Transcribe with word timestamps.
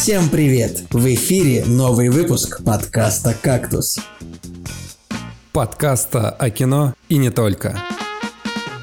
Всем 0.00 0.28
привет! 0.28 0.84
В 0.92 1.12
эфире 1.12 1.64
новый 1.66 2.08
выпуск 2.08 2.62
подкаста 2.64 3.34
«Кактус». 3.42 3.98
Подкаста 5.52 6.30
о 6.30 6.50
кино 6.50 6.94
и 7.08 7.16
не 7.16 7.30
только. 7.30 7.76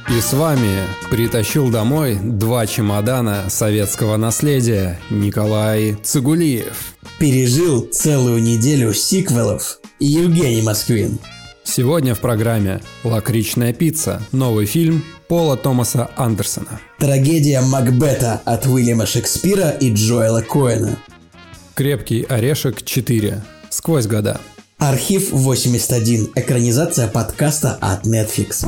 И 0.10 0.20
с 0.20 0.34
вами 0.34 0.82
притащил 1.10 1.72
домой 1.72 2.20
два 2.22 2.68
чемодана 2.68 3.46
советского 3.48 4.18
наследия 4.18 5.00
Николай 5.10 5.96
Цигулиев. 6.04 6.98
Пережил 7.18 7.88
целую 7.90 8.44
неделю 8.44 8.94
сиквелов 8.94 9.80
Евгений 10.00 10.62
Москвин. 10.62 11.18
Сегодня 11.64 12.14
в 12.14 12.20
программе 12.20 12.82
«Лакричная 13.06 13.74
пицца»– 13.74 14.22
новый 14.34 14.66
фильм 14.66 15.04
Пола 15.28 15.58
Томаса 15.58 16.12
Андерсона. 16.16 16.80
Трагедия 17.00 17.62
Макбета 17.62 18.42
от 18.46 18.68
Уильяма 18.68 19.08
Шекспира 19.08 19.72
и 19.72 19.92
Джоэла 19.92 20.42
Коэна. 20.42 21.00
Крепкий 21.76 22.26
орешек 22.30 22.86
4. 22.86 23.44
Сквозь 23.70 24.08
года. 24.08 24.40
Архив 24.78 25.34
81. 25.34 26.32
Экранизация 26.34 27.10
подкаста 27.10 27.78
от 27.82 28.06
Netflix. 28.06 28.66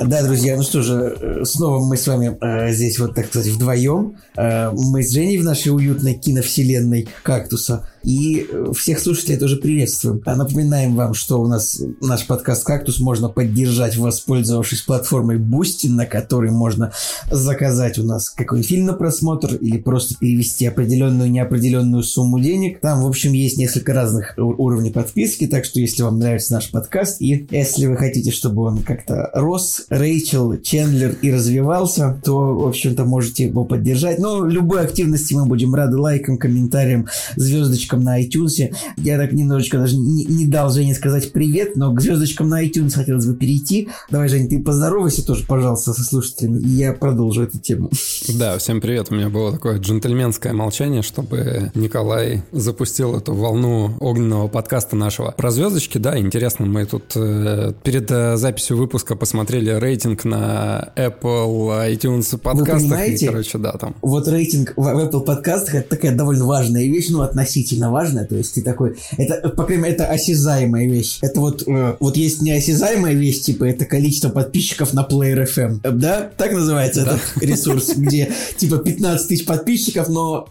Да, 0.00 0.24
друзья, 0.24 0.56
ну 0.56 0.64
что 0.64 0.82
же, 0.82 1.16
э, 1.20 1.44
снова 1.44 1.78
мы 1.78 1.96
с 1.96 2.08
вами 2.08 2.36
э, 2.40 2.72
здесь 2.72 2.98
вот, 2.98 3.14
так 3.14 3.26
сказать, 3.26 3.52
вдвоем. 3.52 4.16
Э, 4.36 4.72
мы 4.72 5.04
с 5.04 5.12
Женей 5.12 5.38
в 5.38 5.44
нашей 5.44 5.68
уютной 5.68 6.14
киновселенной 6.14 7.08
«Кактуса». 7.22 7.88
И 8.06 8.46
э, 8.48 8.72
всех 8.72 9.00
слушателей 9.00 9.36
тоже 9.36 9.56
приветствуем. 9.56 10.22
А 10.24 10.36
напоминаем 10.36 10.94
вам, 10.94 11.12
что 11.12 11.40
у 11.40 11.48
нас 11.48 11.82
наш 12.00 12.24
подкаст 12.24 12.64
«Кактус» 12.64 13.00
можно 13.00 13.28
поддержать, 13.28 13.96
воспользовавшись 13.96 14.82
платформой 14.82 15.38
Boosty, 15.38 15.90
на 15.90 16.06
которой 16.06 16.52
можно 16.52 16.92
заказать 17.32 17.98
у 17.98 18.04
нас 18.04 18.30
какой-нибудь 18.30 18.68
фильм 18.68 18.86
на 18.86 18.92
просмотр 18.92 19.56
или 19.56 19.78
просто 19.78 20.14
перевести 20.20 20.66
определенную 20.66 21.28
неопределенную 21.28 22.04
сумму 22.04 22.38
денег. 22.38 22.78
Там, 22.80 23.02
в 23.02 23.08
общем, 23.08 23.32
есть 23.32 23.58
несколько 23.58 23.92
разных 23.92 24.34
уровней 24.36 24.92
подписки, 24.92 25.48
так 25.48 25.64
что 25.64 25.80
если 25.80 26.04
вам 26.04 26.20
нравится 26.20 26.52
наш 26.52 26.70
подкаст 26.70 27.20
и 27.20 27.48
если 27.50 27.86
вы 27.86 27.96
хотите, 27.96 28.30
чтобы 28.30 28.62
он 28.62 28.84
как-то 28.84 29.30
рос, 29.34 29.84
Рэйчел, 29.88 30.56
Чендлер 30.58 31.16
и 31.22 31.32
развивался, 31.32 32.20
то, 32.24 32.54
в 32.54 32.68
общем-то, 32.68 33.04
можете 33.04 33.46
его 33.46 33.64
поддержать. 33.64 34.20
Но 34.20 34.46
любой 34.46 34.82
активности 34.82 35.34
мы 35.34 35.46
будем 35.46 35.74
рады 35.74 35.96
лайкам, 35.96 36.38
комментариям, 36.38 37.08
звездочкам 37.34 37.95
звездочкам 37.96 38.00
на 38.02 38.22
iTunes. 38.22 38.74
Я 38.96 39.16
так 39.16 39.32
немножечко 39.32 39.78
даже 39.78 39.96
не, 39.96 40.24
не 40.24 40.46
дал 40.46 40.70
Жене 40.70 40.94
сказать 40.94 41.32
привет, 41.32 41.76
но 41.76 41.92
к 41.92 42.00
звездочкам 42.00 42.48
на 42.48 42.64
iTunes 42.64 42.92
хотелось 42.94 43.26
бы 43.26 43.34
перейти. 43.34 43.88
Давай, 44.10 44.28
Женя, 44.28 44.48
ты 44.48 44.62
поздоровайся 44.62 45.24
тоже, 45.24 45.44
пожалуйста, 45.46 45.92
со 45.92 46.02
слушателями, 46.02 46.60
и 46.60 46.68
я 46.68 46.92
продолжу 46.92 47.42
эту 47.42 47.58
тему. 47.58 47.90
Да, 48.38 48.58
всем 48.58 48.80
привет. 48.80 49.08
У 49.10 49.14
меня 49.14 49.28
было 49.28 49.52
такое 49.52 49.78
джентльменское 49.78 50.52
молчание, 50.52 51.02
чтобы 51.02 51.70
Николай 51.74 52.42
запустил 52.52 53.16
эту 53.16 53.34
волну 53.34 53.96
огненного 54.00 54.48
подкаста 54.48 54.96
нашего. 54.96 55.32
Про 55.36 55.50
звездочки, 55.50 55.98
да, 55.98 56.18
интересно, 56.18 56.66
мы 56.66 56.84
тут 56.86 57.12
э, 57.14 57.72
перед 57.82 58.10
э, 58.10 58.36
записью 58.36 58.76
выпуска 58.76 59.16
посмотрели 59.16 59.70
рейтинг 59.70 60.24
на 60.24 60.92
Apple 60.96 61.92
iTunes 61.92 62.36
подкастах. 62.38 62.74
Вы 62.74 62.80
понимаете, 62.80 63.26
и, 63.26 63.28
короче, 63.28 63.58
да, 63.58 63.72
там. 63.72 63.94
Вот 64.02 64.28
рейтинг 64.28 64.72
в 64.76 64.86
Apple 64.86 65.20
подкастах 65.20 65.76
это 65.76 65.88
такая 65.90 66.14
довольно 66.14 66.44
важная 66.44 66.86
вещь, 66.86 67.08
ну, 67.10 67.22
относительно 67.22 67.85
действительно 67.86 67.90
важно, 67.90 68.24
то 68.24 68.36
есть 68.36 68.54
ты 68.54 68.62
такой, 68.62 68.96
это, 69.16 69.48
по 69.50 69.64
крайней 69.64 69.84
мере, 69.84 69.94
это 69.94 70.06
осязаемая 70.06 70.88
вещь. 70.88 71.18
Это 71.22 71.40
вот, 71.40 71.62
э, 71.66 71.96
вот 72.00 72.16
есть 72.16 72.42
неосязаемая 72.42 73.14
вещь, 73.14 73.40
типа, 73.40 73.64
это 73.64 73.84
количество 73.84 74.28
подписчиков 74.28 74.92
на 74.92 75.06
Player 75.08 75.46
FM, 75.46 75.80
да? 75.92 76.30
Так 76.36 76.52
называется 76.52 77.04
да. 77.04 77.16
этот 77.16 77.42
ресурс, 77.42 77.92
где, 77.96 78.32
типа, 78.56 78.78
15 78.78 79.28
тысяч 79.28 79.46
подписчиков, 79.46 80.08
но 80.08 80.48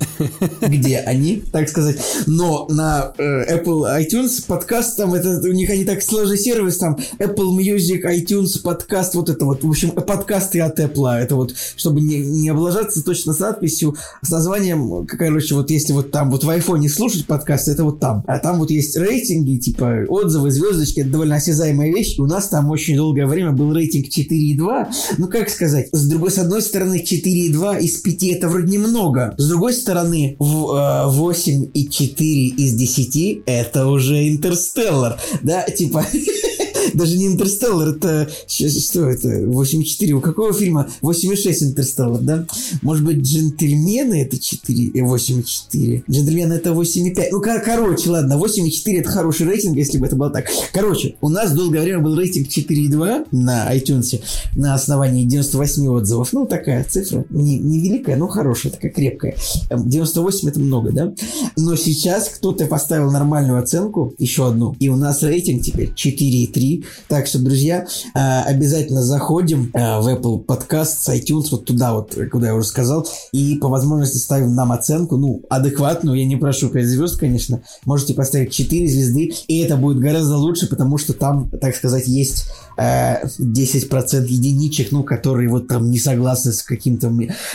где 0.62 1.00
они, 1.00 1.44
так 1.52 1.70
сказать. 1.70 1.98
Но 2.28 2.68
на 2.70 3.14
э, 3.18 3.58
Apple 3.58 3.86
iTunes 4.02 4.44
подкаст, 4.46 4.98
там, 4.98 5.14
это, 5.14 5.40
у 5.48 5.54
них 5.54 5.70
они 5.70 5.86
так 5.86 6.02
сложный 6.02 6.38
сервис, 6.38 6.78
там, 6.78 6.98
Apple 7.20 7.58
Music, 7.58 8.04
iTunes, 8.06 8.62
подкаст, 8.62 9.16
вот 9.16 9.30
это 9.30 9.46
вот, 9.46 9.64
в 9.64 9.70
общем, 9.70 9.92
подкасты 9.92 10.62
от 10.62 10.80
Apple, 10.80 11.12
это 11.12 11.36
вот, 11.36 11.54
чтобы 11.76 12.02
не, 12.02 12.18
не 12.18 12.50
облажаться 12.50 13.04
точно 13.04 13.34
с 13.34 13.40
надписью, 13.40 13.96
с 14.22 14.30
названием, 14.30 15.06
короче, 15.06 15.56
вот 15.56 15.70
если 15.70 15.94
вот 15.94 16.12
там 16.12 16.32
вот 16.32 16.44
в 16.44 16.50
iPhone 16.50 16.86
слушать 16.88 17.25
слушать 17.26 17.28
подкасты, 17.28 17.72
это 17.72 17.84
вот 17.84 18.00
там. 18.00 18.24
А 18.28 18.40
там 18.40 18.60
вот 18.60 18.70
есть 18.70 18.96
рейтинги, 18.98 19.58
типа 19.58 20.06
отзывы, 20.08 20.52
звездочки, 20.52 21.02
это 21.02 21.10
довольно 21.10 21.36
осязаемая 21.36 21.92
вещь. 21.92 22.18
У 22.20 22.26
нас 22.26 22.48
там 22.48 22.70
очень 22.70 22.96
долгое 22.96 23.28
время 23.28 23.52
был 23.52 23.74
рейтинг 23.74 24.08
4,2. 24.08 24.88
Ну, 25.18 25.28
как 25.28 25.50
сказать, 25.50 25.90
с 25.92 26.08
другой, 26.08 26.32
с 26.32 26.38
одной 26.38 26.62
стороны, 26.62 27.04
4,2 27.04 27.80
из 27.82 27.98
5 27.98 28.24
это 28.24 28.48
вроде 28.48 28.72
немного. 28.72 29.34
С 29.38 29.48
другой 29.48 29.74
стороны, 29.74 30.36
в, 30.40 30.76
э, 30.76 31.10
8,4 31.10 32.56
из 32.58 32.74
10 32.74 33.44
это 33.46 33.88
уже 33.88 34.30
интерстеллар. 34.30 35.18
Да, 35.42 35.64
типа... 35.64 36.06
Даже 36.94 37.18
не 37.18 37.28
Интерстеллар, 37.28 37.90
это... 37.90 38.30
Что 38.48 39.10
это? 39.10 39.30
8,4. 39.30 40.12
У 40.12 40.22
какого 40.22 40.54
фильма? 40.54 40.90
8,6 41.02 41.64
Интерстеллар, 41.64 42.22
да? 42.22 42.46
Может 42.82 43.06
быть, 43.06 43.18
Джентльмены 43.18 44.22
это 44.22 44.38
4, 44.38 44.92
8,4. 44.92 46.04
Джентльмены 46.10 46.54
это 46.54 46.72
8,5. 46.72 47.28
Ну, 47.32 47.42
кор- 47.42 47.62
короче, 47.62 48.10
ладно, 48.10 48.34
8,4 48.34 49.00
это 49.00 49.10
хороший 49.10 49.48
рейтинг, 49.48 49.78
если 49.78 49.98
бы 49.98 50.08
это 50.08 50.16
было 50.16 50.30
так. 50.30 50.46
Короче, 50.74 51.16
у 51.22 51.30
нас 51.30 51.52
долгое 51.54 51.82
время 51.82 52.00
был 52.00 52.16
рейтинг 52.16 52.48
4,2 52.48 53.28
на 53.32 53.76
iTunes 53.76 54.22
на 54.56 54.74
основании 54.74 55.26
98 55.26 55.88
отзывов. 55.88 56.34
Ну, 56.34 56.46
такая 56.46 56.84
цифра. 56.84 57.26
Не, 57.30 57.58
не 57.58 57.80
великая, 57.80 58.16
но 58.16 58.28
хорошая, 58.28 58.72
такая 58.72 58.92
крепкая. 58.92 59.36
98 59.70 60.40
эм, 60.40 60.48
это 60.50 60.60
много, 60.60 60.92
да? 60.92 61.14
Но 61.58 61.76
сейчас 61.76 62.30
кто-то 62.30 62.66
поставил 62.66 63.12
нормальную 63.12 63.60
оценку, 63.60 64.14
еще 64.18 64.48
одну, 64.48 64.76
и 64.80 64.90
у 64.90 64.96
нас 64.96 65.24
рейтинг 65.24 65.64
теперь 65.64 65.92
4,3 65.94 66.75
так 67.08 67.28
что, 67.28 67.40
друзья, 67.40 67.88
а, 68.14 68.44
обязательно 68.44 69.04
заходим 69.04 69.72
а, 69.74 70.02
в 70.02 70.08
Apple 70.08 70.46
Podcast 70.46 70.98
с 71.00 71.10
iTunes, 71.10 71.48
вот 71.52 71.66
туда 71.66 71.94
вот, 71.94 72.18
куда 72.32 72.48
я 72.48 72.56
уже 72.56 72.68
сказал, 72.68 73.08
и 73.32 73.58
по 73.58 73.68
возможности 73.68 74.18
ставим 74.18 74.56
нам 74.56 74.72
оценку, 74.72 75.18
ну, 75.18 75.42
адекватную, 75.50 76.18
я 76.18 76.26
не 76.26 76.36
прошу 76.36 76.70
5 76.70 76.86
звезд, 76.86 77.20
конечно, 77.20 77.62
можете 77.86 78.14
поставить 78.14 78.54
4 78.54 78.88
звезды, 78.88 79.34
и 79.48 79.60
это 79.60 79.78
будет 79.78 80.00
гораздо 80.00 80.38
лучше, 80.38 80.68
потому 80.68 80.98
что 80.98 81.14
там, 81.14 81.50
так 81.50 81.76
сказать, 81.76 82.08
есть 82.08 82.46
10% 82.78 82.78
э, 82.78 84.26
единичек, 84.28 84.92
ну, 84.92 85.04
которые 85.04 85.50
вот 85.50 85.68
там 85.68 85.90
не 85.90 85.98
согласны 85.98 86.52
с 86.52 86.62
каким-то... 86.62 87.12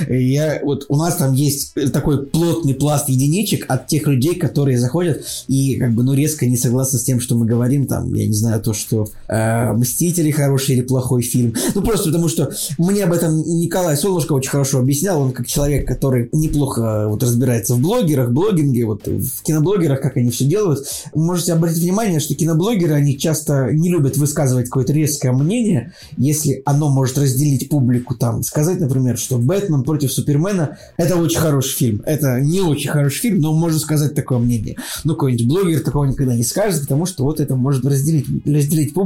Я, 0.09 0.61
вот 0.63 0.87
у 0.89 0.97
нас 0.97 1.17
там 1.17 1.35
есть 1.35 1.75
такой 1.93 2.27
плотный 2.27 2.75
пласт 2.75 3.09
единичек 3.09 3.67
от 3.69 3.87
тех 3.87 4.07
людей, 4.07 4.35
которые 4.35 4.79
заходят 4.79 5.25
и 5.49 5.77
как 5.79 5.95
бы, 5.95 6.03
ну, 6.03 6.15
резко 6.15 6.47
не 6.47 6.57
согласны 6.57 6.99
с 6.99 7.03
тем, 7.03 7.21
что 7.21 7.37
мы 7.37 7.47
говорим, 7.47 7.87
там, 7.87 8.13
я 8.15 8.27
не 8.27 8.35
знаю, 8.35 8.63
то, 8.63 8.73
что 8.73 9.07
э, 9.29 9.73
«Мстители» 9.73 10.31
хороший 10.31 10.77
или 10.77 10.83
плохой 10.83 11.23
фильм. 11.23 11.55
Ну, 11.75 11.83
просто 11.83 12.07
потому 12.07 12.29
что 12.29 12.51
мне 12.79 13.05
об 13.05 13.13
этом 13.13 13.39
Николай 13.39 13.97
Солнышко 13.97 14.33
очень 14.33 14.51
хорошо 14.51 14.79
объяснял, 14.79 15.21
он 15.21 15.33
как 15.33 15.47
человек, 15.47 15.87
который 15.87 16.29
неплохо 16.33 17.07
вот 17.09 17.23
разбирается 17.23 17.75
в 17.75 17.81
блогерах, 17.81 18.31
блогинге, 18.31 18.85
вот 18.87 19.07
в 19.07 19.43
киноблогерах, 19.43 20.01
как 20.01 20.17
они 20.17 20.31
все 20.31 20.45
делают. 20.45 20.87
Можете 21.15 21.53
обратить 21.53 21.83
внимание, 21.83 22.21
что 22.21 22.35
киноблогеры, 22.35 22.95
они 22.95 23.19
часто 23.19 23.69
не 23.73 23.91
любят 23.91 24.17
высказывать 24.17 24.71
резкий 24.89 25.21
человеческое 25.21 25.33
мнение, 25.33 25.93
если 26.17 26.63
оно 26.65 26.89
может 26.89 27.19
разделить 27.19 27.69
публику, 27.69 28.15
там, 28.15 28.43
сказать, 28.43 28.81
например, 28.81 29.19
что 29.19 29.39
«Бэтмен 29.39 29.83
против 29.83 30.13
Супермена»— 30.13 30.79
это 30.97 31.17
очень 31.17 31.39
хороший 31.39 31.77
фильм. 31.77 32.03
Это 32.07 32.41
не 32.41 32.61
очень 32.61 32.91
хороший 32.91 33.21
фильм, 33.21 33.41
но 33.41 33.53
можно 33.53 33.79
сказать 33.79 34.15
такое 34.15 34.39
мнение. 34.39 34.77
Ну, 35.05 35.15
какой-нибудь 35.15 35.47
блогер 35.47 35.81
такого 35.81 36.05
никогда 36.05 36.35
не 36.35 36.45
скажет, 36.45 36.83
потому 36.83 37.07
что 37.07 37.25
вот 37.25 37.41
это 37.41 37.57
может 37.57 37.85
разделить, 37.85 38.27
разделить 38.47 38.95
публику, 38.95 39.00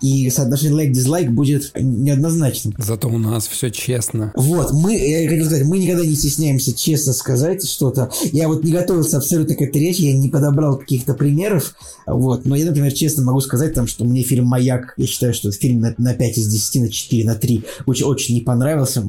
и 0.00 0.30
соотношение 0.30 0.76
лайк-дизлайк 0.76 1.30
будет 1.30 1.72
неоднозначным. 1.74 2.74
Зато 2.78 3.08
у 3.08 3.18
нас 3.18 3.46
все 3.46 3.70
честно. 3.70 4.32
Вот, 4.36 4.72
мы, 4.72 4.96
я 4.96 5.28
хотел 5.28 5.46
сказать, 5.46 5.66
мы 5.66 5.78
никогда 5.78 6.04
не 6.04 6.14
стесняемся 6.14 6.72
честно 6.72 7.12
сказать 7.12 7.66
что-то. 7.68 8.10
Я 8.32 8.48
вот 8.48 8.64
не 8.64 8.72
готовился 8.72 9.18
абсолютно 9.18 9.54
к 9.54 9.62
этой 9.62 9.80
речи, 9.80 10.02
я 10.02 10.12
не 10.12 10.28
подобрал 10.28 10.78
каких-то 10.78 11.14
примеров, 11.14 11.74
вот, 12.06 12.44
но 12.44 12.54
я, 12.54 12.66
например, 12.66 12.92
честно 12.92 13.24
могу 13.24 13.40
сказать, 13.40 13.74
там, 13.74 13.86
что 13.86 14.04
мне 14.04 14.22
фильм 14.22 14.46
«Маяк», 14.46 14.94
я 14.96 15.06
считаю, 15.06 15.34
что 15.34 15.50
фильм 15.50 15.80
на, 15.80 15.94
на 15.98 16.14
5 16.14 16.38
из 16.38 16.48
10, 16.48 16.82
на 16.82 16.88
4, 16.90 17.24
на 17.24 17.34
3 17.34 17.64
очень, 17.86 18.04
очень 18.06 18.34
не 18.34 18.40
понравился. 18.40 19.02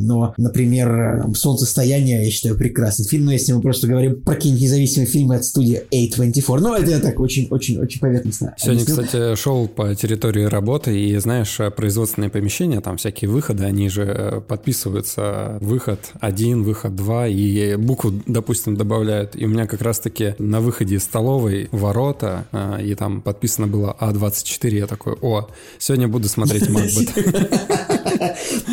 Но, 0.00 0.34
например, 0.36 1.26
«Солнцестояние» 1.34 2.24
я 2.24 2.30
считаю 2.30 2.56
прекрасный 2.56 3.06
фильм. 3.06 3.26
Но 3.26 3.32
если 3.32 3.52
мы 3.52 3.60
просто 3.60 3.86
говорим 3.86 4.20
про 4.20 4.34
какие-нибудь 4.34 4.62
независимые 4.62 5.06
фильмы 5.06 5.36
от 5.36 5.44
студии 5.44 5.82
A24. 5.92 6.58
Ну, 6.60 6.74
это 6.74 6.90
я 6.90 7.00
так 7.00 7.18
очень-очень-очень 7.18 8.00
поверхностно. 8.00 8.54
Сегодня, 8.56 8.82
объяснил. 8.82 9.04
кстати, 9.04 9.34
шел 9.36 9.63
по 9.68 9.94
территории 9.94 10.44
работы, 10.44 10.98
и, 10.98 11.16
знаешь, 11.18 11.58
производственные 11.76 12.30
помещения, 12.30 12.80
там 12.80 12.96
всякие 12.96 13.30
выходы, 13.30 13.64
они 13.64 13.88
же 13.88 14.42
подписываются 14.46 15.58
выход 15.60 16.00
один, 16.20 16.62
выход 16.62 16.94
два, 16.94 17.26
и 17.26 17.76
букву, 17.76 18.12
допустим, 18.26 18.76
добавляют. 18.76 19.36
И 19.36 19.44
у 19.44 19.48
меня 19.48 19.66
как 19.66 19.82
раз-таки 19.82 20.34
на 20.38 20.60
выходе 20.60 20.96
из 20.96 21.04
столовой 21.04 21.68
ворота, 21.72 22.46
а, 22.52 22.78
и 22.80 22.94
там 22.94 23.20
подписано 23.20 23.66
было 23.66 23.96
А24, 24.00 24.74
я 24.76 24.86
такой, 24.86 25.14
о, 25.20 25.48
Сегодня 25.78 26.08
буду 26.08 26.28
смотреть 26.28 26.68
Макбет. 26.70 28.13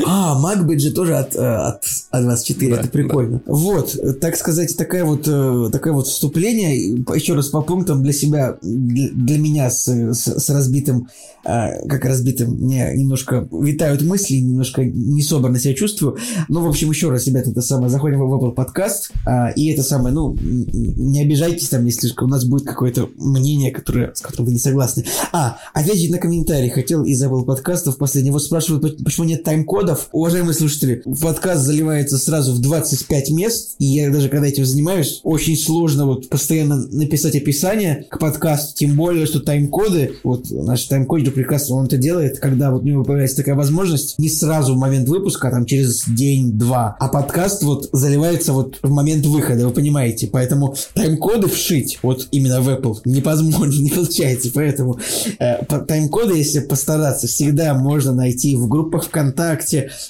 А, 0.06 0.36
же 0.80 0.92
тоже 0.92 1.15
от, 1.15 1.36
э, 1.36 1.39
от 1.39 1.83
А24, 2.12 2.75
это 2.75 2.88
прикольно. 2.88 3.42
Вот, 3.45 3.98
так 4.19 4.36
сказать, 4.36 4.75
такая 4.77 5.06
вот, 5.06 5.27
э, 5.27 5.69
такое 5.71 5.94
вот 5.94 6.07
вступление, 6.07 7.03
еще 7.15 7.33
раз 7.33 7.48
по 7.48 7.62
пунктам 7.62 8.03
для 8.03 8.13
себя, 8.13 8.57
для 8.62 9.38
меня 9.38 9.69
с, 9.69 9.88
с, 9.88 10.39
с 10.39 10.50
разбитым, 10.50 11.07
э, 11.44 11.88
как 11.88 12.06
разбитым, 12.06 12.51
мне 12.56 12.92
немножко 12.95 13.48
витают 13.51 14.01
мысли, 14.01 14.36
немножко 14.36 14.83
не 14.83 15.21
собранно 15.21 15.59
себя 15.59 15.74
чувствую. 15.74 16.18
Ну, 16.48 16.62
в 16.62 16.68
общем, 16.68 16.89
еще 16.89 17.09
раз, 17.09 17.27
ребята, 17.27 17.51
это 17.51 17.62
самое, 17.62 17.89
заходим 17.89 18.19
в 18.19 18.33
Apple 18.33 18.53
подкаст, 18.53 19.12
и 19.56 19.71
это 19.71 19.83
самое, 19.83 20.13
ну, 20.13 20.36
не 20.42 21.21
обижайтесь 21.21 21.69
там, 21.69 21.86
если 21.86 22.12
у 22.19 22.27
нас 22.27 22.45
будет 22.45 22.65
какое-то 22.65 23.09
мнение, 23.18 23.71
которое, 23.71 24.13
с 24.13 24.21
которым 24.21 24.48
вы 24.48 24.53
не 24.53 24.59
согласны. 24.59 25.06
А, 25.31 25.57
ответить 25.74 26.12
на 26.12 26.18
комментарий 26.18 26.69
хотел 26.69 27.03
из 27.03 27.21
Apple 27.24 27.45
подкастов 27.45 27.98
последнего. 27.98 28.38
Спрашивают, 28.39 29.03
почему 29.03 29.25
нет 29.25 29.40
тайм-кодов. 29.43 30.09
Уважаемые 30.11 30.53
слушатели, 30.53 31.03
подкаст 31.21 31.63
заливается 31.63 32.17
сразу 32.17 32.53
в 32.53 32.61
25 32.61 33.31
мест, 33.31 33.75
и 33.79 33.85
я 33.85 34.09
даже 34.09 34.29
когда 34.29 34.47
этим 34.47 34.65
занимаюсь, 34.65 35.21
очень 35.23 35.57
сложно 35.57 36.05
вот 36.05 36.29
постоянно 36.29 36.88
написать 36.88 37.35
описание 37.35 38.05
к 38.09 38.19
подкасту, 38.19 38.75
тем 38.75 38.95
более, 38.95 39.25
что 39.25 39.39
тайм-коды, 39.39 40.13
вот 40.23 40.49
наш 40.49 40.83
тайм-кодер 40.85 41.31
прекрасно 41.31 41.75
он 41.75 41.85
это 41.85 41.97
делает, 41.97 42.39
когда 42.39 42.71
вот 42.71 42.83
у 42.83 42.85
него 42.85 43.03
появляется 43.03 43.38
такая 43.38 43.55
возможность, 43.55 44.17
не 44.19 44.29
сразу 44.29 44.75
в 44.75 44.77
момент 44.77 45.09
выпуска, 45.09 45.47
а 45.47 45.51
там 45.51 45.65
через 45.65 46.03
день-два, 46.07 46.95
а 46.99 47.07
подкаст 47.07 47.63
вот 47.63 47.89
заливается 47.91 48.53
вот 48.53 48.79
в 48.81 48.91
момент 48.91 49.25
выхода, 49.25 49.67
вы 49.67 49.73
понимаете, 49.73 50.27
поэтому 50.27 50.75
тайм-коды 50.93 51.47
вшить 51.47 51.99
вот 52.03 52.27
именно 52.31 52.61
в 52.61 52.69
Apple 52.69 52.97
невозможно, 53.05 53.81
не 53.81 53.89
получается, 53.89 54.49
поэтому 54.53 54.99
э, 55.39 55.65
тайм-коды, 55.65 56.38
если 56.38 56.59
постараться, 56.59 57.27
всегда 57.27 57.73
можно 57.73 58.13
найти 58.13 58.55
в 58.55 58.67
группах 58.67 59.05
ВКонтакте, 59.05 59.30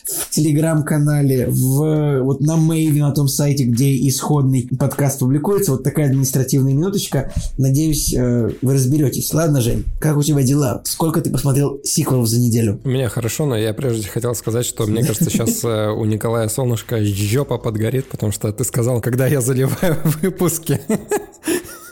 в 0.06 0.30
Телеграм-канале, 0.30 1.48
в, 1.48 2.22
вот 2.22 2.42
на 2.42 2.58
Мейве, 2.58 3.02
на 3.02 3.12
том 3.12 3.28
сайте, 3.28 3.64
где 3.64 3.96
исходный 4.08 4.68
подкаст 4.80 5.20
публикуется. 5.20 5.72
Вот 5.72 5.84
такая 5.84 6.08
административная 6.08 6.74
минуточка. 6.74 7.32
Надеюсь, 7.58 8.14
э, 8.14 8.52
вы 8.62 8.74
разберетесь. 8.74 9.34
Ладно, 9.34 9.62
Жень, 9.62 9.86
как 10.00 10.18
у 10.18 10.24
тебя 10.24 10.44
дела? 10.44 10.82
Сколько 10.86 11.22
ты 11.22 11.30
посмотрел 11.30 11.80
сиквелов 11.84 12.28
за 12.28 12.40
неделю? 12.40 12.80
У 12.84 12.90
меня 12.90 13.10
хорошо, 13.10 13.46
но 13.46 13.58
я 13.58 13.74
прежде 13.74 14.08
хотел 14.08 14.36
сказать, 14.36 14.66
что 14.66 14.86
мне 14.86 15.04
кажется, 15.04 15.30
сейчас 15.30 15.64
э, 15.64 15.90
у 15.90 16.06
Николая 16.06 16.48
Солнышко 16.48 17.04
жопа 17.04 17.58
подгорит, 17.58 18.10
потому 18.10 18.32
что 18.32 18.52
ты 18.52 18.64
сказал, 18.64 19.02
когда 19.02 19.28
я 19.28 19.42
заливаю 19.42 19.98
выпуски. 20.22 20.82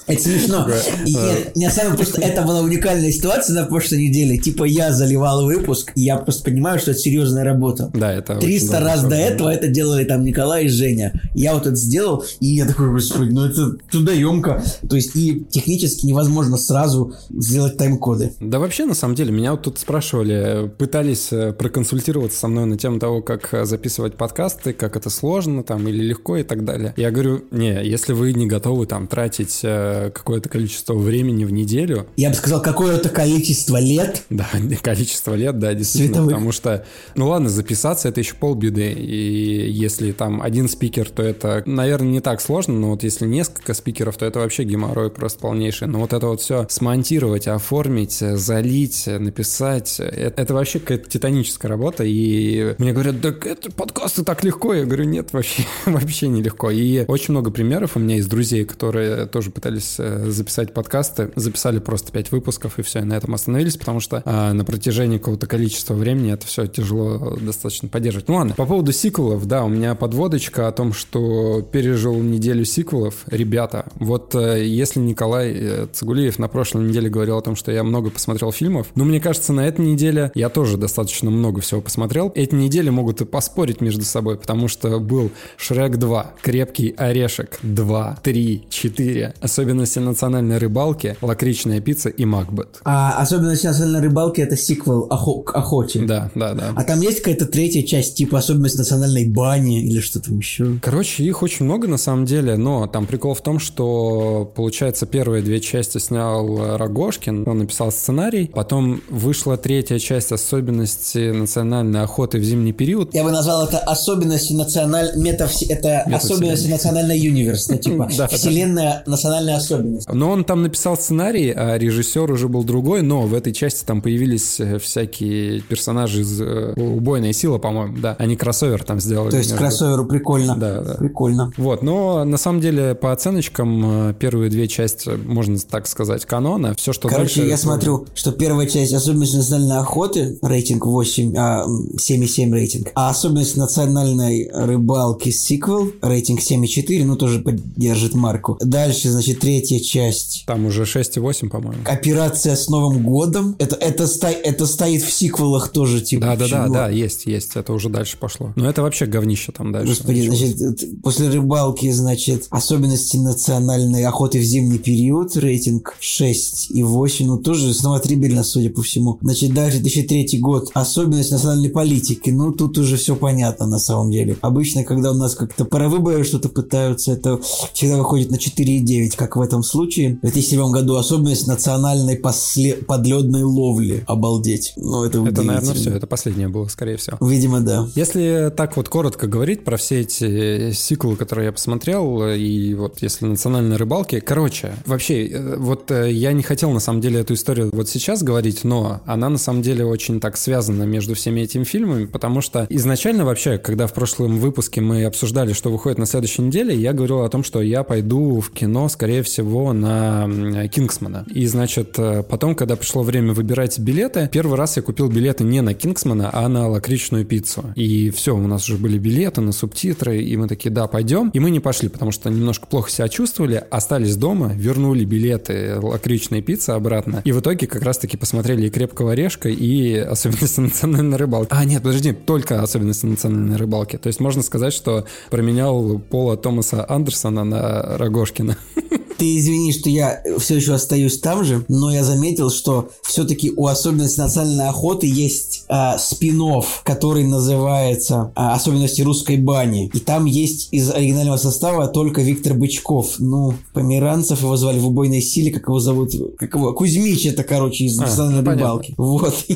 Это 0.10 0.22
смешно. 0.24 0.68
И 1.06 1.14
нет, 1.14 1.56
не 1.56 1.70
самое 1.70 1.96
просто 1.96 2.22
это 2.22 2.42
была 2.42 2.62
уникальная 2.62 3.12
ситуация 3.12 3.56
на 3.56 3.66
прошлой 3.66 4.08
неделе. 4.08 4.38
Типа 4.38 4.64
я 4.64 4.92
заливал 4.92 5.46
выпуск, 5.46 5.92
и 5.96 6.02
я 6.02 6.18
просто 6.18 6.44
понимаю, 6.44 6.80
что 6.80 6.92
это 6.92 7.00
серьезная 7.00 7.44
работа. 7.44 7.92
Да, 7.94 8.12
это 8.12 8.36
300 8.38 8.80
раз 8.80 9.04
до 9.04 9.16
этого 9.16 9.50
это 9.50 9.68
делали 9.68 10.04
там 10.04 10.24
Николай 10.24 10.66
и 10.66 10.70
Женя. 10.70 11.14
Я 11.36 11.54
вот 11.54 11.68
это 11.68 11.76
сделал, 11.76 12.26
и 12.40 12.48
я 12.48 12.66
такой, 12.66 12.92
господи, 12.92 13.32
ну 13.32 13.46
это 13.46 13.78
трудоемко. 13.92 14.64
То 14.90 14.96
есть 14.96 15.16
и 15.16 15.46
технически 15.50 16.08
невозможно 16.08 16.58
сразу 16.58 17.14
сделать 17.30 17.78
тайм-коды. 17.78 18.34
Да 18.40 18.60
вообще, 18.60 18.86
на 18.86 18.96
самом 18.96 19.16
деле, 19.16 19.32
меня 19.32 19.52
вот 19.52 19.62
тут 19.64 19.78
спрашивали, 19.78 20.72
пытались 20.78 21.32
э, 21.32 21.54
проконсультироваться 21.54 22.40
со 22.40 22.48
мной 22.48 22.66
на 22.66 22.78
тему 22.78 23.00
того, 23.00 23.22
как 23.22 23.54
э, 23.54 23.66
записывать 23.66 24.16
подкасты, 24.16 24.74
как 24.74 24.96
это 24.96 25.10
сложно 25.10 25.64
там 25.64 25.88
или 25.88 26.04
легко 26.04 26.38
и 26.38 26.44
так 26.44 26.66
далее. 26.66 26.94
Я 26.98 27.12
говорю, 27.12 27.44
не, 27.52 27.86
если 27.86 28.14
вы 28.14 28.34
не 28.34 28.48
готовы 28.48 28.86
там 28.86 29.08
тратить 29.08 29.60
э, 29.64 29.99
какое-то 30.10 30.50
количество 30.50 30.94
времени 30.94 31.46
в 31.46 31.52
неделю. 31.52 32.08
Я 32.16 32.30
бы 32.30 32.36
сказал, 32.36 32.62
какое-то 32.62 33.10
количество 33.10 33.78
лет. 33.80 34.24
Да, 34.30 34.48
количество 34.82 35.36
лет, 35.36 35.60
да, 35.60 35.74
действительно. 35.74 36.16
Световых. 36.16 36.34
Потому 36.34 36.52
что, 36.52 36.86
ну 37.16 37.28
ладно, 37.28 37.50
записаться 37.50 38.10
это 38.10 38.20
еще 38.20 38.36
полбеды. 38.36 38.92
И 38.92 39.70
если 39.72 40.12
там 40.12 40.42
один 40.42 40.70
спикер, 40.70 41.10
то 41.10 41.24
это, 41.24 41.64
наверное, 41.66 42.10
не 42.10 42.22
так 42.22 42.42
сложно, 42.42 42.74
но 42.74 42.90
вот 42.92 43.04
если 43.04 43.26
несколько 43.26 43.74
спикеров, 43.74 44.18
то 44.18 44.26
это 44.26 44.40
вообще 44.40 44.64
геморрой 44.64 45.10
просто 45.10 45.40
полнейший. 45.40 45.88
Но 45.88 46.00
вот 46.00 46.14
это 46.14 46.28
вот 46.28 46.42
все 46.42 46.66
смонтировать, 46.70 47.48
оформить, 47.48 48.14
залить, 48.20 49.08
написать, 49.08 50.00
это, 50.00 50.42
это 50.42 50.54
вообще 50.54 50.80
какая-то 50.80 51.10
титаническая 51.10 51.70
работа. 51.70 52.04
И 52.06 52.76
мне 52.78 52.94
говорят, 52.94 53.22
да 53.22 53.30
это 53.30 53.72
подкасты 53.72 54.24
так 54.24 54.44
легко. 54.44 54.74
Я 54.74 54.86
говорю, 54.86 55.06
нет, 55.06 55.34
вообще, 55.34 55.64
вообще 55.86 56.28
нелегко. 56.28 56.72
И 56.72 57.06
очень 57.08 57.34
много 57.34 57.52
примеров 57.52 57.96
у 57.96 58.00
меня 58.00 58.18
из 58.18 58.28
друзей, 58.28 58.66
которые 58.66 59.26
тоже 59.26 59.52
пытались 59.52 59.79
пытались 59.80 59.96
э, 59.98 60.30
записать 60.30 60.74
подкасты, 60.74 61.32
записали 61.36 61.80
просто 61.80 62.12
5 62.12 62.32
выпусков 62.32 62.80
и 62.80 62.82
все, 62.82 63.00
и 63.00 63.04
на 63.04 63.14
этом 63.14 63.34
остановились, 63.34 63.78
потому 63.78 64.00
что 64.00 64.22
а, 64.26 64.54
на 64.54 64.66
протяжении 64.66 65.18
какого-то 65.18 65.48
количества 65.48 65.94
времени 65.94 66.34
это 66.34 66.46
все 66.46 66.68
тяжело 66.68 67.38
достаточно 67.40 67.88
поддерживать. 67.88 68.28
Ну 68.28 68.36
ладно, 68.36 68.54
по 68.56 68.66
поводу 68.66 68.92
сиквелов, 68.92 69.46
да, 69.46 69.64
у 69.64 69.70
меня 69.70 69.96
подводочка 69.96 70.68
о 70.68 70.72
том, 70.72 70.94
что 70.94 71.62
пережил 71.62 72.16
неделю 72.16 72.66
сиквелов. 72.66 73.24
Ребята, 73.28 73.86
вот 73.96 74.36
э, 74.36 74.66
если 74.66 75.00
Николай 75.00 75.54
э, 75.54 75.88
Цигулиев 75.92 76.40
на 76.40 76.48
прошлой 76.48 76.86
неделе 76.86 77.10
говорил 77.10 77.38
о 77.38 77.42
том, 77.42 77.56
что 77.56 77.72
я 77.72 77.84
много 77.84 78.10
посмотрел 78.10 78.52
фильмов, 78.52 78.88
ну, 78.96 79.06
мне 79.06 79.20
кажется, 79.20 79.54
на 79.54 79.68
этой 79.68 79.86
неделе 79.86 80.32
я 80.36 80.50
тоже 80.50 80.78
достаточно 80.78 81.30
много 81.30 81.62
всего 81.62 81.82
посмотрел. 81.82 82.32
Эти 82.36 82.56
недели 82.56 82.90
могут 82.90 83.22
и 83.22 83.26
поспорить 83.26 83.82
между 83.82 84.04
собой, 84.04 84.38
потому 84.38 84.68
что 84.68 85.00
был 85.00 85.32
Шрек 85.58 85.98
2, 85.98 86.34
Крепкий 86.42 86.94
Орешек 86.98 87.60
2, 87.62 88.20
3, 88.24 88.66
4, 88.70 89.34
особенно 89.42 89.69
Особенности 89.70 90.00
национальной 90.00 90.58
рыбалки, 90.58 91.16
лакричная 91.22 91.80
пицца 91.80 92.10
и 92.10 92.26
Макбет. 92.26 92.80
А 92.86 93.22
особенности 93.22 93.68
национальной 93.68 94.02
рыбалки 94.02 94.42
это 94.42 94.58
сиквел 94.58 95.08
охо- 95.12 95.44
к 95.44 95.56
охоте. 95.56 96.00
Да, 96.00 96.32
да, 96.34 96.56
да. 96.56 96.74
А 96.76 96.84
там 96.84 97.00
есть 97.02 97.20
какая-то 97.20 97.46
третья 97.46 97.84
часть, 97.84 98.16
типа 98.16 98.40
особенность 98.40 98.80
национальной 98.80 99.28
бани 99.28 99.84
или 99.84 100.00
что 100.00 100.20
там 100.20 100.40
еще? 100.40 100.80
Короче, 100.82 101.24
их 101.24 101.44
очень 101.44 101.66
много 101.66 101.88
на 101.88 101.98
самом 101.98 102.26
деле, 102.26 102.58
но 102.58 102.88
там 102.88 103.06
прикол 103.06 103.36
в 103.36 103.42
том, 103.42 103.60
что, 103.60 104.52
получается, 104.56 105.06
первые 105.06 105.44
две 105.44 105.60
части 105.60 106.00
снял 106.00 106.76
Рогошкин, 106.78 107.48
он 107.48 107.60
написал 107.60 107.92
сценарий, 107.92 108.48
потом 108.48 109.04
вышла 109.08 109.56
третья 109.56 110.00
часть 110.00 110.32
особенности 110.32 111.30
национальной 111.30 112.02
охоты 112.02 112.40
в 112.40 112.44
зимний 112.44 112.74
период. 112.74 113.14
Я 113.14 113.24
бы 113.24 113.30
назвал 113.30 113.68
это 113.68 113.78
особенности 113.78 114.54
национальной... 114.54 115.22
Метавс... 115.22 115.62
Это 115.70 116.02
особенности 116.02 116.70
национальной 116.70 117.20
универс, 117.20 117.70
ну, 117.70 117.78
типа 117.78 118.08
вселенная 118.32 119.04
национальная 119.06 119.59
особенность. 119.60 120.12
Но 120.12 120.32
он 120.32 120.44
там 120.44 120.64
написал 120.64 120.98
сценарий, 120.98 121.52
а 121.52 121.78
режиссер 121.78 122.32
уже 122.32 122.48
был 122.48 122.64
другой, 122.64 123.02
но 123.02 123.22
в 123.22 123.34
этой 123.34 123.54
части 123.54 123.86
там 123.86 124.02
появились 124.02 124.60
э, 124.60 124.80
всякие 124.80 125.62
персонажи 125.62 126.22
из 126.22 126.42
э, 126.42 126.74
«Убойная 126.76 127.34
сила», 127.34 127.58
по-моему, 127.58 127.98
да. 127.98 128.16
Они 128.20 128.36
кроссовер 128.36 128.84
там 128.84 129.00
сделали. 129.00 129.32
То 129.32 129.38
есть 129.38 129.52
между... 129.52 129.66
кроссоверу 129.66 130.06
прикольно. 130.06 130.56
Да, 130.56 130.82
да. 130.82 130.94
Прикольно. 130.96 131.52
Вот, 131.58 131.84
но 131.84 132.24
на 132.24 132.38
самом 132.38 132.62
деле 132.62 132.96
по 132.96 133.12
оценочкам 133.12 134.10
э, 134.10 134.14
первые 134.14 134.50
две 134.50 134.68
части, 134.68 135.10
можно 135.10 135.58
так 135.60 135.88
сказать, 135.88 136.26
канона. 136.26 136.74
Все, 136.76 136.94
что 136.94 137.08
Короче, 137.08 137.42
дальше... 137.42 137.50
я 137.50 137.58
смотрю, 137.58 138.06
что 138.14 138.32
первая 138.32 138.68
часть 138.68 138.94
особенность 138.94 139.36
национальной 139.36 139.78
охоты, 139.78 140.38
рейтинг 140.42 140.86
8, 140.86 141.34
а, 141.38 141.66
7,7 141.66 142.52
рейтинг, 142.52 142.92
а 142.96 143.10
особенность 143.10 143.58
национальной 143.58 144.50
рыбалки 144.54 145.30
сиквел, 145.30 145.92
рейтинг 146.02 146.40
7,4, 146.40 147.04
ну 147.06 147.16
тоже 147.16 147.40
поддержит 147.40 148.14
марку. 148.14 148.58
Дальше, 148.62 149.10
значит, 149.10 149.44
третья 149.50 149.80
часть. 149.80 150.44
Там 150.46 150.68
уже 150.68 150.84
6,8, 150.84 151.50
по-моему. 151.50 151.82
Операция 151.86 152.56
с 152.56 152.70
Новым 152.70 153.04
годом. 153.04 153.56
Это, 153.58 153.76
это, 153.76 154.06
сто, 154.06 154.28
это 154.28 154.68
стоит 154.68 155.02
в 155.02 155.12
сиквелах 155.12 155.70
тоже, 155.70 156.02
типа. 156.02 156.28
Да, 156.28 156.36
да, 156.36 156.48
да, 156.48 156.68
да, 156.68 156.90
есть, 156.90 157.26
есть. 157.26 157.56
Это 157.56 157.74
уже 157.74 157.90
дальше 157.90 158.18
пошло. 158.18 158.54
Но 158.56 158.70
это 158.70 158.84
вообще 158.84 159.08
говнище 159.08 159.52
там 159.52 159.72
дальше. 159.72 159.94
Господи, 159.94 160.30
значит, 160.30 161.02
после 161.02 161.30
рыбалки, 161.30 161.90
значит, 161.90 162.46
особенности 162.52 163.18
национальной 163.18 164.06
охоты 164.06 164.40
в 164.40 164.44
зимний 164.44 164.78
период, 164.78 165.36
рейтинг 165.36 165.96
6 166.00 166.70
и 166.70 166.84
8, 166.84 167.26
ну 167.26 167.38
тоже 167.40 167.74
смотрибельно, 167.74 168.44
судя 168.44 168.70
по 168.70 168.84
всему. 168.84 169.18
Значит, 169.22 169.56
дальше 169.56 169.80
2003 169.80 170.38
год, 170.40 170.70
особенность 170.76 171.32
национальной 171.32 171.70
политики, 171.70 172.30
ну 172.30 172.52
тут 172.52 172.78
уже 172.78 172.98
все 172.98 173.16
понятно 173.16 173.66
на 173.66 173.80
самом 173.80 174.12
деле. 174.12 174.38
Обычно, 174.42 174.84
когда 174.84 175.12
у 175.12 175.16
нас 175.16 175.34
как-то 175.34 175.66
про 175.66 175.90
выборы 175.90 176.24
что-то 176.24 176.50
пытаются, 176.50 177.14
это 177.14 177.40
всегда 177.74 177.98
выходит 177.98 178.30
на 178.30 178.36
4,9, 178.36 179.16
как 179.16 179.39
в 179.40 179.42
этом 179.42 179.64
случае. 179.64 180.18
В 180.18 180.22
2007 180.22 180.72
году 180.72 180.98
особенность 180.98 181.48
национальной 181.48 182.18
после... 182.18 182.76
подледной 182.76 183.44
ловли. 183.44 184.04
Обалдеть. 184.06 184.74
Ну, 184.76 185.04
это 185.06 185.24
Это, 185.24 185.44
наверное, 185.44 185.74
все. 185.74 185.92
Это 185.92 186.08
последнее 186.08 186.50
было, 186.50 186.68
скорее 186.68 186.98
всего. 186.98 187.18
Видимо, 187.22 187.62
да. 187.62 187.88
Если 187.96 188.52
так 188.56 188.76
вот 188.76 188.90
коротко 188.90 189.28
говорить 189.28 189.64
про 189.64 189.78
все 189.78 190.02
эти 190.02 190.72
сиквелы, 190.74 191.16
которые 191.16 191.48
я 191.48 191.52
посмотрел, 191.52 192.28
и 192.28 192.74
вот 192.74 193.02
если 193.02 193.26
национальной 193.26 193.78
рыбалки... 193.78 194.20
Короче, 194.20 194.74
вообще, 194.86 195.28
э, 195.28 195.56
вот 195.58 195.90
э, 195.92 196.12
я 196.12 196.34
не 196.34 196.44
хотел 196.44 196.72
на 196.72 196.80
самом 196.80 197.02
деле 197.02 197.22
эту 197.22 197.34
историю 197.34 197.70
вот 197.72 197.88
сейчас 197.88 198.24
говорить, 198.24 198.64
но 198.64 199.02
она 199.06 199.30
на 199.30 199.38
самом 199.38 199.62
деле 199.62 199.86
очень 199.86 200.20
так 200.20 200.36
связана 200.36 200.84
между 200.84 201.16
всеми 201.16 201.42
этими 201.42 201.64
фильмами, 201.64 202.06
потому 202.06 202.42
что 202.42 202.68
изначально 202.70 203.24
вообще, 203.24 203.58
когда 203.58 203.88
в 203.88 203.94
прошлом 203.94 204.38
выпуске 204.40 204.82
мы 204.82 205.06
обсуждали, 205.06 205.54
что 205.54 205.72
выходит 205.72 205.98
на 205.98 206.06
следующей 206.06 206.42
неделе, 206.42 206.76
я 206.76 206.92
говорил 206.92 207.22
о 207.22 207.30
том, 207.30 207.44
что 207.44 207.62
я 207.62 207.84
пойду 207.84 208.42
в 208.42 208.52
кино, 208.52 208.90
скорее 208.90 209.24
всего, 209.24 209.29
всего, 209.30 209.74
на 209.74 210.68
Кингсмана. 210.68 211.26
И, 211.34 211.46
значит, 211.46 211.98
э, 211.98 212.24
потом, 212.24 212.56
когда 212.56 212.76
пришло 212.76 213.04
время 213.04 213.34
выбирать 213.34 213.80
билеты, 213.80 214.30
первый 214.32 214.58
раз 214.58 214.78
я 214.78 214.84
купил 214.84 215.10
билеты 215.10 215.44
не 215.44 215.62
на 215.62 215.74
Кингсмана, 215.74 216.30
а 216.34 216.48
на 216.48 216.68
лакричную 216.68 217.26
пиццу. 217.26 217.74
И 217.76 218.10
все, 218.10 218.36
у 218.36 218.48
нас 218.48 218.68
уже 218.68 218.78
были 218.78 218.98
билеты 218.98 219.42
на 219.42 219.52
субтитры, 219.52 220.22
и 220.22 220.36
мы 220.38 220.48
такие, 220.48 220.72
да, 220.72 220.88
пойдем. 220.88 221.30
И 221.30 221.40
мы 221.40 221.50
не 221.52 221.60
пошли, 221.60 221.90
потому 221.90 222.12
что 222.12 222.30
немножко 222.30 222.68
плохо 222.68 222.90
себя 222.90 223.08
чувствовали, 223.08 223.64
остались 223.70 224.16
дома, 224.16 224.52
вернули 224.56 225.06
билеты 225.06 225.80
лакричной 225.80 226.42
пиццы 226.42 226.72
обратно. 226.72 227.22
И 227.26 227.32
в 227.32 227.40
итоге 227.40 227.68
как 227.68 227.84
раз-таки 227.84 228.18
посмотрели 228.18 228.68
и 228.68 228.70
«Крепкого 228.70 229.12
орешка», 229.12 229.50
и 229.50 229.96
«Особенности 229.98 230.60
национальной 230.60 231.18
рыбалки». 231.18 231.50
А, 231.52 231.64
нет, 231.66 231.84
подожди, 231.84 232.14
только 232.14 232.62
«Особенности 232.62 233.06
национальной 233.06 233.58
рыбалки». 233.58 233.98
То 233.98 234.08
есть 234.08 234.20
можно 234.20 234.42
сказать, 234.42 234.74
что 234.74 235.06
променял 235.30 236.00
Пола 236.00 236.38
Томаса 236.38 236.86
Андерсона 236.90 237.44
на 237.44 237.98
Рогошкина. 237.98 238.58
Ты 239.20 239.38
извини, 239.38 239.74
что 239.74 239.90
я 239.90 240.24
все 240.40 240.56
еще 240.56 240.74
остаюсь 240.74 241.20
там 241.20 241.44
же, 241.44 241.66
но 241.68 241.92
я 241.92 242.06
заметил, 242.06 242.50
что 242.50 242.90
все-таки 243.04 243.52
у 243.52 243.68
особенности 243.68 244.22
национальной 244.22 244.70
охоты 244.70 245.08
есть 245.08 245.59
а, 245.70 245.98
спин 245.98 246.40
который 246.84 247.26
называется 247.26 248.32
а, 248.36 248.54
«Особенности 248.54 249.02
русской 249.02 249.38
бани». 249.38 249.90
И 249.94 250.00
там 250.00 250.26
есть 250.26 250.70
из 250.72 250.90
оригинального 250.90 251.38
состава 251.38 251.88
только 251.88 252.22
Виктор 252.22 252.54
Бычков. 252.54 253.16
Ну, 253.20 253.54
Померанцев 253.74 254.42
его 254.42 254.56
звали 254.56 254.80
в 254.80 254.88
убойной 254.88 255.22
силе, 255.22 255.52
как 255.52 255.68
его 255.68 255.80
зовут? 255.80 256.12
Как 256.38 256.54
его? 256.56 256.72
Кузьмич 256.74 257.26
это, 257.26 257.44
короче, 257.44 257.86
из 257.86 258.00
а, 258.00 258.04
национальной 258.04 258.44
ну, 258.44 258.52
рыбалки. 258.52 258.94
Вот. 258.98 259.36
И, 259.50 259.54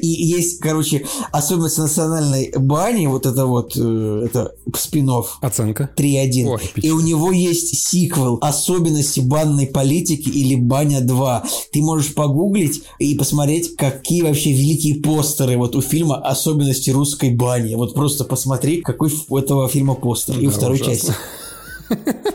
и 0.00 0.26
есть, 0.26 0.58
короче, 0.58 1.06
особенность 1.30 1.78
национальной 1.78 2.52
бани, 2.56 3.06
вот 3.06 3.26
это 3.26 3.46
вот, 3.46 3.76
э, 3.76 4.22
это 4.26 4.54
спин 4.76 5.10
Оценка? 5.40 5.90
3.1. 5.96 6.80
И 6.82 6.90
у 6.90 7.00
него 7.00 7.30
есть 7.30 7.78
сиквел 7.78 8.38
«Особенности 8.40 8.84
особенности 8.84 9.20
банной 9.20 9.66
политики 9.66 10.28
или 10.28 10.56
Баня 10.56 11.00
2. 11.00 11.44
Ты 11.72 11.82
можешь 11.82 12.14
погуглить 12.14 12.82
и 12.98 13.14
посмотреть, 13.14 13.76
какие 13.76 14.22
вообще 14.22 14.52
великие 14.52 14.96
постеры 14.96 15.53
вот 15.56 15.76
у 15.76 15.80
фильма 15.80 16.16
«Особенности 16.16 16.90
русской 16.90 17.30
бани». 17.30 17.74
Вот 17.74 17.94
просто 17.94 18.24
посмотри, 18.24 18.80
какой 18.82 19.10
у 19.28 19.38
этого 19.38 19.68
фильма 19.68 19.94
постер. 19.94 20.34
Да, 20.34 20.40
и 20.40 20.46
у 20.46 20.50
второй 20.50 20.76
ужасно. 20.76 20.94
части. 20.94 21.14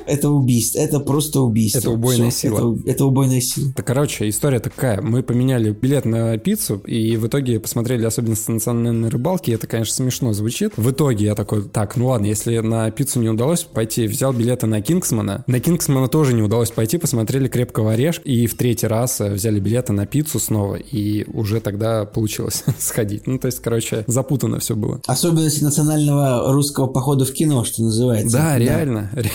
Это 0.09 0.29
убийство. 0.29 0.79
Это 0.79 0.99
просто 0.99 1.41
убийство. 1.41 1.79
Это 1.79 1.91
убойная 1.91 2.31
Все. 2.31 2.49
сила. 2.49 2.75
Это, 2.75 2.89
это 2.89 3.05
убойная 3.05 3.41
сила. 3.41 3.71
Так, 3.75 3.85
короче, 3.85 4.27
история 4.27 4.59
такая. 4.59 5.01
Мы 5.01 5.21
поменяли 5.21 5.71
билет 5.71 6.05
на 6.05 6.37
пиццу, 6.37 6.77
и 6.85 7.15
в 7.17 7.27
итоге 7.27 7.59
посмотрели 7.59 8.05
особенности 8.05 8.49
национальной 8.49 9.09
рыбалки. 9.09 9.51
Это, 9.51 9.67
конечно, 9.67 9.93
смешно 9.93 10.33
звучит. 10.33 10.73
В 10.77 10.89
итоге 10.89 11.25
я 11.25 11.35
такой, 11.35 11.63
так, 11.63 11.95
ну 11.95 12.07
ладно, 12.07 12.25
если 12.25 12.57
на 12.59 12.89
пиццу 12.89 13.19
не 13.19 13.29
удалось 13.29 13.63
пойти, 13.63 14.07
взял 14.07 14.33
билеты 14.33 14.65
на 14.65 14.81
Кингсмана. 14.81 15.43
На 15.45 15.59
Кингсмана 15.59 16.07
тоже 16.07 16.33
не 16.33 16.41
удалось 16.41 16.71
пойти, 16.71 16.97
посмотрели 16.97 17.47
«Крепкого 17.47 17.93
орешка», 17.93 18.23
и 18.23 18.47
в 18.47 18.55
третий 18.55 18.87
раз 18.87 19.21
э, 19.21 19.31
взяли 19.31 19.59
билеты 19.59 19.93
на 19.93 20.05
пиццу 20.05 20.39
снова, 20.39 20.75
и 20.75 21.25
уже 21.31 21.59
тогда 21.59 22.05
получилось 22.05 22.63
сходить. 22.79 23.27
Ну, 23.27 23.37
то 23.37 23.45
есть, 23.45 23.59
короче, 23.59 24.03
запутано 24.07 24.59
все 24.59 24.75
было. 24.75 25.01
Особенности 25.05 25.63
национального 25.63 26.51
русского 26.51 26.87
похода 26.87 27.25
в 27.25 27.31
кино, 27.31 27.63
что 27.63 27.83
называется. 27.83 28.37
Да, 28.37 28.57
реально. 28.57 29.11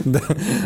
Да, 0.04 0.20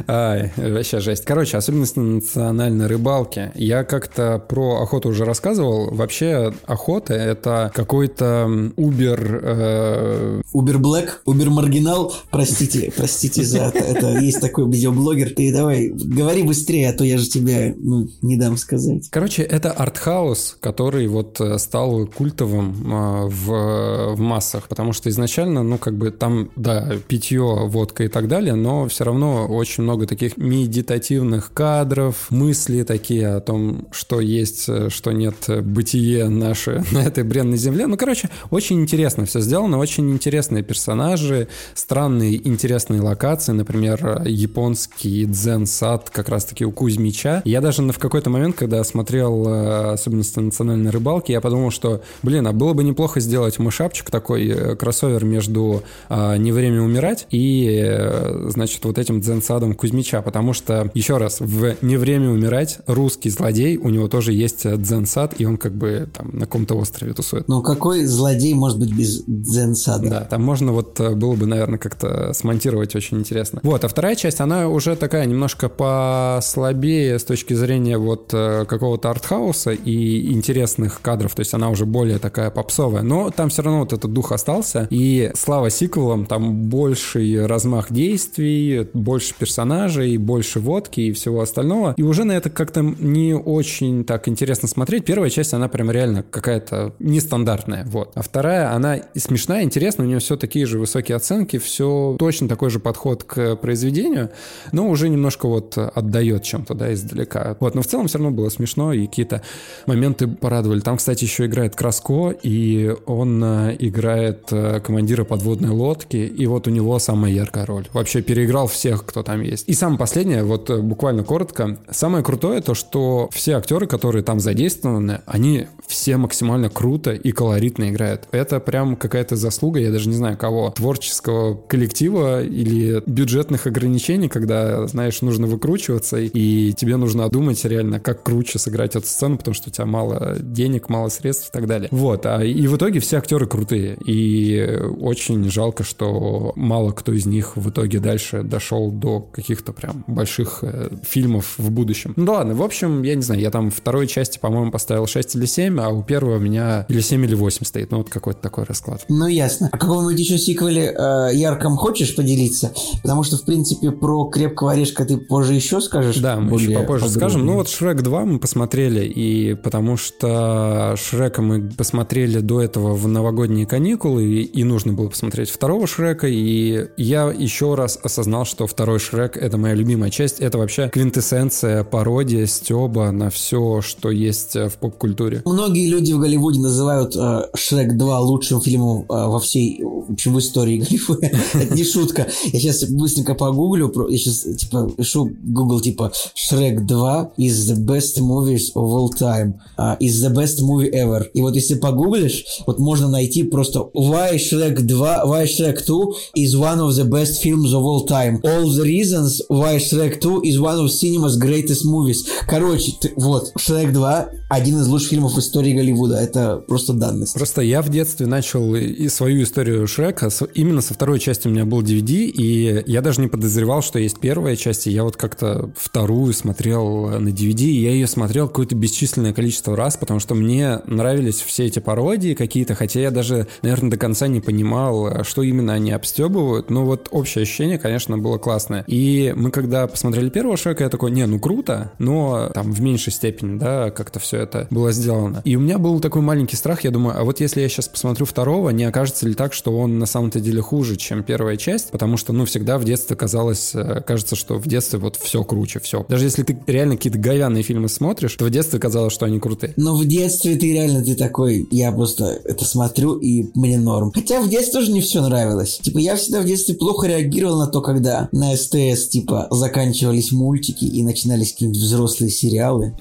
Ай, 0.06 0.52
вообще 0.56 1.00
жесть. 1.00 1.24
Короче, 1.24 1.56
особенность 1.56 1.96
национальной 1.96 2.86
рыбалки. 2.86 3.50
Я 3.54 3.84
как-то 3.84 4.38
про 4.38 4.82
охоту 4.82 5.10
уже 5.10 5.24
рассказывал. 5.24 5.90
Вообще, 5.90 6.52
охота— 6.66 7.14
это 7.14 7.70
какой-то. 7.74 8.70
Э... 8.76 10.42
Uber 10.54 10.76
Black, 10.76 11.08
Uber 11.26 11.50
Маргинал. 11.50 12.14
Простите, 12.30 12.92
простите 12.96 13.44
за 13.44 13.72
это. 13.74 14.18
Есть 14.18 14.40
такой 14.40 14.70
видеоблогер. 14.70 15.30
Ты 15.34 15.52
давай, 15.52 15.88
говори 15.88 16.42
быстрее, 16.42 16.90
а 16.90 16.92
то 16.92 17.04
я 17.04 17.18
же 17.18 17.28
тебе 17.28 17.74
ну, 17.78 18.08
не 18.22 18.36
дам 18.36 18.56
сказать. 18.56 19.08
Короче, 19.10 19.42
это 19.42 19.72
артхаус, 19.72 20.56
который 20.60 21.06
вот 21.06 21.40
э, 21.40 21.58
стал 21.58 22.06
культовым 22.06 22.92
э, 22.92 23.26
в, 23.26 24.14
в 24.14 24.20
массах, 24.20 24.68
потому 24.68 24.92
что 24.92 25.08
изначально, 25.10 25.62
ну, 25.62 25.78
как 25.78 25.96
бы 25.96 26.10
там, 26.10 26.50
да, 26.56 26.96
питье, 27.08 27.66
водка 27.66 28.04
и 28.04 28.08
так 28.08 28.28
далее, 28.28 28.54
но 28.54 28.88
все 28.88 29.04
равно 29.04 29.19
очень 29.22 29.84
много 29.84 30.06
таких 30.06 30.36
медитативных 30.36 31.52
кадров, 31.52 32.26
мысли 32.30 32.82
такие 32.82 33.28
о 33.28 33.40
том, 33.40 33.88
что 33.90 34.20
есть, 34.20 34.68
что 34.90 35.12
нет, 35.12 35.34
бытие 35.62 36.28
наше 36.28 36.84
на 36.92 36.98
этой 36.98 37.24
бренной 37.24 37.56
земле. 37.56 37.86
Ну, 37.86 37.96
короче, 37.96 38.30
очень 38.50 38.80
интересно 38.80 39.26
все 39.26 39.40
сделано, 39.40 39.78
очень 39.78 40.10
интересные 40.10 40.62
персонажи, 40.62 41.48
странные 41.74 42.36
интересные 42.46 43.00
локации, 43.00 43.52
например, 43.52 44.22
японский 44.24 45.24
дзен-сад 45.26 46.10
как 46.10 46.28
раз-таки 46.28 46.64
у 46.64 46.72
Кузьмича. 46.72 47.42
Я 47.44 47.60
даже 47.60 47.82
в 47.82 47.98
какой-то 47.98 48.30
момент, 48.30 48.56
когда 48.56 48.82
смотрел 48.84 49.46
э, 49.48 49.92
особенности 49.92 50.38
национальной 50.38 50.90
рыбалки, 50.90 51.32
я 51.32 51.40
подумал, 51.40 51.70
что, 51.70 52.02
блин, 52.22 52.46
а 52.46 52.52
было 52.52 52.72
бы 52.72 52.84
неплохо 52.84 53.20
сделать 53.20 53.58
мышапчик 53.58 54.10
такой, 54.10 54.48
э, 54.48 54.76
кроссовер 54.76 55.24
между 55.24 55.82
а, 56.08 56.36
«Не 56.36 56.52
время 56.52 56.82
умирать» 56.82 57.26
и, 57.30 57.80
э, 57.82 58.48
значит, 58.50 58.84
вот 58.84 58.98
этим 58.98 59.09
дзен-садом 59.18 59.74
Кузьмича, 59.74 60.22
потому 60.22 60.52
что, 60.52 60.90
еще 60.94 61.16
раз, 61.16 61.40
в 61.40 61.74
«Не 61.82 61.96
время 61.96 62.30
умирать» 62.30 62.78
русский 62.86 63.30
злодей, 63.30 63.76
у 63.76 63.88
него 63.88 64.06
тоже 64.06 64.32
есть 64.32 64.64
дзен-сад, 64.64 65.34
и 65.38 65.44
он 65.44 65.56
как 65.56 65.74
бы 65.74 66.08
там 66.16 66.30
на 66.32 66.40
каком-то 66.42 66.76
острове 66.76 67.12
тусует. 67.14 67.48
Но 67.48 67.62
какой 67.62 68.04
злодей 68.04 68.54
может 68.54 68.78
быть 68.78 68.92
без 68.92 69.24
дзен-сада? 69.26 70.08
Да, 70.08 70.20
там 70.20 70.42
можно 70.42 70.72
вот 70.72 71.00
э, 71.00 71.14
было 71.14 71.34
бы, 71.34 71.46
наверное, 71.46 71.78
как-то 71.78 72.32
смонтировать 72.34 72.94
очень 72.94 73.18
интересно. 73.18 73.60
Вот, 73.62 73.84
а 73.84 73.88
вторая 73.88 74.14
часть, 74.14 74.40
она 74.40 74.68
уже 74.68 74.94
такая 74.94 75.26
немножко 75.26 75.68
послабее 75.68 77.18
с 77.18 77.24
точки 77.24 77.54
зрения 77.54 77.98
вот 77.98 78.30
э, 78.32 78.64
какого-то 78.66 79.10
артхауса 79.10 79.72
и 79.72 80.32
интересных 80.32 81.00
кадров, 81.00 81.34
то 81.34 81.40
есть 81.40 81.54
она 81.54 81.70
уже 81.70 81.86
более 81.86 82.18
такая 82.18 82.50
попсовая, 82.50 83.02
но 83.02 83.30
там 83.30 83.48
все 83.48 83.62
равно 83.62 83.80
вот 83.80 83.92
этот 83.92 84.12
дух 84.12 84.32
остался, 84.32 84.86
и 84.90 85.32
слава 85.34 85.70
сиквелам, 85.70 86.26
там 86.26 86.68
больший 86.68 87.46
размах 87.46 87.92
действий, 87.92 88.88
больше 89.00 89.34
персонажей, 89.38 90.16
больше 90.16 90.60
водки 90.60 91.00
и 91.00 91.12
всего 91.12 91.40
остального. 91.40 91.94
И 91.96 92.02
уже 92.02 92.24
на 92.24 92.32
это 92.32 92.50
как-то 92.50 92.82
не 92.82 93.34
очень 93.34 94.04
так 94.04 94.28
интересно 94.28 94.68
смотреть. 94.68 95.04
Первая 95.04 95.30
часть, 95.30 95.54
она 95.54 95.68
прям 95.68 95.90
реально 95.90 96.22
какая-то 96.22 96.94
нестандартная, 96.98 97.84
вот. 97.86 98.12
А 98.14 98.22
вторая, 98.22 98.72
она 98.72 99.00
смешная, 99.16 99.62
интересная, 99.62 100.06
у 100.06 100.08
нее 100.08 100.18
все 100.18 100.36
такие 100.36 100.66
же 100.66 100.78
высокие 100.78 101.16
оценки, 101.16 101.58
все 101.58 102.16
точно 102.18 102.48
такой 102.48 102.70
же 102.70 102.80
подход 102.80 103.24
к 103.24 103.56
произведению, 103.56 104.30
но 104.72 104.88
уже 104.88 105.08
немножко 105.08 105.48
вот 105.48 105.76
отдает 105.76 106.42
чем-то, 106.42 106.74
да, 106.74 106.92
издалека. 106.92 107.56
Вот, 107.60 107.74
но 107.74 107.82
в 107.82 107.86
целом 107.86 108.06
все 108.08 108.18
равно 108.18 108.30
было 108.30 108.48
смешно, 108.48 108.92
и 108.92 109.06
какие-то 109.06 109.42
моменты 109.86 110.28
порадовали. 110.28 110.80
Там, 110.80 110.96
кстати, 110.96 111.24
еще 111.24 111.46
играет 111.46 111.76
Краско, 111.76 112.34
и 112.42 112.94
он 113.06 113.42
э, 113.42 113.76
играет 113.78 114.48
э, 114.52 114.80
командира 114.80 115.24
подводной 115.24 115.70
лодки, 115.70 116.16
и 116.16 116.46
вот 116.46 116.66
у 116.66 116.70
него 116.70 116.98
самая 116.98 117.32
яркая 117.32 117.66
роль. 117.66 117.86
Вообще 117.92 118.22
переиграл 118.22 118.68
всех, 118.90 119.06
кто 119.06 119.22
там 119.22 119.42
есть. 119.42 119.68
И 119.68 119.74
самое 119.74 119.98
последнее, 119.98 120.42
вот 120.42 120.68
э, 120.70 120.78
буквально 120.78 121.22
коротко, 121.22 121.78
самое 121.90 122.24
крутое 122.24 122.60
то, 122.60 122.74
что 122.74 123.28
все 123.32 123.52
актеры, 123.52 123.86
которые 123.86 124.22
там 124.22 124.40
задействованы, 124.40 125.20
они 125.26 125.66
все 125.86 126.16
максимально 126.16 126.70
круто 126.70 127.12
и 127.12 127.32
колоритно 127.32 127.90
играют. 127.90 128.28
Это 128.32 128.60
прям 128.60 128.96
какая-то 128.96 129.36
заслуга, 129.36 129.80
я 129.80 129.90
даже 129.90 130.08
не 130.08 130.14
знаю 130.14 130.36
кого, 130.36 130.70
творческого 130.70 131.54
коллектива 131.54 132.42
или 132.42 133.02
бюджетных 133.06 133.66
ограничений, 133.66 134.28
когда, 134.28 134.86
знаешь, 134.86 135.20
нужно 135.22 135.46
выкручиваться, 135.46 136.18
и 136.18 136.72
тебе 136.72 136.96
нужно 136.96 137.28
думать 137.28 137.64
реально, 137.64 138.00
как 138.00 138.22
круче 138.22 138.58
сыграть 138.58 138.96
эту 138.96 139.06
сцену, 139.06 139.38
потому 139.38 139.54
что 139.54 139.70
у 139.70 139.72
тебя 139.72 139.86
мало 139.86 140.36
денег, 140.40 140.88
мало 140.88 141.08
средств 141.08 141.50
и 141.50 141.52
так 141.52 141.66
далее. 141.66 141.88
Вот, 141.92 142.26
а 142.26 142.42
и 142.44 142.66
в 142.66 142.76
итоге 142.76 143.00
все 143.00 143.18
актеры 143.18 143.46
крутые, 143.46 143.96
и 144.04 144.78
очень 145.00 145.50
жалко, 145.50 145.84
что 145.84 146.52
мало 146.56 146.92
кто 146.92 147.12
из 147.12 147.26
них 147.26 147.56
в 147.56 147.70
итоге 147.70 148.00
дальше 148.00 148.42
дошел 148.42 148.79
до 148.88 149.20
каких-то 149.20 149.72
прям 149.72 150.04
больших 150.06 150.60
э, 150.62 150.90
фильмов 151.02 151.54
в 151.58 151.70
будущем. 151.70 152.14
Ну 152.16 152.32
ладно, 152.32 152.54
в 152.54 152.62
общем, 152.62 153.02
я 153.02 153.14
не 153.14 153.22
знаю, 153.22 153.40
я 153.40 153.50
там 153.50 153.70
второй 153.70 154.06
части, 154.06 154.38
по-моему, 154.38 154.70
поставил 154.70 155.06
6 155.06 155.36
или 155.36 155.46
7, 155.46 155.80
а 155.80 155.88
у 155.88 156.02
первого 156.02 156.36
у 156.36 156.40
меня 156.40 156.86
или 156.88 157.00
7, 157.00 157.24
или 157.24 157.34
8 157.34 157.64
стоит. 157.64 157.90
Ну 157.90 157.98
вот 157.98 158.08
какой-то 158.08 158.40
такой 158.40 158.64
расклад. 158.64 159.04
Ну 159.08 159.26
ясно. 159.26 159.68
А 159.72 159.78
какого-нибудь 159.78 160.18
еще 160.18 160.38
сиквеле 160.38 160.94
э, 160.96 161.30
ярком 161.34 161.76
хочешь 161.76 162.14
поделиться? 162.14 162.72
Потому 163.02 163.22
что, 163.22 163.36
в 163.36 163.44
принципе, 163.44 163.90
про 163.90 164.26
крепкого 164.26 164.72
орешка 164.72 165.04
ты 165.04 165.16
позже 165.16 165.54
еще 165.54 165.80
скажешь. 165.80 166.18
Да, 166.18 166.36
мы 166.36 166.58
еще 166.58 166.72
попозже 166.72 167.06
подробно. 167.06 167.08
скажем. 167.08 167.46
Ну 167.46 167.54
вот 167.54 167.68
Шрек 167.68 168.02
2 168.02 168.24
мы 168.24 168.38
посмотрели, 168.38 169.04
и 169.04 169.54
потому 169.54 169.96
что 169.96 170.94
Шрека 170.96 171.42
мы 171.42 171.68
посмотрели 171.70 172.40
до 172.40 172.60
этого 172.60 172.94
в 172.94 173.08
новогодние 173.08 173.66
каникулы, 173.66 174.24
и, 174.24 174.42
и 174.42 174.64
нужно 174.64 174.92
было 174.92 175.08
посмотреть 175.08 175.50
второго 175.50 175.86
Шрека, 175.86 176.28
и 176.28 176.88
я 176.96 177.30
еще 177.30 177.74
раз 177.74 177.98
осознал, 178.02 178.44
что 178.44 178.66
второй 178.70 178.98
Шрек— 178.98 179.36
это 179.40 179.58
моя 179.58 179.74
любимая 179.74 180.10
часть. 180.10 180.40
Это 180.40 180.58
вообще 180.58 180.88
квинтэссенция, 180.88 181.84
пародия, 181.84 182.46
стеба 182.46 183.10
на 183.10 183.30
все, 183.30 183.80
что 183.82 184.10
есть 184.10 184.54
в 184.54 184.72
поп-культуре. 184.80 185.42
Многие 185.44 185.88
люди 185.88 186.12
в 186.12 186.20
Голливуде 186.20 186.60
называют 186.60 187.16
э, 187.16 187.42
Шрек 187.54 187.96
2 187.96 188.20
лучшим 188.20 188.60
фильмом 188.60 189.02
э, 189.02 189.04
во 189.08 189.38
всей 189.40 189.82
в 189.82 190.12
общем, 190.12 190.34
в 190.34 190.38
истории 190.38 190.78
Голливуда. 190.78 191.26
Это 191.54 191.74
не 191.74 191.84
шутка. 191.84 192.28
Я 192.44 192.60
сейчас 192.60 192.84
быстренько 192.84 193.34
погуглю. 193.34 193.92
Я 194.08 194.18
сейчас 194.18 194.42
типа 194.56 194.90
пишу 194.96 195.30
Google 195.42 195.80
типа 195.80 196.12
Шрек 196.34 196.84
2 196.86 197.32
is 197.38 197.68
the 197.68 197.76
best 197.76 198.20
movies 198.20 198.72
of 198.74 198.84
all 198.84 199.10
time. 199.10 199.54
Is 200.00 200.22
the 200.22 200.32
best 200.34 200.60
movie 200.62 200.90
ever. 200.92 201.26
И 201.34 201.40
вот 201.40 201.54
если 201.54 201.74
погуглишь, 201.74 202.44
вот 202.66 202.78
можно 202.78 203.08
найти 203.08 203.42
просто 203.44 203.90
why 203.94 204.36
Shrek 204.36 204.80
2, 204.80 205.24
why 205.24 205.44
Shrek 205.46 205.84
2 205.84 206.14
is 206.36 206.56
one 206.56 206.80
of 206.80 206.94
the 206.94 207.04
best 207.04 207.42
films 207.42 207.72
of 207.72 207.82
all 207.82 208.06
time. 208.06 208.40
All 208.42 208.59
the 208.68 208.82
reasons 208.82 209.42
why 209.48 209.76
Shrek 209.76 210.20
2 210.20 210.42
is 210.44 210.60
one 210.60 210.78
of 210.78 210.90
cinema's 210.90 211.36
greatest 211.36 211.84
movies. 211.84 212.28
Короче, 212.46 212.92
ты, 213.00 213.12
вот, 213.16 213.52
Шрек 213.58 213.92
2 213.92 214.39
один 214.50 214.80
из 214.80 214.88
лучших 214.88 215.10
фильмов 215.10 215.34
в 215.34 215.38
истории 215.38 215.72
Голливуда. 215.72 216.16
Это 216.16 216.56
просто 216.56 216.92
данность. 216.92 217.34
Просто 217.34 217.62
я 217.62 217.82
в 217.82 217.88
детстве 217.88 218.26
начал 218.26 218.74
и 218.74 219.08
свою 219.08 219.44
историю 219.44 219.86
Шрека. 219.86 220.28
Именно 220.54 220.80
со 220.80 220.92
второй 220.92 221.20
части 221.20 221.46
у 221.46 221.50
меня 221.52 221.64
был 221.64 221.82
DVD, 221.82 222.24
и 222.24 222.82
я 222.90 223.00
даже 223.00 223.20
не 223.20 223.28
подозревал, 223.28 223.80
что 223.80 224.00
есть 224.00 224.18
первая 224.18 224.56
часть, 224.56 224.88
и 224.88 224.90
я 224.90 225.04
вот 225.04 225.16
как-то 225.16 225.70
вторую 225.76 226.32
смотрел 226.32 227.20
на 227.20 227.28
DVD, 227.28 227.62
и 227.62 227.82
я 227.82 227.92
ее 227.92 228.08
смотрел 228.08 228.48
какое-то 228.48 228.74
бесчисленное 228.74 229.32
количество 229.32 229.76
раз, 229.76 229.96
потому 229.96 230.18
что 230.18 230.34
мне 230.34 230.80
нравились 230.84 231.40
все 231.40 231.66
эти 231.66 231.78
пародии 231.78 232.34
какие-то, 232.34 232.74
хотя 232.74 232.98
я 232.98 233.12
даже, 233.12 233.46
наверное, 233.62 233.92
до 233.92 233.98
конца 233.98 234.26
не 234.26 234.40
понимал, 234.40 235.22
что 235.22 235.44
именно 235.44 235.74
они 235.74 235.92
обстебывают, 235.92 236.70
но 236.70 236.84
вот 236.84 237.06
общее 237.12 237.42
ощущение, 237.42 237.78
конечно, 237.78 238.18
было 238.18 238.38
классное. 238.38 238.82
И 238.88 239.32
мы 239.36 239.52
когда 239.52 239.86
посмотрели 239.86 240.28
первого 240.28 240.56
Шрека, 240.56 240.82
я 240.82 240.90
такой, 240.90 241.12
не, 241.12 241.24
ну 241.26 241.38
круто, 241.38 241.92
но 242.00 242.50
там 242.52 242.72
в 242.72 242.80
меньшей 242.80 243.12
степени, 243.12 243.56
да, 243.56 243.92
как-то 243.92 244.18
все 244.18 244.39
это 244.40 244.66
было 244.70 244.92
сделано. 244.92 245.42
И 245.44 245.56
у 245.56 245.60
меня 245.60 245.78
был 245.78 246.00
такой 246.00 246.22
маленький 246.22 246.56
страх, 246.56 246.84
я 246.84 246.90
думаю, 246.90 247.18
а 247.18 247.24
вот 247.24 247.40
если 247.40 247.60
я 247.60 247.68
сейчас 247.68 247.88
посмотрю 247.88 248.26
второго, 248.26 248.70
не 248.70 248.84
окажется 248.84 249.26
ли 249.26 249.34
так, 249.34 249.52
что 249.52 249.76
он 249.76 249.98
на 249.98 250.06
самом-то 250.06 250.40
деле 250.40 250.60
хуже, 250.60 250.96
чем 250.96 251.22
первая 251.22 251.56
часть? 251.56 251.90
Потому 251.90 252.16
что, 252.16 252.32
ну, 252.32 252.44
всегда 252.44 252.78
в 252.78 252.84
детстве 252.84 253.16
казалось, 253.16 253.72
э, 253.74 254.02
кажется, 254.06 254.36
что 254.36 254.58
в 254.58 254.66
детстве 254.66 254.98
вот 254.98 255.16
все 255.16 255.42
круче, 255.44 255.80
все. 255.80 256.04
Даже 256.08 256.24
если 256.24 256.42
ты 256.42 256.58
реально 256.66 256.96
какие-то 256.96 257.18
говяные 257.18 257.62
фильмы 257.62 257.88
смотришь, 257.88 258.34
то 258.34 258.44
в 258.44 258.50
детстве 258.50 258.78
казалось, 258.78 259.12
что 259.12 259.26
они 259.26 259.38
крутые. 259.38 259.74
Но 259.76 259.96
в 259.96 260.04
детстве 260.04 260.56
ты 260.56 260.72
реально, 260.72 261.04
ты 261.04 261.14
такой, 261.14 261.66
я 261.70 261.92
просто 261.92 262.40
это 262.44 262.64
смотрю, 262.64 263.16
и 263.16 263.46
мне 263.54 263.78
норм. 263.78 264.12
Хотя 264.12 264.40
в 264.40 264.48
детстве 264.48 264.80
тоже 264.80 264.92
не 264.92 265.00
все 265.00 265.20
нравилось. 265.22 265.78
Типа, 265.82 265.98
я 265.98 266.16
всегда 266.16 266.40
в 266.40 266.44
детстве 266.44 266.74
плохо 266.74 267.06
реагировал 267.06 267.58
на 267.58 267.66
то, 267.66 267.80
когда 267.80 268.28
на 268.32 268.56
СТС, 268.56 269.08
типа, 269.08 269.48
заканчивались 269.50 270.32
мультики 270.32 270.84
и 270.84 271.02
начинались 271.02 271.52
какие-нибудь 271.52 271.80
взрослые 271.80 272.30
сериалы. 272.30 272.96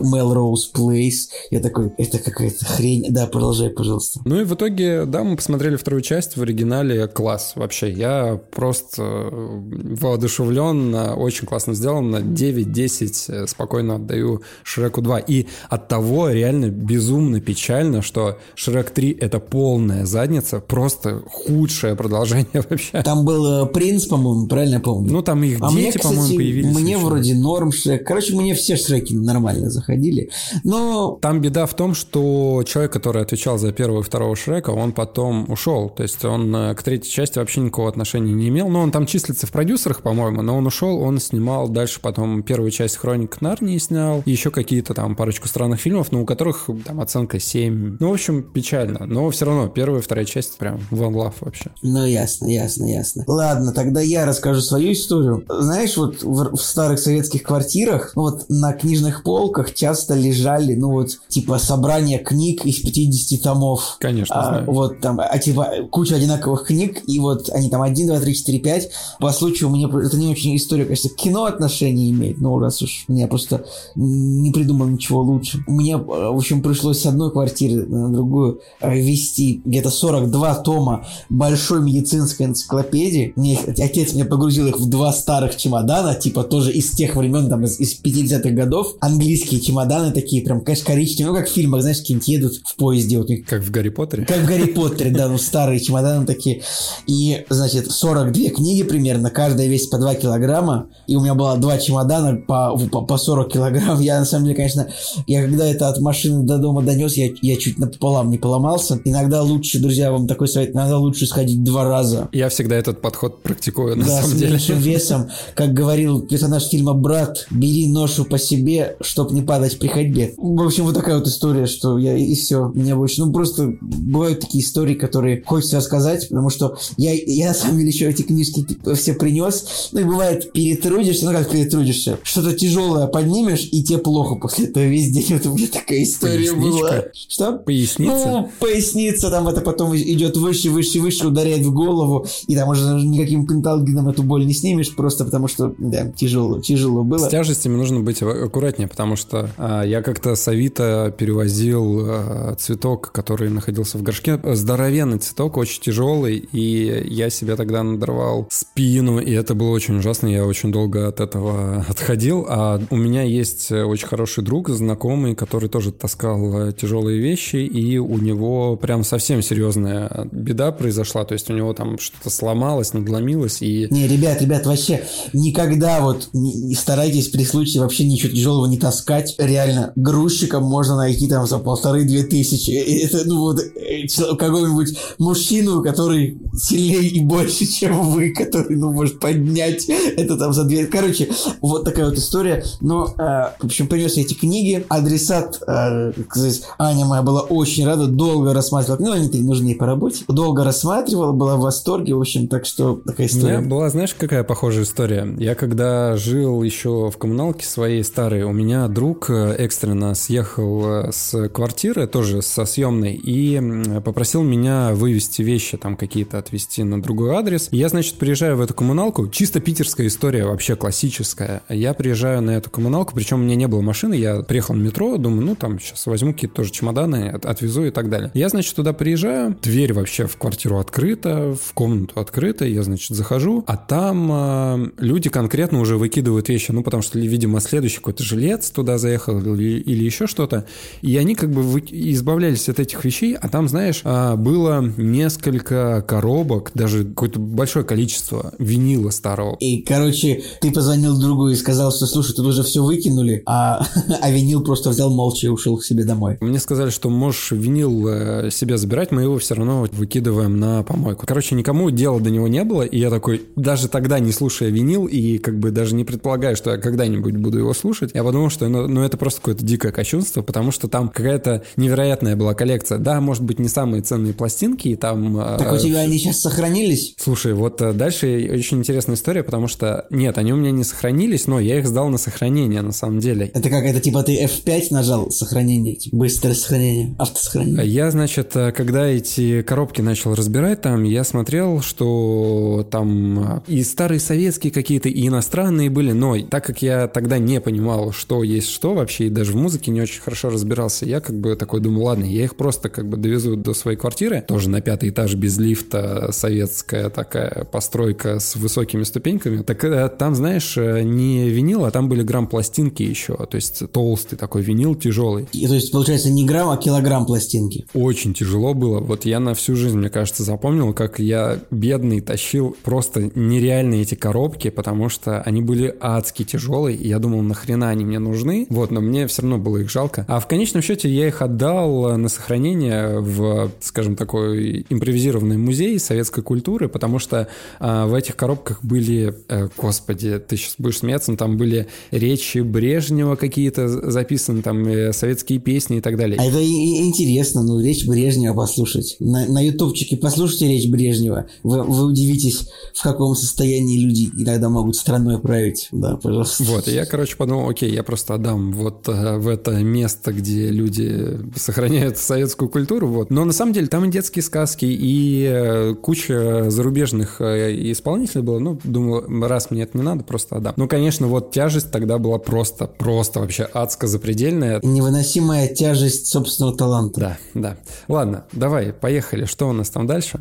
Melrose 0.00 0.72
Place. 0.74 1.28
Я 1.50 1.60
такой, 1.60 1.92
это 1.98 2.18
какая-то 2.18 2.64
хрень. 2.64 3.06
Да, 3.10 3.26
продолжай, 3.26 3.70
пожалуйста. 3.70 4.20
Ну 4.24 4.40
и 4.40 4.44
в 4.44 4.54
итоге, 4.54 5.04
да, 5.06 5.24
мы 5.24 5.36
посмотрели 5.36 5.76
вторую 5.76 6.02
часть 6.02 6.36
в 6.36 6.42
оригинале. 6.42 7.06
Класс 7.08 7.52
вообще. 7.56 7.90
Я 7.90 8.40
просто 8.52 9.02
э, 9.02 9.60
воодушевлен, 10.00 10.94
очень 10.94 11.46
классно 11.46 11.74
сделано. 11.74 12.16
9-10 12.16 13.24
э, 13.28 13.46
спокойно 13.46 13.96
отдаю 13.96 14.42
Шреку 14.62 15.00
2. 15.00 15.18
И 15.20 15.46
от 15.68 15.88
того 15.88 16.30
реально 16.30 16.68
безумно 16.68 17.40
печально, 17.40 18.02
что 18.02 18.38
Шрек 18.54 18.90
3 18.90 19.18
это 19.20 19.38
полная 19.40 20.06
задница, 20.06 20.60
просто 20.60 21.22
худшее 21.26 21.96
продолжение 21.96 22.46
вообще. 22.70 23.02
Там 23.02 23.24
был 23.24 23.64
э, 23.64 23.66
принц, 23.66 24.06
по-моему, 24.06 24.46
правильно 24.46 24.74
я 24.74 24.80
помню? 24.80 25.12
Ну 25.12 25.22
там 25.22 25.42
их 25.42 25.58
а 25.60 25.72
дети, 25.72 25.98
по-моему, 25.98 26.36
появились. 26.36 26.74
Мне 26.74 26.92
еще. 26.92 27.04
вроде 27.04 27.34
норм 27.34 27.72
Шрек. 27.72 28.06
Короче, 28.06 28.34
мне 28.34 28.54
все 28.54 28.76
Шреки 28.76 29.14
нормально 29.14 29.70
заходят 29.70 29.85
заходили. 29.86 30.30
Но... 30.64 31.18
Там 31.22 31.40
беда 31.40 31.66
в 31.66 31.74
том, 31.74 31.94
что 31.94 32.62
человек, 32.66 32.92
который 32.92 33.22
отвечал 33.22 33.58
за 33.58 33.72
первого 33.72 34.00
и 34.00 34.02
второго 34.02 34.34
Шрека, 34.36 34.70
он 34.70 34.92
потом 34.92 35.50
ушел. 35.50 35.88
То 35.90 36.02
есть 36.02 36.24
он 36.24 36.54
э, 36.54 36.74
к 36.74 36.82
третьей 36.82 37.10
части 37.10 37.38
вообще 37.38 37.60
никакого 37.60 37.88
отношения 37.88 38.32
не 38.32 38.48
имел. 38.48 38.68
Но 38.68 38.80
он 38.80 38.90
там 38.90 39.06
числится 39.06 39.46
в 39.46 39.52
продюсерах, 39.52 40.02
по-моему, 40.02 40.42
но 40.42 40.56
он 40.56 40.66
ушел, 40.66 41.00
он 41.00 41.18
снимал 41.20 41.68
дальше 41.68 42.00
потом 42.00 42.42
первую 42.42 42.70
часть 42.70 42.96
Хроник 42.96 43.40
Нарнии 43.40 43.78
снял, 43.78 44.22
еще 44.26 44.50
какие-то 44.50 44.94
там 44.94 45.16
парочку 45.16 45.48
странных 45.48 45.80
фильмов, 45.80 46.12
но 46.12 46.22
у 46.22 46.26
которых 46.26 46.68
там 46.84 47.00
оценка 47.00 47.38
7. 47.38 47.98
Ну, 48.00 48.10
в 48.10 48.12
общем, 48.12 48.42
печально. 48.42 49.06
Но 49.06 49.28
все 49.30 49.46
равно 49.46 49.68
первая 49.68 50.00
и 50.00 50.04
вторая 50.04 50.24
часть 50.24 50.58
прям 50.58 50.80
one 50.90 51.12
love 51.12 51.34
вообще. 51.40 51.70
Ну, 51.82 52.04
ясно, 52.04 52.46
ясно, 52.46 52.86
ясно. 52.86 53.24
Ладно, 53.26 53.72
тогда 53.72 54.00
я 54.00 54.26
расскажу 54.26 54.60
свою 54.60 54.92
историю. 54.92 55.44
Знаешь, 55.48 55.96
вот 55.96 56.22
в, 56.22 56.56
в 56.56 56.60
старых 56.60 56.98
советских 56.98 57.42
квартирах, 57.42 58.12
вот 58.14 58.46
на 58.48 58.72
книжных 58.72 59.22
полках 59.22 59.75
часто 59.76 60.14
лежали, 60.14 60.74
ну 60.74 60.90
вот, 60.90 61.10
типа, 61.28 61.58
собрание 61.58 62.18
книг 62.18 62.64
из 62.64 62.80
50 62.80 63.42
томов. 63.42 63.96
Конечно, 64.00 64.34
а, 64.34 64.48
знаю. 64.48 64.64
Вот 64.66 65.00
там, 65.00 65.20
а 65.20 65.38
типа, 65.38 65.68
куча 65.90 66.16
одинаковых 66.16 66.66
книг, 66.66 67.02
и 67.06 67.18
вот 67.20 67.50
они 67.50 67.70
там 67.70 67.82
1, 67.82 68.06
2, 68.08 68.20
3, 68.20 68.34
4, 68.34 68.58
5. 68.58 68.90
По 69.20 69.32
случаю, 69.32 69.70
мне 69.70 69.86
это 69.86 70.16
не 70.16 70.28
очень 70.28 70.56
история, 70.56 70.84
конечно, 70.84 71.10
к 71.10 71.16
кино 71.16 71.44
отношение 71.44 72.10
имеет, 72.10 72.40
но 72.40 72.58
раз 72.58 72.82
уж 72.82 73.04
я 73.08 73.28
просто 73.28 73.64
не 73.94 74.50
придумал 74.50 74.86
ничего 74.86 75.20
лучше. 75.20 75.62
Мне, 75.66 75.94
э, 75.94 75.96
в 75.98 76.36
общем, 76.36 76.62
пришлось 76.62 77.00
с 77.00 77.06
одной 77.06 77.30
квартиры 77.30 77.86
на 77.86 78.10
другую 78.10 78.60
э, 78.80 78.98
вести 78.98 79.60
где-то 79.64 79.90
42 79.90 80.54
тома 80.56 81.06
большой 81.28 81.82
медицинской 81.82 82.46
энциклопедии. 82.46 83.32
Мне, 83.36 83.58
отец 83.66 84.14
мне 84.14 84.24
погрузил 84.24 84.66
их 84.66 84.78
в 84.78 84.88
два 84.88 85.12
старых 85.12 85.56
чемодана, 85.56 86.14
типа 86.14 86.44
тоже 86.44 86.72
из 86.72 86.90
тех 86.92 87.16
времен, 87.16 87.48
там, 87.48 87.64
из, 87.64 87.78
из 87.78 88.00
50-х 88.00 88.50
годов. 88.50 88.94
Английские 89.00 89.60
чемоданы 89.66 90.12
такие, 90.12 90.42
прям, 90.42 90.60
конечно, 90.62 90.86
коричневые, 90.86 91.32
ну, 91.32 91.38
как 91.38 91.48
в 91.48 91.52
фильмах, 91.52 91.82
знаешь, 91.82 91.98
какие-нибудь 91.98 92.28
едут 92.28 92.60
в 92.64 92.76
поезде. 92.76 93.18
Вот, 93.18 93.28
как 93.46 93.62
в 93.62 93.70
Гарри 93.70 93.88
Поттере? 93.88 94.24
Как 94.24 94.38
в 94.38 94.46
Гарри 94.46 94.66
Поттере, 94.66 95.10
да, 95.10 95.28
ну, 95.28 95.38
старые 95.38 95.80
чемоданы 95.80 96.26
такие. 96.26 96.62
И, 97.06 97.44
значит, 97.48 97.90
42 97.90 98.50
книги 98.50 98.82
примерно, 98.82 99.30
каждая 99.30 99.66
весит 99.66 99.90
по 99.90 99.98
2 99.98 100.14
килограмма, 100.16 100.88
и 101.06 101.16
у 101.16 101.20
меня 101.20 101.34
было 101.34 101.56
два 101.56 101.78
чемодана 101.78 102.36
по, 102.36 102.76
по, 102.90 103.02
по 103.02 103.16
40 103.16 103.52
килограмм. 103.52 104.00
Я, 104.00 104.18
на 104.18 104.24
самом 104.24 104.44
деле, 104.44 104.56
конечно, 104.56 104.88
я 105.26 105.42
когда 105.42 105.66
это 105.66 105.88
от 105.88 106.00
машины 106.00 106.44
до 106.44 106.58
дома 106.58 106.82
донес, 106.82 107.16
я, 107.16 107.30
я 107.42 107.56
чуть 107.56 107.78
напополам 107.78 108.30
не 108.30 108.38
поломался. 108.38 109.00
Иногда 109.04 109.42
лучше, 109.42 109.78
друзья, 109.78 110.12
вам 110.12 110.26
такой 110.26 110.48
совет, 110.48 110.74
иногда 110.74 110.98
лучше 110.98 111.26
сходить 111.26 111.62
два 111.64 111.84
раза. 111.84 112.28
Я 112.32 112.48
всегда 112.48 112.76
этот 112.76 113.00
подход 113.00 113.42
практикую, 113.42 113.96
на 113.96 114.04
да, 114.04 114.22
самом 114.22 114.36
с 114.36 114.38
деле. 114.38 114.52
меньшим 114.52 114.78
весом. 114.78 115.28
Как 115.54 115.72
говорил 115.72 116.20
персонаж 116.20 116.64
фильма 116.68 116.94
«Брат», 116.94 117.46
бери 117.50 117.88
ношу 117.88 118.24
по 118.24 118.38
себе, 118.38 118.96
чтоб 119.00 119.30
не 119.30 119.42
падать 119.42 119.55
при 119.74 119.88
ходьбе. 119.88 120.34
В 120.36 120.62
общем, 120.62 120.84
вот 120.84 120.94
такая 120.94 121.18
вот 121.18 121.26
история, 121.26 121.66
что 121.66 121.98
я 121.98 122.16
и 122.16 122.34
все, 122.34 122.68
мне 122.74 122.94
больше, 122.94 123.20
ну 123.24 123.32
просто 123.32 123.74
бывают 123.80 124.40
такие 124.40 124.62
истории, 124.62 124.94
которые 124.94 125.42
хочется 125.44 125.78
рассказать, 125.78 126.28
потому 126.28 126.50
что 126.50 126.76
я, 126.96 127.12
я 127.12 127.48
на 127.48 127.54
самом 127.54 127.78
деле 127.78 127.88
еще 127.88 128.08
эти 128.08 128.22
книжки 128.22 128.66
все 128.94 129.14
принес, 129.14 129.90
ну 129.92 130.00
и 130.00 130.04
бывает 130.04 130.52
перетрудишься, 130.52 131.26
ну 131.26 131.32
как 131.32 131.50
перетрудишься, 131.50 132.18
что-то 132.22 132.52
тяжелое 132.52 133.06
поднимешь, 133.06 133.68
и 133.72 133.82
тебе 133.82 133.98
плохо 133.98 134.36
после 134.36 134.66
этого 134.66 134.84
весь 134.84 135.10
день. 135.10 135.26
Вот 135.30 135.46
у 135.46 135.54
меня 135.54 135.68
такая 135.68 136.02
история 136.02 136.52
Поясничка. 136.52 136.80
была. 136.80 137.04
Что? 137.28 137.52
Поясница? 137.52 138.26
Ну, 138.26 138.50
поясница, 138.60 139.30
там 139.30 139.48
это 139.48 139.60
потом 139.60 139.96
идет 139.96 140.36
выше, 140.36 140.70
выше, 140.70 141.00
выше, 141.00 141.26
ударяет 141.26 141.64
в 141.64 141.72
голову, 141.72 142.26
и 142.46 142.54
там 142.54 142.68
уже 142.68 142.82
никаким 143.04 143.46
пенталгином 143.46 144.08
эту 144.08 144.22
боль 144.22 144.46
не 144.46 144.52
снимешь, 144.52 144.94
просто 144.94 145.24
потому 145.24 145.48
что, 145.48 145.74
да, 145.78 146.10
тяжело, 146.10 146.60
тяжело 146.60 147.02
было. 147.02 147.26
С 147.26 147.30
тяжестями 147.30 147.76
нужно 147.76 148.00
быть 148.00 148.22
аккуратнее, 148.22 148.88
потому 148.88 149.16
что 149.16 149.45
а, 149.56 149.82
я 149.82 150.02
как-то 150.02 150.34
с 150.34 150.46
Авито 150.48 151.14
перевозил 151.16 152.04
а, 152.06 152.54
цветок, 152.58 153.12
который 153.12 153.50
находился 153.50 153.98
в 153.98 154.02
горшке. 154.02 154.40
Здоровенный 154.42 155.18
цветок, 155.18 155.56
очень 155.56 155.82
тяжелый, 155.82 156.36
и 156.36 157.04
я 157.08 157.30
себе 157.30 157.56
тогда 157.56 157.82
надорвал 157.82 158.46
спину, 158.50 159.18
и 159.18 159.32
это 159.32 159.54
было 159.54 159.70
очень 159.70 159.98
ужасно, 159.98 160.26
я 160.26 160.44
очень 160.44 160.72
долго 160.72 161.08
от 161.08 161.20
этого 161.20 161.84
отходил. 161.88 162.46
А 162.48 162.80
у 162.90 162.96
меня 162.96 163.22
есть 163.22 163.72
очень 163.72 164.06
хороший 164.06 164.44
друг, 164.44 164.68
знакомый, 164.68 165.34
который 165.34 165.68
тоже 165.68 165.92
таскал 165.92 166.72
тяжелые 166.72 167.20
вещи, 167.20 167.56
и 167.56 167.98
у 167.98 168.18
него 168.18 168.76
прям 168.76 169.04
совсем 169.04 169.42
серьезная 169.42 170.28
беда 170.32 170.72
произошла, 170.72 171.24
то 171.24 171.34
есть 171.34 171.50
у 171.50 171.54
него 171.54 171.72
там 171.72 171.98
что-то 171.98 172.30
сломалось, 172.30 172.92
надломилось, 172.92 173.62
и... 173.62 173.88
Не, 173.90 174.08
ребят, 174.08 174.40
ребят, 174.42 174.66
вообще 174.66 175.04
никогда 175.32 176.00
вот 176.00 176.28
не 176.32 176.74
старайтесь 176.74 177.28
при 177.28 177.44
случае 177.44 177.82
вообще 177.82 178.04
ничего 178.06 178.32
тяжелого 178.32 178.66
не 178.66 178.78
таскать, 178.78 179.35
реально, 179.38 179.92
грузчиком 179.96 180.64
можно 180.64 180.96
найти 180.96 181.28
там 181.28 181.46
за 181.46 181.58
полторы-две 181.58 182.24
тысячи. 182.24 182.70
Это, 182.70 183.26
ну 183.26 183.40
вот, 183.40 183.60
э, 183.60 184.06
какого-нибудь 184.36 184.98
мужчину, 185.18 185.82
который 185.82 186.38
сильнее 186.56 187.08
и 187.08 187.20
больше, 187.20 187.66
чем 187.72 188.10
вы, 188.10 188.30
который, 188.30 188.76
ну, 188.76 188.92
может 188.92 189.20
поднять 189.20 189.88
это 189.88 190.36
там 190.36 190.52
за 190.52 190.64
две... 190.64 190.86
Короче, 190.86 191.28
вот 191.60 191.84
такая 191.84 192.06
вот 192.06 192.18
история. 192.18 192.64
Но, 192.80 193.06
э, 193.06 193.52
в 193.60 193.64
общем, 193.64 193.88
принес 193.88 194.16
эти 194.16 194.34
книги. 194.34 194.84
Адресат, 194.88 195.60
э, 195.66 196.12
сказать, 196.30 196.62
Аня 196.78 197.04
моя 197.04 197.22
была 197.22 197.42
очень 197.42 197.86
рада, 197.86 198.06
долго 198.06 198.54
рассматривала. 198.54 198.98
Ну, 199.00 199.12
они-то 199.12 199.38
нужны 199.38 199.74
по 199.74 199.86
работе. 199.86 200.24
Долго 200.28 200.64
рассматривала, 200.64 201.32
была 201.32 201.56
в 201.56 201.60
восторге, 201.60 202.14
в 202.14 202.20
общем, 202.20 202.48
так 202.48 202.66
что 202.66 203.00
такая 203.04 203.26
история. 203.26 203.58
У 203.58 203.60
меня 203.60 203.68
была, 203.68 203.90
знаешь, 203.90 204.14
какая 204.14 204.44
похожая 204.44 204.84
история? 204.84 205.34
Я 205.38 205.54
когда 205.54 206.16
жил 206.16 206.62
еще 206.62 207.10
в 207.10 207.18
коммуналке 207.18 207.66
своей 207.66 208.02
старой, 208.04 208.42
у 208.42 208.52
меня 208.52 208.88
друг 208.88 209.25
э, 209.30 209.54
экстренно 209.58 210.14
съехал 210.14 210.86
э, 210.86 211.12
с 211.12 211.48
квартиры, 211.48 212.06
тоже 212.06 212.42
со 212.42 212.64
съемной, 212.64 213.14
и 213.14 213.60
попросил 214.00 214.42
меня 214.42 214.92
вывести 214.94 215.42
вещи, 215.42 215.76
там 215.76 215.96
какие-то 215.96 216.38
отвезти 216.38 216.82
на 216.82 217.02
другой 217.02 217.34
адрес. 217.34 217.68
Я, 217.70 217.88
значит, 217.88 218.16
приезжаю 218.16 218.56
в 218.56 218.60
эту 218.60 218.74
коммуналку, 218.74 219.28
чисто 219.28 219.60
питерская 219.60 220.06
история, 220.06 220.44
вообще 220.44 220.76
классическая. 220.76 221.62
Я 221.68 221.94
приезжаю 221.94 222.42
на 222.42 222.52
эту 222.52 222.70
коммуналку, 222.70 223.14
причем 223.14 223.40
у 223.40 223.42
меня 223.44 223.56
не 223.56 223.66
было 223.66 223.80
машины, 223.80 224.14
я 224.14 224.42
приехал 224.42 224.74
в 224.74 224.78
метро, 224.78 225.16
думаю, 225.16 225.44
ну 225.46 225.54
там 225.54 225.78
сейчас 225.78 226.06
возьму 226.06 226.32
какие-то 226.32 226.56
тоже 226.56 226.70
чемоданы, 226.70 227.28
отвезу 227.28 227.84
и 227.84 227.90
так 227.90 228.08
далее. 228.08 228.30
Я, 228.34 228.48
значит, 228.48 228.74
туда 228.74 228.92
приезжаю, 228.92 229.56
дверь 229.62 229.92
вообще 229.92 230.26
в 230.26 230.36
квартиру 230.36 230.78
открыта, 230.78 231.54
в 231.54 231.72
комнату 231.74 232.20
открыта, 232.20 232.64
я, 232.64 232.82
значит, 232.82 233.16
захожу, 233.16 233.64
а 233.66 233.76
там 233.76 234.30
э, 234.30 234.90
люди 234.98 235.28
конкретно 235.28 235.80
уже 235.80 235.96
выкидывают 235.96 236.48
вещи, 236.48 236.70
ну 236.72 236.82
потому 236.82 237.02
что, 237.02 237.18
видимо, 237.18 237.60
следующий 237.60 237.96
какой-то 237.96 238.22
жилец 238.22 238.70
туда 238.70 238.98
заехал 238.98 239.15
или, 239.28 239.80
или 239.80 240.04
еще 240.04 240.26
что-то, 240.26 240.66
и 241.02 241.16
они 241.16 241.34
как 241.34 241.50
бы 241.50 241.62
вы, 241.62 241.82
избавлялись 241.90 242.68
от 242.68 242.80
этих 242.80 243.04
вещей, 243.04 243.34
а 243.34 243.48
там, 243.48 243.68
знаешь, 243.68 244.00
э, 244.04 244.36
было 244.36 244.84
несколько 244.96 246.04
коробок, 246.06 246.70
даже 246.74 247.04
какое-то 247.04 247.38
большое 247.38 247.84
количество 247.84 248.52
винила 248.58 249.10
старого. 249.10 249.56
И, 249.60 249.82
короче, 249.82 250.42
ты 250.60 250.72
позвонил 250.72 251.18
другу 251.18 251.48
и 251.48 251.54
сказал, 251.54 251.92
что, 251.92 252.06
слушай, 252.06 252.34
тут 252.34 252.46
уже 252.46 252.62
все 252.62 252.82
выкинули, 252.82 253.42
а, 253.46 253.86
а 254.20 254.30
винил 254.30 254.62
просто 254.62 254.90
взял 254.90 255.10
молча 255.10 255.46
и 255.46 255.50
ушел 255.50 255.76
к 255.76 255.84
себе 255.84 256.04
домой. 256.04 256.38
Мне 256.40 256.58
сказали, 256.58 256.90
что 256.90 257.10
можешь 257.10 257.52
винил 257.52 258.08
э, 258.08 258.50
себе 258.50 258.76
забирать, 258.78 259.10
мы 259.10 259.22
его 259.22 259.38
все 259.38 259.54
равно 259.54 259.86
выкидываем 259.92 260.58
на 260.58 260.82
помойку. 260.82 261.26
Короче, 261.26 261.54
никому 261.54 261.90
дела 261.90 262.20
до 262.20 262.30
него 262.30 262.48
не 262.48 262.64
было, 262.64 262.82
и 262.82 262.98
я 262.98 263.10
такой, 263.10 263.42
даже 263.56 263.88
тогда 263.88 264.18
не 264.18 264.32
слушая 264.32 264.70
винил, 264.70 265.06
и 265.06 265.38
как 265.38 265.58
бы 265.58 265.70
даже 265.70 265.94
не 265.94 266.04
предполагаю, 266.04 266.56
что 266.56 266.70
я 266.72 266.78
когда-нибудь 266.78 267.36
буду 267.36 267.58
его 267.58 267.74
слушать, 267.74 268.10
я 268.14 268.24
подумал, 268.24 268.50
что 268.50 268.66
ну 268.96 269.04
это 269.04 269.18
просто 269.18 269.42
какое-то 269.42 269.62
дикое 269.62 269.92
кощунство, 269.92 270.40
потому 270.40 270.72
что 270.72 270.88
там 270.88 271.10
какая-то 271.10 271.62
невероятная 271.76 272.34
была 272.34 272.54
коллекция. 272.54 272.96
Да, 272.96 273.20
может 273.20 273.42
быть, 273.42 273.58
не 273.58 273.68
самые 273.68 274.00
ценные 274.00 274.32
пластинки, 274.32 274.88
и 274.88 274.96
там... 274.96 275.38
Э, 275.38 275.58
так 275.58 275.74
у 275.74 275.76
тебя 275.76 275.98
они 275.98 276.18
сейчас 276.18 276.40
сохранились? 276.40 277.14
Слушай, 277.18 277.52
вот 277.52 277.82
э, 277.82 277.92
дальше 277.92 278.48
очень 278.50 278.78
интересная 278.78 279.16
история, 279.16 279.42
потому 279.42 279.68
что, 279.68 280.06
нет, 280.08 280.38
они 280.38 280.54
у 280.54 280.56
меня 280.56 280.70
не 280.70 280.82
сохранились, 280.82 281.46
но 281.46 281.60
я 281.60 281.78
их 281.78 281.86
сдал 281.86 282.08
на 282.08 282.16
сохранение, 282.16 282.80
на 282.80 282.92
самом 282.92 283.20
деле. 283.20 283.50
Это 283.52 283.68
как, 283.68 283.84
это 283.84 284.00
типа 284.00 284.22
ты 284.22 284.42
F5 284.42 284.86
нажал, 284.92 285.30
сохранение, 285.30 285.96
типа, 285.96 286.16
быстрое 286.16 286.54
сохранение, 286.54 287.14
автосохранение? 287.18 287.86
Я, 287.86 288.10
значит, 288.10 288.56
э, 288.56 288.72
когда 288.72 289.06
эти 289.06 289.60
коробки 289.60 290.00
начал 290.00 290.34
разбирать 290.34 290.80
там, 290.80 291.04
я 291.04 291.22
смотрел, 291.22 291.82
что 291.82 292.88
там 292.90 293.62
и 293.66 293.82
старые 293.82 294.20
советские 294.20 294.72
какие-то, 294.72 295.10
и 295.10 295.26
иностранные 295.26 295.90
были, 295.90 296.12
но 296.12 296.38
так 296.48 296.64
как 296.64 296.80
я 296.80 297.08
тогда 297.08 297.36
не 297.36 297.60
понимал, 297.60 298.12
что 298.12 298.42
есть 298.42 298.70
что 298.70 298.85
вообще, 298.94 299.26
и 299.26 299.30
даже 299.30 299.52
в 299.52 299.56
музыке 299.56 299.90
не 299.90 300.00
очень 300.00 300.20
хорошо 300.20 300.50
разбирался, 300.50 301.06
я 301.06 301.20
как 301.20 301.38
бы 301.38 301.56
такой 301.56 301.80
думал, 301.80 302.04
ладно, 302.04 302.24
я 302.24 302.44
их 302.44 302.56
просто 302.56 302.88
как 302.88 303.08
бы 303.08 303.16
довезу 303.16 303.56
до 303.56 303.74
своей 303.74 303.96
квартиры, 303.96 304.44
тоже 304.46 304.68
на 304.68 304.80
пятый 304.80 305.10
этаж 305.10 305.34
без 305.34 305.58
лифта, 305.58 306.30
советская 306.32 307.10
такая 307.10 307.64
постройка 307.64 308.38
с 308.38 308.56
высокими 308.56 309.02
ступеньками. 309.02 309.62
Так 309.62 309.84
э, 309.84 310.08
там, 310.08 310.34
знаешь, 310.34 310.76
э, 310.76 311.02
не 311.02 311.48
винил, 311.48 311.84
а 311.84 311.90
там 311.90 312.08
были 312.08 312.22
грамм 312.22 312.46
пластинки 312.46 313.02
еще, 313.02 313.36
то 313.36 313.56
есть 313.56 313.82
толстый 313.92 314.36
такой 314.36 314.62
винил, 314.62 314.94
тяжелый. 314.94 315.46
И, 315.52 315.66
то 315.66 315.74
есть, 315.74 315.92
получается, 315.92 316.30
не 316.30 316.46
грамм, 316.46 316.70
а 316.70 316.76
килограмм 316.76 317.26
пластинки. 317.26 317.86
Очень 317.94 318.34
тяжело 318.34 318.74
было. 318.74 319.00
Вот 319.00 319.24
я 319.24 319.40
на 319.40 319.54
всю 319.54 319.76
жизнь, 319.76 319.98
мне 319.98 320.10
кажется, 320.10 320.42
запомнил, 320.42 320.92
как 320.92 321.18
я 321.18 321.58
бедный 321.70 322.20
тащил 322.20 322.76
просто 322.82 323.30
нереальные 323.34 324.02
эти 324.02 324.14
коробки, 324.14 324.70
потому 324.70 325.08
что 325.08 325.40
они 325.42 325.62
были 325.62 325.94
адски 326.00 326.44
тяжелые, 326.44 326.96
и 326.96 327.08
я 327.08 327.18
думал, 327.18 327.42
нахрена 327.42 327.90
они 327.90 328.04
мне 328.04 328.18
нужны, 328.18 328.66
вот, 328.76 328.90
но 328.90 329.00
мне 329.00 329.26
все 329.26 329.40
равно 329.40 329.56
было 329.56 329.78
их 329.78 329.90
жалко. 329.90 330.26
А 330.28 330.38
в 330.38 330.46
конечном 330.46 330.82
счете 330.82 331.08
я 331.08 331.28
их 331.28 331.40
отдал 331.40 332.18
на 332.18 332.28
сохранение 332.28 333.20
в, 333.20 333.70
скажем, 333.80 334.16
такой 334.16 334.84
импровизированный 334.90 335.56
музей 335.56 335.98
советской 335.98 336.42
культуры, 336.42 336.90
потому 336.90 337.18
что 337.18 337.48
а, 337.80 338.06
в 338.06 338.14
этих 338.14 338.36
коробках 338.36 338.84
были, 338.84 339.34
э, 339.48 339.68
господи, 339.78 340.38
ты 340.38 340.58
сейчас 340.58 340.74
будешь 340.76 340.98
смеяться, 340.98 341.30
но 341.30 341.38
там 341.38 341.56
были 341.56 341.86
речи 342.10 342.58
Брежнева 342.58 343.36
какие-то 343.36 343.88
записаны, 344.10 344.60
там 344.60 344.86
э, 344.86 345.14
советские 345.14 345.58
песни 345.58 345.96
и 345.96 346.00
так 346.02 346.18
далее. 346.18 346.38
А 346.38 346.44
это 346.44 346.62
интересно, 346.62 347.62
ну, 347.62 347.80
речь 347.80 348.06
Брежнева 348.06 348.54
послушать. 348.54 349.16
На, 349.20 349.46
на 349.46 349.64
ютубчике 349.64 350.18
послушайте 350.18 350.68
речь 350.68 350.90
Брежнева. 350.90 351.46
Вы, 351.62 351.82
вы 351.82 352.04
удивитесь, 352.04 352.68
в 352.92 353.02
каком 353.02 353.34
состоянии 353.34 353.98
люди 353.98 354.30
иногда 354.36 354.68
могут 354.68 354.96
страной 354.96 355.38
править. 355.38 355.88
Да, 355.92 356.16
пожалуйста. 356.16 356.62
Вот, 356.64 356.88
и 356.88 356.92
я, 356.92 357.06
короче, 357.06 357.36
подумал, 357.36 357.70
окей, 357.70 357.90
я 357.90 358.02
просто 358.02 358.34
отдам 358.34 358.65
вот 358.72 359.08
э, 359.08 359.36
в 359.36 359.48
это 359.48 359.72
место, 359.72 360.32
где 360.32 360.70
люди 360.70 361.38
сохраняют 361.56 362.18
советскую 362.18 362.68
культуру, 362.68 363.08
вот. 363.08 363.30
Но 363.30 363.44
на 363.44 363.52
самом 363.52 363.72
деле 363.72 363.86
там 363.86 364.04
и 364.04 364.10
детские 364.10 364.42
сказки, 364.42 364.84
и 364.86 365.46
э, 365.48 365.94
куча 365.94 366.70
зарубежных 366.70 367.40
э, 367.40 367.92
исполнителей 367.92 368.42
было. 368.42 368.58
Ну, 368.58 368.78
думаю, 368.84 369.24
раз 369.46 369.70
мне 369.70 369.82
это 369.82 369.96
не 369.96 370.04
надо, 370.04 370.24
просто 370.24 370.56
отдам. 370.56 370.74
Ну, 370.76 370.88
конечно, 370.88 371.26
вот 371.26 371.50
тяжесть 371.50 371.90
тогда 371.90 372.18
была 372.18 372.38
просто, 372.38 372.86
просто 372.86 373.40
вообще 373.40 373.64
адско 373.64 374.06
запредельная. 374.06 374.80
Невыносимая 374.82 375.68
тяжесть 375.68 376.28
собственного 376.28 376.76
таланта. 376.76 377.20
Да, 377.20 377.38
да. 377.54 377.76
Ладно, 378.08 378.44
давай, 378.52 378.92
поехали. 378.92 379.44
Что 379.44 379.68
у 379.68 379.72
нас 379.72 379.90
там 379.90 380.06
дальше? 380.06 380.40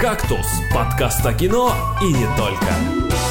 «Кактус»– 0.00 0.46
подкаст 0.74 1.24
о 1.26 1.34
кино 1.34 1.72
и 2.02 2.06
не 2.06 2.26
только. 2.36 3.29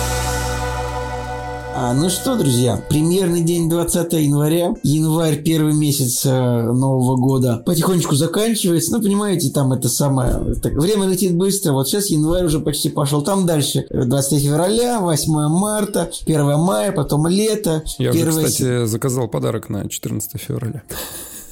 А, 1.81 1.93
ну 1.93 2.09
что, 2.09 2.35
друзья, 2.35 2.75
примерный 2.89 3.39
день 3.39 3.69
20 3.69 4.11
января, 4.11 4.73
январь, 4.83 5.41
первый 5.41 5.73
месяц 5.73 6.25
э, 6.25 6.29
Нового 6.29 7.15
года, 7.15 7.63
потихонечку 7.65 8.15
заканчивается. 8.15 8.91
Ну, 8.91 9.01
понимаете, 9.01 9.49
там 9.49 9.71
это 9.71 9.87
самое... 9.87 10.55
Так, 10.55 10.73
время 10.73 11.07
летит 11.07 11.37
быстро. 11.37 11.71
Вот 11.71 11.87
сейчас 11.87 12.07
январь 12.07 12.43
уже 12.43 12.59
почти 12.59 12.89
пошел. 12.89 13.21
Там 13.21 13.45
дальше 13.45 13.87
23 13.91 14.39
февраля, 14.39 14.99
8 14.99 15.31
марта, 15.47 16.11
1 16.25 16.59
мая, 16.59 16.91
потом 16.91 17.27
лето. 17.27 17.81
Я 17.97 18.09
1... 18.09 18.27
уже, 18.27 18.43
кстати, 18.43 18.85
заказал 18.85 19.29
подарок 19.29 19.69
на 19.69 19.87
14 19.87 20.33
февраля. 20.37 20.83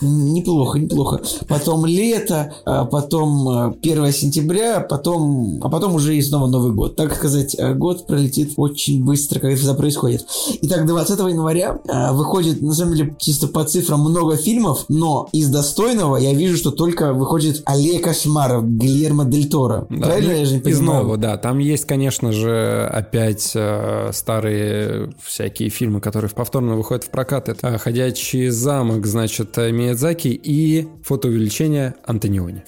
Неплохо, 0.01 0.79
неплохо. 0.79 1.21
Потом 1.47 1.85
лето, 1.85 2.53
а 2.65 2.85
потом 2.85 3.75
1 3.81 4.05
э, 4.05 4.11
сентября, 4.11 4.79
потом, 4.79 5.59
а 5.63 5.69
потом 5.69 5.95
уже 5.95 6.15
и 6.15 6.21
снова 6.21 6.47
Новый 6.47 6.71
год. 6.71 6.95
Так 6.95 7.15
сказать, 7.15 7.55
э, 7.57 7.73
год 7.73 8.07
пролетит 8.07 8.53
очень 8.57 9.03
быстро, 9.03 9.39
когда 9.39 9.55
это 9.55 9.73
происходит. 9.73 10.25
Итак, 10.61 10.85
20 10.85 11.19
января 11.19 11.79
выходит, 12.11 12.61
на 12.61 12.73
самом 12.73 12.95
деле, 12.95 13.15
чисто 13.19 13.47
по 13.47 13.63
цифрам 13.63 13.99
много 13.99 14.37
фильмов, 14.37 14.85
но 14.89 15.27
из 15.31 15.49
достойного 15.49 16.17
я 16.17 16.33
вижу, 16.33 16.57
что 16.57 16.71
только 16.71 17.13
выходит 17.13 17.61
Аллея 17.65 17.99
кошмаров 17.99 18.65
Гильермо 18.67 19.25
Дель 19.25 19.49
Торо. 19.49 19.87
Да, 19.89 20.07
Правильно 20.07 20.33
ну, 20.33 20.39
я 20.39 20.45
же 20.45 20.53
не 20.55 20.59
понимаю? 20.59 20.83
Из 20.83 20.87
нового, 20.87 21.17
да. 21.17 21.37
Там 21.37 21.59
есть, 21.59 21.85
конечно 21.85 22.31
же, 22.31 22.89
опять 22.91 23.51
э, 23.55 24.11
старые 24.13 25.13
всякие 25.21 25.69
фильмы, 25.69 26.01
которые 26.01 26.29
повторно 26.31 26.75
выходят 26.75 27.03
в 27.03 27.09
прокат. 27.09 27.49
Это 27.49 27.77
«Ходячий 27.77 28.49
замок», 28.49 29.05
значит, 29.05 29.57
Миядзаки 29.87 30.27
и 30.27 30.85
фотоувеличение 31.01 31.95
Антониони. 32.05 32.63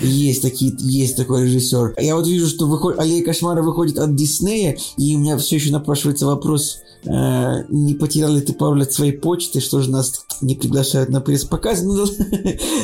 Есть 0.00 0.42
такие, 0.42 0.74
есть 0.78 1.16
такой 1.16 1.44
режиссер. 1.44 1.94
Я 1.98 2.16
вот 2.16 2.26
вижу, 2.26 2.46
что 2.46 2.66
выходит, 2.66 3.00
Аллея 3.00 3.24
кошмара 3.24 3.62
выходит 3.62 3.98
от 3.98 4.14
Диснея, 4.14 4.76
и 4.98 5.16
у 5.16 5.18
меня 5.18 5.38
все 5.38 5.56
еще 5.56 5.72
напрашивается 5.72 6.26
вопрос, 6.26 6.82
э, 7.06 7.64
не 7.70 7.94
потерял 7.94 8.34
ли 8.34 8.42
ты 8.42 8.52
пару 8.52 8.74
лет 8.74 8.92
своей 8.92 9.12
почты, 9.12 9.60
что 9.60 9.80
же 9.80 9.90
нас 9.90 10.26
не 10.42 10.54
приглашают 10.54 11.08
на 11.08 11.22
пресс-показ? 11.22 11.82
Ну, 11.82 12.04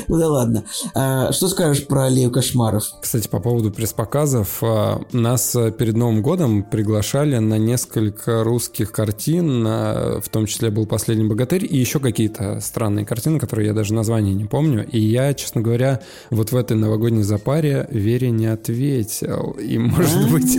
ну 0.09 0.19
да 0.19 0.29
ладно. 0.29 0.65
А, 0.95 1.31
что 1.33 1.49
скажешь 1.49 1.87
про 1.87 2.07
Аллею 2.07 2.31
кошмаров? 2.31 2.85
Кстати, 3.03 3.29
по 3.29 3.41
поводу 3.41 3.71
пресс-показов, 3.71 4.63
а, 4.63 5.03
нас 5.13 5.55
перед 5.79 5.97
Новым 5.97 6.23
годом 6.23 6.63
приглашали 6.63 7.37
на 7.37 7.59
несколько 7.59 8.45
русских 8.45 8.93
картин, 8.93 9.65
в 9.65 10.25
том 10.31 10.47
числе 10.47 10.71
был 10.71 10.87
«Последний 10.87 11.29
богатырь» 11.29 11.67
и 11.69 11.77
еще 11.77 12.01
какие-то 12.01 12.61
странные 12.79 13.05
картины, 13.05 13.41
которые 13.41 13.67
я 13.67 13.73
даже 13.73 13.93
название 13.93 14.35
не 14.35 14.45
помню. 14.45 14.87
И 14.87 15.01
я, 15.01 15.35
честно 15.35 15.61
говоря, 15.61 16.01
вот 16.31 16.53
в 16.53 16.57
этой 16.57 16.77
новогодней 16.77 17.25
запаре 17.25 17.89
Вере 17.91 18.31
не 18.31 18.47
ответил. 18.47 19.57
И, 19.61 19.79
может 19.79 20.31
быть, 20.31 20.57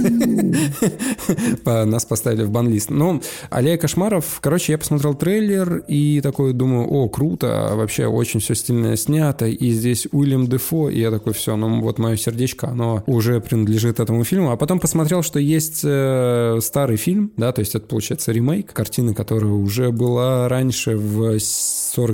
нас 1.65 2.03
поставили 2.03 2.43
в 2.43 2.51
банлист. 2.51 2.89
Ну, 2.89 3.21
Аллея 3.49 3.77
кошмаров, 3.77 4.39
короче, 4.41 4.73
я 4.73 4.77
посмотрел 4.77 5.13
трейлер 5.13 5.77
и 5.87 6.19
такой 6.19 6.51
думаю, 6.51 6.89
о, 6.89 7.07
круто, 7.07 7.71
вообще 7.75 8.07
очень 8.07 8.41
все 8.41 8.53
стильно 8.53 8.97
снято, 8.97 9.47
и 9.47 9.71
здесь 9.71 10.05
Уильям 10.11 10.47
Дефо, 10.47 10.89
и 10.89 10.99
я 10.99 11.11
такой, 11.11 11.31
все, 11.31 11.55
ну 11.55 11.79
вот 11.79 11.99
мое 11.99 12.17
сердечко, 12.17 12.67
оно 12.67 13.01
уже 13.07 13.39
принадлежит 13.39 14.01
этому 14.01 14.25
фильму. 14.25 14.51
А 14.51 14.57
потом 14.57 14.81
посмотрел, 14.81 15.23
что 15.23 15.39
есть 15.39 15.81
э, 15.85 16.59
старый 16.61 16.97
фильм, 16.97 17.31
да, 17.37 17.53
то 17.53 17.61
есть 17.61 17.75
это 17.75 17.85
получается 17.87 18.33
ремейк 18.33 18.73
картины, 18.73 19.13
которая 19.13 19.51
уже 19.51 19.91
была 19.91 20.49
раньше 20.49 20.97
в 20.97 21.39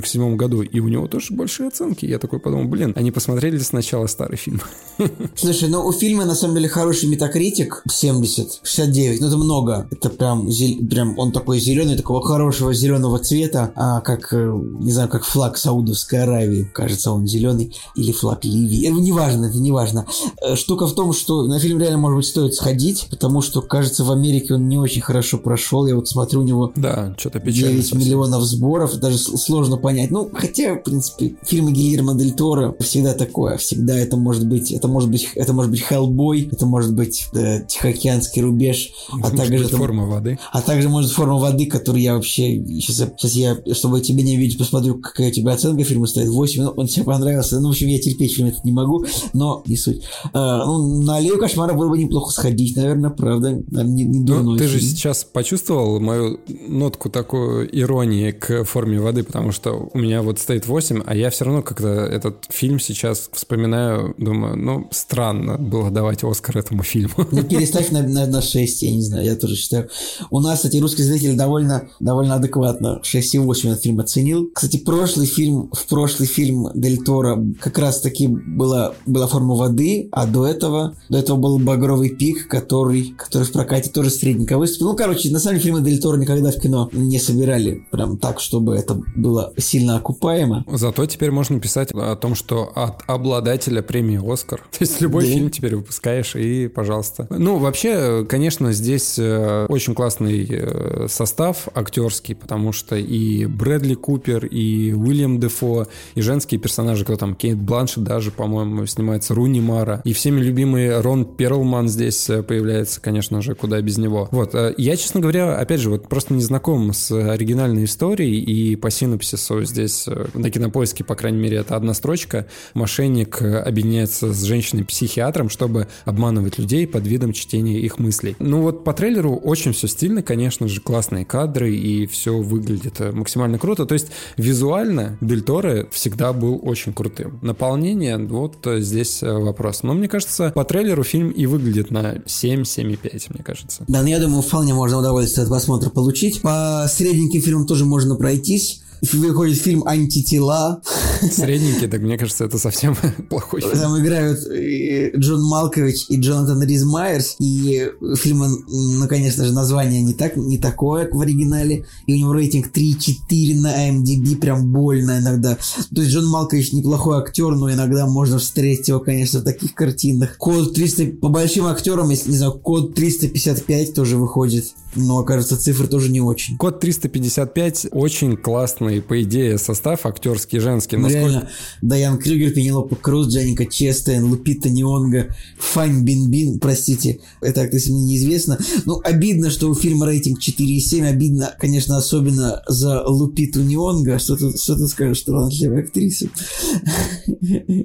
47 0.02 0.36
году, 0.36 0.62
и 0.62 0.80
у 0.80 0.88
него 0.88 1.08
тоже 1.08 1.34
большие 1.34 1.68
оценки. 1.68 2.04
Я 2.06 2.18
такой 2.18 2.38
подумал, 2.38 2.66
блин, 2.66 2.92
они 2.96 3.10
посмотрели 3.10 3.58
сначала 3.58 4.06
старый 4.06 4.36
фильм. 4.36 4.60
Слушай, 5.36 5.68
ну 5.68 5.86
у 5.86 5.92
фильма 5.92 6.24
на 6.24 6.34
самом 6.34 6.54
деле 6.56 6.68
хороший 6.68 7.08
метакритик, 7.08 7.82
70, 7.90 8.60
69, 8.62 9.20
ну 9.20 9.26
это 9.28 9.36
много. 9.36 9.88
Это 9.90 10.10
прям, 10.10 10.48
прям 10.88 11.18
он 11.18 11.32
такой 11.32 11.58
зеленый, 11.60 11.96
такого 11.96 12.22
хорошего 12.22 12.74
зеленого 12.74 13.18
цвета, 13.18 13.72
а 13.74 14.00
как, 14.00 14.32
э, 14.32 14.60
не 14.80 14.92
знаю, 14.92 15.08
как 15.08 15.24
флаг 15.24 15.56
Саудовской 15.56 16.22
Аравии. 16.22 16.70
Кажется, 16.74 17.12
он 17.12 17.26
зеленый. 17.26 17.74
Или 17.94 18.12
флаг 18.12 18.44
Ливии. 18.44 18.86
Это 18.86 19.00
неважно, 19.00 19.46
это 19.46 19.58
неважно. 19.58 20.06
Э, 20.42 20.56
штука 20.56 20.86
в 20.86 20.94
том, 20.94 21.12
что 21.12 21.46
на 21.46 21.58
фильм 21.58 21.78
реально, 21.78 21.98
может 21.98 22.18
быть, 22.18 22.26
стоит 22.26 22.54
сходить, 22.54 23.06
потому 23.10 23.40
что, 23.40 23.62
кажется, 23.62 24.04
в 24.04 24.12
Америке 24.12 24.54
он 24.54 24.68
не 24.68 24.78
очень 24.78 25.00
хорошо 25.00 25.38
прошел. 25.38 25.86
Я 25.86 25.96
вот 25.96 26.08
смотрю, 26.08 26.40
у 26.40 26.44
него 26.44 26.72
да, 26.76 27.14
что-то 27.18 27.40
печально 27.40 27.72
9 27.72 27.82
совсем. 27.82 28.00
миллионов 28.00 28.42
сборов, 28.42 28.94
даже 28.96 29.18
сложно 29.18 29.76
понять. 29.86 30.10
Ну, 30.10 30.28
хотя, 30.34 30.74
в 30.74 30.82
принципе, 30.82 31.36
фильмы 31.44 31.70
Гильермо 31.70 32.16
Дель 32.16 32.32
Торо 32.32 32.74
всегда 32.80 33.14
такое. 33.14 33.56
Всегда 33.56 33.96
это 33.96 34.16
может 34.16 34.44
быть, 34.44 34.72
это 34.72 34.88
может 34.88 35.08
быть, 35.08 35.28
это 35.36 35.52
может 35.52 35.70
быть 35.70 35.80
Хеллбой, 35.80 36.48
это 36.50 36.66
может 36.66 36.92
быть 36.92 37.28
э, 37.34 37.60
Тихоокеанский 37.68 38.42
рубеж, 38.42 38.90
а 39.22 39.30
также... 39.30 39.58
Быть 39.58 39.70
форма 39.70 40.04
воды. 40.06 40.40
А 40.50 40.60
также 40.60 40.88
может 40.88 41.12
форма 41.12 41.38
воды, 41.38 41.66
которую 41.66 42.02
я 42.02 42.14
вообще... 42.14 42.60
Сейчас, 42.66 42.96
сейчас 42.96 43.32
я, 43.34 43.56
чтобы 43.74 44.00
тебе 44.00 44.24
не 44.24 44.36
видеть, 44.36 44.58
посмотрю, 44.58 44.98
какая 44.98 45.28
у 45.28 45.32
тебя 45.32 45.52
оценка 45.52 45.84
фильма 45.84 46.08
стоит. 46.08 46.30
8, 46.30 46.62
ну, 46.64 46.70
он 46.70 46.88
тебе 46.88 47.04
понравился. 47.04 47.60
Ну, 47.60 47.68
в 47.68 47.70
общем, 47.70 47.86
я 47.86 48.00
терпеть 48.00 48.34
фильм 48.34 48.48
этот 48.48 48.64
не 48.64 48.72
могу, 48.72 49.04
но 49.34 49.62
не 49.66 49.76
суть. 49.76 50.02
А, 50.32 50.66
ну, 50.66 51.02
на 51.04 51.18
Аллею 51.18 51.38
Кошмара 51.38 51.74
было 51.74 51.90
бы 51.90 51.96
неплохо 51.96 52.32
сходить, 52.32 52.74
наверное, 52.74 53.10
правда. 53.10 53.52
Не, 53.52 54.02
не 54.04 54.18
ну, 54.18 54.56
ты 54.56 54.66
фильм. 54.66 54.80
же 54.80 54.84
сейчас 54.84 55.22
почувствовал 55.22 56.00
мою 56.00 56.40
нотку 56.66 57.08
такую 57.08 57.68
иронии 57.78 58.32
к 58.32 58.64
форме 58.64 58.98
воды, 58.98 59.22
потому 59.22 59.52
что 59.52 59.75
у 59.92 59.98
меня 59.98 60.22
вот 60.22 60.38
стоит 60.38 60.66
8, 60.66 61.02
а 61.06 61.14
я 61.14 61.30
все 61.30 61.44
равно 61.44 61.62
как-то 61.62 61.88
этот 61.88 62.44
фильм 62.50 62.80
сейчас 62.80 63.30
вспоминаю, 63.32 64.14
думаю, 64.18 64.56
ну, 64.56 64.88
странно 64.90 65.56
было 65.58 65.90
давать 65.90 66.24
Оскар 66.24 66.58
этому 66.58 66.82
фильму. 66.82 67.26
Ну, 67.30 67.42
переставь 67.42 67.90
на, 67.90 68.02
на, 68.02 68.26
на 68.26 68.42
6, 68.42 68.82
я 68.82 68.90
не 68.92 69.02
знаю, 69.02 69.24
я 69.24 69.36
тоже 69.36 69.56
считаю. 69.56 69.88
У 70.30 70.40
нас, 70.40 70.58
кстати, 70.58 70.78
русский 70.78 71.02
зритель 71.02 71.36
довольно, 71.36 71.88
довольно 72.00 72.34
адекватно 72.34 73.00
6,8 73.02 73.70
этот 73.70 73.82
фильм 73.82 74.00
оценил. 74.00 74.50
Кстати, 74.52 74.78
прошлый 74.78 75.26
фильм, 75.26 75.70
в 75.72 75.86
прошлый 75.86 76.28
фильм 76.28 76.68
Дель 76.74 77.02
Торо 77.02 77.42
как 77.60 77.78
раз 77.78 78.00
таки 78.00 78.26
была, 78.28 78.94
была 79.06 79.26
форма 79.26 79.54
воды, 79.54 80.08
а 80.12 80.26
до 80.26 80.46
этого, 80.46 80.96
до 81.08 81.18
этого 81.18 81.36
был 81.36 81.58
Багровый 81.58 82.10
пик, 82.10 82.48
который, 82.48 83.14
который 83.16 83.44
в 83.44 83.52
прокате 83.52 83.90
тоже 83.90 84.10
средненько 84.10 84.58
выступил. 84.58 84.90
Ну, 84.90 84.96
короче, 84.96 85.30
на 85.30 85.38
самом 85.38 85.58
деле 85.58 85.64
фильмы 85.64 85.84
Дель 85.84 86.00
Торо 86.00 86.16
никогда 86.16 86.50
в 86.50 86.60
кино 86.60 86.88
не 86.92 87.18
собирали 87.18 87.86
прям 87.90 88.18
так, 88.18 88.40
чтобы 88.40 88.76
это 88.76 89.00
было 89.14 89.52
сильно 89.66 89.96
окупаемо. 89.96 90.64
Зато 90.72 91.06
теперь 91.06 91.30
можно 91.30 91.60
писать 91.60 91.90
о 91.92 92.16
том, 92.16 92.34
что 92.34 92.72
от 92.74 93.02
обладателя 93.06 93.82
премии 93.82 94.20
Оскар. 94.32 94.60
То 94.70 94.78
есть 94.80 95.00
любой 95.00 95.24
да. 95.26 95.32
фильм 95.32 95.50
теперь 95.50 95.76
выпускаешь 95.76 96.36
и, 96.36 96.68
пожалуйста. 96.68 97.26
Ну, 97.30 97.58
вообще, 97.58 98.24
конечно, 98.28 98.72
здесь 98.72 99.18
э, 99.18 99.66
очень 99.68 99.94
классный 99.94 100.46
э, 100.48 101.06
состав 101.08 101.68
актерский, 101.74 102.34
потому 102.34 102.72
что 102.72 102.96
и 102.96 103.46
Брэдли 103.46 103.94
Купер, 103.94 104.46
и 104.46 104.92
Уильям 104.92 105.40
Дефо, 105.40 105.86
и 106.14 106.20
женские 106.20 106.60
персонажи, 106.60 107.04
кто 107.04 107.16
там, 107.16 107.34
Кейт 107.34 107.58
Бланшет 107.58 108.04
даже, 108.04 108.30
по-моему, 108.30 108.86
снимается, 108.86 109.34
Руни 109.34 109.60
Мара, 109.60 110.00
и 110.04 110.12
всеми 110.12 110.40
любимый 110.40 111.00
Рон 111.00 111.24
Перлман 111.24 111.88
здесь 111.88 112.30
э, 112.30 112.42
появляется, 112.42 113.00
конечно 113.00 113.42
же, 113.42 113.54
куда 113.54 113.80
без 113.80 113.98
него. 113.98 114.28
Вот, 114.30 114.54
я, 114.76 114.96
честно 114.96 115.20
говоря, 115.20 115.56
опять 115.56 115.80
же, 115.80 115.90
вот 115.90 116.08
просто 116.08 116.34
не 116.34 116.42
знаком 116.42 116.92
с 116.92 117.10
оригинальной 117.10 117.84
историей, 117.84 118.40
и 118.40 118.76
по 118.76 118.90
синопсису 118.90 119.45
здесь 119.62 120.06
на 120.34 120.50
кинопоиске, 120.50 121.04
по 121.04 121.14
крайней 121.14 121.38
мере, 121.38 121.58
это 121.58 121.76
одна 121.76 121.94
строчка. 121.94 122.46
Мошенник 122.74 123.42
объединяется 123.42 124.32
с 124.32 124.42
женщиной-психиатром, 124.42 125.48
чтобы 125.48 125.88
обманывать 126.04 126.58
людей 126.58 126.86
под 126.86 127.06
видом 127.06 127.32
чтения 127.32 127.80
их 127.80 127.98
мыслей. 127.98 128.36
Ну 128.38 128.62
вот 128.62 128.84
по 128.84 128.92
трейлеру 128.92 129.36
очень 129.36 129.72
все 129.72 129.88
стильно, 129.88 130.22
конечно 130.22 130.68
же, 130.68 130.80
классные 130.80 131.24
кадры, 131.24 131.74
и 131.74 132.06
все 132.06 132.38
выглядит 132.38 133.00
максимально 133.14 133.58
круто. 133.58 133.86
То 133.86 133.94
есть 133.94 134.08
визуально 134.36 135.18
Дель 135.20 135.42
Торо 135.42 135.88
всегда 135.90 136.32
был 136.32 136.60
очень 136.62 136.92
крутым. 136.92 137.38
Наполнение, 137.42 138.18
вот 138.18 138.66
здесь 138.78 139.22
вопрос. 139.22 139.82
Но 139.82 139.94
мне 139.94 140.08
кажется, 140.08 140.52
по 140.54 140.64
трейлеру 140.64 141.04
фильм 141.04 141.30
и 141.30 141.46
выглядит 141.46 141.90
на 141.90 142.16
7-7,5, 142.26 143.26
мне 143.34 143.42
кажется. 143.44 143.84
Да, 143.88 144.02
ну 144.02 144.08
я 144.08 144.18
думаю, 144.18 144.42
вполне 144.42 144.74
можно 144.74 144.98
удовольствие 144.98 145.44
от 145.44 145.48
просмотра 145.48 145.90
получить. 145.90 146.42
По 146.42 146.86
средненьким 146.88 147.40
фильмам 147.40 147.66
тоже 147.66 147.84
можно 147.84 148.16
пройтись 148.16 148.82
выходит 149.02 149.58
фильм 149.58 149.86
«Антитела». 149.86 150.82
Средненький, 151.20 151.88
так 151.88 152.00
мне 152.00 152.18
кажется, 152.18 152.44
это 152.44 152.58
совсем 152.58 152.96
плохой 153.30 153.60
фильм. 153.60 153.72
Там 153.72 153.98
играют 153.98 154.40
э, 154.46 155.12
Джон 155.16 155.42
Малкович 155.44 156.06
и 156.08 156.20
Джонатан 156.20 156.62
Риз 156.62 156.84
Майерс, 156.84 157.36
и 157.38 157.90
фильм, 158.16 158.44
ну, 158.68 159.08
конечно 159.08 159.44
же, 159.44 159.52
название 159.52 160.02
не, 160.02 160.14
так, 160.14 160.36
не 160.36 160.58
такое, 160.58 161.04
как 161.04 161.14
в 161.14 161.20
оригинале, 161.20 161.86
и 162.06 162.14
у 162.14 162.16
него 162.16 162.32
рейтинг 162.32 162.68
3-4 162.68 163.60
на 163.60 163.88
IMDb, 163.88 164.36
прям 164.36 164.72
больно 164.72 165.18
иногда. 165.18 165.58
То 165.94 166.02
есть 166.02 166.12
Джон 166.12 166.28
Малкович 166.28 166.72
неплохой 166.72 167.18
актер, 167.18 167.54
но 167.54 167.72
иногда 167.72 168.06
можно 168.06 168.38
встретить 168.38 168.88
его, 168.88 169.00
конечно, 169.00 169.40
в 169.40 169.44
таких 169.44 169.74
картинах. 169.74 170.36
Код 170.38 170.74
300, 170.74 171.06
по 171.20 171.28
большим 171.28 171.66
актерам, 171.66 172.10
если, 172.10 172.30
не 172.30 172.36
знаю, 172.36 172.52
код 172.52 172.94
355 172.94 173.94
тоже 173.94 174.16
выходит, 174.16 174.74
но, 174.94 175.22
кажется, 175.24 175.56
цифры 175.56 175.86
тоже 175.86 176.10
не 176.10 176.20
очень. 176.20 176.56
Код 176.56 176.80
355 176.80 177.88
очень 177.92 178.36
классно 178.36 178.85
классный, 178.86 179.02
по 179.02 179.22
идее, 179.22 179.58
состав 179.58 180.06
актерский, 180.06 180.58
женский. 180.58 180.96
Насколько... 180.96 181.26
Реально, 181.26 181.48
Дайан 181.82 182.18
Крюгер, 182.18 182.52
Пенелопа 182.52 182.96
Круз, 182.96 183.28
Джаника 183.28 183.66
Честейн, 183.66 184.24
Лупита 184.24 184.68
Неонга, 184.68 185.34
Фань 185.58 186.04
Бин 186.04 186.30
Бин, 186.30 186.58
простите, 186.58 187.20
это 187.40 187.62
актриса 187.62 187.92
мне 187.92 188.04
неизвестно. 188.04 188.58
Ну, 188.84 189.00
обидно, 189.04 189.50
что 189.50 189.68
у 189.68 189.74
фильма 189.74 190.06
рейтинг 190.06 190.40
4,7, 190.40 191.04
обидно, 191.04 191.54
конечно, 191.58 191.96
особенно 191.96 192.62
за 192.68 193.02
Лупиту 193.06 193.62
Неонга. 193.62 194.18
Что 194.18 194.36
ты, 194.36 194.56
что 194.56 194.76
ты 194.76 194.86
скажешь, 194.86 195.22
талантливая 195.22 195.82
актриса? 195.82 196.28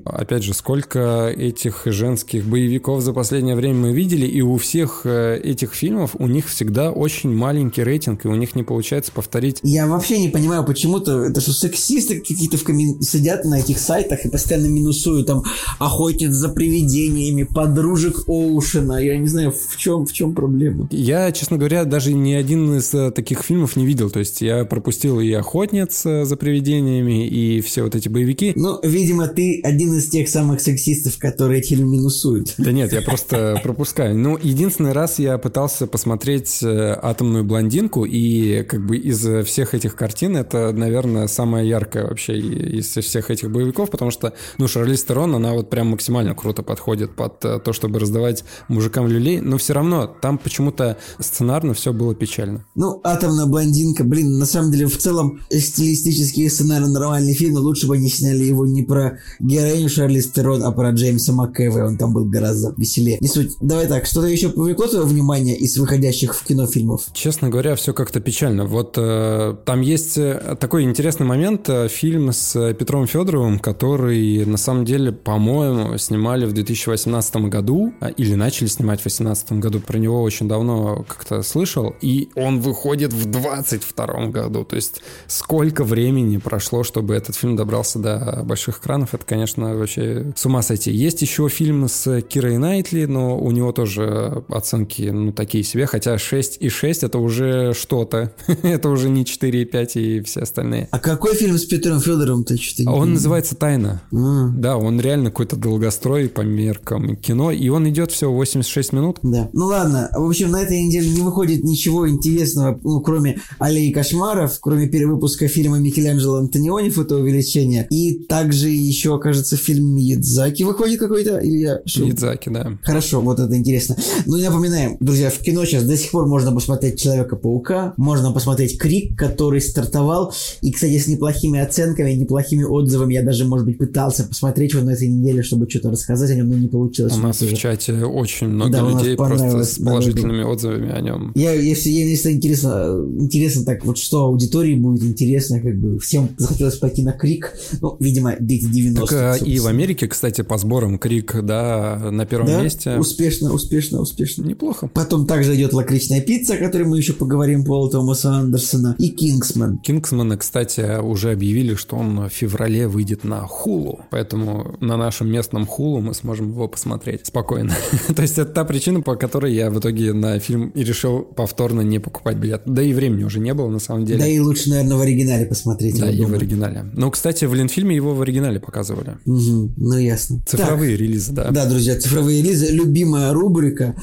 Опять 0.06 0.44
же, 0.44 0.54
сколько 0.54 1.34
этих 1.36 1.84
женских 1.86 2.46
боевиков 2.46 3.02
за 3.02 3.14
последнее 3.14 3.56
время 3.56 3.76
мы 3.76 3.94
видели, 3.94 4.26
и 4.26 4.42
у 4.42 4.58
всех 4.58 5.02
э, 5.06 5.40
этих 5.44 5.74
фильмов 5.74 6.16
у 6.18 6.28
них 6.28 6.48
всегда 6.48 6.92
очень 6.92 7.34
маленький 7.34 7.84
рейтинг, 7.84 8.26
и 8.26 8.28
у 8.28 8.36
них 8.36 8.56
не 8.56 8.64
получается 8.64 9.12
повторить. 9.12 9.60
Я 9.64 9.88
вообще 9.88 10.20
не 10.20 10.30
понимаю, 10.30 10.64
почему 10.66 10.91
почему-то, 10.92 11.24
это 11.24 11.42
что, 11.42 11.54
сексисты 11.54 12.20
какие-то 12.20 12.58
в 12.58 12.64
коммен... 12.64 13.02
сидят 13.02 13.46
на 13.46 13.60
этих 13.60 13.80
сайтах 13.80 14.26
и 14.26 14.30
постоянно 14.30 14.68
минусуют 14.68 15.28
там 15.28 15.44
охотниц 15.80 16.32
за 16.32 16.50
привидениями, 16.50 17.44
подружек 17.44 18.28
Оушена. 18.28 19.04
Я 19.04 19.18
не 19.18 19.28
знаю, 19.28 19.52
в 19.52 19.78
чем, 19.78 20.06
в 20.06 20.14
чем 20.14 20.34
проблема. 20.34 20.88
Я, 20.92 21.32
честно 21.32 21.58
говоря, 21.58 21.86
даже 21.86 22.14
ни 22.14 22.34
один 22.34 22.76
из 22.76 22.94
э, 22.94 23.12
таких 23.12 23.44
фильмов 23.44 23.76
не 23.76 23.86
видел. 23.86 24.10
То 24.10 24.20
есть 24.20 24.42
я 24.42 24.66
пропустил 24.66 25.20
и 25.20 25.32
охотниц 25.32 26.06
э, 26.06 26.26
за 26.26 26.36
привидениями, 26.36 27.28
и 27.28 27.62
все 27.62 27.84
вот 27.84 27.96
эти 27.96 28.10
боевики. 28.10 28.54
Ну, 28.56 28.80
видимо, 28.84 29.28
ты 29.28 29.62
один 29.64 29.98
из 29.98 30.10
тех 30.10 30.28
самых 30.30 30.62
сексистов, 30.62 31.18
которые 31.18 31.62
фильм 31.62 31.90
минусуют. 31.90 32.56
Да 32.58 32.72
нет, 32.72 32.92
я 32.94 33.02
просто 33.02 33.60
пропускаю. 33.64 34.18
Ну, 34.18 34.38
единственный 34.42 34.92
раз 34.92 35.20
я 35.20 35.38
пытался 35.38 35.88
посмотреть 35.88 36.60
э, 36.64 36.98
«Атомную 37.02 37.44
блондинку», 37.44 38.06
и 38.06 38.64
как 38.64 38.86
бы 38.86 38.98
из 38.98 39.26
всех 39.46 39.74
этих 39.74 39.96
картин 39.96 40.36
это 40.36 40.74
наверное, 40.82 41.28
самая 41.28 41.64
яркая 41.64 42.08
вообще 42.08 42.38
из 42.40 42.88
всех 42.88 43.32
этих 43.32 43.52
боевиков, 43.52 43.90
потому 43.90 44.12
что, 44.12 44.34
ну, 44.58 44.68
Шарли 44.68 44.96
Стерон, 44.96 45.36
она 45.36 45.54
вот 45.54 45.70
прям 45.70 45.88
максимально 45.92 46.36
круто 46.36 46.64
подходит 46.64 47.16
под 47.16 47.46
э, 47.46 47.60
то, 47.60 47.72
чтобы 47.72 48.00
раздавать 48.00 48.44
мужикам 48.68 49.08
люлей, 49.08 49.40
но 49.40 49.58
все 49.58 49.74
равно 49.74 50.08
там 50.08 50.38
почему-то 50.38 50.98
сценарно 51.20 51.74
все 51.74 51.94
было 51.94 52.16
печально. 52.16 52.66
Ну, 52.76 53.00
«Атомная 53.04 53.46
блондинка», 53.46 54.04
блин, 54.04 54.40
на 54.40 54.46
самом 54.46 54.72
деле, 54.72 54.88
в 54.88 54.98
целом, 54.98 55.40
стилистический 55.50 56.50
сценарий 56.50 56.88
нормальный 56.88 57.34
фильм, 57.34 57.56
но 57.56 57.62
лучше 57.62 57.88
бы 57.88 57.96
они 57.96 58.10
сняли 58.10 58.44
его 58.44 58.66
не 58.66 58.84
про 58.84 59.20
героиню 59.40 59.90
Шарли 59.90 60.20
Стерон, 60.20 60.64
а 60.64 60.72
про 60.72 60.92
Джеймса 60.92 61.34
МакКэва, 61.34 61.86
он 61.86 61.98
там 61.98 62.14
был 62.14 62.26
гораздо 62.26 62.74
веселее. 62.78 63.18
Не 63.22 63.28
суть. 63.28 63.56
Давай 63.62 63.88
так, 63.88 64.06
что-то 64.06 64.28
еще 64.28 64.50
привлекло 64.50 64.88
твое 64.88 65.06
внимание 65.06 65.56
из 65.56 65.78
выходящих 65.78 66.36
в 66.36 66.44
кино 66.44 66.66
фильмов? 66.68 67.06
Честно 67.14 67.50
говоря, 67.50 67.76
все 67.76 67.94
как-то 67.94 68.20
печально. 68.20 68.66
Вот 68.66 68.96
э, 68.98 69.56
там 69.66 69.82
есть 69.82 70.18
э, 70.18 70.58
так 70.60 70.71
такой 70.72 70.84
интересный 70.84 71.26
момент. 71.26 71.68
Э, 71.68 71.90
фильм 71.90 72.32
с 72.32 72.74
Петром 72.76 73.06
Федоровым, 73.06 73.60
который, 73.60 74.46
на 74.46 74.56
самом 74.56 74.86
деле, 74.86 75.12
по-моему, 75.12 75.98
снимали 75.98 76.46
в 76.46 76.54
2018 76.54 77.50
году, 77.50 77.94
а, 78.00 78.08
или 78.08 78.36
начали 78.36 78.68
снимать 78.68 79.02
в 79.02 79.04
2018 79.04 79.60
году. 79.60 79.82
Про 79.82 79.98
него 79.98 80.24
очень 80.24 80.48
давно 80.48 81.04
как-то 81.06 81.42
слышал. 81.42 81.94
И 82.00 82.30
он 82.36 82.62
выходит 82.62 83.12
в 83.12 83.30
22 83.30 84.28
году. 84.28 84.64
То 84.64 84.78
есть 84.78 85.02
сколько 85.28 85.84
времени 85.84 86.38
прошло, 86.38 86.86
чтобы 86.86 87.16
этот 87.16 87.36
фильм 87.36 87.58
добрался 87.58 88.00
до 88.00 88.42
больших 88.46 88.80
экранов, 88.80 89.14
это, 89.14 89.26
конечно, 89.26 89.76
вообще 89.76 90.32
с 90.38 90.46
ума 90.46 90.62
сойти. 90.62 90.90
Есть 90.94 91.22
еще 91.22 91.50
фильм 91.50 91.90
с 91.90 92.22
Кирой 92.22 92.58
Найтли, 92.58 93.04
но 93.04 93.38
у 93.38 93.52
него 93.52 93.74
тоже 93.74 94.46
оценки, 94.48 95.10
ну, 95.10 95.34
такие 95.34 95.66
себе, 95.66 95.86
хотя 95.86 96.18
6 96.18 96.62
и 96.62 96.70
6 96.70 97.04
это 97.04 97.18
уже 97.18 97.74
что-то. 97.74 98.32
это 98.64 98.88
уже 98.88 99.10
не 99.10 99.26
4 99.26 99.62
и 99.62 99.66
5 99.66 99.96
и 99.98 100.22
все 100.22 100.40
остальные. 100.40 100.61
А 100.92 101.00
какой 101.00 101.36
фильм 101.36 101.58
с 101.58 101.66
Петром 101.66 102.00
Федоровым-то 102.00 102.58
что-то? 102.58 102.90
Он 102.92 103.14
называется 103.14 103.56
«Тайна». 103.56 104.02
А. 104.14 104.50
Да, 104.50 104.78
он 104.78 105.00
реально 105.00 105.30
какой-то 105.30 105.56
долгострой 105.56 106.30
по 106.30 106.42
меркам 106.42 107.16
кино, 107.16 107.52
и 107.52 107.68
он 107.70 107.90
идет 107.90 108.12
всего 108.12 108.34
86 108.34 108.94
минут. 108.94 109.20
Да. 109.24 109.50
Ну 109.54 109.66
ладно, 109.66 110.10
в 110.16 110.28
общем, 110.28 110.52
на 110.52 110.62
этой 110.62 110.82
неделе 110.84 111.10
не 111.10 111.22
выходит 111.22 111.64
ничего 111.64 112.10
интересного, 112.10 112.80
ну, 112.84 113.02
кроме 113.02 113.40
«Аллеи 113.60 113.92
кошмаров», 113.92 114.60
кроме 114.60 114.88
перевыпуска 114.88 115.48
фильма 115.48 115.80
Микеланджело 115.80 116.38
Антониони 116.38 116.90
«Фотоувеличение», 116.90 117.88
и 117.90 118.24
также 118.26 118.70
еще, 118.70 119.20
кажется, 119.20 119.58
фильм 119.58 119.96
Миядзаки 119.96 120.64
выходит 120.64 121.00
какой-то, 121.00 121.38
или 121.38 121.58
я... 121.58 121.80
Миядзаки, 121.98 122.50
да. 122.50 122.78
Хорошо, 122.84 123.22
вот 123.22 123.40
это 123.40 123.56
интересно. 123.56 123.96
Ну 124.26 124.38
и 124.38 124.44
напоминаем, 124.44 124.98
друзья, 125.00 125.30
в 125.30 125.38
кино 125.40 125.66
сейчас 125.66 125.84
до 125.84 125.98
сих 125.98 126.12
пор 126.12 126.28
можно 126.28 126.52
посмотреть 126.52 127.00
Человека-паука, 127.00 127.94
можно 127.98 128.32
посмотреть 128.32 128.78
Крик, 128.78 129.18
который 129.18 129.62
стартовал, 129.62 130.34
и, 130.62 130.72
кстати, 130.72 130.98
с 130.98 131.08
неплохими 131.08 131.60
оценками, 131.60 132.12
неплохими 132.12 132.64
отзывами, 132.64 133.14
я 133.14 133.24
даже, 133.24 133.46
может 133.46 133.66
быть, 133.66 133.78
пытался 133.78 134.24
посмотреть 134.24 134.74
его 134.74 134.84
на 134.84 134.92
этой 134.92 135.08
неделе, 135.08 135.44
чтобы 135.44 135.70
что-то 135.70 135.92
рассказать 135.92 136.32
о 136.32 136.36
нем, 136.36 136.50
но 136.50 136.58
не 136.58 136.68
получилось. 136.68 137.14
У 137.14 137.20
нас 137.20 137.42
в 137.42 137.56
чате 137.56 137.94
очень 137.94 138.48
много 138.48 138.72
да, 138.72 138.90
людей 138.90 139.16
просто 139.16 139.64
с 139.64 139.78
положительными 139.78 140.44
отзывами 140.44 140.92
о 140.92 141.02
нем. 141.02 141.32
Я, 141.36 141.54
я, 141.54 141.74
я, 141.74 142.06
мне 142.06 142.16
всегда 142.16 142.32
интересно, 142.32 143.06
интересно 143.20 143.66
так 143.66 143.86
вот, 143.86 143.98
что 143.98 144.26
аудитории 144.26 144.76
будет 144.76 145.04
интересно, 145.04 145.60
как 145.60 145.78
бы 145.80 146.00
всем 146.00 146.30
захотелось 146.38 146.76
пойти 146.76 147.04
на 147.04 147.14
Крик, 147.14 147.54
ну, 147.82 147.98
видимо, 148.00 148.36
дети 148.40 148.66
90 148.66 149.02
Так 149.02 149.14
а, 149.14 149.44
и 149.44 149.60
в 149.60 149.68
Америке, 149.68 150.08
кстати, 150.08 150.42
по 150.42 150.58
сборам 150.58 150.98
Крик, 150.98 151.36
да, 151.44 152.10
на 152.12 152.26
первом 152.26 152.48
да? 152.48 152.64
месте. 152.64 152.98
успешно, 152.98 153.54
успешно, 153.54 154.02
успешно. 154.02 154.44
Неплохо. 154.44 154.90
Потом 154.94 155.26
также 155.26 155.56
идет 155.56 155.74
лакричная 155.74 156.22
пицца, 156.22 156.56
о 156.56 156.58
которой 156.58 156.84
мы 156.84 156.98
еще 156.98 157.14
поговорим, 157.14 157.64
Пола 157.64 157.90
Томаса 157.90 158.32
Андерсона, 158.32 158.96
и 158.98 159.10
Кингсман. 159.10 159.78
Кингсмана, 159.80 160.38
кстати, 160.42 161.00
уже 161.00 161.34
объявили, 161.34 161.76
что 161.76 161.98
он 161.98 162.28
в 162.28 162.30
феврале 162.30 162.88
выйдет 162.88 163.24
на 163.24 163.42
Хулу, 163.42 164.00
поэтому 164.10 164.76
на 164.80 164.98
нашем 164.98 165.32
местном 165.32 165.68
Хулу 165.68 166.02
мы 166.02 166.16
сможем 166.16 166.50
его 166.50 166.68
посмотреть 166.68 167.28
спокойно. 167.28 167.76
То 168.16 168.24
есть 168.24 168.40
это 168.40 168.52
та 168.52 168.66
причина, 168.66 169.02
по 169.02 169.16
которой 169.16 169.54
я 169.54 169.70
в 169.70 169.78
итоге 169.78 170.14
на 170.14 170.40
фильм 170.40 170.70
и 170.70 170.84
решил 170.84 171.22
повторно 171.22 171.82
не 171.82 172.00
покупать 172.00 172.38
билет. 172.38 172.64
Да 172.66 172.82
и 172.82 172.92
времени 172.92 173.24
уже 173.24 173.40
не 173.40 173.54
было, 173.54 173.70
на 173.70 173.78
самом 173.78 174.06
деле. 174.06 174.18
Да 174.18 174.26
и 174.26 174.40
лучше, 174.40 174.72
наверное, 174.72 174.98
в 174.98 175.02
оригинале 175.02 175.46
посмотреть. 175.46 176.00
Да, 176.00 176.10
и 176.10 176.26
в 176.26 176.34
оригинале. 176.34 176.90
Ну, 176.92 177.12
кстати, 177.12 177.46
в 177.46 177.54
Ленфильме 177.54 177.96
его 177.96 178.16
в 178.16 178.22
оригинале 178.24 178.60
показывали. 178.60 179.18
Угу, 179.28 179.74
ну, 179.78 179.98
ясно. 180.00 180.42
Цифровые 180.48 180.98
так, 180.98 181.02
релизы, 181.02 181.34
да. 181.34 181.52
Да, 181.52 181.68
друзья, 181.68 182.00
цифровые 182.00 182.42
релизы. 182.42 182.66
Любимая 182.72 183.32
рубрика. 183.32 183.96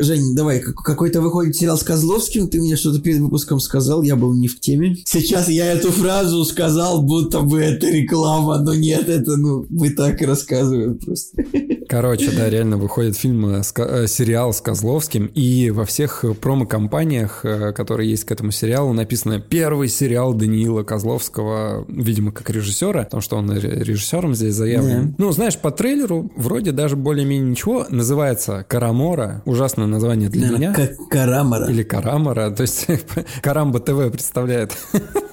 Жень, 0.00 0.34
давай, 0.34 0.58
какой-то 0.58 1.20
выходит 1.20 1.54
сериал 1.54 1.78
с 1.78 1.84
Козловским, 1.84 2.48
ты 2.48 2.60
мне 2.60 2.74
что-то 2.74 3.00
перед 3.00 3.20
выпуском 3.20 3.60
сказал, 3.60 4.02
я 4.02 4.16
был 4.16 4.34
не 4.34 4.48
в 4.48 4.58
теме. 4.58 4.96
Сейчас 5.04 5.48
я 5.48 5.70
эту 5.84 5.92
фразу 5.92 6.44
сказал, 6.44 7.02
будто 7.02 7.40
бы 7.40 7.60
это 7.60 7.86
реклама, 7.88 8.58
но 8.58 8.74
нет, 8.74 9.08
это, 9.08 9.36
ну, 9.36 9.66
мы 9.68 9.90
так 9.90 10.22
и 10.22 10.26
рассказываем 10.26 10.98
просто. 10.98 11.42
Короче, 11.88 12.30
да, 12.30 12.48
реально 12.48 12.76
выходит 12.78 13.16
фильм, 13.16 13.46
э, 13.46 13.62
э, 13.76 14.06
сериал 14.06 14.52
с 14.52 14.60
Козловским, 14.60 15.26
и 15.26 15.70
во 15.70 15.84
всех 15.84 16.24
промо-компаниях, 16.40 17.44
э, 17.44 17.72
которые 17.72 18.10
есть 18.10 18.24
к 18.24 18.32
этому 18.32 18.50
сериалу, 18.50 18.92
написано 18.92 19.40
«Первый 19.40 19.88
сериал 19.88 20.32
Даниила 20.34 20.82
Козловского», 20.82 21.84
видимо, 21.88 22.32
как 22.32 22.48
режиссера, 22.50 23.04
потому 23.04 23.20
что 23.20 23.36
он 23.36 23.52
режиссером 23.52 24.34
здесь 24.34 24.54
заявлен. 24.54 25.08
Yeah. 25.08 25.14
Ну, 25.18 25.32
знаешь, 25.32 25.58
по 25.58 25.70
трейлеру 25.70 26.30
вроде 26.36 26.72
даже 26.72 26.96
более-менее 26.96 27.50
ничего. 27.50 27.86
Называется 27.90 28.64
«Карамора». 28.66 29.42
Ужасное 29.44 29.86
название 29.86 30.30
для 30.30 30.48
yeah, 30.48 30.54
меня. 30.54 30.74
Как 30.74 30.96
«Карамора». 31.10 31.66
Или 31.68 31.82
«Карамора». 31.82 32.50
То 32.50 32.62
есть 32.62 32.86
«Карамба 33.42 33.80
ТВ» 33.80 34.10
представляет. 34.10 34.72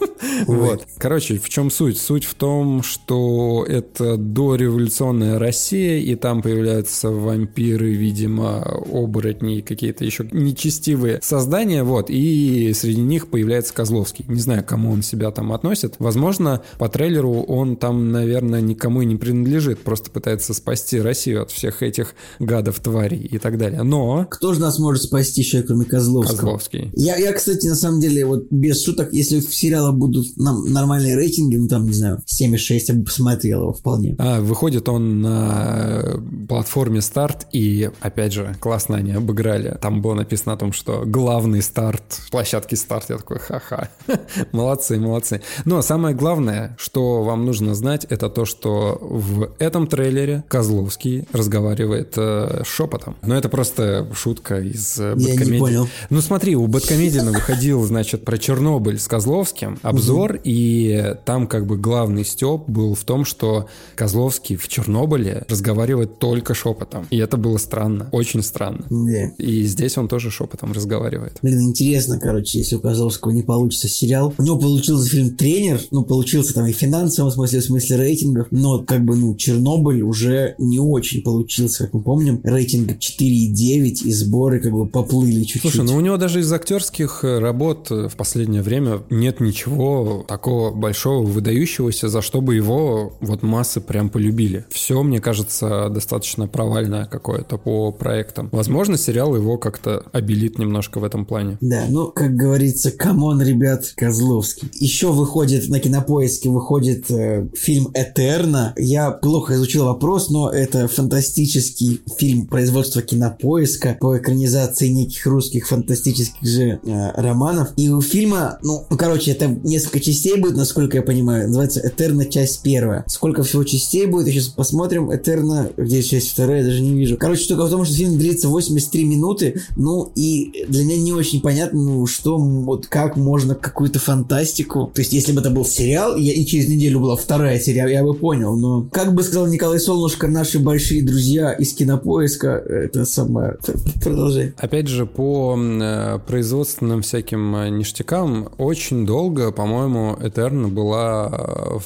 Вот. 0.47 0.85
Короче, 0.97 1.37
в 1.37 1.49
чем 1.49 1.71
суть? 1.71 1.97
Суть 1.97 2.25
в 2.25 2.33
том, 2.35 2.83
что 2.83 3.65
это 3.67 4.17
дореволюционная 4.17 5.39
Россия, 5.39 5.99
и 5.99 6.15
там 6.15 6.41
появляются 6.41 7.09
вампиры, 7.09 7.93
видимо, 7.93 8.61
оборотни, 8.61 9.61
какие-то 9.61 10.05
еще 10.05 10.27
нечестивые 10.31 11.19
создания, 11.21 11.83
вот, 11.83 12.09
и 12.09 12.71
среди 12.73 13.01
них 13.01 13.27
появляется 13.27 13.73
Козловский. 13.73 14.25
Не 14.27 14.39
знаю, 14.39 14.63
кому 14.65 14.91
он 14.91 15.03
себя 15.03 15.31
там 15.31 15.51
относит. 15.53 15.95
Возможно, 15.99 16.61
по 16.77 16.89
трейлеру 16.89 17.41
он 17.43 17.75
там, 17.77 18.11
наверное, 18.11 18.61
никому 18.61 19.01
и 19.01 19.05
не 19.05 19.15
принадлежит, 19.15 19.79
просто 19.79 20.11
пытается 20.11 20.53
спасти 20.53 20.99
Россию 20.99 21.43
от 21.43 21.51
всех 21.51 21.83
этих 21.83 22.15
гадов, 22.39 22.79
тварей 22.79 23.19
и 23.19 23.37
так 23.37 23.57
далее. 23.57 23.83
Но... 23.83 24.25
Кто 24.29 24.53
же 24.53 24.61
нас 24.61 24.79
может 24.79 25.03
спасти 25.03 25.41
еще, 25.41 25.63
кроме 25.63 25.85
Козловского? 25.85 26.37
Козловский. 26.37 26.91
Я, 26.95 27.17
я, 27.17 27.33
кстати, 27.33 27.67
на 27.67 27.75
самом 27.75 27.99
деле, 27.99 28.25
вот 28.25 28.47
без 28.49 28.83
шуток, 28.83 29.13
если 29.13 29.39
в 29.39 29.53
сериалах 29.53 29.95
будут 30.11 30.37
нам 30.37 30.65
нормальные 30.71 31.15
рейтинги, 31.15 31.55
ну 31.55 31.67
там, 31.67 31.85
не 31.85 31.93
знаю, 31.93 32.21
7,6, 32.27 32.79
я 32.87 32.93
бы 32.95 33.03
посмотрел 33.05 33.61
его 33.61 33.73
вполне. 33.73 34.15
А, 34.19 34.41
выходит 34.41 34.89
он 34.89 35.21
на 35.21 36.21
платформе 36.47 37.01
старт, 37.01 37.47
и, 37.51 37.89
опять 38.01 38.33
же, 38.33 38.55
классно 38.59 38.97
они 38.97 39.13
обыграли. 39.13 39.77
Там 39.81 40.01
было 40.01 40.13
написано 40.13 40.53
о 40.53 40.57
том, 40.57 40.73
что 40.73 41.03
главный 41.05 41.61
старт 41.61 42.03
площадки 42.29 42.75
старт. 42.75 43.05
Я 43.09 43.17
такой, 43.17 43.39
ха-ха. 43.39 43.89
молодцы, 44.51 44.99
молодцы. 44.99 45.41
Но 45.65 45.81
самое 45.81 46.15
главное, 46.15 46.75
что 46.79 47.23
вам 47.23 47.45
нужно 47.45 47.75
знать, 47.75 48.05
это 48.09 48.29
то, 48.29 48.45
что 48.45 48.97
в 49.01 49.51
этом 49.59 49.87
трейлере 49.87 50.43
Козловский 50.47 51.27
разговаривает 51.31 52.13
э, 52.17 52.63
шепотом. 52.65 53.15
Но 53.21 53.35
это 53.35 53.49
просто 53.49 54.07
шутка 54.13 54.59
из 54.59 54.99
э, 54.99 55.15
Я 55.17 55.35
не 55.35 55.59
понял. 55.59 55.87
Ну 56.09 56.21
смотри, 56.21 56.55
у 56.55 56.67
Бэткомедиана 56.67 57.31
выходил, 57.33 57.83
значит, 57.83 58.25
про 58.25 58.37
Чернобыль 58.37 58.99
с 58.99 59.07
Козловским 59.07 59.79
обзор, 59.81 60.00
и 60.43 61.15
там 61.25 61.47
как 61.47 61.65
бы 61.65 61.77
главный 61.77 62.25
степ 62.25 62.67
был 62.67 62.95
в 62.95 63.03
том, 63.03 63.25
что 63.25 63.67
Козловский 63.95 64.55
в 64.55 64.67
Чернобыле 64.67 65.45
разговаривает 65.49 66.19
только 66.19 66.53
шепотом. 66.53 67.07
И 67.09 67.17
это 67.17 67.37
было 67.37 67.57
странно, 67.57 68.09
очень 68.11 68.43
странно. 68.43 68.85
Да. 68.89 69.29
И 69.37 69.63
здесь 69.63 69.97
он 69.97 70.07
тоже 70.07 70.31
шепотом 70.31 70.71
разговаривает. 70.71 71.37
Блин, 71.41 71.61
интересно, 71.61 72.19
короче, 72.19 72.59
если 72.59 72.75
у 72.75 72.79
Козловского 72.79 73.31
не 73.31 73.43
получится 73.43 73.87
сериал. 73.87 74.33
У 74.37 74.43
него 74.43 74.57
получился 74.57 75.09
фильм 75.09 75.35
«Тренер», 75.35 75.81
ну, 75.91 76.03
получился 76.03 76.53
там 76.53 76.65
и 76.65 76.73
в 76.73 76.77
финансовом 76.77 77.31
смысле, 77.31 77.59
в 77.59 77.63
смысле 77.63 77.97
рейтингов, 77.97 78.47
но 78.51 78.79
как 78.79 79.03
бы, 79.03 79.15
ну, 79.15 79.35
Чернобыль 79.35 80.01
уже 80.01 80.55
не 80.57 80.79
очень 80.79 81.21
получился, 81.21 81.85
как 81.85 81.93
мы 81.93 82.01
помним. 82.01 82.41
Рейтинг 82.43 82.91
4,9 82.91 84.03
и 84.03 84.13
сборы 84.13 84.59
как 84.59 84.71
бы 84.71 84.85
поплыли 84.85 85.43
чуть-чуть. 85.43 85.71
Слушай, 85.71 85.85
ну 85.85 85.95
у 85.95 86.01
него 86.01 86.17
даже 86.17 86.39
из 86.39 86.51
актерских 86.51 87.23
работ 87.23 87.89
в 87.89 88.15
последнее 88.15 88.61
время 88.61 89.01
нет 89.09 89.39
ничего 89.39 89.80
такого 90.27 90.71
большого, 90.71 91.25
выдающегося, 91.25 92.09
за 92.09 92.21
что 92.21 92.41
бы 92.41 92.55
его 92.55 93.13
вот 93.19 93.43
массы 93.43 93.81
прям 93.81 94.09
полюбили. 94.09 94.65
Все, 94.69 95.01
мне 95.03 95.19
кажется, 95.19 95.89
достаточно 95.89 96.47
провальное 96.47 97.05
какое-то 97.05 97.57
по 97.57 97.91
проектам. 97.91 98.49
Возможно, 98.51 98.97
сериал 98.97 99.35
его 99.35 99.57
как-то 99.57 100.03
обелит 100.11 100.59
немножко 100.59 100.99
в 100.99 101.03
этом 101.03 101.25
плане. 101.25 101.57
Да, 101.61 101.85
ну, 101.89 102.07
как 102.11 102.35
говорится, 102.35 102.91
come 102.91 103.20
on, 103.20 103.41
ребят, 103.41 103.93
Козловский. 103.95 104.69
Еще 104.73 105.11
выходит 105.11 105.69
на 105.69 105.79
кинопоиске, 105.79 106.49
выходит 106.49 107.09
э, 107.11 107.47
фильм 107.55 107.89
«Этерна». 107.93 108.73
Я 108.77 109.11
плохо 109.11 109.55
изучил 109.55 109.85
вопрос, 109.85 110.29
но 110.29 110.49
это 110.49 110.87
фантастический 110.87 112.01
фильм 112.17 112.47
производства 112.47 113.01
кинопоиска 113.01 113.97
по 113.99 114.17
экранизации 114.17 114.87
неких 114.89 115.25
русских 115.25 115.67
фантастических 115.67 116.47
же 116.47 116.79
э, 116.83 117.11
романов. 117.15 117.69
И 117.77 117.89
у 117.89 118.01
фильма, 118.01 118.59
ну, 118.61 118.85
короче, 118.97 119.31
это 119.31 119.59
несколько 119.71 119.99
частей 119.99 120.37
будет, 120.37 120.55
насколько 120.55 120.97
я 120.97 121.03
понимаю. 121.03 121.47
Называется 121.47 121.81
«Этерна. 121.83 122.25
Часть 122.25 122.61
первая». 122.61 123.03
Сколько 123.07 123.43
всего 123.43 123.63
частей 123.63 124.05
будет, 124.05 124.27
сейчас 124.27 124.47
посмотрим. 124.47 125.13
«Этерна», 125.13 125.69
где 125.77 126.01
часть 126.03 126.31
вторая, 126.31 126.59
я 126.59 126.65
даже 126.65 126.81
не 126.81 126.91
вижу. 126.91 127.17
Короче, 127.17 127.43
штука 127.43 127.65
в 127.65 127.69
том, 127.69 127.85
что 127.85 127.95
фильм 127.95 128.17
длится 128.17 128.47
83 128.47 129.05
минуты, 129.05 129.61
ну, 129.75 130.11
и 130.15 130.65
для 130.67 130.83
меня 130.83 130.97
не 130.97 131.13
очень 131.13 131.41
понятно, 131.41 131.81
ну, 131.81 132.05
что, 132.05 132.37
вот 132.37 132.87
как 132.87 133.15
можно 133.15 133.55
какую-то 133.55 133.99
фантастику. 133.99 134.91
То 134.93 135.01
есть, 135.01 135.13
если 135.13 135.31
бы 135.31 135.41
это 135.41 135.49
был 135.49 135.65
сериал, 135.65 136.15
я, 136.15 136.33
и 136.33 136.45
через 136.45 136.67
неделю 136.67 136.99
была 136.99 137.15
вторая 137.15 137.59
серия, 137.59 137.87
я 137.87 138.03
бы 138.03 138.13
понял, 138.13 138.55
но, 138.55 138.87
как 138.91 139.13
бы 139.13 139.23
сказал 139.23 139.47
Николай 139.47 139.79
Солнышко, 139.79 140.27
наши 140.27 140.59
большие 140.59 141.03
друзья 141.03 141.51
из 141.53 141.73
кинопоиска, 141.73 142.49
это 142.49 143.05
самое, 143.05 143.57
продолжай. 144.03 144.53
Опять 144.57 144.87
же, 144.87 145.05
по 145.05 145.57
э, 145.57 146.19
производственным 146.27 147.01
всяким 147.01 147.55
э, 147.55 147.69
ништякам 147.69 148.49
очень 148.57 149.05
долго, 149.05 149.51
по-моему, 149.61 150.17
Этерна 150.19 150.69
была 150.69 151.29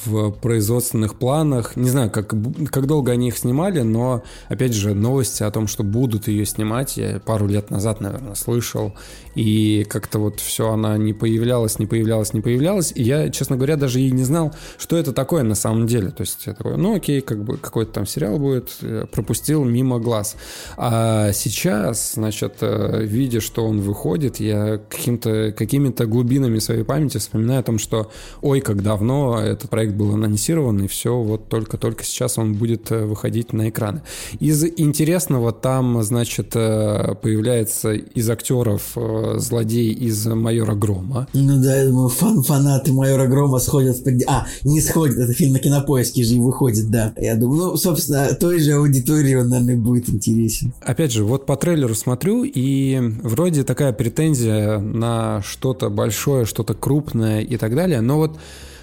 в 0.06 0.30
производственных 0.30 1.18
планах. 1.18 1.76
Не 1.76 1.90
знаю, 1.90 2.10
как, 2.10 2.32
как 2.70 2.86
долго 2.86 3.12
они 3.12 3.28
их 3.28 3.36
снимали, 3.36 3.82
но, 3.82 4.22
опять 4.48 4.72
же, 4.72 4.94
новости 4.94 5.42
о 5.42 5.50
том, 5.50 5.66
что 5.66 5.84
будут 5.84 6.26
ее 6.26 6.46
снимать, 6.46 6.96
я 6.96 7.20
пару 7.20 7.46
лет 7.46 7.70
назад, 7.70 8.00
наверное, 8.00 8.34
слышал. 8.34 8.94
И 9.34 9.84
как-то 9.90 10.18
вот 10.18 10.40
все 10.40 10.70
она 10.70 10.96
не 10.96 11.12
появлялась, 11.12 11.78
не 11.78 11.84
появлялась, 11.84 12.32
не 12.32 12.40
появлялась. 12.40 12.92
И 12.94 13.02
я, 13.02 13.28
честно 13.28 13.56
говоря, 13.56 13.76
даже 13.76 14.00
и 14.00 14.10
не 14.10 14.24
знал, 14.24 14.54
что 14.78 14.96
это 14.96 15.12
такое 15.12 15.42
на 15.42 15.54
самом 15.54 15.86
деле. 15.86 16.08
То 16.08 16.22
есть 16.22 16.46
я 16.46 16.54
такой, 16.54 16.78
ну 16.78 16.96
окей, 16.96 17.20
как 17.20 17.44
бы 17.44 17.58
какой-то 17.58 17.92
там 17.92 18.06
сериал 18.06 18.38
будет, 18.38 18.70
пропустил 19.12 19.64
мимо 19.64 19.98
глаз. 19.98 20.36
А 20.78 21.30
сейчас, 21.32 22.14
значит, 22.14 22.54
э, 22.62 23.02
видя, 23.02 23.42
что 23.42 23.66
он 23.66 23.82
выходит, 23.82 24.40
я 24.40 24.80
каким-то, 24.88 25.52
какими-то 25.52 26.06
глубинами 26.06 26.58
своей 26.58 26.84
памяти 26.84 27.18
вспоминаю 27.18 27.62
том, 27.66 27.78
что 27.78 28.10
ой, 28.42 28.60
как 28.60 28.82
давно 28.82 29.38
этот 29.40 29.70
проект 29.70 29.94
был 29.94 30.12
анонсирован, 30.12 30.84
и 30.84 30.86
все, 30.86 31.20
вот 31.20 31.48
только-только 31.48 32.04
сейчас 32.04 32.38
он 32.38 32.54
будет 32.54 32.90
э, 32.90 33.04
выходить 33.04 33.52
на 33.52 33.68
экраны. 33.68 34.02
Из 34.40 34.64
интересного 34.64 35.52
там, 35.52 36.02
значит, 36.02 36.52
э, 36.54 37.14
появляется 37.20 37.92
из 37.92 38.30
актеров 38.30 38.96
злодей 39.36 39.92
из 39.92 40.26
«Майора 40.26 40.74
Грома». 40.74 41.26
Ну 41.32 41.62
да, 41.62 41.76
я 41.76 41.86
думаю, 41.86 42.08
фан 42.08 42.42
фанаты 42.42 42.92
«Майора 42.92 43.26
Грома» 43.26 43.58
сходят... 43.58 43.96
А, 44.28 44.46
не 44.64 44.80
сходят, 44.80 45.18
это 45.18 45.32
фильм 45.32 45.52
на 45.52 45.58
Кинопоиске 45.58 46.24
же 46.24 46.34
и 46.34 46.40
выходит, 46.40 46.90
да. 46.90 47.12
Я 47.16 47.34
думаю, 47.34 47.70
ну, 47.70 47.76
собственно, 47.76 48.34
той 48.34 48.60
же 48.60 48.72
аудитории 48.72 49.34
он, 49.34 49.48
наверное, 49.48 49.76
будет 49.76 50.08
интересен. 50.08 50.72
Опять 50.80 51.12
же, 51.12 51.24
вот 51.24 51.46
по 51.46 51.56
трейлеру 51.56 51.94
смотрю, 51.94 52.44
и 52.44 52.98
вроде 53.22 53.64
такая 53.64 53.92
претензия 53.92 54.78
на 54.78 55.42
что-то 55.42 55.90
большое, 55.90 56.44
что-то 56.44 56.74
крупное 56.74 57.40
и 57.40 57.55
так 57.58 57.74
далее, 57.74 58.00
но 58.00 58.16
вот 58.16 58.38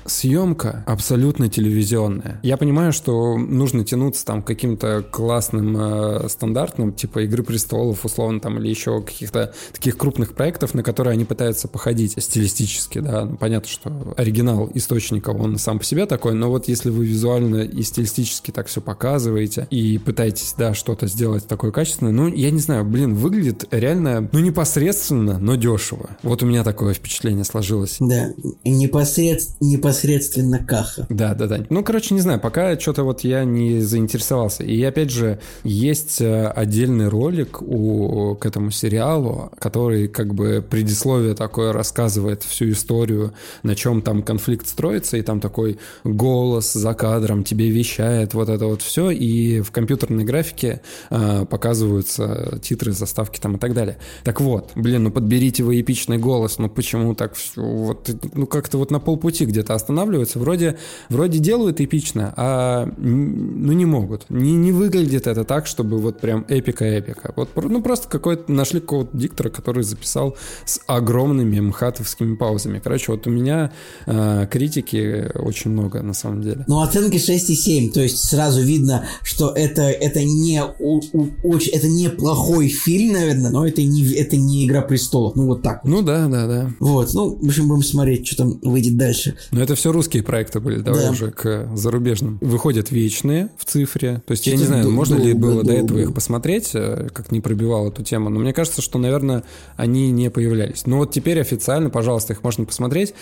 съемка 0.06 0.84
абсолютно 0.88 1.50
телевизионная. 1.50 2.40
Я 2.44 2.58
понимаю, 2.58 2.94
что 2.94 3.38
нужно 3.38 3.84
тянуться 3.84 4.26
там 4.26 4.42
к 4.42 4.48
каким-то 4.48 5.04
классным 5.10 5.76
э, 5.78 6.30
стандартным, 6.30 6.94
типа 6.94 7.24
«Игры 7.24 7.44
престолов», 7.44 8.06
условно, 8.06 8.40
там, 8.40 8.60
или 8.60 8.68
еще 8.68 9.02
каких-то 9.02 9.54
таких 9.72 9.98
крупных 9.98 10.34
проектов, 10.34 10.74
на 10.74 10.84
которые 10.84 11.14
они 11.14 11.26
пытаются 11.26 11.68
походить 11.68 12.16
стилистически, 12.18 13.00
да. 13.00 13.26
Ну, 13.26 13.38
понятно, 13.38 13.70
что 13.70 14.14
оригинал 14.18 14.70
источника, 14.74 15.30
он 15.30 15.58
сам 15.58 15.80
по 15.80 15.86
себе 15.86 16.06
такой, 16.06 16.34
но 16.34 16.50
вот 16.50 16.68
если 16.68 16.90
вы 16.90 17.06
визуально 17.06 17.64
и 17.64 17.82
стилистически 17.84 18.52
так 18.52 18.68
все 18.68 18.82
показываете 18.82 19.68
и 19.70 19.98
пытаетесь, 19.98 20.56
да, 20.58 20.74
что-то 20.74 21.08
сделать 21.08 21.48
такое 21.48 21.72
качественное, 21.72 22.12
ну, 22.12 22.28
я 22.28 22.52
не 22.52 22.60
знаю, 22.60 22.86
блин, 22.86 23.16
выглядит 23.16 23.66
реально, 23.72 24.30
ну, 24.32 24.40
непосредственно, 24.40 25.40
но 25.40 25.56
дешево. 25.56 26.10
Вот 26.24 26.44
у 26.44 26.46
меня 26.46 26.64
такое 26.64 26.94
впечатление 26.94 27.44
сложилось. 27.44 27.98
Да, 28.00 28.32
непосредственно, 28.64 29.70
непосредственно 29.94 30.60
Каха. 30.60 31.06
Да, 31.10 31.34
да, 31.34 31.48
да. 31.48 31.66
Ну, 31.70 31.84
короче, 31.84 32.14
не 32.14 32.22
знаю, 32.22 32.40
пока 32.40 32.80
что-то 32.80 33.04
вот 33.04 33.22
я 33.22 33.44
не 33.44 33.80
заинтересовался. 33.80 34.64
И 34.64 34.82
опять 34.84 35.12
же, 35.12 35.40
есть 35.64 36.22
э, 36.22 36.48
отдельный 36.48 37.08
ролик 37.08 37.62
у, 37.62 38.36
к 38.36 38.46
этому 38.46 38.72
сериалу, 38.72 39.52
который 39.60 40.08
как 40.08 40.34
бы 40.34 40.66
предисловие 40.68 41.36
такое 41.36 41.74
рассказывает 41.74 42.44
всю 42.44 42.72
историю, 42.72 43.34
на 43.62 43.76
чем 43.76 44.02
там 44.02 44.24
конфликт 44.24 44.68
строится, 44.68 45.18
и 45.18 45.22
там 45.22 45.40
такой 45.40 45.78
голос 46.04 46.74
за 46.74 46.94
кадром 46.94 47.44
тебе 47.44 47.70
вещает 47.70 48.34
вот 48.34 48.50
это 48.50 48.66
вот 48.66 48.82
все, 48.82 49.12
и 49.12 49.62
в 49.62 49.72
компьютерной 49.72 50.24
графике 50.24 50.82
э, 51.10 51.46
показываются 51.50 52.60
титры, 52.62 52.92
заставки 52.92 53.40
там 53.40 53.56
и 53.56 53.60
так 53.60 53.74
далее. 53.74 53.98
Так 54.24 54.42
вот, 54.42 54.72
блин, 54.76 55.04
ну 55.04 55.12
подберите 55.12 55.64
вы 55.64 55.80
эпичный 55.80 56.18
голос, 56.18 56.58
ну 56.58 56.70
почему 56.70 57.16
так 57.16 57.34
вот, 57.56 58.10
ну 58.34 58.48
как-то 58.48 58.78
вот 58.78 58.92
на 58.92 59.00
полпути 59.00 59.46
где-то 59.46 59.74
останавливаются, 59.84 60.40
вроде, 60.40 60.78
вроде 61.10 61.40
делают 61.40 61.82
эпично, 61.82 62.34
а 62.36 62.90
ну 62.98 63.72
не 63.74 63.86
могут. 63.86 64.30
Не, 64.30 64.54
не 64.54 64.72
выглядит 64.72 65.28
это 65.28 65.44
так, 65.44 65.68
чтобы 65.68 65.98
вот 65.98 66.20
прям 66.20 66.46
эпика-эпика. 66.48 67.34
Вот 67.36 67.50
ну 67.56 67.82
просто 67.82 68.08
какой-то 68.08 68.52
нашли 68.52 68.80
какого-то 68.80 69.16
диктора, 69.18 69.50
который 69.50 69.84
записал 69.84 70.36
с 70.66 70.80
огромными 70.88 71.60
мхатовскими 71.60 72.36
паузами. 72.36 72.80
Короче, 72.84 73.12
вот 73.12 73.28
у 73.28 73.30
меня 73.30 73.72
э, 74.06 74.48
критики 74.50 75.32
очень 75.36 75.72
много 75.72 76.02
на 76.02 76.14
самом 76.14 76.42
деле. 76.42 76.66
Ну, 76.68 76.82
оценки 76.82 77.18
6,7, 77.18 77.92
то 77.92 78.02
есть 78.02 78.30
сразу 78.30 78.62
видно, 78.62 79.06
что 79.24 79.50
это, 79.50 79.84
это 79.84 80.24
не 80.24 80.62
у, 80.80 81.02
у, 81.14 81.30
очень, 81.44 81.74
это 81.74 81.88
не 81.88 82.10
плохой 82.10 82.70
фильм, 82.70 83.14
наверное, 83.14 83.52
но 83.52 83.68
это 83.68 83.84
не, 83.84 84.14
это 84.14 84.38
не 84.38 84.66
Игра 84.66 84.82
престолов. 84.82 85.36
Ну, 85.36 85.48
вот 85.48 85.62
так. 85.62 85.82
Вот. 85.84 85.90
Ну 85.90 86.02
да, 86.02 86.28
да, 86.28 86.48
да. 86.48 86.72
Вот, 86.80 87.14
ну, 87.14 87.38
в 87.42 87.46
общем, 87.46 87.68
будем 87.68 87.84
смотреть, 87.84 88.28
что 88.28 88.38
там 88.38 88.60
выйдет 88.62 88.98
дальше. 88.98 89.36
Но 89.52 89.62
это 89.62 89.73
все 89.76 89.92
русские 89.92 90.24
проекты 90.24 90.60
были, 90.60 90.80
давай 90.80 91.06
да. 91.06 91.12
уже 91.12 91.32
к 91.32 91.70
зарубежным. 91.76 92.38
Выходят 92.42 92.92
вечные 92.92 93.50
в 93.58 93.66
цифре. 93.66 94.22
То 94.26 94.32
есть, 94.32 94.48
я 94.48 94.56
не 94.56 94.66
знаю, 94.66 94.90
можно 94.92 95.16
ли 95.16 95.34
было 95.34 95.64
до 95.64 95.74
этого 95.74 96.00
их 96.00 96.14
посмотреть, 96.14 96.72
э, 96.74 97.10
как 97.14 97.32
не 97.32 97.42
пробивал 97.42 97.90
эту 97.90 98.04
тему, 98.04 98.30
но 98.30 98.40
мне 98.40 98.54
кажется, 98.54 98.82
что, 98.82 99.00
наверное, 99.00 99.44
они 99.78 100.12
не 100.12 100.30
появлялись. 100.30 100.86
Но 100.86 100.98
вот 100.98 101.12
теперь 101.12 101.40
официально, 101.40 101.90
пожалуйста, 101.90 102.34
их 102.34 102.44
можно 102.44 102.66
посмотреть. 102.66 103.14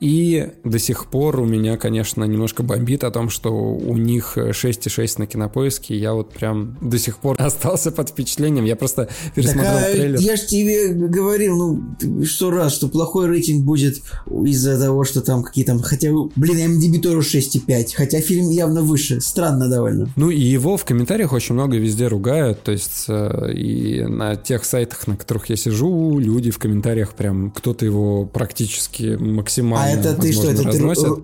И 0.00 0.50
до 0.64 0.78
сих 0.78 1.06
пор 1.06 1.40
у 1.40 1.44
меня, 1.44 1.76
конечно, 1.76 2.24
немножко 2.24 2.62
бомбит 2.62 3.04
о 3.04 3.10
том, 3.10 3.30
что 3.30 3.50
у 3.50 3.96
них 3.96 4.36
6,6 4.36 5.14
на 5.18 5.26
кинопоиске. 5.26 5.96
Я 5.96 6.14
вот 6.14 6.32
прям 6.32 6.76
до 6.80 6.98
сих 6.98 7.18
пор 7.18 7.36
остался 7.40 7.90
под 7.90 8.10
впечатлением. 8.10 8.64
Я 8.64 8.76
просто 8.76 9.08
пересмотрел 9.34 9.74
так, 9.74 9.88
а 9.88 9.92
трейлер. 9.92 10.18
Я 10.20 10.36
же 10.36 10.46
тебе 10.46 10.88
говорил, 10.92 11.56
ну, 11.56 12.24
сто 12.24 12.50
раз, 12.50 12.74
что 12.74 12.88
плохой 12.88 13.26
рейтинг 13.26 13.64
будет 13.64 14.02
из-за 14.44 14.78
того, 14.78 15.04
что 15.04 15.20
там 15.20 15.42
какие-то... 15.42 15.78
Хотя, 15.78 16.10
блин, 16.36 16.78
MDB 16.78 17.00
тоже 17.00 17.38
6,5. 17.38 17.94
Хотя 17.94 18.20
фильм 18.20 18.50
явно 18.50 18.82
выше. 18.82 19.20
Странно 19.20 19.68
довольно. 19.68 20.08
Ну, 20.16 20.30
и 20.30 20.40
его 20.40 20.76
в 20.76 20.84
комментариях 20.84 21.32
очень 21.32 21.54
много 21.54 21.76
везде 21.76 22.06
ругают. 22.08 22.62
То 22.62 22.72
есть, 22.72 23.06
э, 23.08 23.52
и 23.52 24.02
на 24.02 24.36
тех 24.36 24.64
сайтах, 24.64 25.06
на 25.06 25.16
которых 25.16 25.50
я 25.50 25.56
сижу, 25.56 26.18
люди 26.18 26.50
в 26.50 26.58
комментариях 26.58 27.14
прям 27.14 27.50
кто-то 27.50 27.84
его 27.84 28.24
практически 28.26 29.16
максимально 29.18 29.87
а 29.88 29.98
это 29.98 30.14
ты 30.14 30.32
что, 30.32 30.50
это 30.50 30.64
ты 30.64 30.78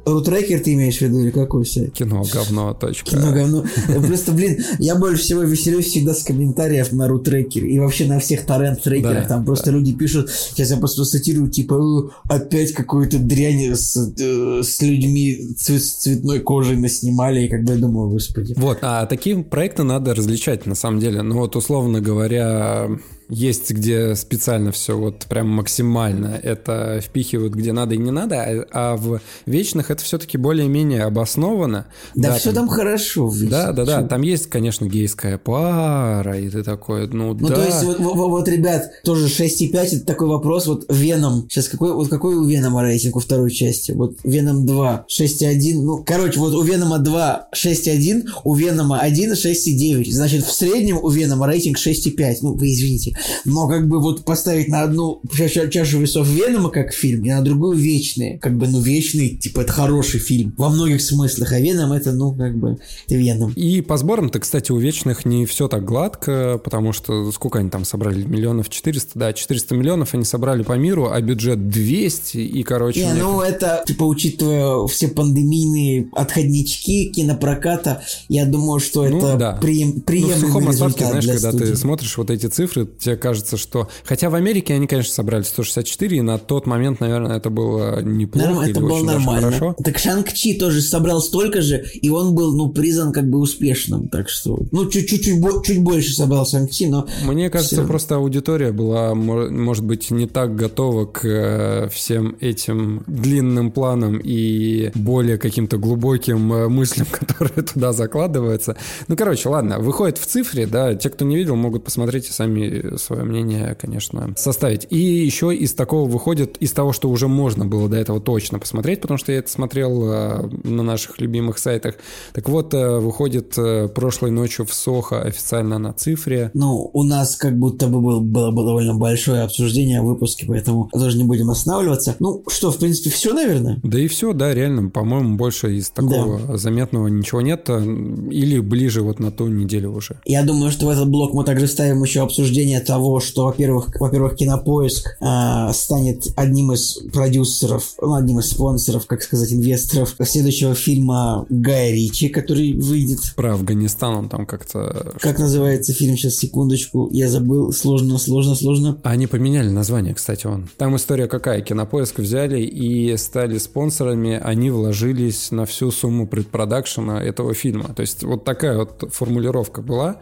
рутрекер 0.05 0.61
ты 0.61 0.75
имеешь 0.75 0.99
в 0.99 1.03
виду 1.03 1.21
или 1.21 1.31
какой 1.31 1.67
сайт? 1.67 1.93
Кино 1.93 2.25
говно, 2.33 2.75
точка. 2.75 3.11
Кино 3.11 3.33
говно. 3.33 3.65
Просто, 4.07 4.33
блин, 4.33 4.59
я 4.79 4.95
больше 4.97 5.23
всего 5.23 5.43
веселюсь 5.43 5.87
всегда 5.87 6.15
с 6.15 6.23
комментариев 6.23 6.93
на 6.93 7.09
рутрекере 7.09 7.71
и 7.71 7.79
вообще 7.79 8.07
на 8.07 8.19
всех 8.19 8.47
торрент-трекерах. 8.47 9.29
Там 9.29 9.45
просто 9.45 9.71
люди 9.71 9.93
пишут, 9.93 10.31
сейчас 10.31 10.71
я 10.71 10.77
просто 10.77 11.05
цитирую, 11.05 11.51
типа, 11.51 12.11
опять 12.29 12.73
какую-то 12.73 13.19
дрянь 13.19 13.75
с, 13.75 13.97
э, 14.19 14.63
людьми 14.81 15.55
цветной 15.57 16.41
кожей 16.41 16.77
наснимали, 16.77 17.45
и 17.45 17.49
как 17.49 17.65
бы 17.65 17.73
я 17.73 17.79
думаю, 17.79 18.11
господи. 18.11 18.55
Вот, 18.57 18.79
а 18.83 19.07
такие 19.07 19.43
проекты 19.43 19.83
надо 19.83 20.15
различать 20.15 20.67
на 20.67 20.75
самом 20.75 21.01
деле. 21.01 21.23
Ну 21.23 21.37
вот, 21.37 21.57
условно 21.57 22.01
говоря, 22.01 22.89
есть, 23.29 23.71
где 23.71 24.15
специально 24.15 24.73
все 24.73 24.97
вот 24.97 25.27
прям 25.27 25.49
максимально 25.49 26.39
это 26.43 27.01
впихивают, 27.03 27.55
где 27.55 27.73
надо 27.73 27.95
и 27.95 27.99
не 27.99 28.11
надо, 28.11 28.43
а, 28.43 28.67
а 28.73 28.97
в 28.97 29.21
вечных 29.47 29.91
это 29.91 30.03
все-таки 30.03 30.37
более-менее 30.39 31.05
обосновано. 31.05 31.87
Да, 32.15 32.31
да 32.31 32.35
все 32.35 32.53
там, 32.53 32.67
там 32.67 32.69
хорошо. 32.69 33.33
Да, 33.43 33.73
да, 33.73 33.85
да. 33.85 34.03
Там 34.03 34.23
есть, 34.23 34.49
конечно, 34.49 34.87
гейская 34.87 35.39
пара, 35.39 36.39
и 36.39 36.49
ты 36.49 36.63
такой, 36.63 37.07
ну, 37.09 37.35
ну 37.35 37.49
да. 37.49 37.49
Ну, 37.49 37.55
то 37.55 37.65
есть, 37.65 37.83
вот, 37.83 37.99
вот, 37.99 38.17
вот, 38.17 38.49
ребят, 38.49 38.91
тоже 39.05 39.27
6,5 39.27 39.97
это 39.97 40.07
такой 40.07 40.29
вопрос, 40.29 40.67
вот 40.67 40.85
Веном. 40.89 41.47
Сейчас 41.49 41.69
какой, 41.69 41.93
вот 41.93 42.09
какой 42.09 42.35
у 42.35 42.45
Венома 42.45 42.83
рейтинг 42.83 43.17
у 43.17 43.21
второй 43.21 43.51
части? 43.51 43.93
Вот 43.93 44.19
Веном 44.25 44.67
2, 44.67 45.07
6,1. 45.09 45.83
Ну, 45.83 46.05
короче, 46.05 46.39
вот 46.39 46.55
у 46.55 46.63
Венома 46.63 46.99
2, 46.99 47.49
6,1, 47.55 48.25
у 48.45 48.55
Венома 48.55 49.01
1, 49.01 49.33
6,9. 49.33 50.13
Значит, 50.13 50.45
в 50.45 50.53
среднем 50.53 50.99
у 50.99 51.09
Венома 51.09 51.47
рейтинг 51.47 51.79
6,5. 51.79 52.37
Ну, 52.43 52.55
вы 52.55 52.73
извините. 52.73 53.14
Но 53.45 53.69
как 53.69 53.89
бы 53.89 54.01
вот 54.01 54.25
поставить 54.25 54.69
на 54.69 54.83
одну 54.83 55.21
чашу, 55.37 55.69
чашу 55.69 56.01
весов 56.01 56.29
Венома 56.29 56.71
как 56.71 56.93
фильм, 56.93 57.25
и 57.25 57.31
на 57.31 57.43
другую 57.43 57.77
Вечные. 57.77 58.39
Как 58.39 58.57
бы, 58.57 58.69
ну, 58.69 58.81
Вечный, 58.81 59.31
типа, 59.31 59.61
это 59.61 59.73
хороший 59.73 60.21
фильм. 60.21 60.55
Во 60.57 60.69
многих 60.69 61.03
смыслах. 61.03 61.53
А 61.53 61.61
Веном 61.61 61.93
это, 61.93 62.13
ну, 62.13 62.35
как 62.35 62.57
бы, 62.57 62.79
это 63.07 63.15
Веном. 63.17 63.53
И 63.53 63.81
по 63.81 63.97
сборам-то, 63.97 64.41
кстати, 64.41 64.73
у 64.73 64.79
Вечных 64.79 65.25
не 65.25 65.47
все 65.47 65.69
так 65.69 65.85
гладко, 65.85 66.61
потому 66.63 66.93
что 66.93 67.31
сколько 67.33 67.59
они 67.59 67.71
там 67.71 67.85
собрали? 67.85 68.25
Миллионов 68.25 68.69
400? 68.69 69.19
Да, 69.19 69.33
400 69.33 69.75
миллионов 69.75 70.15
они 70.15 70.25
собрали 70.25 70.63
по 70.63 70.73
миру, 70.73 71.11
а 71.11 71.21
бюджет 71.21 71.69
200, 71.69 72.39
и, 72.39 72.63
короче... 72.63 73.05
Не, 73.05 73.15
ну, 73.15 73.41
это, 73.41 73.83
типа, 73.87 74.05
учитывая 74.05 74.87
все 74.89 75.09
пандемийные 75.09 76.09
отходнички 76.13 77.11
кинопроката, 77.11 78.03
я 78.29 78.47
думаю, 78.47 78.81
что 78.81 79.05
ну, 79.05 79.19
это 79.19 79.37
да. 79.37 79.53
прием, 79.53 80.01
приемлемый 80.01 80.41
ну, 80.41 80.47
в 80.47 80.49
сухом 80.49 80.69
остатке, 80.69 81.07
знаешь, 81.07 81.27
когда 81.27 81.51
студии. 81.51 81.65
ты 81.65 81.77
смотришь 81.77 82.17
вот 82.17 82.31
эти 82.31 82.47
цифры, 82.47 82.89
тебе 83.05 83.17
кажется, 83.17 83.57
что... 83.57 83.89
Хотя 84.05 84.31
в 84.31 84.35
Америке 84.35 84.75
они, 84.75 84.87
конечно, 84.87 85.13
собрали 85.13 85.43
164, 85.43 86.17
и 86.17 86.21
на 86.21 86.39
тот 86.39 86.67
момент, 86.67 87.01
наверное, 87.01 87.37
это 87.37 87.51
было 87.51 88.01
неплохо 88.03 88.49
Норм, 88.49 88.61
это 88.61 88.81
было 88.81 89.03
нормально. 89.03 89.53
хорошо. 89.53 89.77
Так 89.85 89.99
Шанг-Чи 89.99 90.55
тоже 90.55 90.81
собрал 90.81 91.21
столько 91.21 91.61
же, 91.63 91.85
и 92.01 92.09
он 92.09 92.35
был, 92.35 92.57
ну, 92.57 92.71
признан 92.71 93.13
как 93.13 93.29
бы 93.29 93.39
успешным, 93.39 94.09
так 94.09 94.29
что... 94.29 94.59
Ну, 94.73 94.89
чуть-чуть 94.89 95.25
чуть 95.65 95.83
больше 95.83 96.15
собрал 96.15 96.47
Шанг-Чи, 96.47 96.87
но... 96.87 97.07
Мне 97.25 97.51
кажется, 97.51 97.77
всё. 97.77 97.87
просто 97.87 98.17
аудитория 98.17 98.73
была, 98.73 99.15
мо- 99.15 99.51
может 99.51 99.85
быть, 99.85 100.11
не 100.11 100.27
так 100.27 100.57
готова 100.57 101.07
к 101.07 101.25
э, 101.25 101.89
всем 101.91 102.37
этим 102.41 103.05
длинным 103.07 103.71
планам 103.71 104.21
и 104.23 104.91
более 104.95 105.39
каким-то 105.39 105.77
глубоким 105.77 106.53
э, 106.53 106.69
мыслям, 106.69 107.07
которые 107.11 107.65
туда 107.65 107.93
закладываются. 107.93 108.77
Ну, 109.09 109.17
короче, 109.17 109.49
ладно, 109.49 109.79
выходит 109.79 110.19
в 110.19 110.27
цифре, 110.27 110.67
да, 110.67 110.95
те, 110.95 111.11
кто 111.11 111.25
не 111.25 111.37
видел, 111.37 111.57
могут 111.57 111.85
посмотреть 111.85 112.29
и 112.29 112.33
сами 112.33 112.94
свое 112.99 113.25
мнение, 113.25 113.77
конечно, 113.81 114.33
составить. 114.37 114.87
И 114.91 114.99
еще 114.99 115.55
из 115.55 115.75
такого 115.75 116.09
выходит, 116.09 116.57
из 116.59 116.73
того, 116.73 116.93
что 116.93 117.09
уже 117.11 117.29
можно 117.29 117.65
было 117.67 117.89
до 117.89 117.97
этого 117.97 118.21
точно 118.21 118.59
посмотреть, 118.59 119.01
потому 119.01 119.19
что 119.19 119.33
я 119.33 119.39
это 119.39 119.51
смотрел 119.51 120.05
э, 120.11 120.49
на 120.65 120.83
наших 120.83 121.21
любимых 121.21 121.59
сайтах. 121.59 121.97
Так 122.33 122.49
вот, 122.49 122.73
э, 122.75 122.99
выходит 122.99 123.55
э, 123.57 123.89
прошлой 123.89 124.31
ночью 124.31 124.65
в 124.67 124.75
Сохо 124.75 125.23
официально 125.23 125.79
на 125.79 125.93
цифре. 125.93 126.51
Ну, 126.55 126.91
у 126.93 127.03
нас 127.03 127.37
как 127.37 127.59
будто 127.59 127.87
бы 127.87 128.01
был- 128.01 128.21
было, 128.21 128.51
бы 128.51 128.65
довольно 128.65 128.95
большое 128.95 129.43
обсуждение 129.43 130.01
в 130.03 130.07
выпуске, 130.07 130.47
поэтому 130.47 130.89
тоже 130.93 131.17
не 131.17 131.25
будем 131.25 131.51
останавливаться. 131.51 132.17
Ну, 132.19 132.43
что, 132.49 132.71
в 132.71 132.79
принципе, 132.79 133.11
все, 133.11 133.33
наверное? 133.33 133.81
Да 133.83 133.99
и 133.99 134.09
все, 134.09 134.33
да, 134.33 134.55
реально, 134.55 134.91
по-моему, 134.91 135.37
больше 135.37 135.77
из 135.77 135.91
такого 135.91 136.57
заметного 136.57 137.09
ничего 137.09 137.41
нет. 137.41 137.69
Или 137.71 138.59
ближе 138.61 139.03
вот 139.03 139.21
на 139.21 139.31
ту 139.31 139.49
неделю 139.49 139.93
уже. 139.93 140.21
Я 140.25 140.43
думаю, 140.43 140.71
что 140.71 140.87
в 140.87 140.89
этот 140.91 141.09
блок 141.09 141.35
мы 141.35 141.45
также 141.45 141.67
ставим 141.67 142.03
еще 142.03 142.21
обсуждение 142.21 142.81
того, 142.85 143.21
что, 143.21 143.47
во-первых, 143.47 143.89
во-первых, 143.99 144.37
Кинопоиск 144.37 145.17
а, 145.21 145.73
станет 145.73 146.27
одним 146.37 146.73
из 146.73 146.99
продюсеров, 147.13 147.95
ну, 148.01 148.15
одним 148.15 148.41
из 148.41 148.51
спонсоров, 148.51 149.07
как 149.07 149.23
сказать, 149.23 149.53
инвесторов 149.53 150.15
следующего 150.23 150.75
фильма 150.75 151.47
Гая 151.49 151.93
Ричи, 151.93 152.29
который 152.29 152.73
выйдет. 152.75 153.21
Про 153.37 153.55
Афганистан 153.55 154.15
он 154.15 154.29
там 154.29 154.47
как-то... 154.47 155.15
Как 155.21 155.39
называется 155.39 155.93
фильм? 155.93 156.17
Сейчас, 156.17 156.35
секундочку. 156.35 157.09
Я 157.13 157.29
забыл. 157.29 157.73
Сложно, 157.73 158.19
сложно, 158.19 158.55
сложно. 158.55 158.99
А 159.03 159.11
они 159.11 159.27
поменяли 159.27 159.69
название, 159.69 160.15
кстати, 160.15 160.47
он. 160.47 160.69
Там 160.77 160.97
история 160.97 161.27
какая? 161.27 161.61
Кинопоиск 161.61 162.19
взяли 162.19 162.61
и 162.61 163.17
стали 163.17 163.59
спонсорами, 163.59 164.41
они 164.43 164.71
вложились 164.71 165.51
на 165.51 165.67
всю 165.67 165.91
сумму 165.91 166.27
предпродакшена 166.27 167.23
этого 167.23 167.55
фильма. 167.55 167.95
То 167.95 168.03
есть 168.03 168.23
вот 168.23 168.45
такая 168.45 168.79
вот 168.79 169.05
формулировка 169.13 169.83
была. 169.83 170.17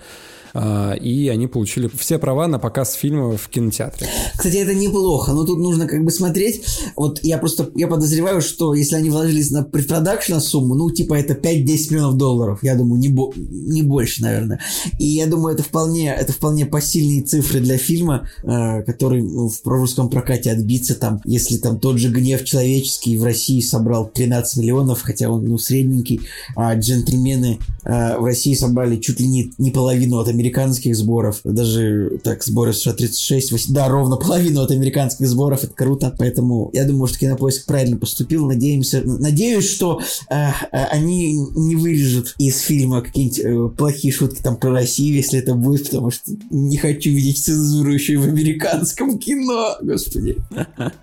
А, 0.55 0.93
И 0.95 1.29
они 1.29 1.47
получили 1.47 1.91
все 1.97 2.19
права 2.19 2.49
на 2.49 2.59
показ 2.59 2.95
фильма 2.95 3.37
в 3.37 3.49
кинотеатре. 3.49 4.07
Кстати, 4.37 4.57
это 4.57 4.75
неплохо, 4.75 5.33
но 5.33 5.45
тут 5.45 5.59
нужно 5.59 5.87
как 5.87 6.05
бы 6.05 6.11
смотреть. 6.11 6.65
Вот 6.97 7.21
я 7.23 7.39
просто, 7.39 7.71
я 7.75 7.89
подозреваю, 7.89 8.41
что 8.41 8.75
если 8.75 8.97
они 8.97 9.11
вложились 9.11 9.51
на 9.51 9.63
предпродакшн 9.63 10.39
сумму, 10.39 10.75
ну, 10.75 10.91
типа 10.91 11.15
это 11.15 11.35
5-10 11.35 11.67
миллионов 11.91 12.17
долларов, 12.17 12.59
я 12.63 12.75
думаю, 12.75 13.01
не, 13.01 13.09
бо- 13.09 13.33
не 13.37 13.83
больше, 13.83 14.23
наверное. 14.23 14.61
И 14.99 15.07
я 15.07 15.27
думаю, 15.27 15.55
это 15.55 15.63
вполне, 15.63 16.13
это 16.13 16.33
вполне 16.33 16.67
посильные 16.67 17.23
цифры 17.23 17.61
для 17.61 17.79
фильма, 17.79 18.29
э, 18.43 18.83
который 18.83 19.23
в 19.23 19.61
русском 19.65 20.09
прокате 20.09 20.51
отбиться 20.51 20.95
там, 20.95 21.21
если 21.25 21.57
там 21.57 21.79
тот 21.79 21.99
же 21.99 22.11
«Гнев 22.11 22.45
человеческий» 22.45 23.17
в 23.17 23.25
России 23.25 23.61
собрал 23.61 24.07
13 24.09 24.59
миллионов, 24.59 25.03
хотя 25.03 25.31
он, 25.31 25.45
ну, 25.45 25.59
средненький, 25.59 26.21
а 26.57 26.75
«Джентльмены» 26.75 27.59
э, 27.85 28.19
в 28.19 28.25
России 28.25 28.55
собрали 28.55 28.97
чуть 28.97 29.21
ли 29.21 29.27
не, 29.27 29.53
не 29.59 29.71
половину 29.71 30.19
от 30.19 30.29
американских 30.43 30.97
сборов, 30.97 31.41
даже 31.45 32.19
так 32.25 32.43
сборы 32.43 32.73
США 32.73 32.95
36, 32.95 33.53
вось- 33.53 33.71
да, 33.71 33.89
ровно 33.89 34.17
половину 34.17 34.61
от 34.61 34.73
американских 34.73 35.29
сборов, 35.29 35.63
это 35.63 35.73
круто, 35.73 36.15
поэтому 36.19 36.71
я 36.73 36.85
думаю, 36.85 37.07
что 37.07 37.19
Кинопоиск 37.21 37.67
правильно 37.67 37.97
поступил, 37.97 38.47
надеемся, 38.47 39.03
надеюсь, 39.05 39.71
что 39.71 40.01
э, 40.31 40.35
э, 40.35 40.85
они 40.91 41.35
не 41.55 41.77
вырежут 41.77 42.35
из 42.39 42.59
фильма 42.59 43.03
какие-нибудь 43.03 43.39
э, 43.39 43.77
плохие 43.77 44.13
шутки 44.13 44.43
там 44.43 44.57
про 44.57 44.73
Россию, 44.73 45.15
если 45.15 45.39
это 45.39 45.55
будет, 45.55 45.85
потому 45.85 46.11
что 46.11 46.33
не 46.51 46.77
хочу 46.77 47.11
видеть 47.11 47.45
цензуру 47.45 47.93
еще 47.93 48.15
и 48.15 48.17
в 48.17 48.25
американском 48.25 49.19
кино, 49.19 49.77
господи. 49.81 50.37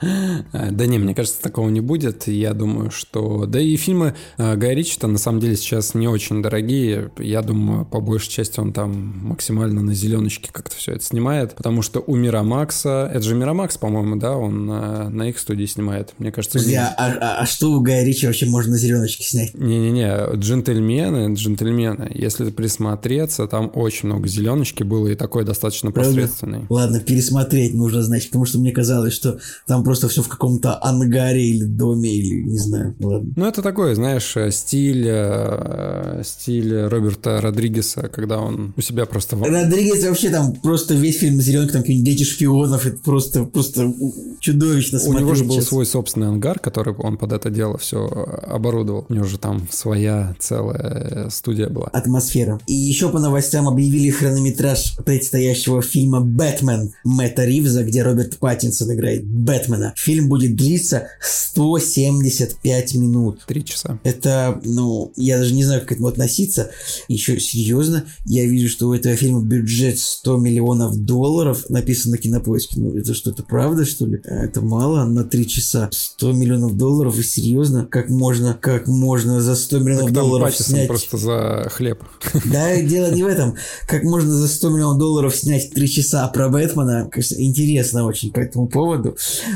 Да 0.71 0.85
не, 0.85 0.97
мне 0.97 1.15
кажется, 1.15 1.41
такого 1.41 1.69
не 1.69 1.81
будет. 1.81 2.27
Я 2.27 2.53
думаю, 2.53 2.91
что... 2.91 3.45
Да 3.45 3.59
и 3.59 3.75
фильмы 3.75 4.15
а, 4.37 4.55
Гая 4.55 4.73
Ричи-то 4.73 5.07
на 5.07 5.17
самом 5.17 5.39
деле 5.39 5.55
сейчас 5.55 5.93
не 5.93 6.07
очень 6.07 6.41
дорогие. 6.41 7.11
Я 7.17 7.41
думаю, 7.41 7.85
по 7.85 7.99
большей 7.99 8.29
части 8.29 8.59
он 8.59 8.73
там 8.73 9.28
максимально 9.29 9.81
на 9.81 9.93
зеленочке 9.93 10.49
как-то 10.51 10.75
все 10.75 10.93
это 10.93 11.03
снимает. 11.03 11.55
Потому 11.55 11.81
что 11.81 12.03
у 12.05 12.15
Мирамакса... 12.15 13.09
Это 13.13 13.23
же 13.23 13.35
Мирамакс, 13.35 13.77
по-моему, 13.77 14.15
да? 14.17 14.35
Он 14.35 14.69
а, 14.71 15.09
на 15.09 15.29
их 15.29 15.39
студии 15.39 15.65
снимает. 15.65 16.13
Мне 16.17 16.31
кажется... 16.31 16.57
Подожди, 16.57 16.75
а, 16.75 16.93
а- 16.97 17.41
а 17.41 17.45
что 17.45 17.71
у 17.71 17.81
Гая 17.81 18.03
Ричи 18.03 18.25
вообще 18.25 18.45
можно 18.47 18.71
на 18.71 18.77
зеленочке 18.77 19.23
снять? 19.23 19.53
Не-не-не, 19.53 20.35
джентльмены, 20.35 21.33
джентльмены. 21.33 22.11
Если 22.13 22.49
присмотреться, 22.49 23.47
там 23.47 23.71
очень 23.73 24.09
много 24.09 24.27
зеленочки 24.27 24.83
было 24.83 25.07
и 25.07 25.15
такой 25.15 25.45
достаточно 25.45 25.91
Правда? 25.91 26.11
посредственный. 26.11 26.65
Ладно, 26.69 26.99
пересмотреть 26.99 27.73
нужно, 27.73 28.01
значит, 28.01 28.29
потому 28.29 28.45
что 28.45 28.59
мне 28.59 28.71
казалось, 28.71 29.13
что 29.13 29.39
там 29.67 29.83
просто 29.83 30.07
все 30.07 30.21
в 30.21 30.27
каком-то 30.27 30.83
ангаре 30.83 31.45
или 31.45 31.65
доме, 31.65 32.09
или 32.11 32.41
не 32.41 32.57
знаю. 32.57 32.95
Ладно. 32.99 33.31
Ну, 33.35 33.45
это 33.45 33.61
такое, 33.61 33.95
знаешь, 33.95 34.35
э, 34.35 34.51
стиль, 34.51 35.05
э, 35.07 36.21
стиль 36.25 36.75
Роберта 36.87 37.39
Родригеса, 37.41 38.09
когда 38.09 38.39
он 38.39 38.73
у 38.75 38.81
себя 38.81 39.05
просто... 39.05 39.18
в- 39.35 39.43
Родригес 39.43 40.03
вообще 40.03 40.29
там 40.29 40.53
просто 40.53 40.93
весь 40.93 41.17
фильм 41.19 41.39
зеленый, 41.41 41.69
там 41.69 41.81
какие-нибудь 41.81 42.05
дети 42.17 42.23
шпионов, 42.23 42.85
это 42.85 42.97
просто, 42.97 43.43
просто 43.45 43.93
чудовищно 44.39 44.99
У 45.05 45.13
него 45.13 45.35
же 45.35 45.43
был 45.43 45.55
сейчас. 45.55 45.65
свой 45.67 45.85
собственный 45.85 46.27
ангар, 46.27 46.59
который 46.59 46.93
он 46.95 47.17
под 47.17 47.33
это 47.33 47.49
дело 47.49 47.77
все 47.77 48.05
оборудовал. 48.07 49.05
У 49.09 49.13
него 49.13 49.25
же 49.25 49.37
там 49.37 49.67
своя 49.71 50.35
целая 50.39 51.25
э, 51.27 51.29
студия 51.29 51.69
была. 51.69 51.87
атмосфера. 51.87 52.59
И 52.67 52.73
еще 52.73 53.09
по 53.09 53.19
новостям 53.19 53.67
объявили 53.67 54.09
хронометраж 54.09 54.95
предстоящего 55.05 55.81
фильма 55.81 56.21
«Бэтмен» 56.21 56.93
Мэтта 57.03 57.45
Ривза, 57.45 57.83
где 57.83 58.03
Роберт 58.03 58.37
Паттинсон 58.37 58.93
играет 58.93 59.25
Бэтмена. 59.25 59.93
Фильм 59.97 60.29
будет 60.29 60.55
длиться 60.55 61.07
175 61.21 62.95
минут. 62.95 63.41
Три 63.47 63.63
часа. 63.65 63.99
Это, 64.03 64.59
ну, 64.63 65.11
я 65.15 65.37
даже 65.37 65.53
не 65.53 65.63
знаю, 65.63 65.81
как 65.81 65.89
к 65.89 65.91
этому 65.93 66.07
относиться. 66.07 66.69
Еще 67.07 67.39
серьезно, 67.39 68.05
я 68.25 68.45
вижу, 68.45 68.69
что 68.69 68.87
у 68.89 68.93
этого 68.93 69.08
фильма 69.15 69.41
бюджет 69.41 69.99
100 69.99 70.37
миллионов 70.37 70.97
долларов, 70.97 71.69
написано 71.69 72.15
на 72.15 72.17
кинопоиске. 72.17 72.79
Ну, 72.79 72.95
это 72.97 73.13
что, 73.13 73.31
это 73.31 73.43
правда, 73.43 73.85
что 73.85 74.05
ли? 74.05 74.21
А, 74.25 74.45
Это 74.45 74.61
мало 74.61 75.05
на 75.05 75.23
3 75.23 75.47
часа. 75.47 75.89
100 75.91 76.31
миллионов 76.33 76.77
долларов, 76.77 77.17
и 77.17 77.23
серьезно? 77.23 77.85
Как 77.85 78.09
можно, 78.09 78.53
как 78.53 78.87
можно 78.87 79.41
за 79.41 79.55
100 79.55 79.79
миллионов 79.79 80.05
Так 80.07 80.13
там 80.15 80.23
долларов 80.23 80.47
Паттисон 80.47 80.75
снять... 80.75 80.87
просто 80.87 81.17
за 81.17 81.69
хлеб. 81.71 82.03
Да, 82.45 82.81
дело 82.81 83.11
не 83.11 83.23
в 83.23 83.27
этом. 83.27 83.55
Как 83.87 84.03
можно 84.03 84.31
за 84.31 84.47
100 84.47 84.69
миллионов 84.69 84.97
долларов 84.97 85.35
снять 85.35 85.71
3 85.71 85.87
часа 85.89 86.27
про 86.29 86.49
Бэтмена, 86.49 87.09
конечно, 87.11 87.35
интересно 87.35 88.05
очень 88.05 88.31
по 88.31 88.39
этому 88.39 88.67
поводу. 88.67 89.15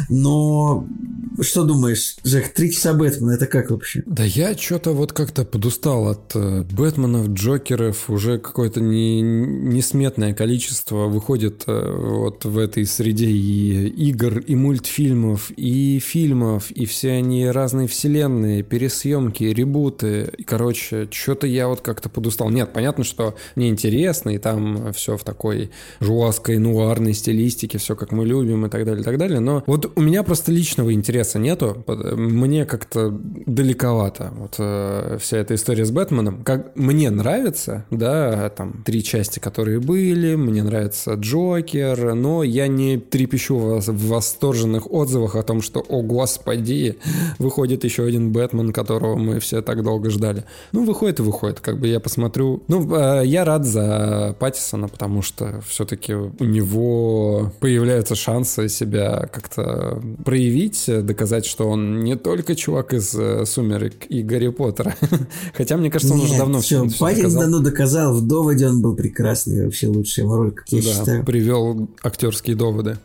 Но 0.10 0.88
что 1.41 1.64
думаешь, 1.64 2.18
Жек, 2.24 2.54
3 2.54 2.72
часа 2.72 2.93
Бэтмена, 2.93 3.32
это 3.32 3.47
как 3.47 3.72
вообще? 3.72 4.04
Да 4.06 4.24
я 4.24 4.56
что-то 4.58 4.91
вот 4.91 5.14
как-то 5.14 5.45
подустал 5.45 6.08
от 6.08 6.36
э, 6.36 6.64
Бэтменов, 6.72 7.30
Джокеров. 7.30 8.10
Уже 8.10 8.38
какое-то 8.38 8.82
не, 8.82 9.22
несметное 9.46 10.34
количество 10.34 11.08
выходит 11.08 11.64
э, 11.68 11.96
вот 11.98 12.46
в 12.46 12.58
этой 12.58 12.86
среде 12.86 13.28
и 13.28 13.88
игр, 13.88 14.39
и 14.39 14.56
мультфильмов, 14.56 15.52
и 15.56 16.00
фильмов, 16.00 16.72
и 16.72 16.86
все 16.86 17.12
они 17.12 17.48
разные 17.48 17.88
вселенные, 17.88 18.64
пересъемки, 18.64 19.44
ребуты. 19.44 20.32
И, 20.38 20.44
короче, 20.44 21.08
что-то 21.12 21.48
я 21.48 21.68
вот 21.68 21.82
как-то 21.82 22.10
подустал. 22.10 22.50
Нет, 22.50 22.72
понятно, 22.74 23.04
что 23.04 23.36
мне 23.56 23.70
интересно, 23.70 24.30
и 24.32 24.38
там 24.38 24.94
все 24.94 25.18
в 25.18 25.24
такой 25.24 25.72
жуаской, 26.00 26.58
нуарной 26.58 27.14
стилистике, 27.14 27.78
все 27.78 27.96
как 27.96 28.12
мы 28.12 28.26
любим 28.26 28.66
и 28.66 28.70
так 28.70 28.86
далее, 28.86 29.02
и 29.02 29.06
так 29.06 29.18
далее. 29.18 29.39
Но 29.39 29.64
вот 29.68 29.91
у 29.96 30.02
меня 30.02 30.24
просто 30.24 30.52
личного 30.52 30.94
интереса 30.94 31.39
нету. 31.39 31.84
Под- 31.86 32.18
Мне 32.18 32.66
как-то 32.66 33.10
далековато 33.12 34.32
вот 34.38 34.56
э, 34.60 35.18
вся 35.20 35.38
эта 35.38 35.56
история 35.56 35.86
с 35.86 35.91
Бэтменом. 35.91 36.44
Как 36.44 36.76
мне 36.76 37.10
нравится, 37.10 37.86
да, 37.91 38.50
там 38.50 38.84
три 38.86 39.04
части, 39.04 39.23
которые 39.40 39.80
были, 39.80 40.36
мне 40.36 40.64
нравится 40.64 41.14
Джокер, 41.14 42.14
но 42.16 42.44
я 42.44 42.68
не 42.68 42.98
трепещу 42.98 43.58
в, 43.58 43.78
вос- 43.78 43.92
в 43.92 44.08
восторженных 44.08 44.92
отзывах 44.92 45.36
о 45.36 45.44
том, 45.44 45.62
что, 45.62 45.80
о 45.82 46.02
господи, 46.02 46.98
выходит 47.40 47.84
еще 47.84 48.04
один 48.04 48.32
Бэтмен, 48.32 48.74
которого 48.74 49.16
мы 49.16 49.40
все 49.40 49.62
так 49.62 49.84
долго 49.84 50.10
ждали. 50.10 50.46
Ну, 50.72 50.86
выходит 50.86 51.20
и 51.20 51.24
выходит, 51.24 51.60
как 51.60 51.80
бы 51.80 51.88
я 51.88 52.00
посмотрю. 52.00 52.64
Ну, 52.68 52.96
э, 52.96 53.24
я 53.26 53.46
рад 53.46 53.66
за 53.66 54.36
Паттисона, 54.40 54.88
потому 54.88 55.22
что 55.22 55.62
все-таки 55.68 56.14
у 56.14 56.44
него 56.44 57.52
появляются 57.60 58.16
шансы 58.16 58.70
себя 58.70 59.30
как-то 59.32 60.02
проявить, 60.24 60.86
доказать, 60.88 61.46
что 61.46 61.70
он 61.70 62.04
не 62.04 62.16
только 62.16 62.56
чувак 62.56 62.94
из 62.94 63.14
э, 63.16 63.46
«Сумерек» 63.46 64.06
и 64.10 64.22
«Гарри 64.24 64.50
Поттера». 64.50 64.96
Хотя, 65.54 65.78
мне 65.78 65.90
кажется, 65.90 66.14
он 66.14 66.22
уже 66.22 66.38
давно 66.38 66.60
все, 66.60 66.86
все 66.88 67.16
доказал. 67.16 67.42
давно 67.42 67.60
доказал, 67.60 68.14
в 68.14 68.28
«Доводе» 68.28 68.68
он 68.68 68.82
был 68.82 68.96
прекрасный, 69.14 69.64
вообще 69.66 69.88
лучшая 69.88 70.26
его 70.26 70.38
роль, 70.38 70.51
как 70.51 70.68
я 70.70 70.82
Да, 70.82 70.88
считаю. 70.99 71.24
привел 71.24 71.88
актерские 72.01 72.55
доводы. 72.55 72.97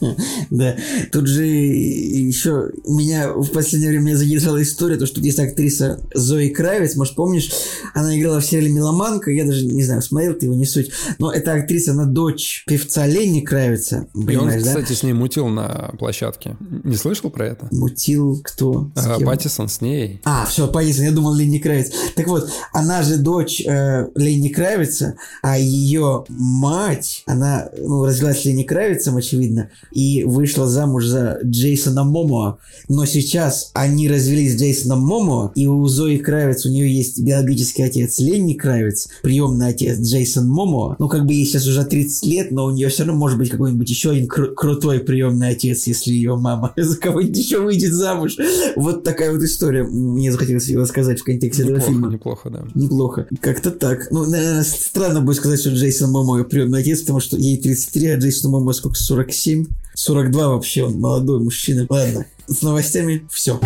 Да, 0.50 0.76
тут 1.10 1.26
же 1.26 1.44
еще 1.44 2.70
меня 2.86 3.32
в 3.32 3.50
последнее 3.50 3.90
время 3.90 4.14
задержала 4.16 4.62
история, 4.62 4.96
то, 4.96 5.06
что 5.06 5.20
есть 5.20 5.38
актриса 5.38 6.00
Зои 6.14 6.48
Кравец, 6.48 6.96
может, 6.96 7.14
помнишь, 7.14 7.50
она 7.94 8.16
играла 8.18 8.40
в 8.40 8.44
сериале 8.44 8.70
«Меломанка», 8.70 9.30
я 9.30 9.44
даже 9.44 9.64
не 9.64 9.82
знаю, 9.82 10.02
смотрел 10.02 10.34
ты 10.34 10.46
его, 10.46 10.54
не 10.54 10.66
суть, 10.66 10.90
но 11.18 11.32
эта 11.32 11.54
актриса, 11.54 11.92
она 11.92 12.04
дочь 12.04 12.64
певца 12.66 13.06
Лени 13.06 13.40
Кравица, 13.40 14.08
И 14.14 14.36
он, 14.36 14.50
кстати, 14.50 14.92
с 14.92 15.02
ней 15.02 15.12
мутил 15.12 15.48
на 15.48 15.94
площадке. 15.98 16.56
Не 16.84 16.96
слышал 16.96 17.30
про 17.30 17.46
это? 17.46 17.68
Мутил 17.70 18.40
кто? 18.42 18.90
Кем? 18.94 19.26
Паттисон 19.26 19.68
с 19.68 19.80
ней. 19.80 20.20
А, 20.24 20.46
все, 20.46 20.68
Паттинсон, 20.68 21.04
я 21.04 21.12
думал 21.12 21.34
Ленни 21.34 21.58
Кравиц. 21.58 21.90
Так 22.14 22.26
вот, 22.28 22.50
она 22.72 23.02
же 23.02 23.16
дочь 23.16 23.62
э, 23.66 24.08
Ленни 24.14 24.48
Кравица, 24.48 25.16
а 25.42 25.58
ее 25.58 26.24
мать, 26.28 27.22
она 27.26 27.68
ну, 27.78 28.04
развелась 28.04 28.42
с 28.42 28.44
Ленни 28.44 28.64
Кравицем, 28.64 29.16
очевидно, 29.16 29.70
и 29.92 30.24
вышла 30.24 30.66
замуж 30.66 31.06
за 31.06 31.38
Джейсона 31.44 32.04
Момоа. 32.04 32.58
Но 32.88 33.04
сейчас 33.06 33.70
они 33.74 34.08
развелись 34.08 34.54
с 34.56 34.60
Джейсоном 34.60 35.00
Момоа, 35.02 35.52
и 35.54 35.66
у 35.66 35.86
Зои 35.86 36.16
Кравиц, 36.16 36.66
у 36.66 36.70
нее 36.70 36.92
есть 36.94 37.20
биологический 37.20 37.82
отец 37.82 38.18
Ленни 38.18 38.54
Кравиц, 38.54 39.08
приемный 39.22 39.68
отец 39.68 39.98
Джейсон 40.00 40.48
Момоа. 40.48 40.96
Ну, 40.98 41.08
как 41.08 41.26
бы 41.26 41.32
ей 41.34 41.44
сейчас 41.46 41.66
уже 41.66 41.84
30 41.84 42.26
лет, 42.26 42.50
но 42.50 42.66
у 42.66 42.70
нее 42.70 42.88
все 42.88 43.04
равно 43.04 43.18
может 43.18 43.38
быть 43.38 43.50
какой-нибудь 43.50 43.88
еще 43.88 44.10
один 44.10 44.26
кру- 44.28 44.54
крутой 44.54 45.00
приемный 45.00 45.48
отец, 45.50 45.86
если 45.86 46.12
ее 46.12 46.36
мама 46.36 46.72
за 46.76 46.96
кого-нибудь 46.96 47.38
еще 47.38 47.60
выйдет 47.60 47.92
замуж. 47.92 48.36
Вот 48.76 49.04
такая 49.04 49.32
вот 49.32 49.42
история. 49.42 49.84
Мне 49.84 50.32
захотелось 50.32 50.68
ее 50.68 50.78
рассказать 50.80 51.20
в 51.20 51.24
контексте 51.24 51.62
этого 51.62 51.76
Неплохо, 51.76 51.92
фильма. 51.92 52.12
неплохо, 52.12 52.50
да. 52.50 52.64
Неплохо. 52.74 53.26
Как-то 53.40 53.70
так. 53.70 54.08
Ну, 54.10 54.24
наверное, 54.26 54.64
странно 54.64 55.20
будет 55.20 55.36
сказать, 55.36 55.60
что 55.60 55.70
Джейсон 55.70 56.10
Момоа 56.10 56.42
приемный 56.44 56.80
отец, 56.80 57.00
потому 57.00 57.20
что 57.20 57.36
ей 57.36 57.56
33, 57.58 58.06
а 58.08 58.16
Джейсон 58.18 58.50
Момоа 58.50 58.72
сколько, 58.72 58.96
47? 58.98 59.63
42 59.94 60.48
вообще, 60.48 60.84
он 60.84 61.00
молодой 61.00 61.40
мужчина. 61.40 61.86
Ладно, 61.88 62.26
с 62.46 62.62
новостями 62.62 63.26
все. 63.30 63.58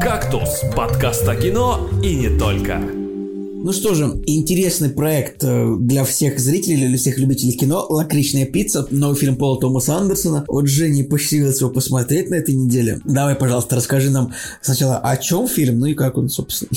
«Кактус»– 0.00 0.62
подкаст 0.76 1.28
о 1.28 1.36
кино 1.36 1.88
и 2.02 2.14
не 2.14 2.38
только. 2.38 2.80
Ну 3.64 3.72
что 3.72 3.94
же, 3.94 4.22
интересный 4.26 4.90
проект 4.90 5.42
э, 5.42 5.76
для 5.78 6.04
всех 6.04 6.38
зрителей, 6.38 6.86
для 6.86 6.98
всех 6.98 7.18
любителей 7.18 7.52
кино. 7.52 7.86
«Лакричная 7.88 8.44
пицца», 8.44 8.86
новый 8.90 9.16
фильм 9.16 9.36
Пола 9.36 9.58
Томаса 9.58 9.96
Андерсона. 9.96 10.44
Вот 10.48 10.68
Жене 10.68 11.02
посчастливилось 11.02 11.62
его 11.62 11.70
посмотреть 11.70 12.28
на 12.28 12.34
этой 12.34 12.54
неделе. 12.54 13.00
Давай, 13.06 13.34
пожалуйста, 13.34 13.76
расскажи 13.76 14.10
нам 14.10 14.34
сначала, 14.60 14.98
о 14.98 15.16
чем 15.16 15.48
фильм, 15.48 15.78
ну 15.78 15.86
и 15.86 15.94
как 15.94 16.18
он, 16.18 16.28
собственно. 16.28 16.72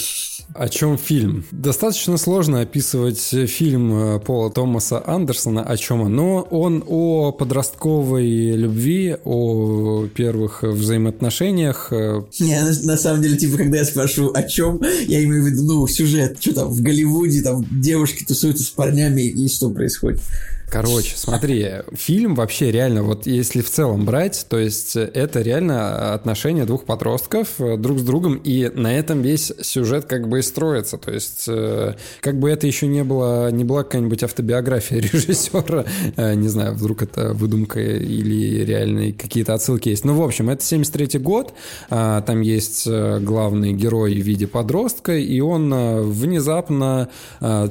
О 0.58 0.70
чем 0.70 0.98
фильм? 0.98 1.46
Достаточно 1.52 2.18
сложно 2.18 2.62
описывать 2.62 3.20
фильм 3.20 3.94
э, 3.94 4.20
Пола 4.20 4.50
Томаса 4.50 5.04
Андерсона, 5.06 5.64
о 5.64 5.78
чем 5.78 6.02
он. 6.02 6.16
Но 6.16 6.42
он 6.50 6.84
о 6.88 7.32
подростковой 7.32 8.28
любви, 8.56 9.16
о 9.24 10.08
первых 10.08 10.64
взаимоотношениях. 10.64 11.90
э, 11.92 12.24
Не, 12.40 12.60
на, 12.60 12.72
на 12.92 12.98
самом 12.98 13.22
деле, 13.22 13.38
типа, 13.38 13.58
когда 13.58 13.78
я 13.78 13.86
спрашиваю, 13.86 14.36
о 14.36 14.42
чем, 14.42 14.82
я 15.08 15.24
имею 15.24 15.44
в 15.44 15.48
виду, 15.48 15.64
ну, 15.64 15.88
сюжет, 15.88 16.38
что 16.40 16.56
там 16.56 16.70
в 16.70 16.82
Голливуде, 16.82 17.44
там 17.44 17.64
девушки 17.70 18.26
тусуются 18.26 18.64
с 18.64 18.70
парнями, 18.70 19.22
и 19.22 19.48
что 19.50 19.70
происходит. 19.70 20.22
Короче, 20.70 21.16
смотри, 21.16 21.66
фильм 21.94 22.36
вообще 22.36 22.72
реально, 22.72 23.02
вот 23.02 23.26
если 23.26 23.62
в 23.62 23.70
целом 23.70 24.04
брать, 24.04 24.46
то 24.50 24.60
есть 24.60 24.98
это 24.98 25.42
реально 25.42 26.14
отношения 26.14 26.66
двух 26.66 26.84
подростков 26.84 27.48
э, 27.60 27.78
друг 27.78 28.00
с 28.00 28.02
другом, 28.02 28.36
и 28.36 28.70
на 28.74 28.94
этом 28.94 29.22
весь 29.22 29.54
сюжет 29.62 30.06
как 30.06 30.28
бы 30.28 30.40
и 30.40 30.42
строится. 30.42 30.98
То 30.98 31.12
есть, 31.12 31.46
э, 31.48 31.94
как 32.20 32.38
бы 32.38 32.50
это 32.50 32.68
еще 32.68 32.88
не 32.88 33.06
было, 33.06 33.50
не 33.50 33.64
была 33.64 33.84
какая-нибудь 33.84 34.24
автобиография 34.24 35.00
режиссера, 35.00 35.86
э, 36.18 36.34
не 36.34 36.50
знаю, 36.50 36.74
вдруг 36.74 37.02
это 37.02 37.32
выдумка 37.32 37.80
или 37.80 38.66
реальные 38.66 39.14
какие-то 39.14 39.54
отсылки 39.54 39.88
есть. 39.88 40.04
Ну, 40.04 40.16
в 40.16 40.22
общем, 40.22 40.50
это 40.50 40.66
73 40.66 41.18
год, 41.20 41.54
а, 41.90 42.22
там 42.22 42.42
есть 42.42 42.86
главный 42.88 43.72
герой 43.72 44.16
в 44.16 44.26
виде 44.26 44.48
подростка, 44.48 45.16
и 45.16 45.40
он 45.40 45.74
внезапно, 46.12 47.10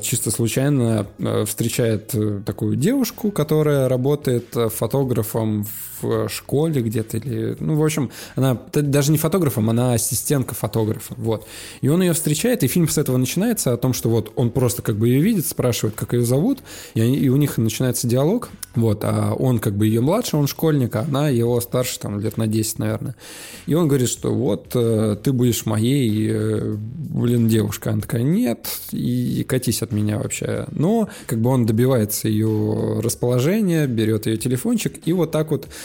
чисто 0.01 0.31
случайно 0.31 1.07
встречает 1.47 2.15
такую 2.47 2.77
девушку, 2.87 3.33
которая 3.33 3.89
работает 3.89 4.57
э, 4.57 4.69
фотографом 4.69 5.67
в 6.01 6.29
школе 6.29 6.83
где-то 6.83 7.17
или, 7.19 7.57
ну, 7.61 7.77
в 7.77 7.85
общем, 7.85 8.11
она 8.35 8.61
даже 8.73 9.13
не 9.13 9.19
фотографом, 9.19 9.71
она 9.71 9.95
ассистентка 9.95 10.55
фотографа, 10.55 11.15
вот. 11.17 11.47
И 11.81 11.89
он 11.89 12.03
ее 12.03 12.13
встречает, 12.13 12.63
и 12.63 12.67
фильм 12.67 12.89
с 12.89 12.99
этого 12.99 13.17
начинается 13.17 13.73
о 13.73 13.77
том, 13.77 13.93
что 13.93 14.09
вот 14.09 14.33
он 14.37 14.51
просто 14.51 14.83
как 14.83 14.97
бы 14.97 15.09
ее 15.09 15.21
видит, 15.21 15.47
спрашивает, 15.47 15.95
как 15.97 16.13
ее 16.13 16.25
зовут, 16.25 16.61
и, 16.95 17.01
они- 17.01 17.17
и 17.17 17.29
у 17.29 17.37
них 17.37 17.59
начинается 17.59 18.07
диалог, 18.07 18.51
вот, 18.75 19.01
а 19.03 19.33
он 19.35 19.59
как 19.59 19.75
бы 19.77 19.87
ее 19.87 20.01
младше, 20.01 20.37
он 20.37 20.47
школьник, 20.47 20.97
а 20.97 21.01
она 21.01 21.29
его 21.29 21.61
старше, 21.61 21.99
там, 21.99 22.21
лет 22.21 22.37
на 22.37 22.47
10, 22.47 22.79
наверное. 22.79 23.15
И 23.67 23.75
он 23.75 23.89
говорит, 23.89 24.09
что 24.09 24.35
вот, 24.35 24.73
э, 24.75 25.17
ты 25.23 25.33
будешь 25.33 25.67
моей, 25.67 26.29
э, 26.31 26.75
блин, 26.77 27.49
девушка. 27.49 27.91
Она 27.91 28.03
такая, 28.03 28.23
нет, 28.23 28.67
и 28.93 29.45
катись 29.49 29.83
от 29.83 29.93
меня 29.93 30.19
вообще. 30.19 30.67
Но 30.71 31.09
как 31.27 31.41
бы 31.41 31.51
он 31.51 31.67
добивается 31.67 32.29
ее 32.29 33.01
расположения, 33.03 33.87
берет 33.87 34.27
ее 34.27 34.37
телефончик, 34.37 35.01
и 35.05 35.13
вот 35.13 35.31
так 35.31 35.51
вот 35.51 35.69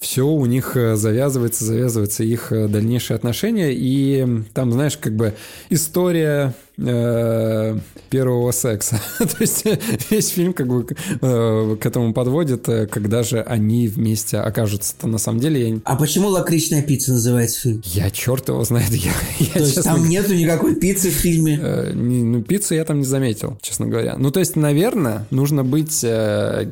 все 0.00 0.26
у 0.26 0.46
них 0.46 0.76
э, 0.76 0.96
завязывается, 0.96 1.64
завязывается 1.64 2.22
их 2.24 2.52
э, 2.52 2.68
дальнейшие 2.68 3.16
отношения, 3.16 3.72
и 3.72 4.44
там, 4.54 4.72
знаешь, 4.72 4.96
как 4.96 5.14
бы 5.14 5.34
история 5.70 6.54
э, 6.76 7.78
первого 8.10 8.52
секса. 8.52 9.00
То 9.18 9.36
есть 9.40 9.64
весь 10.10 10.28
фильм 10.28 10.52
как 10.52 10.68
бы 10.68 10.84
к 10.84 11.86
этому 11.86 12.12
подводит, 12.12 12.66
когда 12.90 13.22
же 13.22 13.40
они 13.40 13.88
вместе 13.88 14.38
окажутся-то 14.38 15.08
на 15.08 15.18
самом 15.18 15.40
деле. 15.40 15.68
Я, 15.68 15.80
А 15.84 15.96
почему 15.96 16.28
«Лакричная 16.28 16.82
пицца» 16.82 17.12
называется 17.12 17.60
фильм? 17.60 17.82
я 17.84 18.10
черт 18.10 18.48
его 18.48 18.62
знает, 18.64 18.90
я, 18.92 19.12
я 19.40 19.52
То 19.52 19.58
есть 19.60 19.74
честно 19.74 19.94
там 19.94 20.08
нету 20.08 20.34
никакой 20.34 20.76
пиццы 20.76 21.10
в 21.10 21.14
фильме? 21.14 21.58
Ну, 21.94 22.42
пиццу 22.42 22.74
я 22.74 22.84
там 22.84 22.98
не 22.98 23.04
заметил, 23.04 23.58
честно 23.62 23.86
говоря. 23.86 24.16
Ну, 24.16 24.30
то 24.30 24.40
есть, 24.40 24.56
наверное, 24.56 25.26
нужно 25.30 25.64
быть 25.64 26.04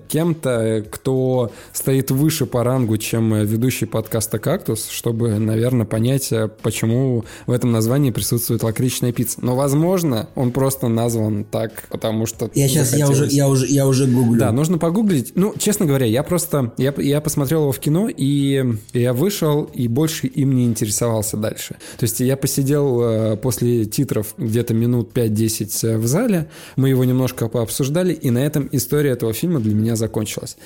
кем-то, 0.08 0.84
кто 0.90 1.52
стоит 1.72 2.10
выше 2.10 2.46
по 2.46 2.62
рангу, 2.62 2.96
чем 2.96 3.15
э, 3.34 3.44
ведущий 3.44 3.86
подкаста 3.86 4.38
«Кактус», 4.38 4.88
чтобы, 4.88 5.38
наверное, 5.38 5.86
понять, 5.86 6.32
э, 6.32 6.48
почему 6.62 7.24
в 7.46 7.52
этом 7.52 7.72
названии 7.72 8.10
присутствует 8.10 8.62
лакричная 8.62 9.12
пицца. 9.12 9.38
Но, 9.42 9.56
возможно, 9.56 10.28
он 10.34 10.52
просто 10.52 10.88
назван 10.88 11.44
так, 11.44 11.84
потому 11.90 12.26
что... 12.26 12.50
Я 12.54 12.68
сейчас, 12.68 12.96
я 12.96 13.06
уже, 13.06 13.24
захотелось. 13.24 13.34
я 13.34 13.48
уже, 13.48 13.66
я 13.66 13.86
уже 13.86 14.06
гуглю. 14.06 14.38
Да, 14.38 14.52
нужно 14.52 14.78
погуглить. 14.78 15.32
Ну, 15.34 15.54
честно 15.58 15.86
говоря, 15.86 16.06
я 16.06 16.22
просто... 16.22 16.72
Я, 16.78 16.94
я 16.98 17.20
посмотрел 17.20 17.62
его 17.62 17.72
в 17.72 17.78
кино, 17.78 18.08
и 18.08 18.64
я 18.92 19.12
вышел, 19.12 19.64
и 19.64 19.88
больше 19.88 20.26
им 20.26 20.54
не 20.54 20.64
интересовался 20.64 21.36
дальше. 21.36 21.76
То 21.98 22.04
есть 22.04 22.20
я 22.20 22.36
посидел 22.36 23.00
э, 23.02 23.36
после 23.36 23.84
титров 23.84 24.34
где-то 24.38 24.74
минут 24.74 25.12
5-10 25.12 25.88
э, 25.88 25.98
в 25.98 26.06
зале, 26.06 26.48
мы 26.76 26.88
его 26.88 27.04
немножко 27.04 27.48
пообсуждали, 27.48 28.12
и 28.12 28.30
на 28.30 28.38
этом 28.38 28.68
история 28.72 29.10
этого 29.10 29.32
фильма 29.32 29.60
для 29.60 29.74
меня 29.74 29.96
закончилась. 29.96 30.56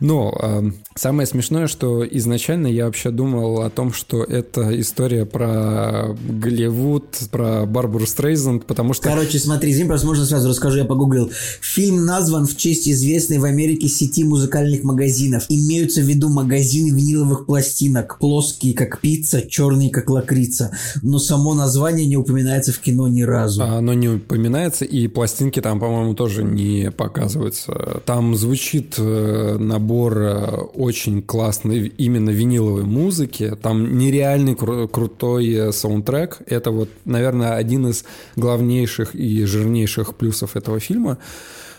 Но 0.00 0.36
э, 0.40 0.70
самое 0.94 1.26
смешное, 1.26 1.66
что 1.66 1.99
изначально 2.04 2.66
я 2.66 2.86
вообще 2.86 3.10
думал 3.10 3.62
о 3.62 3.70
том, 3.70 3.92
что 3.92 4.22
это 4.22 4.78
история 4.80 5.26
про 5.26 6.16
Голливуд, 6.28 7.04
про 7.30 7.66
Барбару 7.66 8.06
Стрейзанд, 8.06 8.66
потому 8.66 8.94
что... 8.94 9.08
Короче, 9.08 9.38
смотри, 9.38 9.72
извини, 9.72 9.88
просто 9.88 10.06
можно 10.06 10.24
сразу 10.26 10.48
расскажу, 10.48 10.78
я 10.78 10.84
погуглил. 10.84 11.30
Фильм 11.60 12.04
назван 12.04 12.46
в 12.46 12.56
честь 12.56 12.88
известной 12.88 13.38
в 13.38 13.44
Америке 13.44 13.88
сети 13.88 14.24
музыкальных 14.24 14.82
магазинов. 14.82 15.44
Имеются 15.48 16.00
в 16.00 16.04
виду 16.04 16.28
магазины 16.28 16.90
виниловых 16.90 17.46
пластинок, 17.46 18.18
плоские 18.18 18.74
как 18.74 19.00
пицца, 19.00 19.42
черные 19.42 19.90
как 19.90 20.10
лакрица. 20.10 20.76
Но 21.02 21.18
само 21.18 21.54
название 21.54 22.06
не 22.06 22.16
упоминается 22.16 22.72
в 22.72 22.78
кино 22.78 23.08
ни 23.08 23.22
разу. 23.22 23.62
А 23.62 23.78
Оно 23.78 23.94
не 23.94 24.08
упоминается, 24.08 24.84
и 24.84 25.06
пластинки 25.08 25.60
там, 25.60 25.80
по-моему, 25.80 26.14
тоже 26.14 26.44
не 26.44 26.90
показываются. 26.90 28.00
Там 28.06 28.34
звучит 28.34 28.94
э, 28.98 29.56
набор 29.58 30.18
э, 30.18 30.46
очень 30.74 31.22
классной 31.22 31.89
именно 31.98 32.30
виниловой 32.30 32.84
музыки. 32.84 33.56
Там 33.60 33.98
нереальный 33.98 34.54
кру- 34.54 34.88
крутой 34.88 35.52
э, 35.52 35.72
саундтрек. 35.72 36.38
Это 36.46 36.70
вот, 36.70 36.88
наверное, 37.04 37.54
один 37.54 37.88
из 37.88 38.04
главнейших 38.36 39.14
и 39.14 39.44
жирнейших 39.44 40.14
плюсов 40.14 40.56
этого 40.56 40.80
фильма. 40.80 41.18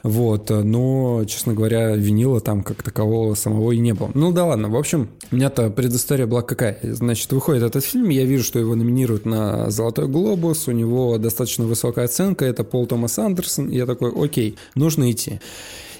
Вот, 0.03 0.49
но, 0.49 1.23
честно 1.27 1.53
говоря, 1.53 1.95
винила 1.95 2.39
там 2.39 2.63
как 2.63 2.81
такового 2.81 3.35
самого 3.35 3.71
и 3.71 3.77
не 3.77 3.93
было. 3.93 4.09
Ну 4.13 4.31
да 4.31 4.45
ладно, 4.45 4.67
в 4.69 4.75
общем, 4.75 5.09
у 5.31 5.35
меня-то 5.35 5.69
предыстория 5.69 6.25
была 6.25 6.41
какая. 6.41 6.79
Значит, 6.81 7.31
выходит 7.31 7.61
этот 7.61 7.85
фильм, 7.85 8.09
я 8.09 8.25
вижу, 8.25 8.43
что 8.43 8.57
его 8.57 8.75
номинируют 8.75 9.25
на 9.25 9.69
«Золотой 9.69 10.07
глобус», 10.07 10.67
у 10.67 10.71
него 10.71 11.17
достаточно 11.17 11.65
высокая 11.65 12.05
оценка, 12.05 12.45
это 12.45 12.63
Пол 12.63 12.87
Томас 12.87 13.19
Андерсон, 13.19 13.69
и 13.69 13.75
я 13.75 13.85
такой, 13.85 14.11
окей, 14.11 14.57
нужно 14.73 15.11
идти. 15.11 15.39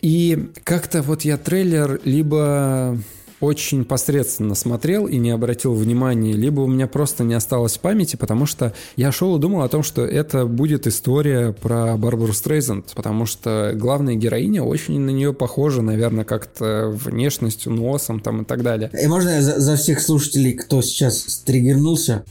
И 0.01 0.49
как-то 0.63 1.03
вот 1.03 1.21
я 1.21 1.37
трейлер 1.37 2.01
либо 2.03 2.97
очень 3.41 3.83
посредственно 3.83 4.55
смотрел 4.55 5.07
и 5.07 5.17
не 5.17 5.31
обратил 5.31 5.73
внимания, 5.73 6.33
либо 6.33 6.61
у 6.61 6.67
меня 6.67 6.87
просто 6.87 7.23
не 7.23 7.33
осталось 7.33 7.77
памяти, 7.77 8.15
потому 8.15 8.45
что 8.45 8.73
я 8.95 9.11
шел 9.11 9.35
и 9.35 9.39
думал 9.39 9.63
о 9.63 9.69
том, 9.69 9.83
что 9.83 10.05
это 10.05 10.45
будет 10.45 10.87
история 10.87 11.51
про 11.51 11.97
Барбару 11.97 12.33
Стрейзенд, 12.33 12.91
потому 12.95 13.25
что 13.25 13.73
главная 13.75 14.15
героиня 14.15 14.63
очень 14.63 14.99
на 14.99 15.09
нее 15.09 15.33
похожа, 15.33 15.81
наверное, 15.81 16.23
как-то 16.23 16.89
внешностью, 16.93 17.73
носом 17.73 18.19
там 18.19 18.43
и 18.43 18.45
так 18.45 18.63
далее. 18.63 18.91
И 19.01 19.07
можно 19.07 19.41
за, 19.41 19.59
за 19.59 19.75
всех 19.75 20.01
слушателей, 20.01 20.53
кто 20.53 20.81
сейчас 20.81 21.41
триггернулся? 21.45 22.23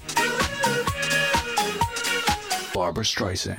Барбара 2.81 3.05
Стрейсенд. 3.05 3.59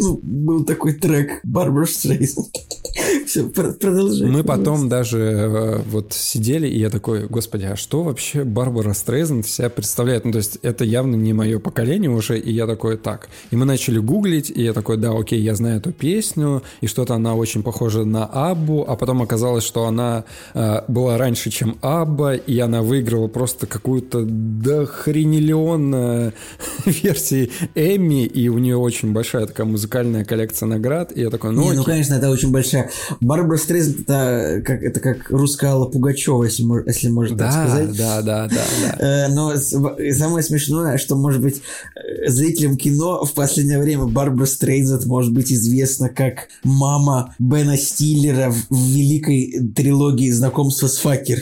Ну, 0.00 0.18
был 0.22 0.64
такой 0.64 0.94
трек 0.94 1.38
Барбара 1.44 1.86
Стрейсенд. 1.86 2.48
Все, 3.26 3.48
продолжай. 3.48 4.28
Мы 4.28 4.42
потом 4.44 4.88
даже 4.88 5.18
э, 5.18 5.82
вот 5.88 6.12
сидели, 6.12 6.66
и 6.66 6.78
я 6.78 6.90
такой, 6.90 7.26
господи, 7.26 7.64
а 7.64 7.76
что 7.76 8.02
вообще 8.02 8.44
Барбара 8.44 8.92
Стрейзен 8.92 9.42
вся 9.42 9.70
представляет? 9.70 10.24
Ну, 10.24 10.32
то 10.32 10.38
есть 10.38 10.58
это 10.62 10.84
явно 10.84 11.14
не 11.14 11.32
мое 11.32 11.58
поколение 11.58 12.10
уже, 12.10 12.38
и 12.38 12.52
я 12.52 12.66
такой, 12.66 12.96
так. 12.98 13.28
И 13.50 13.56
мы 13.56 13.64
начали 13.64 13.98
гуглить, 13.98 14.50
и 14.50 14.62
я 14.62 14.72
такой, 14.72 14.96
да, 14.96 15.12
окей, 15.16 15.40
я 15.40 15.54
знаю 15.54 15.78
эту 15.78 15.92
песню, 15.92 16.62
и 16.80 16.86
что-то 16.86 17.14
она 17.14 17.34
очень 17.34 17.62
похожа 17.62 18.04
на 18.04 18.26
Аббу, 18.26 18.84
а 18.86 18.96
потом 18.96 19.22
оказалось, 19.22 19.64
что 19.64 19.86
она 19.86 20.24
э, 20.54 20.82
была 20.88 21.16
раньше, 21.16 21.50
чем 21.50 21.78
Абба, 21.80 22.34
и 22.34 22.58
она 22.58 22.82
выиграла 22.82 23.28
просто 23.28 23.66
какую-то 23.66 24.24
дохренелион 24.26 25.92
версии 26.84 27.50
Эми, 27.74 28.26
и 28.32 28.48
у 28.48 28.58
нее 28.58 28.76
очень 28.76 29.12
большая 29.12 29.46
такая 29.46 29.66
музыкальная 29.66 30.24
коллекция 30.24 30.66
наград, 30.66 31.12
и 31.14 31.20
я 31.20 31.30
такой, 31.30 31.52
ну... 31.52 31.62
Не, 31.62 31.72
ну, 31.72 31.84
конечно, 31.84 32.14
это 32.14 32.30
очень 32.30 32.50
большая 32.50 32.90
Барбара 33.20 33.56
Стрейзенд 33.56 34.00
это 34.00 34.62
как, 34.64 34.82
это 34.82 35.00
как 35.00 35.30
русская 35.30 35.70
Алла 35.70 35.86
Пугачева, 35.86 36.44
если, 36.44 36.64
если 36.86 37.08
можно 37.08 37.36
да, 37.36 37.50
так 37.50 37.68
сказать. 37.68 37.96
Да, 37.96 38.22
да, 38.22 38.48
да, 38.48 38.60
да. 38.82 39.26
Э, 39.26 39.28
но 39.28 39.56
самое 39.56 40.42
смешное, 40.42 40.98
что, 40.98 41.16
может 41.16 41.40
быть, 41.40 41.62
э, 41.94 42.28
зрителям 42.28 42.76
кино 42.76 43.24
в 43.24 43.32
последнее 43.32 43.80
время 43.80 44.04
Барбара 44.06 44.46
Стрейзенд 44.46 45.06
может 45.06 45.32
быть 45.32 45.52
известна 45.52 46.08
как 46.08 46.48
мама 46.64 47.34
Бена 47.38 47.76
Стиллера 47.76 48.50
в 48.50 48.74
великой 48.74 49.70
трилогии 49.74 50.30
«Знакомство 50.30 50.86
с 50.86 50.96
Факер». 50.98 51.40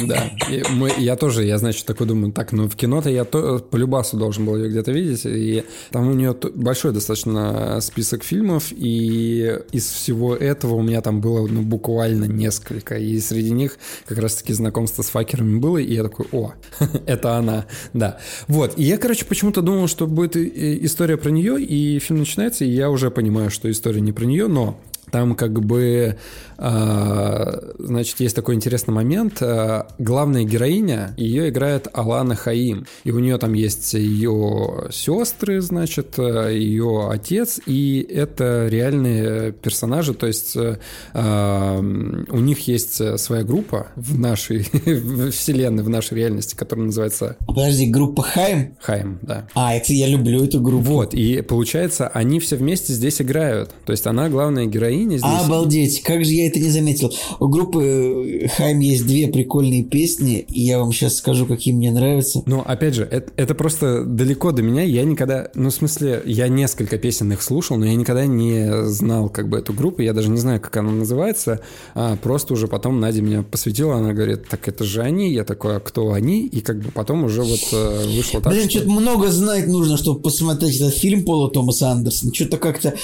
Да, 0.00 0.30
и 0.48 0.62
мы, 0.70 0.92
я 0.96 1.16
тоже, 1.16 1.44
я, 1.44 1.58
значит, 1.58 1.84
такой 1.84 2.06
думаю, 2.06 2.32
так, 2.32 2.52
ну 2.52 2.68
в 2.68 2.76
кино-то 2.76 3.10
я 3.10 3.24
то, 3.24 3.58
по 3.58 3.76
любасу 3.76 4.16
должен 4.16 4.44
был 4.44 4.56
ее 4.56 4.68
где-то 4.68 4.92
видеть, 4.92 5.22
и 5.24 5.64
там 5.90 6.08
у 6.08 6.14
нее 6.14 6.36
большой 6.54 6.92
достаточно 6.92 7.80
список 7.80 8.22
фильмов, 8.22 8.66
и 8.70 9.58
из 9.72 9.88
всего 9.88 10.36
этого 10.36 10.74
у 10.74 10.82
меня 10.82 11.00
там 11.00 11.20
было, 11.20 11.46
ну, 11.46 11.62
буквально 11.62 12.24
несколько, 12.24 12.96
и 12.96 13.18
среди 13.18 13.50
них 13.50 13.78
как 14.06 14.18
раз-таки 14.18 14.52
знакомство 14.52 15.02
с 15.02 15.08
факерами 15.08 15.58
было, 15.58 15.78
и 15.78 15.94
я 15.94 16.04
такой, 16.04 16.26
о, 16.32 16.52
это 17.06 17.36
она, 17.36 17.66
да. 17.92 18.18
Вот, 18.46 18.74
и 18.76 18.84
я, 18.84 18.98
короче, 18.98 19.24
почему-то 19.24 19.62
думал, 19.62 19.88
что 19.88 20.06
будет 20.06 20.36
история 20.36 21.16
про 21.16 21.30
нее, 21.30 21.60
и 21.60 21.98
фильм 21.98 22.20
начинается, 22.20 22.64
и 22.64 22.70
я 22.70 22.90
уже 22.90 23.10
понимаю, 23.10 23.50
что 23.50 23.70
история 23.70 24.00
не 24.00 24.12
про 24.12 24.24
нее, 24.24 24.46
но 24.46 24.78
там 25.10 25.34
как 25.34 25.60
бы, 25.60 26.16
э, 26.58 27.72
значит, 27.78 28.20
есть 28.20 28.36
такой 28.36 28.54
интересный 28.54 28.92
момент. 28.92 29.40
Э, 29.40 29.84
главная 29.98 30.44
героиня, 30.44 31.14
ее 31.16 31.48
играет 31.48 31.88
Алана 31.92 32.34
Хаим. 32.34 32.86
И 33.04 33.10
у 33.10 33.18
нее 33.18 33.38
там 33.38 33.54
есть 33.54 33.94
ее 33.94 34.88
сестры, 34.90 35.60
значит, 35.60 36.18
э, 36.18 36.54
ее 36.54 37.08
отец. 37.10 37.60
И 37.66 38.06
это 38.08 38.66
реальные 38.68 39.52
персонажи. 39.52 40.14
То 40.14 40.26
есть 40.26 40.56
у 40.56 42.40
них 42.40 42.66
есть 42.68 43.18
своя 43.18 43.42
группа 43.42 43.88
в 43.96 44.18
нашей 44.18 44.62
вселенной, 45.30 45.82
в 45.82 45.88
нашей 45.88 46.18
реальности, 46.18 46.54
которая 46.54 46.86
называется... 46.86 47.36
Подожди, 47.46 47.86
группа 47.86 48.22
Хайм? 48.22 48.76
Хайм, 48.80 49.18
да. 49.22 49.46
А, 49.54 49.74
это 49.74 49.92
я 49.92 50.06
люблю 50.06 50.44
эту 50.44 50.60
группу. 50.60 50.84
Вот, 50.84 51.14
и 51.14 51.40
получается, 51.42 52.08
они 52.08 52.40
все 52.40 52.56
вместе 52.56 52.92
здесь 52.92 53.20
играют. 53.20 53.70
То 53.84 53.92
есть 53.92 54.06
она 54.06 54.28
главная 54.28 54.66
героиня 54.66 54.97
героиня 54.98 55.18
здесь. 55.18 55.46
Обалдеть, 55.46 56.02
как 56.02 56.24
же 56.24 56.32
я 56.32 56.46
это 56.46 56.58
не 56.60 56.70
заметил. 56.70 57.12
У 57.38 57.48
группы 57.48 58.42
э, 58.44 58.48
Хайм 58.48 58.80
есть 58.80 59.06
две 59.06 59.28
прикольные 59.28 59.84
песни, 59.84 60.44
и 60.48 60.62
я 60.62 60.78
вам 60.78 60.92
сейчас 60.92 61.16
скажу, 61.16 61.46
какие 61.46 61.74
мне 61.74 61.90
нравятся. 61.90 62.42
Ну, 62.46 62.60
опять 62.60 62.94
же, 62.94 63.04
это, 63.10 63.32
это 63.36 63.54
просто 63.54 64.04
далеко 64.04 64.52
до 64.52 64.62
меня. 64.62 64.82
Я 64.82 65.04
никогда, 65.04 65.50
ну, 65.54 65.70
в 65.70 65.74
смысле, 65.74 66.22
я 66.24 66.48
несколько 66.48 66.98
песен 66.98 67.32
их 67.32 67.42
слушал, 67.42 67.76
но 67.76 67.86
я 67.86 67.94
никогда 67.94 68.26
не 68.26 68.86
знал 68.86 69.28
как 69.28 69.48
бы 69.48 69.58
эту 69.58 69.72
группу. 69.72 70.02
Я 70.02 70.12
даже 70.12 70.30
не 70.30 70.38
знаю, 70.38 70.60
как 70.60 70.76
она 70.76 70.90
называется. 70.90 71.60
А 71.94 72.16
просто 72.16 72.54
уже 72.54 72.68
потом 72.68 73.00
Надя 73.00 73.22
меня 73.22 73.42
посвятила, 73.42 73.96
она 73.96 74.12
говорит, 74.12 74.48
так 74.48 74.68
это 74.68 74.84
же 74.84 75.02
они. 75.02 75.32
Я 75.32 75.44
такой, 75.44 75.76
а 75.76 75.80
кто 75.80 76.12
они? 76.12 76.46
И 76.46 76.60
как 76.60 76.80
бы 76.80 76.90
потом 76.90 77.24
уже 77.24 77.42
вот 77.42 77.60
э, 77.72 78.06
вышло 78.16 78.40
так, 78.40 78.52
Блин, 78.52 78.68
что... 78.68 78.80
что-то 78.80 78.90
много 78.90 79.28
знать 79.28 79.66
нужно, 79.66 79.96
чтобы 79.96 80.20
посмотреть 80.20 80.76
этот 80.80 80.94
фильм 80.94 81.24
Пола 81.24 81.50
Томаса 81.50 81.90
Андерсона. 81.90 82.32
Что-то 82.34 82.56
как-то, 82.58 82.94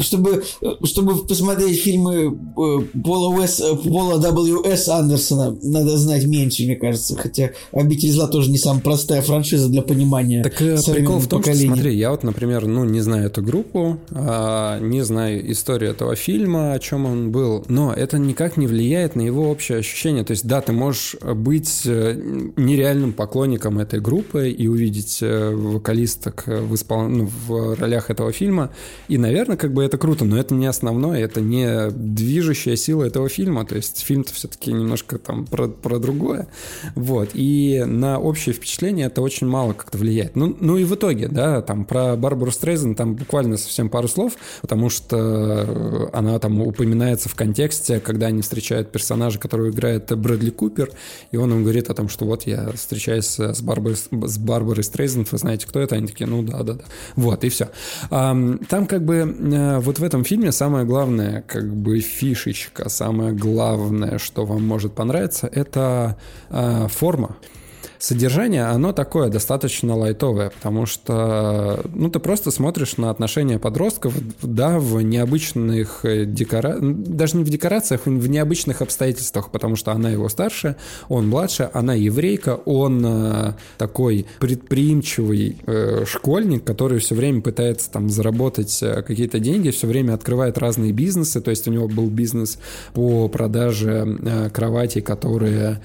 чтобы, 0.00 0.44
э, 0.60 0.66
чтобы 0.84 1.26
посмотреть 1.34 1.82
фильмы 1.82 2.14
э, 2.16 3.00
Пола, 3.02 3.36
Уэс, 3.36 3.60
э, 3.60 3.74
Пола 3.74 4.20
W.S. 4.20 4.88
Андерсона, 4.88 5.56
надо 5.62 5.96
знать 5.96 6.24
меньше, 6.26 6.62
мне 6.62 6.76
кажется. 6.76 7.16
Хотя 7.16 7.50
«Обитель 7.72 8.12
зла» 8.12 8.28
тоже 8.28 8.50
не 8.50 8.58
самая 8.58 8.80
простая 8.80 9.20
франшиза 9.20 9.68
для 9.68 9.82
понимания 9.82 10.44
Так 10.44 10.62
э, 10.62 10.78
прикол 10.92 11.18
в 11.18 11.26
том, 11.26 11.40
поколений. 11.40 11.66
что, 11.66 11.74
смотри, 11.74 11.96
я 11.96 12.12
вот, 12.12 12.22
например, 12.22 12.66
ну, 12.68 12.84
не 12.84 13.00
знаю 13.00 13.26
эту 13.26 13.42
группу, 13.42 13.98
а, 14.12 14.78
не 14.78 15.02
знаю 15.02 15.50
историю 15.50 15.90
этого 15.90 16.14
фильма, 16.14 16.72
о 16.72 16.78
чем 16.78 17.04
он 17.04 17.32
был, 17.32 17.64
но 17.68 17.92
это 17.92 18.18
никак 18.18 18.56
не 18.56 18.68
влияет 18.68 19.16
на 19.16 19.22
его 19.22 19.50
общее 19.50 19.78
ощущение. 19.78 20.22
То 20.22 20.30
есть, 20.30 20.46
да, 20.46 20.60
ты 20.60 20.72
можешь 20.72 21.16
быть 21.20 21.82
нереальным 21.84 23.12
поклонником 23.12 23.80
этой 23.80 24.00
группы 24.00 24.50
и 24.50 24.68
увидеть 24.68 25.18
вокалисток 25.20 26.44
в, 26.46 26.74
испол... 26.76 27.08
ну, 27.08 27.28
в 27.48 27.74
ролях 27.74 28.10
этого 28.10 28.30
фильма, 28.30 28.70
и, 29.08 29.18
наверное, 29.18 29.56
как 29.56 29.72
бы 29.72 29.82
это 29.82 29.98
круто, 29.98 30.24
но 30.24 30.38
это 30.38 30.54
не 30.54 30.66
основное, 30.66 31.23
это 31.24 31.40
не 31.40 31.90
движущая 31.90 32.76
сила 32.76 33.04
этого 33.04 33.28
фильма, 33.28 33.64
то 33.64 33.76
есть 33.76 34.02
фильм-то 34.02 34.32
все-таки 34.32 34.72
немножко 34.72 35.18
там 35.18 35.46
про, 35.46 35.68
про 35.68 35.98
другое, 35.98 36.48
вот, 36.94 37.30
и 37.34 37.82
на 37.86 38.18
общее 38.18 38.54
впечатление 38.54 39.06
это 39.06 39.22
очень 39.22 39.46
мало 39.46 39.72
как-то 39.72 39.98
влияет. 39.98 40.36
Ну, 40.36 40.56
ну 40.60 40.76
и 40.76 40.84
в 40.84 40.94
итоге, 40.94 41.28
да, 41.28 41.62
там 41.62 41.84
про 41.84 42.16
Барбару 42.16 42.50
Стрейзен 42.50 42.94
там 42.94 43.14
буквально 43.14 43.56
совсем 43.56 43.88
пару 43.88 44.08
слов, 44.08 44.34
потому 44.60 44.90
что 44.90 46.10
она 46.12 46.38
там 46.38 46.60
упоминается 46.60 47.28
в 47.28 47.34
контексте, 47.34 48.00
когда 48.00 48.26
они 48.26 48.42
встречают 48.42 48.92
персонажа, 48.92 49.38
которого 49.38 49.70
играет 49.70 50.16
Брэдли 50.16 50.50
Купер, 50.50 50.90
и 51.30 51.36
он 51.36 51.52
им 51.52 51.62
говорит 51.62 51.90
о 51.90 51.94
том, 51.94 52.08
что 52.08 52.24
вот 52.24 52.46
я 52.46 52.70
встречаюсь 52.72 53.38
с 53.38 53.60
Барбарой, 53.62 53.96
с 53.96 54.38
Барбарой 54.38 54.84
Стрейзен, 54.84 55.26
вы 55.30 55.38
знаете, 55.38 55.66
кто 55.66 55.80
это? 55.80 55.94
Они 55.96 56.06
такие, 56.06 56.26
ну 56.26 56.42
да, 56.42 56.62
да, 56.62 56.74
да. 56.74 56.84
Вот, 57.16 57.44
и 57.44 57.48
все. 57.48 57.68
Там 58.10 58.86
как 58.88 59.04
бы 59.04 59.14
э, 59.16 59.78
вот 59.78 59.98
в 59.98 60.04
этом 60.04 60.24
фильме 60.24 60.52
самое 60.52 60.84
главное 60.84 61.13
главная 61.14 61.42
как 61.42 61.74
бы 61.74 62.00
фишечка, 62.00 62.88
самое 62.88 63.32
главное, 63.32 64.18
что 64.18 64.44
вам 64.44 64.66
может 64.66 64.94
понравиться, 64.94 65.46
это 65.46 66.16
э, 66.50 66.88
форма. 66.88 67.36
Содержание, 68.04 68.64
оно 68.64 68.92
такое 68.92 69.30
достаточно 69.30 69.96
лайтовое, 69.96 70.50
потому 70.50 70.84
что, 70.84 71.80
ну, 71.94 72.10
ты 72.10 72.18
просто 72.18 72.50
смотришь 72.50 72.98
на 72.98 73.08
отношения 73.08 73.58
подростков, 73.58 74.12
да, 74.42 74.78
в 74.78 75.00
необычных 75.00 76.04
э, 76.04 76.26
декорациях, 76.26 76.98
даже 77.06 77.38
не 77.38 77.44
в 77.44 77.48
декорациях, 77.48 78.02
в 78.04 78.28
необычных 78.28 78.82
обстоятельствах, 78.82 79.50
потому 79.50 79.76
что 79.76 79.92
она 79.92 80.10
его 80.10 80.28
старше, 80.28 80.76
он 81.08 81.28
младше, 81.28 81.70
она 81.72 81.94
еврейка, 81.94 82.56
он 82.66 83.02
э, 83.06 83.52
такой 83.78 84.26
предприимчивый 84.38 85.56
э, 85.64 86.04
школьник, 86.06 86.62
который 86.62 86.98
все 86.98 87.14
время 87.14 87.40
пытается 87.40 87.90
там 87.90 88.10
заработать 88.10 88.84
какие-то 89.06 89.38
деньги, 89.38 89.70
все 89.70 89.86
время 89.86 90.12
открывает 90.12 90.58
разные 90.58 90.92
бизнесы, 90.92 91.40
то 91.40 91.48
есть 91.48 91.66
у 91.68 91.72
него 91.72 91.88
был 91.88 92.08
бизнес 92.08 92.58
по 92.92 93.28
продаже 93.28 94.50
кроватей, 94.52 95.00
которые 95.00 95.80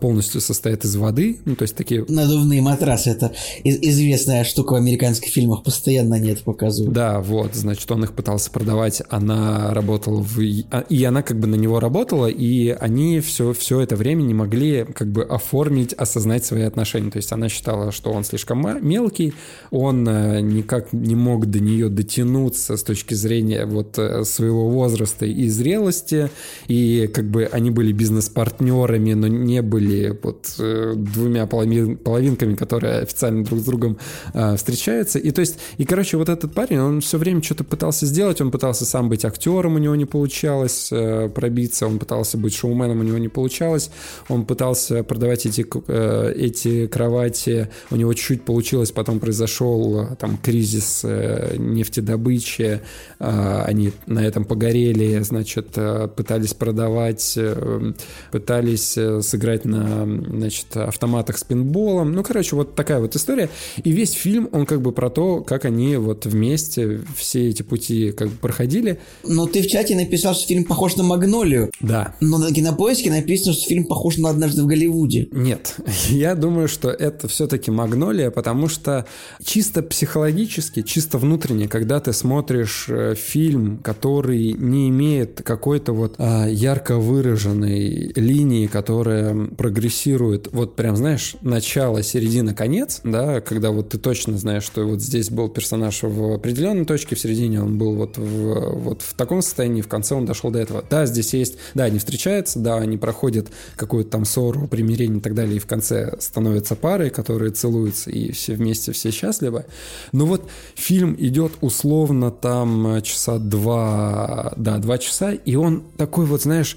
полностью 0.00 0.40
состоят 0.40 0.86
из 0.86 0.96
воды, 0.96 1.40
ну, 1.44 1.57
то 1.58 1.62
есть 1.64 1.76
такие... 1.76 2.04
Надувные 2.08 2.62
матрасы, 2.62 3.10
это 3.10 3.32
известная 3.64 4.44
штука 4.44 4.74
в 4.74 4.76
американских 4.76 5.30
фильмах, 5.32 5.64
постоянно 5.64 6.16
они 6.16 6.30
это 6.30 6.44
показывают. 6.44 6.94
Да, 6.94 7.20
вот, 7.20 7.54
значит, 7.54 7.90
он 7.90 8.04
их 8.04 8.12
пытался 8.12 8.50
продавать, 8.50 9.02
она 9.10 9.74
работала 9.74 10.22
в... 10.22 10.38
А, 10.70 10.80
и 10.88 11.02
она 11.04 11.22
как 11.22 11.38
бы 11.40 11.46
на 11.48 11.56
него 11.56 11.80
работала, 11.80 12.26
и 12.26 12.68
они 12.68 13.20
все, 13.20 13.52
все 13.52 13.80
это 13.80 13.96
время 13.96 14.22
не 14.22 14.34
могли 14.34 14.86
как 14.94 15.08
бы 15.08 15.24
оформить, 15.24 15.92
осознать 15.94 16.44
свои 16.44 16.62
отношения. 16.62 17.10
То 17.10 17.18
есть 17.18 17.32
она 17.32 17.48
считала, 17.48 17.90
что 17.90 18.12
он 18.12 18.24
слишком 18.24 18.58
мелкий, 18.86 19.34
он 19.70 20.08
э, 20.08 20.40
никак 20.40 20.92
не 20.92 21.16
мог 21.16 21.46
до 21.46 21.60
нее 21.60 21.88
дотянуться 21.88 22.76
с 22.76 22.82
точки 22.84 23.14
зрения 23.14 23.66
вот 23.66 23.98
э, 23.98 24.24
своего 24.24 24.68
возраста 24.70 25.26
и 25.26 25.48
зрелости, 25.48 26.30
и 26.68 27.10
как 27.12 27.28
бы 27.28 27.48
они 27.50 27.70
были 27.70 27.92
бизнес-партнерами, 27.92 29.14
но 29.14 29.26
не 29.26 29.62
были 29.62 30.16
вот 30.22 30.54
э, 30.58 30.94
двумя 30.96 31.47
двумя 31.48 31.96
половинками, 31.96 32.54
которые 32.54 33.00
официально 33.00 33.44
друг 33.44 33.60
с 33.60 33.64
другом 33.64 33.98
э, 34.34 34.56
встречаются. 34.56 35.18
И 35.18 35.30
то 35.30 35.40
есть, 35.40 35.58
и, 35.78 35.84
короче, 35.84 36.16
вот 36.16 36.28
этот 36.28 36.52
парень, 36.52 36.78
он 36.78 37.00
все 37.00 37.18
время 37.18 37.42
что-то 37.42 37.64
пытался 37.64 38.06
сделать, 38.06 38.40
он 38.40 38.50
пытался 38.50 38.84
сам 38.84 39.08
быть 39.08 39.24
актером, 39.24 39.74
у 39.74 39.78
него 39.78 39.94
не 39.96 40.04
получалось 40.04 40.88
э, 40.92 41.28
пробиться, 41.28 41.86
он 41.86 41.98
пытался 41.98 42.38
быть 42.38 42.54
шоуменом, 42.54 43.00
у 43.00 43.02
него 43.02 43.18
не 43.18 43.28
получалось, 43.28 43.90
он 44.28 44.44
пытался 44.44 45.02
продавать 45.02 45.46
эти, 45.46 45.66
э, 45.88 46.32
эти 46.36 46.86
кровати, 46.86 47.68
у 47.90 47.96
него 47.96 48.12
чуть-чуть 48.14 48.42
получилось, 48.42 48.92
потом 48.92 49.20
произошел 49.20 50.00
э, 50.00 50.16
там 50.16 50.38
кризис 50.38 51.02
э, 51.04 51.56
нефтедобычи, 51.58 52.80
э, 53.18 53.62
они 53.66 53.92
на 54.06 54.20
этом 54.20 54.44
погорели, 54.44 55.20
значит, 55.22 55.68
э, 55.76 56.08
пытались 56.14 56.54
продавать, 56.54 57.34
э, 57.36 57.92
пытались 58.30 58.96
э, 58.96 59.20
сыграть 59.22 59.64
на, 59.64 60.04
значит, 60.04 60.76
автоматах 60.76 61.37
с 61.38 61.44
пинболом, 61.44 62.12
ну, 62.12 62.22
короче, 62.22 62.56
вот 62.56 62.74
такая 62.74 63.00
вот 63.00 63.16
история, 63.16 63.48
и 63.82 63.90
весь 63.90 64.12
фильм, 64.12 64.48
он 64.52 64.66
как 64.66 64.82
бы 64.82 64.92
про 64.92 65.10
то, 65.10 65.40
как 65.40 65.64
они 65.64 65.96
вот 65.96 66.26
вместе 66.26 67.00
все 67.16 67.48
эти 67.48 67.62
пути 67.62 68.12
как 68.12 68.28
бы 68.28 68.36
проходили. 68.36 69.00
Но 69.24 69.46
ты 69.46 69.62
в 69.62 69.66
чате 69.66 69.94
написал, 69.96 70.34
что 70.34 70.46
фильм 70.46 70.64
похож 70.64 70.96
на 70.96 71.04
«Магнолию». 71.04 71.70
Да. 71.80 72.14
Но 72.20 72.38
на 72.38 72.52
кинопоиске 72.52 73.10
написано, 73.10 73.52
что 73.52 73.68
фильм 73.68 73.84
похож 73.84 74.18
на 74.18 74.30
«Однажды 74.30 74.62
в 74.62 74.66
Голливуде». 74.66 75.28
Нет, 75.32 75.76
я 76.08 76.34
думаю, 76.34 76.68
что 76.68 76.90
это 76.90 77.28
все-таки 77.28 77.70
«Магнолия», 77.70 78.30
потому 78.30 78.68
что 78.68 79.06
чисто 79.42 79.82
психологически, 79.82 80.82
чисто 80.82 81.18
внутренне, 81.18 81.68
когда 81.68 82.00
ты 82.00 82.12
смотришь 82.12 82.86
э, 82.88 83.14
фильм, 83.14 83.78
который 83.78 84.52
не 84.52 84.88
имеет 84.88 85.42
какой-то 85.42 85.92
вот 85.92 86.14
а, 86.18 86.46
ярко 86.46 86.96
выраженной 86.96 88.12
линии, 88.14 88.66
которая 88.66 89.46
прогрессирует, 89.46 90.48
вот 90.52 90.76
прям, 90.76 90.96
знаешь, 90.96 91.17
начало, 91.40 92.02
середина, 92.02 92.54
конец, 92.54 93.00
да, 93.04 93.40
когда 93.40 93.70
вот 93.70 93.90
ты 93.90 93.98
точно 93.98 94.38
знаешь, 94.38 94.64
что 94.64 94.84
вот 94.84 95.00
здесь 95.00 95.30
был 95.30 95.48
персонаж 95.48 96.02
в 96.02 96.34
определенной 96.34 96.84
точке, 96.84 97.16
в 97.16 97.20
середине 97.20 97.62
он 97.62 97.78
был 97.78 97.94
вот 97.94 98.16
в, 98.16 98.78
вот 98.78 99.02
в 99.02 99.14
таком 99.14 99.42
состоянии, 99.42 99.82
в 99.82 99.88
конце 99.88 100.14
он 100.14 100.26
дошел 100.26 100.50
до 100.50 100.58
этого. 100.58 100.84
Да, 100.88 101.06
здесь 101.06 101.34
есть, 101.34 101.58
да, 101.74 101.84
они 101.84 101.98
встречаются, 101.98 102.58
да, 102.58 102.76
они 102.76 102.96
проходят 102.96 103.48
какую-то 103.76 104.10
там 104.10 104.24
ссору, 104.24 104.68
примирение 104.68 105.18
и 105.18 105.22
так 105.22 105.34
далее, 105.34 105.56
и 105.56 105.60
в 105.60 105.66
конце 105.66 106.16
становятся 106.20 106.76
парой, 106.76 107.10
которые 107.10 107.52
целуются, 107.52 108.10
и 108.10 108.32
все 108.32 108.54
вместе, 108.54 108.92
все 108.92 109.10
счастливы. 109.10 109.66
Но 110.12 110.26
вот 110.26 110.48
фильм 110.74 111.16
идет 111.18 111.52
условно 111.60 112.30
там 112.30 113.02
часа 113.02 113.38
два, 113.38 114.52
да, 114.56 114.78
два 114.78 114.98
часа, 114.98 115.32
и 115.32 115.54
он 115.56 115.84
такой 115.96 116.26
вот, 116.26 116.42
знаешь, 116.42 116.76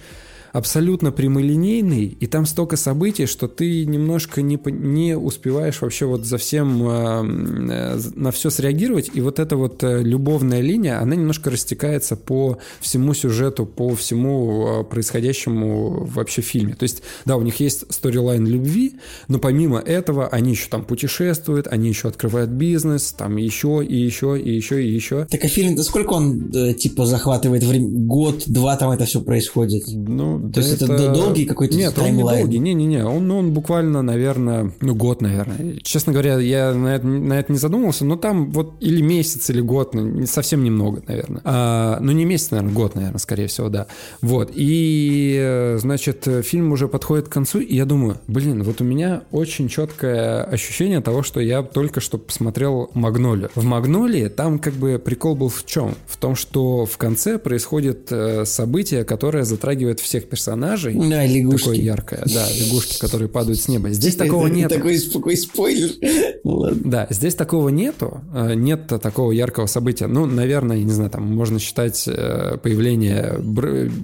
абсолютно 0.51 1.11
прямолинейный, 1.11 2.05
и 2.05 2.27
там 2.27 2.45
столько 2.45 2.77
событий, 2.77 3.25
что 3.25 3.47
ты 3.47 3.85
немножко 3.85 4.41
не, 4.41 4.59
не 4.65 5.17
успеваешь 5.17 5.81
вообще 5.81 6.05
вот 6.05 6.25
за 6.25 6.37
всем 6.37 6.87
э, 6.87 7.99
на 8.15 8.31
все 8.31 8.49
среагировать, 8.49 9.11
и 9.13 9.21
вот 9.21 9.39
эта 9.39 9.55
вот 9.55 9.83
э, 9.83 10.01
любовная 10.01 10.61
линия, 10.61 11.01
она 11.01 11.15
немножко 11.15 11.49
растекается 11.49 12.15
по 12.15 12.57
всему 12.79 13.13
сюжету, 13.13 13.65
по 13.65 13.95
всему 13.95 14.81
э, 14.81 14.83
происходящему 14.83 16.05
вообще 16.05 16.41
фильме. 16.41 16.75
То 16.75 16.83
есть, 16.83 17.03
да, 17.25 17.37
у 17.37 17.41
них 17.41 17.59
есть 17.59 17.85
сторилайн 17.93 18.45
любви, 18.45 18.93
но 19.27 19.39
помимо 19.39 19.79
этого 19.79 20.27
они 20.27 20.51
еще 20.51 20.67
там 20.69 20.83
путешествуют, 20.83 21.67
они 21.67 21.89
еще 21.89 22.07
открывают 22.07 22.49
бизнес, 22.49 23.13
там 23.13 23.37
еще 23.37 23.85
и 23.87 23.95
еще 23.95 24.39
и 24.39 24.53
еще 24.53 24.83
и 24.83 24.89
еще. 24.89 25.25
Так 25.29 25.43
а 25.43 25.47
фильм-то 25.47 25.83
сколько 25.83 26.13
он 26.13 26.51
э, 26.53 26.73
типа 26.73 27.05
захватывает 27.05 27.63
время? 27.63 27.87
Год, 27.89 28.43
два 28.47 28.75
там 28.75 28.91
это 28.91 29.05
все 29.05 29.21
происходит? 29.21 29.83
Ну, 29.87 30.40
то 30.53 30.59
есть 30.59 30.81
это, 30.81 30.93
это 30.93 31.13
долгий 31.13 31.45
какой-то 31.45 31.75
Нет, 31.75 31.97
он 31.97 32.15
не 32.15 32.23
долгий, 32.23 32.59
не-не-не, 32.59 33.05
он, 33.05 33.29
он 33.31 33.51
буквально, 33.51 34.01
наверное, 34.01 34.71
ну, 34.81 34.95
год, 34.95 35.21
наверное. 35.21 35.77
Честно 35.81 36.13
говоря, 36.13 36.39
я 36.39 36.73
на 36.73 36.95
это, 36.95 37.07
на 37.07 37.39
это 37.39 37.51
не 37.51 37.57
задумывался, 37.57 38.05
но 38.05 38.15
там 38.15 38.51
вот 38.51 38.75
или 38.79 39.01
месяц, 39.01 39.49
или 39.49 39.61
год, 39.61 39.93
ну, 39.93 40.25
совсем 40.25 40.63
немного, 40.63 41.03
наверное. 41.07 41.41
А, 41.43 41.99
ну, 42.01 42.11
не 42.11 42.25
месяц, 42.25 42.51
наверное, 42.51 42.73
год, 42.73 42.95
наверное, 42.95 43.19
скорее 43.19 43.47
всего, 43.47 43.69
да. 43.69 43.87
Вот, 44.21 44.51
и, 44.53 45.75
значит, 45.79 46.27
фильм 46.43 46.71
уже 46.71 46.87
подходит 46.87 47.27
к 47.27 47.31
концу, 47.31 47.59
и 47.59 47.75
я 47.75 47.85
думаю, 47.85 48.17
блин, 48.27 48.63
вот 48.63 48.81
у 48.81 48.83
меня 48.83 49.23
очень 49.31 49.67
четкое 49.67 50.43
ощущение 50.43 51.01
того, 51.01 51.23
что 51.23 51.39
я 51.39 51.61
только 51.63 51.99
что 51.99 52.17
посмотрел 52.17 52.89
«Магнолию». 52.93 53.49
В 53.55 53.63
«Магнолии» 53.63 54.27
там 54.27 54.59
как 54.59 54.73
бы 54.73 54.99
прикол 55.03 55.35
был 55.35 55.49
в 55.49 55.65
чем? 55.65 55.95
В 56.07 56.17
том, 56.17 56.35
что 56.35 56.85
в 56.85 56.97
конце 56.97 57.37
происходит 57.37 58.11
э, 58.11 58.45
событие, 58.45 59.03
которое 59.03 59.43
затрагивает 59.43 59.99
всех 59.99 60.29
персонажей. 60.31 60.95
Да, 60.95 61.25
лягушки. 61.25 61.65
Такое 61.65 61.77
яркое, 61.77 62.23
да, 62.25 62.47
лягушки, 62.49 62.97
которые 62.99 63.27
падают 63.27 63.59
с 63.59 63.67
неба. 63.67 63.89
Здесь 63.91 64.15
такого 64.15 64.47
нет. 64.47 64.69
Такой, 64.69 64.97
такой 64.99 65.37
спойлер. 65.37 65.91
Ну 66.43 66.71
да, 66.73 67.05
здесь 67.11 67.35
такого 67.35 67.69
нету. 67.69 68.21
Э, 68.33 68.55
нет 68.55 68.87
такого 68.87 69.31
яркого 69.31 69.67
события. 69.67 70.07
Ну, 70.07 70.25
наверное, 70.25 70.77
я 70.77 70.83
не 70.83 70.91
знаю, 70.91 71.11
там 71.11 71.23
можно 71.35 71.59
считать 71.59 72.05
э, 72.07 72.57
появление 72.57 73.39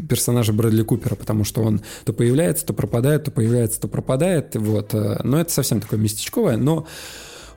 персонажа 0.07 0.53
Брэдли 0.53 0.84
Купера, 0.84 1.15
потому 1.15 1.43
что 1.43 1.63
он 1.63 1.82
то 2.05 2.13
появляется, 2.13 2.65
то 2.65 2.73
пропадает, 2.73 3.23
то 3.23 3.32
появляется, 3.32 3.82
то 3.82 3.88
пропадает. 3.88 4.55
Вот. 4.55 4.93
Э, 4.93 5.19
но 5.23 5.39
это 5.39 5.51
совсем 5.51 5.82
такое 5.82 5.99
местечковое. 5.99 6.57
Но 6.57 6.86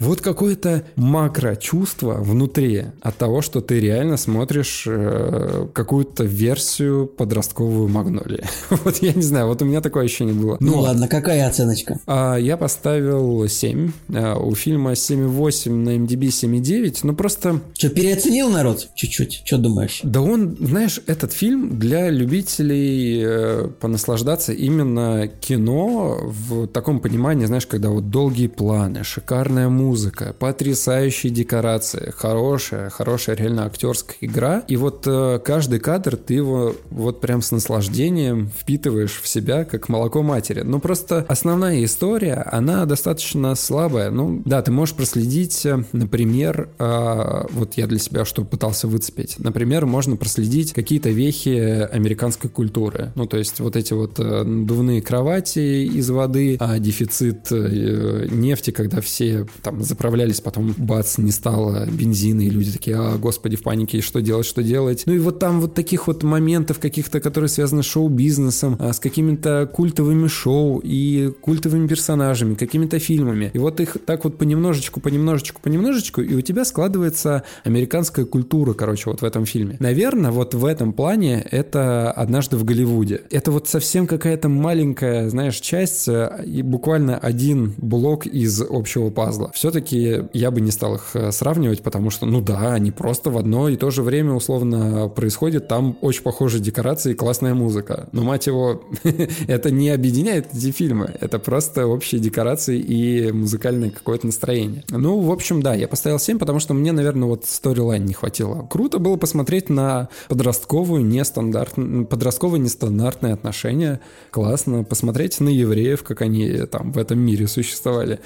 вот 0.01 0.23
какое-то 0.23 0.83
макро-чувство 0.97 2.15
внутри 2.15 2.87
от 3.01 3.17
того, 3.17 3.43
что 3.43 3.61
ты 3.61 3.79
реально 3.79 4.17
смотришь 4.17 4.85
э, 4.87 5.67
какую-то 5.73 6.25
версию 6.25 7.07
подростковую 7.07 7.89
Магнолии. 7.89 8.45
вот 8.71 8.97
я 8.99 9.13
не 9.13 9.23
знаю, 9.23 9.47
вот 9.47 9.61
у 9.63 9.67
меня 9.67 9.81
такое 9.81 10.05
ощущение 10.05 10.35
было. 10.35 10.57
Ну 10.59 10.73
Но, 10.73 10.81
ладно, 10.81 11.07
какая 11.07 11.47
оценочка? 11.47 11.99
А, 12.07 12.37
я 12.37 12.57
поставил 12.57 13.47
7. 13.47 13.93
А, 14.15 14.39
у 14.39 14.55
фильма 14.55 14.93
7,8 14.93 15.71
на 15.71 15.91
MDB 15.91 16.29
7,9. 16.29 17.01
Ну 17.03 17.15
просто... 17.15 17.61
Что, 17.75 17.91
переоценил 17.91 18.49
народ 18.49 18.89
чуть-чуть? 18.95 19.43
Что 19.45 19.59
думаешь? 19.59 20.01
Да 20.03 20.23
он, 20.23 20.57
знаешь, 20.59 21.01
этот 21.07 21.33
фильм 21.33 21.79
для 21.79 22.09
любителей 22.09 23.23
э, 23.23 23.69
понаслаждаться 23.81 24.53
именно 24.53 25.29
кино 25.29 26.19
в 26.23 26.67
таком 26.69 27.01
понимании, 27.01 27.45
знаешь, 27.45 27.67
когда 27.67 27.91
вот 27.91 28.09
долгие 28.11 28.47
планы, 28.47 29.05
шикарная 29.05 29.69
музыка, 29.69 29.90
музыка, 29.91 30.37
потрясающие 30.39 31.33
декорации, 31.33 32.13
хорошая, 32.17 32.91
хорошая 32.91 33.35
реально 33.35 33.67
актерская 33.67 34.17
игра. 34.21 34.63
И 34.69 34.77
вот 34.77 35.03
э, 35.05 35.41
каждый 35.45 35.81
кадр 35.81 36.17
ты 36.17 36.35
его 36.35 36.77
вот 36.91 37.21
прям 37.21 37.43
с 37.43 37.51
наслаждением 37.51 38.53
впитываешь 38.57 39.21
в 39.21 39.27
себя, 39.27 39.65
как 39.65 39.89
молоко 39.89 40.23
матери. 40.23 40.61
Ну 40.61 40.79
просто 40.79 41.27
основная 41.29 41.85
история, 41.85 42.35
она 42.53 42.87
достаточно 42.87 43.57
слабая. 43.57 44.13
Ну 44.13 44.43
да, 44.45 44.63
ты 44.63 44.71
можешь 44.71 44.95
проследить, 44.95 45.67
э, 45.67 45.83
например, 45.91 46.69
э, 46.79 47.47
вот 47.51 47.75
я 47.75 47.89
для 47.89 47.99
себя 47.99 48.25
что 48.25 48.45
пытался 48.45 48.87
выцепить. 48.87 49.41
Например, 49.41 49.87
можно 49.87 50.15
проследить 50.15 50.73
какие-то 50.73 51.11
вехи 51.11 51.89
американской 51.91 52.49
культуры. 52.49 53.11
Ну 53.17 53.27
то 53.27 53.39
есть 53.39 53.59
вот 53.59 53.75
эти 53.75 53.93
вот 53.93 54.21
э, 54.21 54.45
надувные 54.45 55.03
кровати 55.03 55.85
из 55.85 56.11
воды, 56.11 56.57
а 56.61 56.79
дефицит 56.79 57.51
э, 57.51 58.29
нефти, 58.31 58.71
когда 58.71 59.01
все 59.01 59.49
там 59.63 59.80
заправлялись, 59.83 60.41
потом 60.41 60.75
бац, 60.77 61.19
не 61.19 61.33
стало 61.33 61.87
бензина, 61.87 62.43
и 62.43 62.51
люди 62.51 62.73
такие, 62.73 62.97
а, 62.97 63.17
господи, 63.17 63.57
в 63.57 63.63
панике, 63.63 64.01
что 64.01 64.21
делать, 64.21 64.47
что 64.47 64.63
делать. 64.63 65.05
Ну 65.07 65.13
и 65.13 65.19
вот 65.19 65.39
там 65.39 65.61
вот 65.61 65.75
таких 65.75 66.07
вот 66.07 66.23
моментов 66.23 66.79
каких-то, 66.79 67.21
которые 67.21 67.49
связаны 67.49 67.83
с 67.83 67.87
шоу-бизнесом, 67.87 68.77
а, 68.79 68.93
с 68.93 69.01
какими-то 69.01 69.71
культовыми 69.73 70.29
шоу 70.29 70.81
и 70.83 71.33
культовыми 71.41 71.87
персонажами, 71.87 72.55
какими-то 72.55 72.99
фильмами. 72.99 73.51
И 73.53 73.59
вот 73.59 73.81
их 73.81 73.97
так 74.05 74.25
вот 74.25 74.39
понемножечку, 74.39 75.01
понемножечку, 75.01 75.61
понемножечку, 75.63 76.21
и 76.21 76.35
у 76.35 76.41
тебя 76.41 76.65
складывается 76.65 77.43
американская 77.65 78.25
культура, 78.25 78.75
короче, 78.75 79.11
вот 79.11 79.23
в 79.23 79.25
этом 79.25 79.47
фильме. 79.47 79.77
Наверное, 79.81 80.31
вот 80.31 80.55
в 80.55 80.65
этом 80.65 80.93
плане 80.93 81.47
это 81.51 82.11
«Однажды 82.13 82.57
в 82.57 82.65
Голливуде». 82.65 83.23
Это 83.31 83.51
вот 83.51 83.69
совсем 83.69 84.07
какая-то 84.07 84.49
маленькая, 84.49 85.29
знаешь, 85.29 85.57
часть, 85.57 86.09
э, 86.09 86.45
и 86.45 86.63
буквально 86.63 87.19
один 87.19 87.75
блок 87.77 88.27
из 88.27 88.61
общего 88.61 89.11
пазла. 89.11 89.51
Все 89.55 89.70
все-таки 89.71 90.25
я 90.33 90.51
бы 90.51 90.61
не 90.61 90.73
стал 90.73 90.97
их 90.97 91.11
э, 91.15 91.31
сравнивать, 91.31 91.83
потому 91.83 92.11
что, 92.11 92.27
ну 92.27 92.41
да, 92.41 92.73
они 92.73 92.91
просто 92.91 93.31
в 93.31 93.39
одно 93.39 93.69
и 93.69 93.77
то 93.77 93.91
же 93.91 94.03
время 94.03 94.33
условно 94.33 95.09
происходят, 95.09 95.69
там 95.69 95.97
очень 96.01 96.23
похожие 96.23 96.61
декорации 96.61 97.13
и 97.13 97.15
классная 97.15 97.55
музыка. 97.55 98.09
Но, 98.11 98.25
мать 98.25 98.49
его, 98.49 98.83
это 99.47 99.71
не 99.71 99.91
объединяет 99.91 100.53
эти 100.53 100.73
фильмы, 100.73 101.15
это 101.21 101.39
просто 101.39 101.87
общие 101.87 102.21
декорации 102.21 102.81
и 102.81 103.31
музыкальное 103.31 103.91
какое-то 103.91 104.27
настроение. 104.27 104.83
Ну, 104.89 105.21
в 105.21 105.31
общем, 105.31 105.63
да, 105.63 105.75
я 105.75 105.87
поставил 105.87 106.19
7, 106.19 106.41
потому 106.41 106.59
что 106.59 106.75
мне, 106.75 106.91
наверное, 106.91 107.29
вот 107.29 107.45
сторилайн 107.47 108.05
не 108.05 108.15
хватило. 108.15 108.67
Круто 108.69 108.99
было 108.99 109.17
посмотреть 109.17 109.69
на 109.69 110.09
подростковую 110.29 111.05
нестандарт... 111.05 111.75
подростковые 111.75 112.61
нестандартные 112.61 113.35
отношения. 113.35 114.01
Классно. 114.33 114.83
Посмотреть 114.83 115.39
на 115.39 115.49
евреев, 115.49 116.03
как 116.03 116.23
они 116.23 116.67
там 116.67 116.91
в 116.91 116.99
этом 116.99 117.21
мире 117.21 117.47
существовали. 117.47 118.19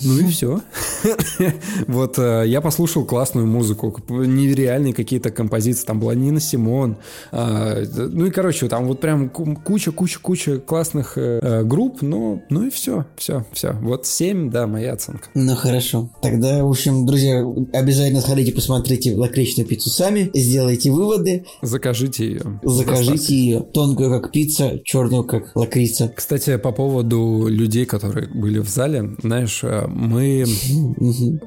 Ну 0.00 0.18
и 0.18 0.26
все. 0.28 0.60
Вот 1.86 2.18
э, 2.18 2.44
я 2.46 2.60
послушал 2.60 3.04
классную 3.04 3.46
музыку, 3.46 3.96
нереальные 4.08 4.94
какие-то 4.94 5.30
композиции. 5.30 5.86
Там 5.86 6.00
была 6.00 6.14
Нина 6.14 6.40
Симон. 6.40 6.96
А, 7.32 7.82
ну 7.96 8.26
и, 8.26 8.30
короче, 8.30 8.68
там 8.68 8.86
вот 8.86 9.00
прям 9.00 9.28
куча-куча-куча 9.28 10.58
классных 10.58 11.16
э, 11.16 11.40
э, 11.42 11.62
групп. 11.64 12.02
Ну, 12.02 12.42
ну 12.50 12.64
и 12.64 12.70
все, 12.70 13.06
все, 13.16 13.44
все. 13.52 13.72
Вот 13.80 14.06
7, 14.06 14.50
да, 14.50 14.66
моя 14.66 14.92
оценка. 14.92 15.28
Ну 15.34 15.54
хорошо. 15.54 16.10
Тогда, 16.22 16.64
в 16.64 16.70
общем, 16.70 17.06
друзья, 17.06 17.44
обязательно 17.72 18.20
сходите, 18.20 18.52
посмотрите 18.52 19.14
лакричную 19.14 19.66
пиццу 19.66 19.90
сами, 19.90 20.30
сделайте 20.34 20.90
выводы. 20.90 21.44
Закажите 21.62 22.26
ее. 22.26 22.60
Закажите 22.62 23.34
ее. 23.34 23.60
Тонкую, 23.60 24.20
как 24.20 24.32
пицца, 24.32 24.80
черную, 24.84 25.24
как 25.24 25.54
лакрица. 25.54 26.12
Кстати, 26.14 26.56
по 26.56 26.72
поводу 26.72 27.46
людей, 27.48 27.86
которые 27.86 28.28
были 28.28 28.58
в 28.58 28.68
зале, 28.68 29.16
знаешь, 29.22 29.62
мы 29.88 30.44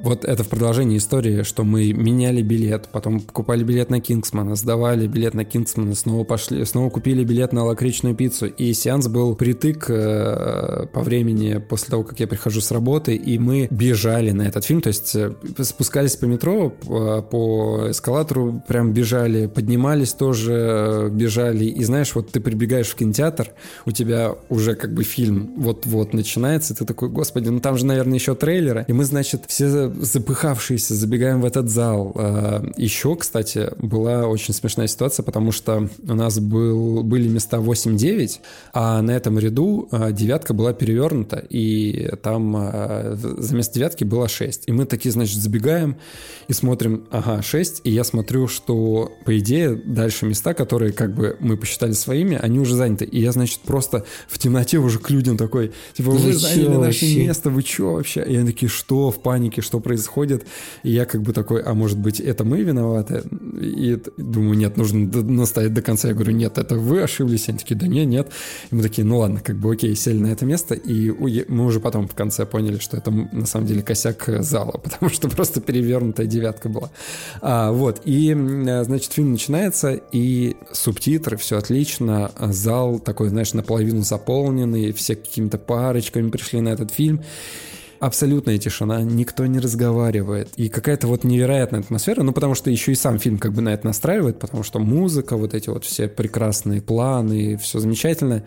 вот 0.04 0.26
это 0.26 0.44
в 0.44 0.50
продолжении 0.50 0.98
истории, 0.98 1.44
что 1.44 1.64
мы 1.64 1.94
меняли 1.94 2.42
билет, 2.42 2.90
потом 2.92 3.20
покупали 3.20 3.64
билет 3.64 3.90
на 3.90 4.00
Кингсмана, 4.00 4.56
сдавали 4.56 5.08
билет 5.08 5.34
на 5.34 5.46
Кингсмана, 5.46 5.96
снова 5.96 6.24
пошли, 6.24 6.64
снова 6.66 6.90
купили 6.90 7.24
билет 7.24 7.54
на 7.54 7.64
лакричную 7.64 8.16
пиццу. 8.16 8.48
И 8.48 8.74
сеанс 8.74 9.08
был 9.08 9.36
притык 9.36 9.90
э, 9.90 10.88
по 10.94 11.02
времени 11.02 11.58
после 11.58 11.90
того, 11.90 12.04
как 12.04 12.20
я 12.20 12.28
прихожу 12.28 12.62
с 12.62 12.72
работы, 12.72 13.16
и 13.16 13.38
мы 13.38 13.68
бежали 13.70 14.32
на 14.32 14.44
этот 14.44 14.66
фильм, 14.66 14.82
то 14.82 14.88
есть 14.88 15.16
э, 15.16 15.34
спускались 15.60 16.16
по 16.16 16.26
метро, 16.26 16.70
по, 16.70 17.22
по 17.22 17.88
эскалатору 17.90 18.64
прям 18.68 18.94
бежали, 18.94 19.48
поднимались 19.48 20.14
тоже, 20.14 20.54
э, 20.54 21.10
бежали. 21.10 21.66
И 21.66 21.84
знаешь, 21.84 22.14
вот 22.16 22.32
ты 22.32 22.40
прибегаешь 22.40 22.88
в 22.88 22.96
кинотеатр, 22.96 23.52
у 23.86 23.92
тебя 23.92 24.36
уже 24.50 24.76
как 24.76 24.94
бы 24.94 25.04
фильм 25.04 25.54
вот-вот 25.58 26.14
начинается, 26.14 26.76
ты 26.76 26.86
такой, 26.86 27.10
господи, 27.10 27.50
ну 27.50 27.60
там 27.60 27.78
же, 27.78 27.86
наверное, 27.86 28.16
еще 28.16 28.36
трейлеры. 28.36 28.86
И 28.88 28.94
мы, 28.94 29.06
значит, 29.12 29.44
все 29.48 29.90
запыхавшиеся 29.90 30.96
забегаем 30.96 31.42
в 31.42 31.46
этот 31.46 31.70
зал. 31.70 32.14
А, 32.16 32.66
еще, 32.78 33.16
кстати, 33.16 33.70
была 33.78 34.28
очень 34.28 34.54
смешная 34.54 34.88
ситуация, 34.88 35.24
потому 35.24 35.52
что 35.52 35.90
у 36.08 36.14
нас 36.14 36.40
был, 36.40 37.04
были 37.04 37.28
места 37.28 37.58
8-9, 37.58 38.40
а 38.74 39.02
на 39.02 39.12
этом 39.12 39.38
ряду 39.38 39.88
а, 39.92 40.12
девятка 40.12 40.54
была 40.54 40.74
перевернута, 40.74 41.44
и 41.50 42.10
там 42.24 42.56
а, 42.58 43.16
за 43.16 43.56
место 43.56 43.76
девятки 43.76 44.04
было 44.04 44.28
6. 44.28 44.64
И 44.68 44.72
мы 44.72 44.86
такие, 44.86 45.12
значит, 45.12 45.38
забегаем 45.38 45.98
и 46.48 46.54
смотрим, 46.54 47.06
ага, 47.12 47.42
6, 47.42 47.82
и 47.84 47.92
я 47.92 48.04
смотрю, 48.04 48.48
что, 48.48 49.12
по 49.26 49.38
идее, 49.38 49.76
дальше 49.76 50.26
места, 50.26 50.54
которые 50.54 50.94
как 50.94 51.14
бы 51.14 51.36
мы 51.40 51.58
посчитали 51.58 51.92
своими, 51.92 52.38
они 52.42 52.60
уже 52.60 52.76
заняты. 52.76 53.06
И 53.06 53.20
я, 53.20 53.32
значит, 53.34 53.60
просто 53.60 54.06
в 54.30 54.40
темноте 54.40 54.78
уже 54.78 55.00
к 55.00 55.10
людям 55.10 55.38
такой, 55.38 55.74
типа, 55.94 56.12
вы, 56.12 56.18
вы 56.18 56.34
заняли 56.34 56.78
наше 56.78 57.06
место, 57.18 57.50
вы 57.50 57.62
что 57.62 57.94
вообще? 57.94 58.24
И 58.24 58.36
они 58.38 58.48
такие, 58.48 58.70
что 58.70 59.01
в 59.10 59.22
панике, 59.22 59.62
что 59.62 59.80
происходит? 59.80 60.46
И 60.84 60.92
я 60.92 61.06
как 61.06 61.22
бы 61.22 61.34
такой, 61.34 61.62
а 61.62 61.74
может 61.74 61.98
быть, 61.98 62.20
это 62.20 62.44
мы 62.44 62.62
виноваты? 62.62 63.24
И 63.60 63.98
думаю, 64.18 64.58
нет, 64.58 64.78
нужно 64.78 65.08
настоять 65.24 65.74
до 65.74 65.82
конца. 65.82 66.10
Я 66.10 66.14
говорю, 66.14 66.34
нет, 66.34 66.58
это 66.58 66.76
вы 66.76 67.02
ошиблись. 67.02 67.50
Они 67.50 67.58
такие, 67.58 67.76
да 67.76 67.88
нет, 67.88 68.08
нет. 68.08 68.32
И 68.70 68.76
мы 68.76 68.84
такие, 68.84 69.06
ну 69.06 69.20
ладно, 69.20 69.40
как 69.40 69.56
бы 69.56 69.72
окей, 69.72 69.96
сели 69.96 70.20
на 70.20 70.28
это 70.28 70.46
место. 70.46 70.76
И 70.76 71.12
мы 71.48 71.66
уже 71.66 71.80
потом 71.80 72.08
в 72.08 72.14
конце 72.16 72.46
поняли, 72.46 72.78
что 72.78 72.98
это 72.98 73.12
на 73.12 73.46
самом 73.46 73.68
деле 73.68 73.82
косяк 73.82 74.30
зала, 74.44 74.72
потому 74.84 75.10
что 75.10 75.30
просто 75.30 75.62
перевернутая 75.62 76.28
девятка 76.28 76.70
была. 76.70 76.92
А, 77.42 77.72
вот, 77.72 78.02
и, 78.06 78.34
значит, 78.84 79.14
фильм 79.14 79.32
начинается, 79.32 80.00
и 80.12 80.56
субтитры, 80.72 81.38
все 81.38 81.58
отлично. 81.58 82.32
Зал 82.40 83.00
такой, 83.00 83.30
знаешь, 83.30 83.54
наполовину 83.54 84.04
заполненный, 84.04 84.92
все 84.92 85.16
какими-то 85.16 85.58
парочками 85.58 86.30
пришли 86.30 86.62
на 86.62 86.70
этот 86.70 86.92
фильм 86.92 87.22
абсолютная 88.02 88.58
тишина, 88.58 89.02
никто 89.04 89.46
не 89.46 89.60
разговаривает. 89.60 90.50
И 90.58 90.70
какая-то 90.70 91.08
вот 91.08 91.24
невероятная 91.24 91.82
атмосфера, 91.82 92.24
ну, 92.24 92.34
потому 92.34 92.56
что 92.56 92.72
еще 92.72 92.92
и 92.92 92.96
сам 92.96 93.20
фильм 93.20 93.38
как 93.38 93.54
бы 93.54 93.62
на 93.62 93.70
это 93.70 93.86
настраивает, 93.86 94.40
потому 94.40 94.64
что 94.64 94.80
музыка, 94.80 95.38
вот 95.38 95.54
эти 95.54 95.70
вот 95.70 95.86
все 95.86 96.08
прекрасные 96.08 96.82
планы, 96.82 97.58
все 97.58 97.80
замечательно. 97.80 98.44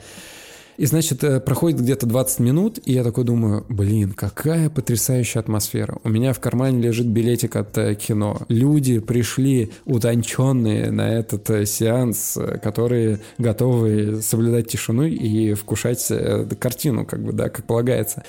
И, 0.76 0.86
значит, 0.86 1.22
э, 1.22 1.38
проходит 1.38 1.80
где-то 1.80 2.07
20 2.07 2.40
минут, 2.40 2.80
и 2.84 2.92
я 2.92 3.05
такой 3.05 3.22
думаю, 3.22 3.64
блин, 3.68 4.12
какая 4.12 4.68
потрясающая 4.70 5.40
атмосфера. 5.40 5.98
У 6.02 6.09
меня 6.09 6.32
в 6.32 6.40
кармане 6.40 6.82
лежит 6.82 7.07
билетик 7.07 7.55
от 7.55 7.78
э, 7.78 7.94
кино. 7.94 8.42
Люди 8.48 8.98
пришли 8.98 9.70
утонченные 9.84 10.90
на 10.90 11.14
этот 11.14 11.48
э, 11.50 11.64
сеанс, 11.64 12.36
которые 12.61 13.20
готовы 13.38 14.20
соблюдать 14.20 14.66
тишину 14.66 15.05
и 15.05 15.55
вкушать 15.55 16.11
картину, 16.59 17.07
как 17.07 17.22
бы, 17.22 17.32
да, 17.32 17.50
как 17.50 17.66
полагается. 17.66 18.24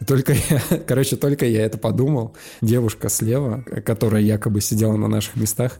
И 0.00 0.04
только 0.04 0.32
я, 0.32 0.78
короче, 0.86 1.16
только 1.16 1.46
я 1.46 1.64
это 1.64 1.78
подумал, 1.78 2.34
девушка 2.60 3.08
слева, 3.08 3.62
которая 3.84 4.22
якобы 4.22 4.60
сидела 4.60 4.96
на 4.96 5.08
наших 5.08 5.36
местах, 5.36 5.78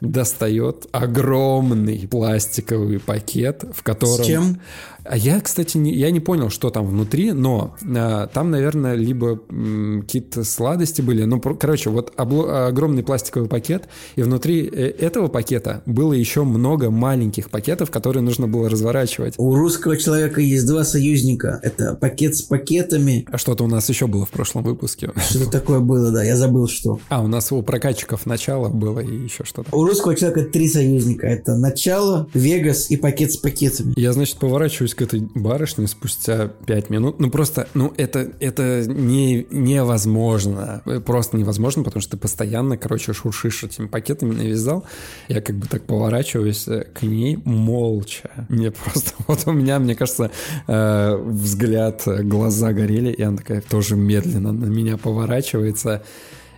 достает 0.00 0.86
огромный 0.90 2.08
пластиковый 2.08 2.98
пакет, 2.98 3.64
в 3.72 3.82
котором... 3.82 4.24
С 4.24 4.26
чем? 4.26 4.60
А 5.04 5.16
я, 5.16 5.40
кстати, 5.40 5.76
не, 5.76 5.92
я 5.92 6.10
не 6.10 6.20
понял, 6.20 6.48
что 6.48 6.70
там 6.70 6.86
внутри, 6.86 7.32
но 7.32 7.74
а, 7.96 8.26
там, 8.28 8.50
наверное, 8.50 8.94
либо 8.94 9.40
м, 9.50 10.02
какие-то 10.02 10.44
сладости 10.44 11.02
были. 11.02 11.24
Ну, 11.24 11.40
про, 11.40 11.54
короче, 11.54 11.90
вот 11.90 12.12
обло, 12.16 12.66
огромный 12.68 13.02
пластиковый 13.02 13.48
пакет, 13.48 13.88
и 14.16 14.22
внутри 14.22 14.66
э, 14.66 14.90
этого 14.98 15.28
пакета 15.28 15.82
было 15.86 16.12
еще 16.12 16.44
много 16.44 16.90
маленьких 16.90 17.50
пакетов, 17.50 17.90
которые 17.90 18.22
нужно 18.22 18.46
было 18.46 18.68
разворачивать. 18.68 19.34
У 19.38 19.54
русского 19.54 19.96
человека 19.96 20.40
есть 20.40 20.66
два 20.66 20.84
союзника. 20.84 21.58
Это 21.62 21.94
пакет 21.94 22.36
с 22.36 22.42
пакетами. 22.42 23.26
А 23.30 23.38
что-то 23.38 23.64
у 23.64 23.68
нас 23.68 23.88
еще 23.88 24.06
было 24.06 24.24
в 24.24 24.30
прошлом 24.30 24.62
выпуске. 24.62 25.10
Что-то 25.16 25.50
такое 25.50 25.80
было, 25.80 26.12
да, 26.12 26.22
я 26.22 26.36
забыл, 26.36 26.68
что. 26.68 27.00
А, 27.08 27.22
у 27.22 27.26
нас 27.26 27.50
у 27.52 27.62
прокатчиков 27.62 28.26
начало 28.26 28.68
было 28.68 29.00
и 29.00 29.24
еще 29.24 29.44
что-то. 29.44 29.74
У 29.74 29.84
русского 29.84 30.14
человека 30.14 30.44
три 30.50 30.68
союзника. 30.68 31.26
Это 31.26 31.56
начало, 31.56 32.28
Вегас 32.34 32.90
и 32.90 32.96
пакет 32.96 33.32
с 33.32 33.36
пакетами. 33.36 33.94
Я, 33.96 34.12
значит, 34.12 34.36
поворачиваюсь 34.36 34.91
вернусь 34.92 34.94
к 34.94 35.02
этой 35.02 35.20
барышне 35.20 35.86
спустя 35.86 36.48
пять 36.66 36.90
минут. 36.90 37.20
Ну, 37.20 37.30
просто, 37.30 37.68
ну, 37.74 37.92
это, 37.96 38.30
это 38.40 38.84
не, 38.86 39.46
невозможно. 39.50 40.82
Просто 41.04 41.36
невозможно, 41.36 41.84
потому 41.84 42.02
что 42.02 42.12
ты 42.12 42.16
постоянно, 42.16 42.76
короче, 42.76 43.12
шуршишь 43.12 43.64
этими 43.64 43.86
пакетами 43.86 44.34
навязал. 44.34 44.84
Я 45.28 45.40
как 45.40 45.56
бы 45.56 45.66
так 45.66 45.84
поворачиваюсь 45.84 46.68
э, 46.68 46.86
к 46.94 47.02
ней 47.02 47.38
молча. 47.44 48.30
Мне 48.48 48.70
просто, 48.70 49.12
вот 49.26 49.42
у 49.46 49.52
меня, 49.52 49.78
мне 49.78 49.94
кажется, 49.94 50.30
э, 50.66 51.16
взгляд, 51.16 52.02
глаза 52.06 52.72
горели, 52.72 53.12
и 53.12 53.22
она 53.22 53.36
такая 53.36 53.60
тоже 53.60 53.96
медленно 53.96 54.52
на 54.52 54.66
меня 54.66 54.96
поворачивается. 54.96 56.02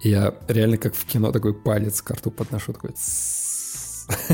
Я 0.03 0.35
реально 0.49 0.77
как 0.77 0.95
в 0.95 1.05
кино 1.07 1.33
такой 1.33 1.55
палец 1.55 2.03
к 2.03 2.11
рту 2.11 2.31
подношу, 2.31 2.73
такой... 2.73 2.91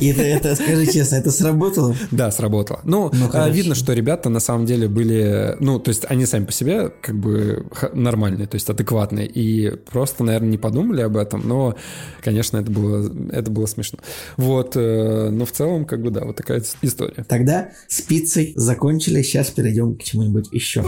И 0.00 0.08
это, 0.08 0.22
это, 0.22 0.54
скажи 0.56 0.86
честно, 0.86 1.16
это 1.16 1.30
сработало? 1.30 1.94
Да, 2.10 2.30
сработало. 2.30 2.80
Ну, 2.84 3.10
ну 3.12 3.30
а, 3.32 3.48
видно, 3.48 3.74
что 3.74 3.92
ребята 3.92 4.28
на 4.28 4.40
самом 4.40 4.66
деле 4.66 4.88
были, 4.88 5.56
ну, 5.60 5.78
то 5.78 5.90
есть 5.90 6.04
они 6.08 6.26
сами 6.26 6.44
по 6.44 6.52
себе 6.52 6.90
как 7.00 7.18
бы 7.18 7.66
нормальные, 7.92 8.46
то 8.46 8.56
есть 8.56 8.68
адекватные, 8.68 9.26
и 9.26 9.70
просто, 9.90 10.24
наверное, 10.24 10.50
не 10.50 10.58
подумали 10.58 11.02
об 11.02 11.16
этом, 11.16 11.46
но, 11.46 11.76
конечно, 12.22 12.58
это 12.58 12.70
было, 12.70 13.10
это 13.32 13.50
было 13.50 13.66
смешно. 13.66 13.98
Вот, 14.36 14.76
э, 14.76 15.30
но 15.30 15.44
в 15.44 15.52
целом, 15.52 15.84
как 15.84 16.02
бы, 16.02 16.10
да, 16.10 16.24
вот 16.24 16.36
такая 16.36 16.62
история. 16.82 17.24
Тогда 17.28 17.70
с 17.88 18.00
пиццей 18.00 18.52
закончили, 18.56 19.22
сейчас 19.22 19.50
перейдем 19.50 19.96
к 19.96 20.02
чему-нибудь 20.02 20.48
еще. 20.52 20.82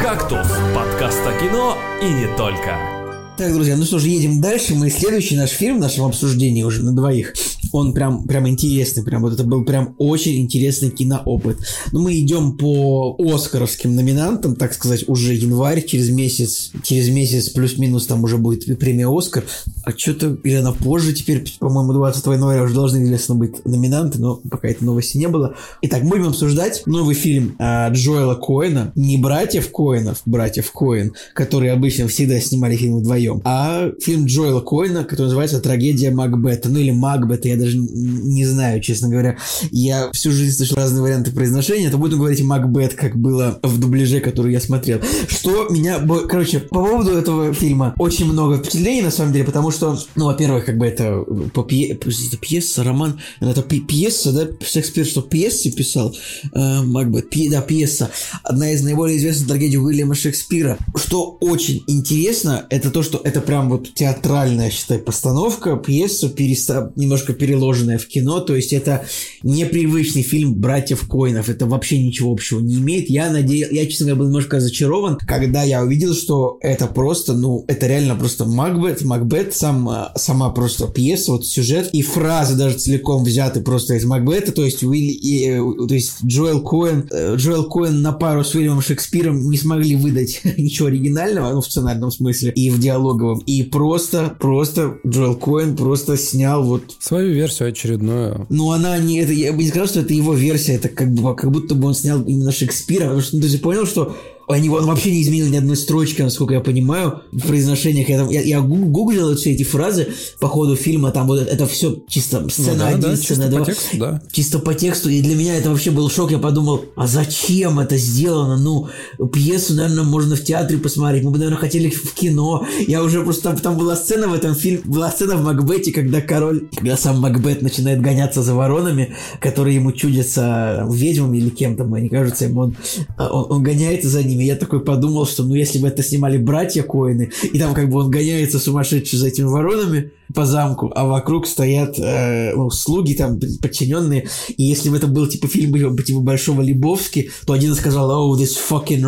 «Кактус»— 0.00 0.46
подкаст 0.74 1.20
о 1.26 1.38
кино 1.40 1.76
и 2.02 2.06
не 2.06 2.36
только. 2.36 2.98
Так, 3.38 3.52
друзья, 3.52 3.76
ну 3.76 3.84
что 3.84 4.00
ж, 4.00 4.06
едем 4.06 4.40
дальше. 4.40 4.74
Мы 4.74 4.90
следующий 4.90 5.36
наш 5.36 5.50
фильм 5.50 5.76
в 5.76 5.80
нашем 5.80 6.06
обсуждении 6.06 6.64
уже 6.64 6.82
на 6.82 6.92
двоих 6.92 7.34
он 7.72 7.92
прям, 7.92 8.24
прям 8.24 8.48
интересный, 8.48 9.02
прям 9.02 9.22
вот 9.22 9.32
это 9.32 9.44
был 9.44 9.64
прям 9.64 9.94
очень 9.98 10.40
интересный 10.40 10.90
киноопыт. 10.90 11.58
Но 11.92 12.00
мы 12.00 12.18
идем 12.18 12.56
по 12.56 13.16
Оскаровским 13.18 13.94
номинантам, 13.94 14.56
так 14.56 14.72
сказать, 14.74 15.08
уже 15.08 15.34
январь, 15.34 15.84
через 15.84 16.10
месяц, 16.10 16.72
через 16.82 17.08
месяц 17.08 17.50
плюс-минус 17.50 18.06
там 18.06 18.24
уже 18.24 18.38
будет 18.38 18.78
премия 18.78 19.08
Оскар, 19.08 19.44
а 19.84 19.92
что-то, 19.92 20.38
или 20.44 20.54
она 20.54 20.72
позже 20.72 21.12
теперь, 21.12 21.44
по-моему, 21.58 21.92
20 21.92 22.26
января 22.26 22.62
уже 22.62 22.74
должны, 22.74 23.02
известно, 23.02 23.34
быть 23.34 23.64
номинанты, 23.64 24.18
но 24.18 24.36
пока 24.36 24.68
этой 24.68 24.84
новости 24.84 25.16
не 25.16 25.28
было. 25.28 25.54
Итак, 25.82 26.04
будем 26.04 26.28
обсуждать 26.28 26.82
новый 26.86 27.14
фильм 27.14 27.56
а, 27.58 27.90
Джоэла 27.90 28.34
Коэна, 28.34 28.92
не 28.94 29.16
братьев 29.16 29.70
Коэнов, 29.70 30.22
братьев 30.26 30.70
Коэн, 30.72 31.12
которые 31.34 31.72
обычно 31.72 32.08
всегда 32.08 32.40
снимали 32.40 32.76
фильмы 32.76 33.00
вдвоем, 33.00 33.40
а 33.44 33.90
фильм 34.00 34.26
Джоэла 34.26 34.60
Коэна, 34.60 35.04
который 35.04 35.26
называется 35.26 35.60
«Трагедия 35.60 36.10
Макбета», 36.10 36.68
ну 36.68 36.78
или 36.78 36.90
Макбета, 36.90 37.48
я 37.48 37.56
даже 37.58 37.76
не 37.78 38.44
знаю, 38.44 38.80
честно 38.80 39.08
говоря. 39.08 39.36
Я 39.70 40.10
всю 40.12 40.32
жизнь 40.32 40.56
слышал 40.56 40.76
разные 40.76 41.02
варианты 41.02 41.30
произношения, 41.32 41.90
то 41.90 41.98
буду 41.98 42.16
говорить 42.16 42.42
Макбет, 42.42 42.94
как 42.94 43.16
было 43.16 43.58
в 43.62 43.78
дубляже, 43.78 44.20
который 44.20 44.52
я 44.52 44.60
смотрел. 44.60 45.00
Что 45.28 45.68
меня... 45.68 45.98
Короче, 46.28 46.60
по 46.60 46.84
поводу 46.84 47.12
этого 47.12 47.52
фильма 47.52 47.94
очень 47.98 48.26
много 48.26 48.58
впечатлений, 48.58 49.02
на 49.02 49.10
самом 49.10 49.32
деле, 49.32 49.44
потому 49.44 49.70
что, 49.70 49.98
ну, 50.16 50.26
во-первых, 50.26 50.64
как 50.64 50.78
бы 50.78 50.86
это 50.86 51.24
по 51.52 51.62
пье... 51.62 51.88
это 51.88 52.36
пьеса, 52.40 52.84
роман, 52.84 53.20
это 53.40 53.62
пьеса, 53.62 54.32
да, 54.32 54.48
Шекспир 54.64 55.06
что, 55.06 55.22
пьесы 55.22 55.70
писал? 55.70 56.14
Э, 56.54 56.82
Макбет, 56.82 57.30
пье... 57.30 57.50
да, 57.50 57.60
пьеса. 57.60 58.10
Одна 58.42 58.72
из 58.72 58.82
наиболее 58.82 59.18
известных 59.18 59.48
трагедий 59.48 59.78
Уильяма 59.78 60.14
Шекспира. 60.14 60.78
Что 60.96 61.36
очень 61.40 61.82
интересно, 61.86 62.66
это 62.70 62.90
то, 62.90 63.02
что 63.02 63.20
это 63.24 63.40
прям 63.40 63.68
вот 63.68 63.92
театральная, 63.94 64.70
считай, 64.70 64.98
постановка, 64.98 65.76
пьеса, 65.76 66.28
переста... 66.28 66.92
немножко 66.96 67.32
переложенная 67.48 67.96
в 67.96 68.06
кино, 68.06 68.40
то 68.40 68.54
есть 68.54 68.74
это 68.74 69.06
непривычный 69.42 70.22
фильм 70.22 70.54
братьев 70.54 71.08
Коинов, 71.08 71.48
это 71.48 71.64
вообще 71.64 71.98
ничего 71.98 72.30
общего 72.30 72.60
не 72.60 72.76
имеет. 72.76 73.08
Я 73.08 73.30
надеялся, 73.30 73.74
я, 73.74 73.86
честно 73.86 74.06
говоря, 74.06 74.18
был 74.20 74.26
немножко 74.26 74.56
разочарован, 74.56 75.16
когда 75.26 75.62
я 75.62 75.82
увидел, 75.82 76.14
что 76.14 76.58
это 76.60 76.86
просто, 76.86 77.32
ну, 77.32 77.64
это 77.66 77.86
реально 77.86 78.16
просто 78.16 78.44
Макбет, 78.44 79.02
Макбет, 79.02 79.54
сам, 79.54 79.88
сама 80.14 80.50
просто 80.50 80.88
пьеса, 80.88 81.32
вот 81.32 81.46
сюжет 81.46 81.88
и 81.92 82.02
фразы 82.02 82.54
даже 82.54 82.76
целиком 82.76 83.24
взяты 83.24 83.60
просто 83.62 83.94
из 83.94 84.04
Макбета, 84.04 84.52
то 84.52 84.64
есть 84.64 84.82
Уилли, 84.82 85.12
и, 85.12 85.48
э, 85.48 85.86
то 85.86 85.94
есть 85.94 86.16
Джоэл 86.24 86.60
Коэн, 86.60 87.08
э, 87.10 87.36
Джоэл 87.36 87.64
Коэн 87.64 88.02
на 88.02 88.12
пару 88.12 88.44
с 88.44 88.54
Уильямом 88.54 88.82
Шекспиром 88.82 89.48
не 89.50 89.56
смогли 89.56 89.96
выдать 89.96 90.42
ничего 90.58 90.88
оригинального, 90.88 91.50
ну, 91.52 91.62
в 91.62 91.66
сценарном 91.66 92.10
смысле, 92.10 92.50
и 92.50 92.68
в 92.68 92.78
диалоговом, 92.78 93.38
и 93.46 93.62
просто, 93.62 94.36
просто 94.38 94.98
Джоэл 95.06 95.36
Коэн 95.36 95.76
просто 95.76 96.18
снял 96.18 96.62
вот... 96.62 96.82
Свою 96.98 97.37
версию 97.38 97.68
очередную. 97.68 98.46
Ну, 98.48 98.72
она 98.72 98.98
не... 98.98 99.20
Это, 99.20 99.32
я 99.32 99.52
бы 99.52 99.62
не 99.62 99.68
сказал, 99.68 99.86
что 99.86 100.00
это 100.00 100.12
его 100.12 100.34
версия, 100.34 100.74
это 100.74 100.88
как, 100.88 101.12
бы, 101.12 101.34
как 101.34 101.50
будто 101.50 101.74
бы 101.74 101.88
он 101.88 101.94
снял 101.94 102.22
именно 102.22 102.52
Шекспира, 102.52 103.04
потому 103.04 103.20
что 103.20 103.36
ну, 103.36 103.42
ты 103.42 103.48
же 103.48 103.58
понял, 103.58 103.86
что 103.86 104.16
они 104.48 104.68
он 104.68 104.86
вообще 104.86 105.10
не 105.10 105.22
изменил 105.22 105.46
ни 105.46 105.56
одной 105.56 105.76
строчки, 105.76 106.22
насколько 106.22 106.54
я 106.54 106.60
понимаю, 106.60 107.22
в 107.32 107.46
произношениях. 107.46 108.08
Я, 108.08 108.26
я, 108.30 108.40
я 108.40 108.60
гуглил 108.60 109.36
все 109.36 109.52
эти 109.52 109.62
фразы 109.62 110.08
по 110.40 110.48
ходу 110.48 110.76
фильма, 110.76 111.10
там 111.10 111.26
вот 111.26 111.40
это, 111.40 111.66
все 111.66 111.98
чисто 112.08 112.48
сцена 112.48 112.72
ну, 112.72 112.78
да, 112.78 112.88
один, 112.88 113.00
да, 113.00 113.16
сцена 113.16 113.48
два. 113.48 113.60
По 113.60 113.66
тексту, 113.66 113.96
да. 113.98 114.22
Чисто 114.32 114.58
по 114.58 114.74
тексту. 114.74 115.10
И 115.10 115.20
для 115.20 115.36
меня 115.36 115.56
это 115.56 115.70
вообще 115.70 115.90
был 115.90 116.08
шок. 116.10 116.30
Я 116.30 116.38
подумал, 116.38 116.84
а 116.96 117.06
зачем 117.06 117.78
это 117.78 117.96
сделано? 117.96 118.56
Ну, 118.56 118.88
пьесу, 119.28 119.74
наверное, 119.74 120.04
можно 120.04 120.36
в 120.36 120.42
театре 120.42 120.78
посмотреть. 120.78 121.24
Мы 121.24 121.30
бы, 121.30 121.38
наверное, 121.38 121.58
хотели 121.58 121.90
в 121.90 122.14
кино. 122.14 122.66
Я 122.86 123.02
уже 123.02 123.22
просто... 123.22 123.42
Там, 123.42 123.56
там 123.58 123.78
была 123.78 123.96
сцена 123.96 124.28
в 124.28 124.34
этом 124.34 124.54
фильме, 124.54 124.80
была 124.84 125.10
сцена 125.10 125.36
в 125.36 125.44
Макбете, 125.44 125.92
когда 125.92 126.20
король, 126.20 126.68
когда 126.74 126.96
сам 126.96 127.20
Макбет 127.20 127.62
начинает 127.62 128.00
гоняться 128.00 128.42
за 128.42 128.54
воронами, 128.54 129.14
которые 129.40 129.76
ему 129.76 129.92
чудятся 129.92 130.86
ведьмами 130.90 131.38
или 131.38 131.50
кем-то, 131.50 131.84
они 131.84 132.08
кажутся 132.08 132.46
ему, 132.46 132.60
он, 132.60 132.76
он, 133.18 133.46
он 133.50 133.62
гоняется 133.62 134.08
за 134.08 134.22
ними 134.22 134.37
фильме. 134.38 134.46
Я 134.46 134.56
такой 134.56 134.80
подумал, 134.80 135.26
что 135.26 135.42
ну 135.42 135.54
если 135.54 135.78
бы 135.78 135.88
это 135.88 136.02
снимали 136.02 136.38
братья 136.38 136.82
Коины, 136.82 137.30
и 137.52 137.58
там 137.58 137.74
как 137.74 137.88
бы 137.88 138.00
он 138.00 138.10
гоняется 138.10 138.58
сумасшедший 138.58 139.18
за 139.18 139.28
этими 139.28 139.46
воронами 139.46 140.12
по 140.34 140.46
замку, 140.46 140.92
а 140.94 141.06
вокруг 141.06 141.46
стоят 141.46 141.98
э, 141.98 142.52
ну, 142.54 142.70
слуги 142.70 143.14
там 143.14 143.40
подчиненные, 143.60 144.28
и 144.56 144.64
если 144.64 144.90
бы 144.90 144.96
это 144.96 145.06
был 145.06 145.26
типа 145.26 145.48
фильм 145.48 145.96
типа 145.98 146.20
Большого 146.20 146.62
Лебовски, 146.62 147.30
то 147.46 147.52
один 147.52 147.74
сказал, 147.74 148.10
oh, 148.10 148.38
this 148.38 148.56
fucking, 148.56 149.02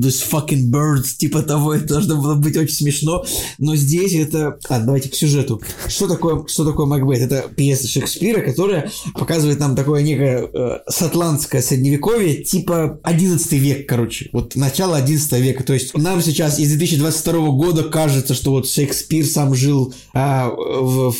this 0.00 0.22
fucking 0.28 0.70
birds, 0.70 1.16
типа 1.16 1.42
того, 1.42 1.74
это 1.74 1.86
должно 1.86 2.20
было 2.20 2.34
быть 2.34 2.56
очень 2.56 2.74
смешно, 2.74 3.24
но 3.58 3.76
здесь 3.76 4.14
это... 4.14 4.58
А, 4.68 4.80
давайте 4.80 5.08
к 5.08 5.14
сюжету. 5.14 5.60
Что 5.86 6.08
такое, 6.08 6.44
что 6.46 6.64
такое 6.64 6.86
Макбет? 6.86 7.20
Это 7.20 7.48
пьеса 7.54 7.86
Шекспира, 7.86 8.40
которая 8.40 8.90
показывает 9.14 9.60
нам 9.60 9.76
такое 9.76 10.02
некое 10.02 10.48
э, 10.52 10.78
шотландское 10.90 11.62
средневековье, 11.62 12.42
типа 12.42 13.00
11 13.02 13.52
век, 13.52 13.88
короче 13.88 14.30
вот 14.32 14.56
начало 14.56 14.96
11 14.96 15.32
века. 15.40 15.64
То 15.64 15.74
есть 15.74 15.96
нам 15.96 16.22
сейчас 16.22 16.58
из 16.58 16.70
2022 16.70 17.50
года 17.50 17.84
кажется, 17.84 18.34
что 18.34 18.50
вот 18.52 18.68
Шекспир 18.68 19.26
сам 19.26 19.54
жил 19.54 19.94
а, 20.32 20.48
в, 20.48 21.10
в, 21.10 21.16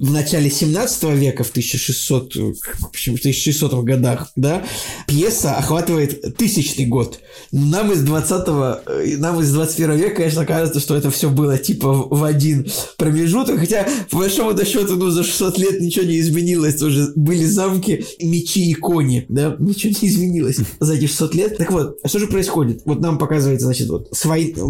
в 0.00 0.10
начале 0.10 0.48
17 0.48 1.04
века, 1.12 1.44
в 1.44 1.50
1600, 1.50 2.34
в 2.34 2.94
1600 2.94 3.74
годах, 3.84 4.32
да. 4.36 4.64
Пьеса 5.06 5.56
охватывает 5.56 6.38
тысячный 6.38 6.86
год. 6.86 7.20
Нам 7.52 7.92
из 7.92 8.00
20 8.00 9.18
нам 9.18 9.40
из 9.40 9.52
21 9.52 9.96
века, 9.96 10.16
конечно, 10.16 10.46
кажется, 10.46 10.80
что 10.80 10.96
это 10.96 11.10
все 11.10 11.28
было 11.28 11.58
типа 11.58 11.92
в, 11.92 12.20
в 12.20 12.24
один 12.24 12.66
промежуток, 12.96 13.58
хотя 13.58 13.86
по 14.10 14.18
большому 14.18 14.56
счету, 14.64 14.96
ну, 14.96 15.10
за 15.10 15.24
600 15.24 15.58
лет 15.58 15.80
ничего 15.82 16.06
не 16.06 16.18
изменилось, 16.18 16.76
тоже 16.76 17.12
были 17.16 17.44
замки, 17.44 18.06
мечи 18.22 18.70
и 18.70 18.72
кони, 18.72 19.26
да, 19.28 19.56
ничего 19.58 19.92
не 20.00 20.08
изменилось 20.08 20.60
за 20.80 20.94
эти 20.94 21.04
600 21.06 21.34
лет. 21.34 21.58
Так 21.58 21.70
вот, 21.70 21.98
что 22.06 22.18
же 22.18 22.28
происходит? 22.28 22.80
Вот 22.86 23.00
нам 23.00 23.18
показывается, 23.18 23.66
значит, 23.66 23.88
вот 23.88 24.08
с 24.10 24.22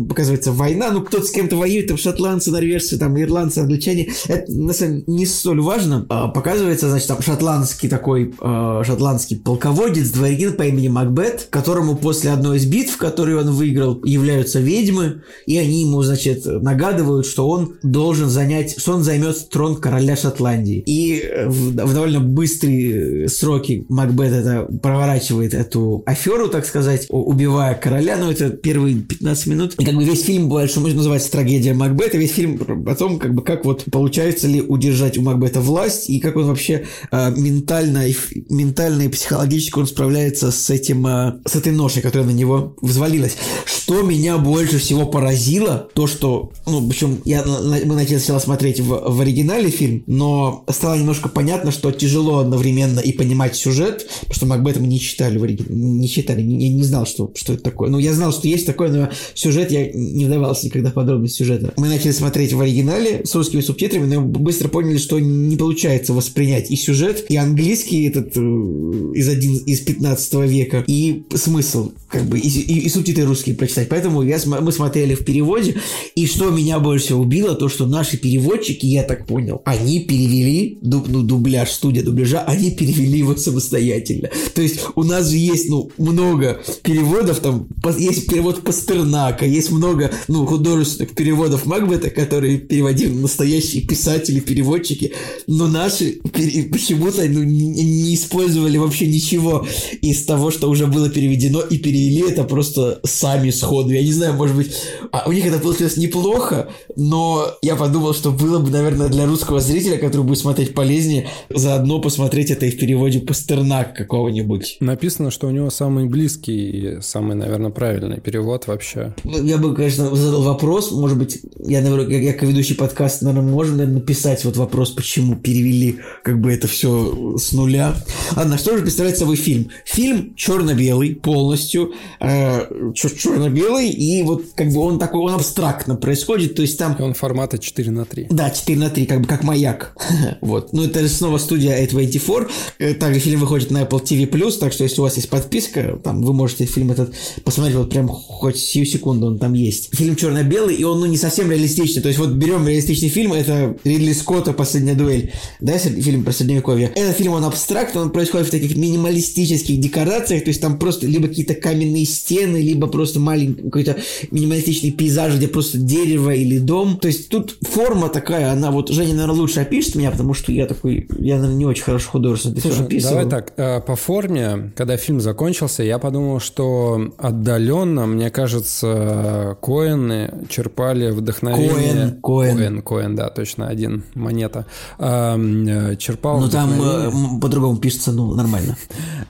показывается 0.09 0.51
война, 0.51 0.91
ну 0.91 1.03
кто-то 1.03 1.25
с 1.25 1.31
кем-то 1.31 1.55
воюет, 1.55 1.87
там 1.87 1.97
шотландцы, 1.97 2.51
норвежцы, 2.51 2.99
там 2.99 3.21
ирландцы, 3.21 3.61
англичане. 3.61 3.84
Это 4.29 4.53
на 4.53 4.73
самом 4.73 4.93
деле 5.01 5.05
не 5.07 5.27
столь 5.27 5.61
важно. 5.61 6.07
А, 6.09 6.29
показывается, 6.29 6.89
значит, 6.89 7.09
там 7.09 7.23
шотландский 7.23 7.89
такой, 7.89 8.35
а, 8.41 8.83
шотландский 8.85 9.37
полководец, 9.37 10.11
дворянин 10.11 10.55
по 10.55 10.63
имени 10.65 10.89
Макбет, 10.89 11.49
которому 11.51 11.97
после 11.97 12.31
одной 12.31 12.59
из 12.59 12.67
битв, 12.67 12.97
которые 12.97 13.39
он 13.39 13.51
выиграл, 13.51 14.03
являются 14.05 14.61
ведьмы, 14.61 15.23
и 15.47 15.57
они 15.59 15.83
ему, 15.83 16.03
значит, 16.03 16.45
нагадывают, 16.47 17.27
что 17.27 17.49
он 17.49 17.75
должен 17.83 18.29
занять, 18.29 18.79
что 18.79 18.93
он 18.93 19.03
займет 19.03 19.49
трон 19.51 19.77
короля 19.77 20.17
Шотландии. 20.17 20.83
И 20.87 21.23
в, 21.47 21.71
в 21.71 21.95
довольно 21.95 22.21
быстрые 22.21 23.29
сроки 23.29 23.87
Макбет 23.89 24.33
это 24.33 24.69
проворачивает 24.83 25.55
эту 25.55 26.03
аферу, 26.07 26.49
так 26.49 26.67
сказать, 26.67 27.07
убивая 27.09 27.75
короля, 27.75 28.17
но 28.17 28.31
это 28.31 28.51
первые 28.51 28.97
15 28.97 29.47
минут. 29.47 29.75
И 29.79 29.85
как 29.85 29.95
бы 29.95 30.05
весь 30.05 30.23
фильм, 30.23 30.49
по 30.49 30.57
большому 30.57 30.89
называется 30.89 31.31
«Трагедия 31.31 31.75
Макбета», 31.75 32.19
весь 32.19 32.33
фильм 32.33 32.85
о 32.87 32.95
том, 32.95 33.19
как 33.19 33.35
бы, 33.35 33.43
как 33.43 33.65
вот 33.65 33.74
получается 33.91 34.47
ли 34.47 34.61
удержать 34.61 35.19
у 35.19 35.23
Макбета 35.23 35.61
власть, 35.61 36.09
и 36.09 36.21
как 36.21 36.37
он 36.37 36.47
вообще 36.47 36.87
э, 37.11 37.33
ментально, 37.37 38.09
и, 38.09 38.15
ментально 38.49 39.03
и 39.03 39.09
психологически 39.09 39.79
он 39.79 39.87
справляется 39.87 40.51
с 40.51 40.71
этим, 40.71 41.07
э, 41.07 41.41
с 41.47 41.57
этой 41.57 41.73
ношей, 41.73 42.03
которая 42.03 42.29
на 42.29 42.33
него 42.33 42.77
взвалилась. 42.81 43.37
Что 43.65 44.03
меня 44.03 44.39
больше 44.39 44.79
всего 44.79 45.07
поразило, 45.07 45.89
то, 45.95 46.07
что, 46.07 46.53
ну, 46.67 46.87
причем 46.89 47.21
я, 47.25 47.45
мы 47.45 47.95
начали 47.95 48.19
смотреть 48.19 48.81
в, 48.81 48.89
в 48.89 49.21
оригинале 49.21 49.71
фильм, 49.71 50.05
но 50.07 50.65
стало 50.71 50.97
немножко 50.97 51.29
понятно, 51.29 51.73
что 51.73 51.91
тяжело 51.93 52.39
одновременно 52.39 53.01
и 53.01 53.13
понимать 53.13 53.57
сюжет, 53.57 54.07
потому 54.21 54.35
что 54.35 54.47
Макбета 54.47 54.81
мы 54.81 54.87
не 54.87 55.01
читали 55.01 55.39
в 55.39 55.45
оригинале, 55.45 55.75
не 55.75 56.09
читали, 56.09 56.43
не, 56.43 56.69
не 56.69 56.83
знал, 56.83 57.07
что, 57.07 57.33
что 57.35 57.53
это 57.55 57.63
такое. 57.63 57.91
Ну, 57.91 57.99
я 57.99 58.13
знал, 58.13 58.33
что 58.33 58.49
есть 58.49 58.67
такое, 58.67 58.91
но 58.91 59.09
сюжет 59.35 59.71
я 59.71 59.91
не 59.93 60.25
вдавался 60.25 60.67
никогда 60.67 60.91
в 60.91 60.95
подробности 60.95 61.39
сюжета. 61.39 61.73
Мы 61.77 61.89
начали 61.89 62.13
смотреть 62.13 62.53
в 62.53 62.61
оригинале 62.61 63.23
с 63.25 63.35
русскими 63.35 63.61
субтитрами, 63.65 64.07
но 64.07 64.21
быстро 64.21 64.69
поняли, 64.69 64.99
что 64.99 65.19
не 65.19 65.57
получается 65.57 66.13
воспринять 66.13 66.71
и 66.71 66.77
сюжет, 66.77 67.25
и 67.29 67.37
английский 67.37 68.07
этот 68.07 68.37
э, 68.37 68.41
из, 68.41 69.29
один, 69.29 69.57
из 69.57 69.81
15 69.81 70.35
века, 70.49 70.85
и 70.87 71.25
смысл, 71.35 71.93
как 72.09 72.25
бы, 72.25 72.39
и, 72.39 72.49
и, 72.49 72.81
и 72.81 72.89
субтитры 72.89 73.25
русские 73.25 73.57
прочитать. 73.57 73.89
Поэтому 73.89 74.23
я, 74.23 74.39
мы 74.47 74.73
смотрели 74.73 75.15
в 75.15 75.25
переводе, 75.25 75.77
и 76.15 76.27
что 76.27 76.51
меня 76.51 76.79
больше 76.79 77.07
всего 77.07 77.23
убило, 77.23 77.55
то, 77.55 77.69
что 77.69 77.87
наши 77.87 78.17
переводчики, 78.17 78.87
я 78.87 79.03
так 79.03 79.27
понял, 79.27 79.63
они 79.65 80.01
перевели, 80.01 80.79
дуб, 80.83 81.07
ну, 81.09 81.23
дубляж, 81.23 81.71
студия 81.71 82.03
дубляжа, 82.03 82.43
они 82.43 82.71
перевели 82.71 83.19
его 83.19 83.37
самостоятельно. 83.37 84.31
То 84.55 84.63
есть 84.63 84.81
у 84.95 85.03
нас 85.03 85.31
же 85.31 85.37
есть, 85.37 85.69
ну, 85.69 85.91
много 85.99 86.63
переводов, 86.83 87.41
там, 87.41 87.69
есть 87.99 88.27
перевод 88.27 88.63
Пастернака, 88.63 89.47
есть 89.47 89.71
много 89.71 90.11
ну, 90.29 90.47
художественных 90.47 91.15
переводов 91.15 91.67
Макбета, 91.67 92.11
которые 92.11 92.59
переводили 92.59 93.13
настоящие 93.13 93.54
писатели, 93.61 94.41
переводчики, 94.41 95.13
но 95.47 95.67
наши 95.67 96.21
почему-то 96.23 97.23
ну, 97.29 97.43
не 97.43 98.15
использовали 98.15 98.79
вообще 98.79 99.07
ничего 99.07 99.67
из 100.01 100.25
того, 100.25 100.51
что 100.51 100.69
уже 100.69 100.87
было 100.87 101.09
переведено, 101.11 101.61
и 101.61 101.79
перевели 101.79 102.31
это 102.31 102.45
просто 102.45 103.01
сами 103.05 103.51
сходу. 103.51 103.91
Я 103.91 104.03
не 104.03 104.13
знаю, 104.13 104.35
может 104.35 104.57
быть, 104.57 104.73
а 105.13 105.29
у 105.29 105.33
них 105.33 105.47
это 105.47 105.59
получилось 105.59 105.97
неплохо, 105.97 106.69
но 106.97 107.47
я 107.63 107.77
подумал, 107.77 108.15
что 108.15 108.31
было 108.31 108.59
бы, 108.59 108.71
наверное, 108.71 109.09
для 109.09 109.27
русского 109.27 109.61
зрителя, 109.61 109.99
который 109.99 110.25
будет 110.25 110.39
смотреть 110.39 110.75
полезнее, 110.75 111.29
заодно 111.51 112.01
посмотреть 112.01 112.51
это 112.51 112.67
и 112.67 112.71
в 112.71 112.79
переводе 112.79 113.21
Пастернак 113.21 113.95
какого-нибудь. 113.95 114.79
Написано, 114.81 115.31
что 115.31 115.47
у 115.47 115.51
него 115.51 115.71
самый 115.71 116.07
близкий, 116.07 116.99
самый, 117.01 117.37
наверное, 117.37 117.71
правильный 117.71 118.21
перевод 118.21 118.67
вообще. 118.67 119.15
Ну, 119.25 119.43
я 119.45 119.59
бы, 119.59 119.75
конечно, 119.75 120.15
задал 120.15 120.43
вопрос, 120.43 120.93
может 120.93 121.19
быть, 121.19 121.41
я, 121.59 121.81
наверное, 121.81 122.19
я, 122.19 122.33
как 122.33 122.43
ведущий 122.43 122.75
подкаст, 122.75 123.23
наверное, 123.35 123.55
можно 123.55 123.77
наверное, 123.77 124.01
написать 124.01 124.45
вот 124.45 124.57
вопрос, 124.57 124.91
почему 124.91 125.37
перевели 125.37 126.01
как 126.23 126.41
бы 126.41 126.53
это 126.53 126.67
все 126.67 127.37
с 127.37 127.53
нуля. 127.53 127.95
Ладно, 128.37 128.59
что 128.59 128.77
же 128.77 128.83
представляет 128.83 129.19
собой 129.19 129.37
фильм? 129.37 129.71
Фильм 129.85 130.35
черно-белый 130.35 131.15
полностью, 131.15 131.93
э, 132.21 132.93
черно 132.95 133.15
черно-белый, 133.17 133.91
и 133.91 134.23
вот 134.23 134.45
как 134.55 134.69
бы 134.73 134.81
он 134.81 134.99
такой, 134.99 135.21
он 135.23 135.35
абстрактно 135.35 135.97
происходит, 135.97 136.55
то 136.55 136.63
есть 136.63 136.79
там... 136.79 136.97
Он 137.01 137.15
формата 137.15 137.59
4 137.59 137.91
на 137.91 138.05
3. 138.05 138.29
Да, 138.31 138.51
4 138.51 138.79
на 138.79 138.91
3, 138.91 139.07
как 139.07 139.21
бы 139.21 139.27
как 139.27 139.43
маяк. 139.43 139.97
вот. 140.41 140.73
Ну, 140.73 140.85
это 140.85 141.09
снова 141.09 141.39
студия 141.39 141.85
A24. 141.85 142.51
Э, 142.79 142.95
также 142.95 143.21
фильм 143.21 143.41
выходит 143.41 143.71
на 143.71 143.83
Apple 143.83 144.03
TV+, 144.03 144.59
так 144.59 144.73
что 144.73 144.85
если 144.85 145.01
у 145.01 145.05
вас 145.05 145.17
есть 145.17 145.29
подписка, 145.29 145.99
там 146.03 146.23
вы 146.23 146.33
можете 146.33 146.67
фильм 146.67 146.91
этот 146.91 147.15
посмотреть 147.45 147.77
вот 147.77 147.91
прям 147.91 148.09
хоть 148.09 148.59
сию 148.59 148.87
секунду 148.87 149.27
он 149.27 149.39
там 149.39 149.53
есть. 149.55 149.95
Фильм 149.95 150.17
черно-белый, 150.17 150.75
и 150.75 150.85
он, 150.85 151.01
ну, 151.01 151.07
не 151.07 151.17
совсем 151.17 151.51
реалистичный. 151.51 152.03
То 152.03 152.09
есть 152.09 152.19
вот 152.19 152.31
берем 152.31 152.67
реалистичный 152.67 153.09
фильм, 153.09 153.24
это 153.33 153.77
Ридли 153.85 154.13
Скотта 154.13 154.53
«Последняя 154.53 154.95
дуэль», 154.95 155.33
да, 155.61 155.79
фильм 155.79 156.25
про 156.25 156.33
средневековье. 156.33 156.93
Этот 156.95 157.17
фильм, 157.17 157.33
он 157.33 157.45
абстракт, 157.45 157.97
он 157.97 158.11
происходит 158.11 158.49
в 158.49 158.51
таких 158.51 158.77
минималистических 158.77 159.81
декорациях, 159.81 160.45
то 160.45 160.49
есть 160.49 160.61
там 160.61 160.79
просто 160.79 161.07
либо 161.07 161.29
какие-то 161.29 161.55
каменные 161.55 162.05
стены, 162.05 162.59
либо 162.59 162.87
просто 162.87 163.21
маленький 163.21 163.63
какой-то 163.63 163.97
минималистичный 164.31 164.91
пейзаж, 164.91 165.35
где 165.37 165.49
просто 165.49 165.79
дерево 165.79 166.31
или 166.31 166.59
дом. 166.59 166.99
То 166.99 167.09
есть 167.09 167.29
тут 167.29 167.57
форма 167.63 168.09
такая, 168.09 168.51
она 168.51 168.71
вот, 168.71 168.91
Женя, 168.91 169.15
наверное, 169.15 169.37
лучше 169.37 169.61
опишет 169.61 169.95
меня, 169.95 170.11
потому 170.11 170.35
что 170.35 170.53
я 170.53 170.67
такой, 170.67 171.09
я, 171.19 171.37
наверное, 171.37 171.57
не 171.57 171.67
очень 171.67 171.85
хорошо 171.85 172.11
художественно 172.11 172.61
Слушай, 172.61 172.85
описываю. 172.85 173.27
Давай 173.27 173.31
так, 173.31 173.53
э, 173.57 173.81
по 173.81 173.97
форме, 173.97 174.73
когда 174.77 174.97
фильм 174.97 175.21
закончился, 175.21 175.83
я 175.83 175.99
подумал, 175.99 176.41
что 176.41 177.13
отдаленно, 177.19 178.07
мне 178.07 178.31
кажется, 178.31 179.57
Коэны 179.61 180.33
черпали 180.49 181.11
вдохновение... 181.11 182.19
Коэн, 182.21 182.21
Коэн. 182.23 182.57
Коэн, 182.57 182.83
Коэн, 182.83 183.14
да, 183.15 183.31
точно, 183.31 183.69
один 183.69 184.05
монета. 184.15 184.67
Э, 184.99 185.97
черпал 185.97 186.41
Ну 186.41 186.49
там 186.49 186.71
э, 186.81 187.11
по-другому 187.41 187.79
пишется, 187.79 188.13
ну, 188.13 188.35
нормально. 188.35 188.77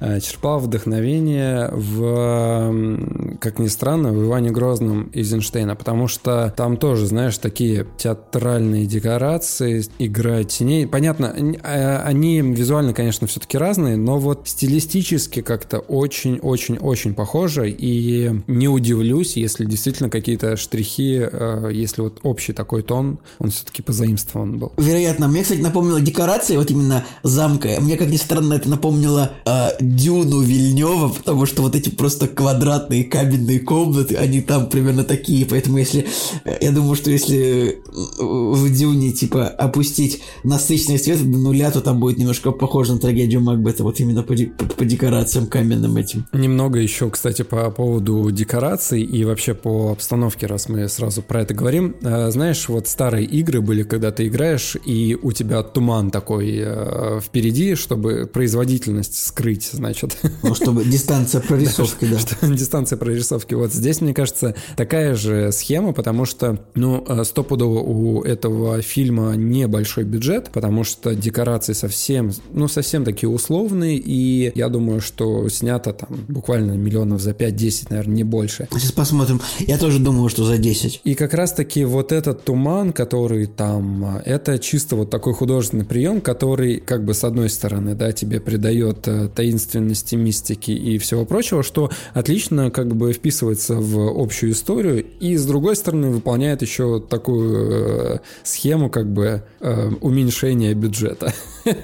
Черпал 0.01 0.59
вдохновение 0.59 1.71
в, 1.73 3.37
как 3.41 3.59
ни 3.59 3.69
странно, 3.69 4.13
в 4.13 4.25
Иване 4.25 4.51
Грозном 4.51 5.11
Эйзенштейна, 5.13 5.77
потому 5.77 6.09
что 6.09 6.53
там 6.57 6.77
тоже, 6.77 7.07
знаешь, 7.07 7.39
такие 7.39 7.87
театральные 7.97 8.87
декорации, 8.87 9.85
игра 9.99 10.45
теней. 10.45 10.87
Понятно, 10.87 11.35
они 11.65 12.41
визуально, 12.41 12.93
конечно, 12.93 13.27
все-таки 13.27 13.57
разные, 13.59 13.97
но 13.97 14.19
вот 14.19 14.49
стилистически 14.49 15.43
как-то 15.43 15.79
очень-очень-очень 15.79 17.15
похожи, 17.15 17.71
и 17.71 18.31
не 18.47 18.69
удивлюсь, 18.69 19.37
если 19.37 19.65
действительно 19.65 20.11
какие-то 20.11 20.57
штрихи, 20.57 21.29
э, 21.31 21.71
если 21.73 22.03
вот 22.03 22.21
общий 22.23 22.53
такой 22.53 22.83
тон, 22.83 23.19
он 23.39 23.51
все-таки 23.51 23.74
позаимствован 23.83 24.59
был. 24.59 24.73
Вероятно. 24.77 25.29
Мне, 25.29 25.43
кстати, 25.43 25.61
напомнило 25.61 26.01
декорации, 26.01 26.57
вот 26.57 26.71
именно 26.71 27.05
замка. 27.23 27.77
Мне, 27.81 27.97
как 27.97 28.09
ни 28.09 28.17
странно, 28.17 28.55
это 28.55 28.69
напомнило 28.69 29.33
э, 29.45 29.69
Дюну 29.81 30.41
Вильнева, 30.41 31.09
потому 31.09 31.47
что 31.47 31.63
вот 31.63 31.75
эти 31.75 31.91
просто 31.91 32.29
квадратные 32.29 33.05
каменные 33.05 33.61
комнаты, 33.61 34.17
они 34.17 34.41
там 34.41 34.69
примерно 34.69 35.05
такие, 35.05 35.47
поэтому 35.47 35.79
если, 35.79 36.07
я 36.61 36.71
думаю, 36.71 36.95
что 36.97 37.11
если 37.11 37.83
в 38.19 38.71
Дюне, 38.71 39.13
типа, 39.13 39.47
опустить 39.47 40.23
насыщенный 40.43 40.99
свет 40.99 41.19
до 41.31 41.39
нуля, 41.39 41.71
то 41.71 41.81
там 41.81 42.01
будет 42.01 42.19
немножко 42.19 42.51
похоже 42.51 42.95
на 42.95 42.99
трагедию 42.99 43.41
Макбета, 43.41 43.83
вот 43.83 44.01
именно 44.01 44.23
по, 44.23 44.35
по, 44.35 44.65
по 44.67 44.85
декорациям 44.85 45.47
каменным 45.47 45.97
этим. 45.97 46.27
Немного 46.33 46.79
еще, 46.79 47.11
кстати, 47.11 47.43
по 47.43 47.71
поводу 47.71 48.31
декораций 48.31 49.03
и 49.03 49.25
вообще 49.25 49.55
по 49.55 49.93
обстановке, 49.93 50.47
раз 50.47 50.69
мы 50.69 50.89
сразу 50.89 51.23
про 51.23 51.43
это 51.43 51.55
говорим. 51.55 51.97
Э, 52.03 52.31
знаешь, 52.31 52.69
вот 52.69 52.89
старые 52.89 53.27
игры 53.27 53.61
были, 53.65 53.83
когда 53.83 54.13
ты 54.13 54.29
играешь, 54.29 54.77
и 54.85 55.17
у 55.21 55.33
тебя 55.33 55.63
туман 55.63 56.11
такой 56.11 56.59
э, 56.59 57.21
впереди, 57.23 57.75
чтобы 57.75 58.29
производительность 58.33 59.27
скрыть, 59.27 59.71
значит. 59.73 60.17
Ну, 60.43 60.55
чтобы 60.55 60.85
дистанция 60.85 61.41
прорисовки, 61.49 62.07
да. 62.07 62.49
Дистанция 62.49 62.97
прорисовки. 62.97 63.55
Вот 63.55 63.73
здесь, 63.73 64.01
мне 64.01 64.15
кажется, 64.15 64.55
такая 64.77 65.15
же 65.15 65.51
схема, 65.53 65.93
потому 65.93 66.25
что, 66.25 66.59
ну, 66.75 67.05
э, 67.07 67.25
стопудово 67.25 67.81
у 67.81 68.23
этого 68.23 68.83
фильма 68.83 69.35
небольшой 69.35 70.05
бюджет, 70.05 70.51
потому 70.53 70.85
что 70.85 71.15
декорации 71.15 71.73
совсем, 71.73 72.33
ну, 72.53 72.69
совсем 72.69 73.05
такие 73.05 73.29
условные, 73.29 73.97
и 73.99 74.53
я 74.55 74.69
думаю, 74.69 75.01
что 75.01 75.49
снято 75.49 75.93
там 75.93 76.25
буквально 76.29 76.73
миллионов 76.73 77.21
за 77.21 77.31
5-10, 77.31 77.87
наверное, 77.91 78.15
не 78.15 78.25
больше. 78.25 78.69
Сейчас 78.73 78.93
посмотрим. 78.93 79.41
Я 79.61 79.79
тоже 79.79 79.99
думаю, 79.99 80.29
что 80.29 80.45
за 80.45 80.59
10. 80.59 81.01
И 81.05 81.15
как 81.15 81.35
раз-таки 81.35 81.85
вот 81.85 82.13
этот 82.13 82.45
туман, 82.45 82.93
который 82.93 83.47
там, 83.57 84.21
это 84.25 84.59
чисто 84.59 84.97
вот 84.97 85.11
такой 85.11 85.35
художественный 85.35 85.85
прием, 85.85 86.21
который 86.21 86.81
как 86.81 87.05
бы 87.05 87.15
с 87.15 87.25
одной 87.25 87.49
стороны, 87.49 87.95
да, 87.95 88.13
тебе 88.13 88.41
придает 88.41 89.07
э, 89.07 89.29
таинственности, 89.29 90.17
мистики 90.17 90.71
и 90.71 90.99
всего 90.99 91.25
прочего, 91.25 91.63
что 91.63 91.91
отлично 92.13 92.71
как 92.71 92.95
бы 92.95 93.13
вписывается 93.13 93.75
в 93.75 94.21
общую 94.21 94.53
историю, 94.53 95.05
и 95.21 95.37
с 95.37 95.47
другой 95.47 95.77
стороны 95.77 96.11
выполняет 96.11 96.63
еще 96.63 97.01
такую 97.01 98.17
э, 98.17 98.19
схему 98.43 98.91
как 98.91 99.13
бы 99.13 99.45
э, 99.61 99.91
уменьшения 100.01 100.75
бюджета. 100.75 101.33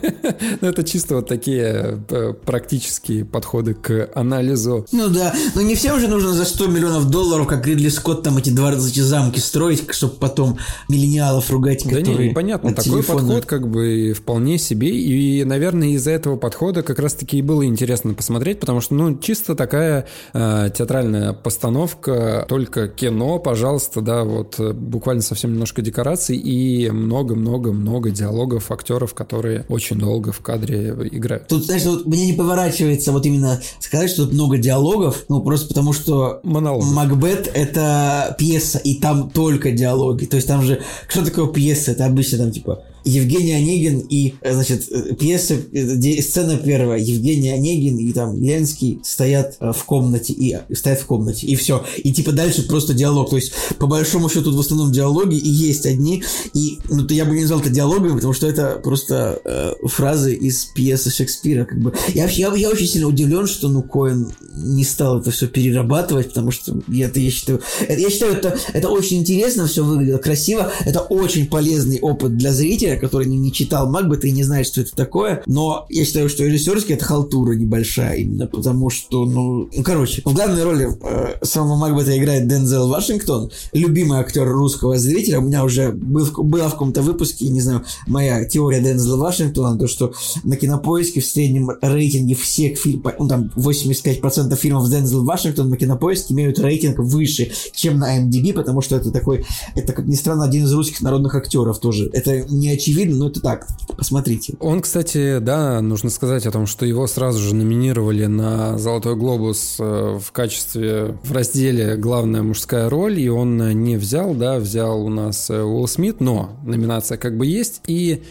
Ну, 0.61 0.69
это 0.69 0.83
чисто 0.85 1.17
вот 1.17 1.29
такие 1.29 2.03
э, 2.11 2.35
практические 2.45 3.25
подходы 3.25 3.75
к 3.75 4.11
анализу. 4.15 4.87
Ну 4.93 5.09
да, 5.09 5.35
но 5.55 5.63
не 5.63 5.75
всем 5.75 5.99
же 5.99 6.09
нужно 6.09 6.33
за 6.33 6.45
100 6.45 6.67
миллионов 6.67 7.09
долларов, 7.09 7.47
как 7.47 7.67
Ридли 7.67 7.89
Скотт, 7.89 8.23
там 8.23 8.37
эти 8.37 8.51
дворцы, 8.51 8.89
эти 8.89 9.01
замки 9.01 9.39
строить, 9.39 9.91
чтобы 9.93 10.15
потом 10.15 10.59
миллениалов 10.89 11.51
ругать, 11.51 11.60
да 11.61 11.99
которые... 11.99 12.29
не, 12.29 12.35
понятно, 12.35 12.75
такой 12.75 13.03
телефона. 13.03 13.21
подход 13.21 13.47
как 13.47 13.69
бы 13.69 14.13
вполне 14.17 14.59
себе, 14.59 14.89
и, 14.91 15.45
наверное, 15.45 15.89
из-за 15.89 16.11
этого 16.11 16.37
подхода 16.37 16.83
как 16.83 16.99
раз-таки 16.99 17.39
и 17.39 17.43
было 17.43 17.65
интересно 17.65 18.15
посмотреть, 18.15 18.61
потому 18.61 18.81
что, 18.81 18.95
ну, 18.95 19.19
чисто 19.19 19.55
такая 19.55 20.07
э, 20.33 20.71
театральная 20.77 21.33
постановка, 21.33 22.45
только 22.49 22.89
кино, 22.89 23.39
пожалуйста, 23.39 24.01
да, 24.01 24.25
вот 24.25 24.57
э, 24.59 24.73
буквально 24.73 25.23
совсем 25.23 25.53
немножко 25.53 25.83
декораций 25.83 26.37
и 26.37 26.91
много-много-много 26.91 28.11
диалогов 28.11 28.71
актеров, 28.71 29.15
которые 29.15 29.65
очень 29.69 29.99
долго 29.99 30.33
в 30.33 30.41
кадре 30.41 30.95
играют. 31.11 31.49
Тут, 31.49 31.65
знаешь, 31.65 31.85
вот 31.85 32.07
мне 32.07 32.27
не 32.27 32.33
поворачивается 32.33 33.13
вот 33.13 33.27
именно 33.27 33.61
сказать, 33.79 34.11
что 34.11 34.25
тут 34.25 34.35
много 34.35 34.59
диалогов, 34.59 35.25
ну, 35.29 35.43
просто 35.43 35.69
потому 35.69 35.93
что 35.93 36.41
Монолог. 36.43 36.85
Макбет— 36.85 37.51
это 37.55 38.35
пьеса, 38.39 38.79
и 38.79 39.01
там 39.01 39.31
только 39.31 39.73
диалоги. 39.73 40.25
То 40.25 40.37
есть 40.37 40.49
там 40.49 40.63
же... 40.63 40.83
Что 41.09 41.25
такое 41.25 41.47
пьеса? 41.53 41.93
Это 41.93 42.07
обычно 42.07 42.39
там, 42.39 42.51
типа, 42.51 42.83
Евгений 43.05 43.53
Онегин 43.53 44.01
и, 44.01 44.35
э, 44.41 44.53
значит, 44.53 44.89
э, 44.91 45.15
пьеса, 45.15 45.55
э, 45.73 46.23
сцена 46.23 46.57
первая, 46.57 46.99
Евгений 46.99 47.51
Онегин 47.51 47.99
и 47.99 48.13
там 48.13 48.41
Ленский 48.41 49.01
стоят 49.05 49.57
в 49.61 49.85
комнате, 49.85 50.33
и 50.33 50.57
стоят 50.75 51.01
в 51.01 51.07
комнате, 51.07 51.47
и 51.47 51.57
все. 51.57 51.85
И 51.99 52.13
типа 52.13 52.33
дальше 52.33 52.67
просто 52.67 52.95
диалог. 52.95 53.31
То 53.31 53.37
есть, 53.37 53.53
по 53.79 53.87
большому 53.87 54.29
счету, 54.29 54.51
тут 54.51 54.57
в 54.57 54.61
основном 54.61 54.93
диалоги 54.93 55.37
и 55.37 55.49
есть 55.49 55.87
одни, 55.87 56.23
и, 56.55 56.79
ну, 56.89 57.07
то 57.07 57.15
я 57.15 57.25
бы 57.25 57.35
не 57.35 57.43
назвал 57.43 57.61
это 57.61 57.71
диалогами, 57.71 58.15
потому 58.15 58.33
что 58.33 58.47
это 58.47 58.81
просто 58.83 59.41
э, 59.45 59.73
фразы 59.87 60.35
из 60.35 60.67
пьесы 60.67 61.11
Шекспира, 61.11 61.65
как 61.65 61.81
бы. 61.81 61.95
Я, 62.15 62.27
я, 62.29 62.53
я 62.55 62.71
очень 62.71 62.87
сильно 62.87 63.09
удивлен, 63.09 63.47
что, 63.47 63.69
ну, 63.69 63.83
Коэн 63.83 64.33
не 64.55 64.85
стал 64.85 65.21
это 65.21 65.31
все 65.31 65.47
перерабатывать, 65.47 66.29
потому 66.29 66.51
что 66.51 66.81
я, 66.89 67.07
это, 67.07 67.21
я 67.21 67.31
считаю, 67.31 67.61
это, 67.81 68.01
я 68.01 68.11
считаю, 68.11 68.33
это, 68.35 68.59
это 68.73 68.89
очень 68.89 69.19
интересно 69.19 69.67
все 69.67 69.85
выглядело, 69.85 70.19
красиво, 70.19 70.73
это 70.85 71.01
очень 71.01 71.47
полезный 71.47 72.01
опыт 72.01 72.37
для 72.37 72.53
зрителя, 72.53 72.90
зрителя, 72.91 73.01
который 73.01 73.27
не, 73.27 73.39
не 73.39 73.53
читал 73.53 73.89
Макбета 73.89 74.27
и 74.27 74.33
не 74.33 74.45
знает, 74.45 74.67
что 74.67 74.81
это 74.81 74.95
такое, 74.95 75.43
но 75.47 75.87
я 75.89 76.05
считаю, 76.05 76.29
что 76.29 76.45
режиссерский 76.45 76.95
это 76.95 77.05
халтура 77.05 77.53
небольшая 77.53 78.19
именно, 78.19 78.47
потому 78.47 78.91
что, 78.91 79.25
ну, 79.25 79.69
ну 79.75 79.83
короче, 79.83 80.23
в 80.25 80.35
главной 80.35 80.65
роли 80.65 80.89
э, 81.03 81.45
самого 81.45 81.77
Макбета 81.77 82.17
играет 82.17 82.49
Дензел 82.49 82.89
Вашингтон, 82.89 83.51
любимый 83.73 84.19
актер 84.19 84.49
русского 84.49 84.99
зрителя, 84.99 85.39
у 85.39 85.43
меня 85.43 85.65
уже 85.65 85.93
был, 85.93 86.27
была 86.45 86.69
в 86.69 86.73
каком-то 86.73 87.03
выпуске, 87.03 87.49
не 87.49 87.61
знаю, 87.61 87.85
моя 88.07 88.45
теория 88.45 88.81
Дензела 88.81 89.17
Вашингтона, 89.17 89.79
то, 89.79 89.87
что 89.87 90.13
на 90.45 90.57
кинопоиске 90.57 91.21
в 91.21 91.27
среднем 91.27 91.71
рейтинге 91.81 92.35
всех 92.35 92.79
фильмов, 92.79 93.15
ну, 93.19 93.29
там 93.29 93.51
85% 93.57 94.57
фильмов 94.57 94.91
Дензел 94.91 95.25
Вашингтон 95.25 95.71
на 95.71 95.77
кинопоиске 95.77 96.35
имеют 96.35 96.59
рейтинг 96.59 96.99
выше, 96.99 97.51
чем 97.75 97.99
на 97.99 98.21
MDB, 98.21 98.53
потому 98.53 98.81
что 98.81 98.97
это 98.97 99.11
такой, 99.11 99.45
это, 99.75 99.93
как 99.93 100.07
ни 100.07 100.15
странно, 100.15 100.45
один 100.45 100.65
из 100.65 100.73
русских 100.73 101.01
народных 101.01 101.35
актеров 101.35 101.79
тоже. 101.79 102.11
Это 102.13 102.41
не 102.49 102.71
очевидно, 102.81 103.17
но 103.17 103.29
это 103.29 103.41
так. 103.41 103.67
Посмотрите. 103.97 104.55
Он, 104.61 104.81
кстати, 104.81 105.39
да, 105.39 105.81
нужно 105.81 106.11
сказать 106.11 106.47
о 106.47 106.51
том, 106.51 106.67
что 106.67 106.87
его 106.87 107.07
сразу 107.07 107.39
же 107.39 107.55
номинировали 107.55 108.27
на 108.27 108.79
«Золотой 108.79 109.17
глобус» 109.17 109.77
э, 109.79 110.19
в 110.19 110.33
качестве, 110.33 111.19
в 111.23 111.33
разделе 111.33 111.97
«Главная 111.97 112.43
мужская 112.43 112.89
роль», 112.89 113.21
и 113.21 113.29
он 113.29 113.59
не 113.85 113.97
взял, 113.97 114.35
да, 114.35 114.59
взял 114.59 115.05
у 115.05 115.09
нас 115.09 115.51
э, 115.51 115.63
Уилл 115.63 115.87
Смит, 115.87 116.21
но 116.21 116.57
номинация 116.65 117.19
как 117.19 117.37
бы 117.37 117.47
есть, 117.47 117.83
и 117.87 118.23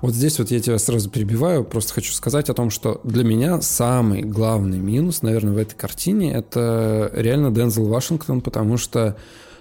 вот 0.00 0.14
здесь 0.14 0.38
вот 0.38 0.50
я 0.50 0.60
тебя 0.60 0.78
сразу 0.78 1.10
перебиваю, 1.10 1.64
просто 1.64 1.94
хочу 1.94 2.12
сказать 2.12 2.48
о 2.48 2.54
том, 2.54 2.70
что 2.70 3.00
для 3.04 3.24
меня 3.24 3.60
самый 3.60 4.22
главный 4.22 4.78
минус, 4.78 5.22
наверное, 5.22 5.52
в 5.52 5.58
этой 5.58 5.74
картине 5.74 6.32
это 6.32 7.10
реально 7.14 7.50
Дензел 7.50 7.86
Вашингтон, 7.86 8.40
потому 8.40 8.76
что 8.76 9.16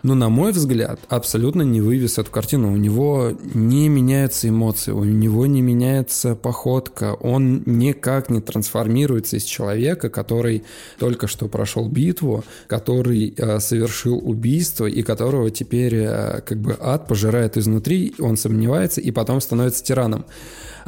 Но, 0.08 0.16
на 0.16 0.30
мой 0.30 0.54
взгляд, 0.54 1.02
абсолютно 1.10 1.64
не 1.64 1.82
вывез 1.82 2.18
эту 2.18 2.32
картину. 2.32 2.72
У 2.72 2.78
него 2.78 3.34
не 3.54 3.90
меняются 3.90 4.48
эмоции, 4.48 4.94
у 4.94 5.04
него 5.04 5.46
не 5.48 5.62
меняется 5.62 6.34
походка, 6.34 7.14
он 7.16 7.64
никак 7.66 8.30
не 8.30 8.40
трансформируется 8.40 9.36
из 9.36 9.44
человека, 9.44 10.10
который 10.10 10.64
только 10.98 11.28
что 11.28 11.50
прошел 11.50 11.90
битву, 11.90 12.46
который 12.68 13.34
э, 13.36 13.60
совершил 13.60 14.18
убийство 14.24 14.86
и 14.86 15.04
которого 15.04 15.52
теперь 15.52 15.96
э, 15.96 16.40
как 16.40 16.58
бы 16.62 16.78
ад 16.80 17.10
пожирает 17.10 17.58
изнутри, 17.58 18.16
он 18.18 18.38
сомневается 18.38 19.02
и 19.02 19.12
потом 19.12 19.42
становится 19.42 19.84
тираном 19.84 20.24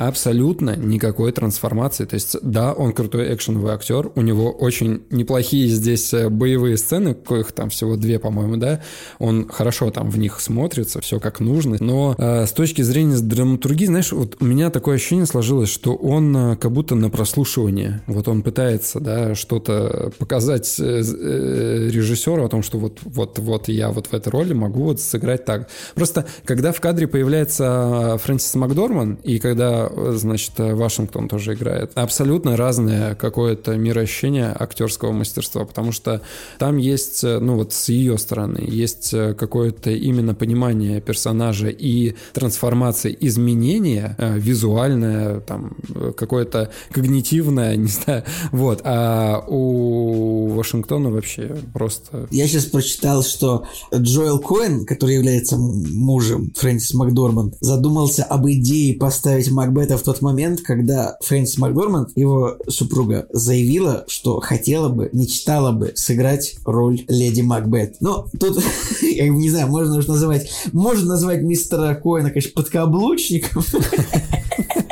абсолютно 0.07 0.77
никакой 0.77 1.33
трансформации. 1.33 2.05
То 2.05 2.13
есть, 2.13 2.37
да, 2.41 2.71
он 2.71 2.93
крутой 2.93 3.35
экшеновый 3.35 3.73
актер, 3.73 4.11
у 4.15 4.21
него 4.21 4.49
очень 4.49 5.03
неплохие 5.09 5.67
здесь 5.67 6.13
э, 6.13 6.29
боевые 6.29 6.77
сцены, 6.77 7.13
коих 7.13 7.51
там 7.51 7.69
всего 7.69 7.97
две, 7.97 8.17
по-моему, 8.17 8.55
да, 8.55 8.81
он 9.17 9.47
хорошо 9.49 9.89
там 9.91 10.09
в 10.09 10.17
них 10.17 10.39
смотрится, 10.39 11.01
все 11.01 11.19
как 11.19 11.39
нужно, 11.39 11.77
но 11.79 12.15
э, 12.17 12.45
с 12.45 12.51
точки 12.51 12.81
зрения 12.81 13.17
драматургии, 13.17 13.85
знаешь, 13.85 14.11
вот 14.11 14.37
у 14.39 14.45
меня 14.45 14.69
такое 14.69 14.95
ощущение 14.95 15.25
сложилось, 15.25 15.69
что 15.69 15.95
он 15.95 16.35
э, 16.35 16.55
как 16.55 16.71
будто 16.71 16.95
на 16.95 17.09
прослушивание, 17.09 18.01
вот 18.07 18.27
он 18.27 18.41
пытается, 18.41 18.99
да, 18.99 19.35
что-то 19.35 20.11
показать 20.17 20.79
э, 20.79 21.01
э, 21.03 21.89
режиссеру 21.91 22.43
о 22.43 22.49
том, 22.49 22.63
что 22.63 22.77
вот, 22.77 22.99
вот, 23.03 23.39
вот 23.39 23.67
я 23.67 23.89
вот 23.89 24.07
в 24.07 24.13
этой 24.13 24.29
роли 24.29 24.53
могу 24.53 24.83
вот 24.83 24.99
сыграть 24.99 25.45
так. 25.45 25.69
Просто, 25.95 26.25
когда 26.45 26.71
в 26.71 26.81
кадре 26.81 27.07
появляется 27.07 28.17
Фрэнсис 28.23 28.55
Макдорман, 28.55 29.19
и 29.23 29.39
когда 29.39 29.89
значит, 30.13 30.53
Вашингтон 30.57 31.27
тоже 31.27 31.53
играет. 31.53 31.91
Абсолютно 31.95 32.57
разное 32.57 33.15
какое-то 33.15 33.75
мироощущение 33.75 34.55
актерского 34.57 35.11
мастерства, 35.11 35.65
потому 35.65 35.91
что 35.91 36.21
там 36.57 36.77
есть, 36.77 37.23
ну 37.23 37.55
вот 37.55 37.73
с 37.73 37.89
ее 37.89 38.17
стороны, 38.17 38.59
есть 38.67 38.88
какое-то 39.37 39.91
именно 39.91 40.33
понимание 40.33 41.01
персонажа 41.01 41.67
и 41.67 42.15
трансформация, 42.33 43.11
изменения 43.11 44.15
э, 44.17 44.37
визуальное, 44.39 45.41
там, 45.41 45.75
какое-то 46.15 46.71
когнитивное, 46.91 47.75
не 47.75 47.87
знаю, 47.87 48.23
вот. 48.51 48.81
А 48.83 49.43
у 49.47 50.47
Вашингтона 50.53 51.09
вообще 51.09 51.57
просто... 51.73 52.27
Я 52.31 52.47
сейчас 52.47 52.65
прочитал, 52.65 53.23
что 53.23 53.65
Джоэл 53.93 54.39
Коэн, 54.39 54.85
который 54.85 55.15
является 55.15 55.57
мужем 55.57 56.51
Фрэнсис 56.55 56.93
Макдорманд, 56.93 57.55
задумался 57.59 58.23
об 58.23 58.47
идее 58.47 58.95
поставить 58.95 59.51
Макбет 59.51 59.89
это 59.89 59.97
в 59.97 60.03
тот 60.03 60.21
момент, 60.21 60.61
когда 60.61 61.17
Фрэнсис 61.21 61.57
Макдорманд, 61.57 62.11
его 62.15 62.57
супруга, 62.67 63.25
заявила, 63.31 64.05
что 64.07 64.39
хотела 64.39 64.89
бы, 64.89 65.09
мечтала 65.13 65.71
бы 65.71 65.93
сыграть 65.95 66.57
роль 66.63 67.03
леди 67.07 67.41
Макбет. 67.41 67.95
Но 68.01 68.27
тут, 68.39 68.63
я 69.19 69.29
не 69.29 69.49
знаю, 69.49 69.67
можно 69.67 69.97
уж 69.97 70.07
называть, 70.07 70.49
можно 70.71 71.09
назвать 71.09 71.41
мистера 71.41 71.93
Коэна, 71.95 72.29
конечно, 72.29 72.51
подкаблучником. 72.53 73.63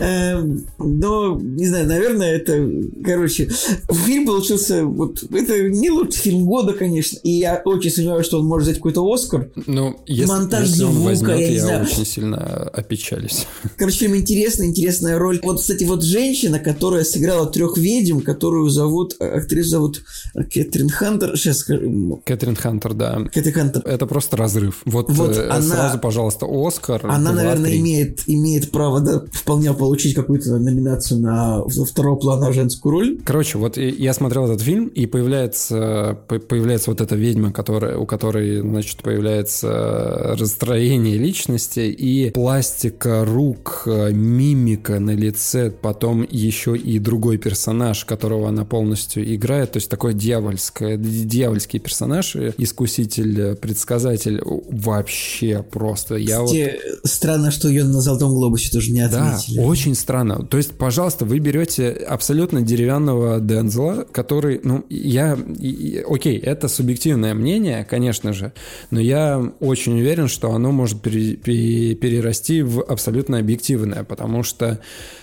Эм, 0.00 0.66
но, 0.78 1.38
не 1.40 1.66
знаю, 1.66 1.86
наверное, 1.86 2.36
это, 2.36 2.68
короче, 3.04 3.48
фильм 3.90 4.26
получился, 4.26 4.84
вот, 4.84 5.22
это 5.32 5.68
не 5.68 5.90
лучший 5.90 6.20
фильм 6.20 6.44
года, 6.44 6.72
конечно, 6.72 7.18
и 7.22 7.30
я 7.30 7.62
очень 7.64 7.90
сомневаюсь, 7.90 8.26
что 8.26 8.40
он 8.40 8.46
может 8.46 8.68
взять 8.68 8.78
какой-то 8.78 9.12
Оскар. 9.12 9.50
Ну, 9.66 10.00
если, 10.06 10.30
Монтаж 10.30 10.68
если 10.68 10.84
он 10.84 11.00
возьмет, 11.00 11.38
я, 11.38 11.48
я 11.48 11.60
знаю. 11.60 11.82
очень 11.84 12.06
сильно 12.06 12.38
опечалюсь. 12.72 13.46
Короче, 13.76 13.98
фильм 13.98 14.16
интересный, 14.16 14.66
интересная 14.66 15.18
роль. 15.18 15.40
Вот, 15.42 15.60
кстати, 15.60 15.84
вот 15.84 16.02
женщина, 16.02 16.58
которая 16.58 17.04
сыграла 17.04 17.46
трех 17.46 17.76
ведьм, 17.76 18.20
которую 18.20 18.68
зовут, 18.68 19.16
актрису 19.20 19.70
зовут 19.70 20.02
Кэтрин 20.34 20.88
Хантер, 20.88 21.36
сейчас 21.36 21.58
скажу. 21.58 22.22
Кэтрин 22.24 22.56
Хантер, 22.56 22.94
да. 22.94 23.24
Кэтрин 23.32 23.54
Хантер. 23.54 23.82
Это 23.84 24.06
просто 24.06 24.36
разрыв. 24.36 24.82
Вот, 24.84 25.10
вот 25.10 25.36
э, 25.36 25.48
она, 25.48 25.62
сразу, 25.62 25.98
пожалуйста, 25.98 26.46
Оскар. 26.48 27.06
Она, 27.06 27.32
2, 27.32 27.42
наверное, 27.42 27.76
имеет, 27.76 28.22
имеет 28.26 28.70
право, 28.70 29.00
да, 29.00 29.24
вполне 29.32 29.72
получить 29.84 30.14
какую-то 30.14 30.56
номинацию 30.56 31.20
на 31.20 31.62
второго 31.62 32.16
плана 32.16 32.52
женскую 32.54 32.92
роль. 32.92 33.18
Короче, 33.22 33.58
вот 33.58 33.76
я 33.76 34.14
смотрел 34.14 34.46
этот 34.46 34.62
фильм, 34.62 34.86
и 34.86 35.04
появляется, 35.04 36.18
появляется 36.26 36.90
вот 36.90 37.02
эта 37.02 37.16
ведьма, 37.16 37.52
которая, 37.52 37.98
у 37.98 38.06
которой, 38.06 38.62
значит, 38.62 39.02
появляется 39.02 40.36
расстроение 40.38 41.18
личности 41.18 41.80
и 41.80 42.30
пластика 42.30 43.26
рук, 43.26 43.82
мимика 43.86 44.98
на 45.00 45.14
лице, 45.14 45.70
потом 45.70 46.26
еще 46.30 46.78
и 46.78 46.98
другой 46.98 47.36
персонаж, 47.36 48.06
которого 48.06 48.48
она 48.48 48.64
полностью 48.64 49.34
играет, 49.34 49.72
то 49.72 49.76
есть 49.76 49.90
такой 49.90 50.14
дьявольский, 50.14 50.96
дьявольский 50.96 51.78
персонаж, 51.78 52.36
искуситель, 52.56 53.54
предсказатель, 53.56 54.40
вообще 54.42 55.62
просто. 55.62 56.14
Я 56.14 56.42
Кстати, 56.42 56.80
вот... 57.02 57.10
странно, 57.10 57.50
что 57.50 57.68
ее 57.68 57.84
на 57.84 58.00
Золотом 58.00 58.30
Глобусе 58.30 58.70
тоже 58.70 58.92
не 58.92 59.02
отметили. 59.02 59.58
Да, 59.58 59.62
очень 59.74 59.96
странно. 59.96 60.46
То 60.46 60.56
есть, 60.56 60.78
пожалуйста, 60.78 61.24
вы 61.24 61.40
берете 61.40 61.90
абсолютно 61.90 62.62
деревянного 62.62 63.40
Дензела, 63.40 64.04
который, 64.04 64.60
ну, 64.62 64.84
я, 64.88 65.36
и, 65.58 66.04
окей, 66.08 66.38
это 66.38 66.68
субъективное 66.68 67.34
мнение, 67.34 67.84
конечно 67.84 68.32
же, 68.32 68.52
но 68.92 69.00
я 69.00 69.42
очень 69.58 69.98
уверен, 69.98 70.28
что 70.28 70.52
оно 70.52 70.70
может 70.70 71.02
пере, 71.02 71.34
пере, 71.34 71.96
перерасти 71.96 72.62
в 72.62 72.82
абсолютно 72.82 73.38
объективное, 73.38 74.04
потому 74.04 74.44
что, 74.44 74.78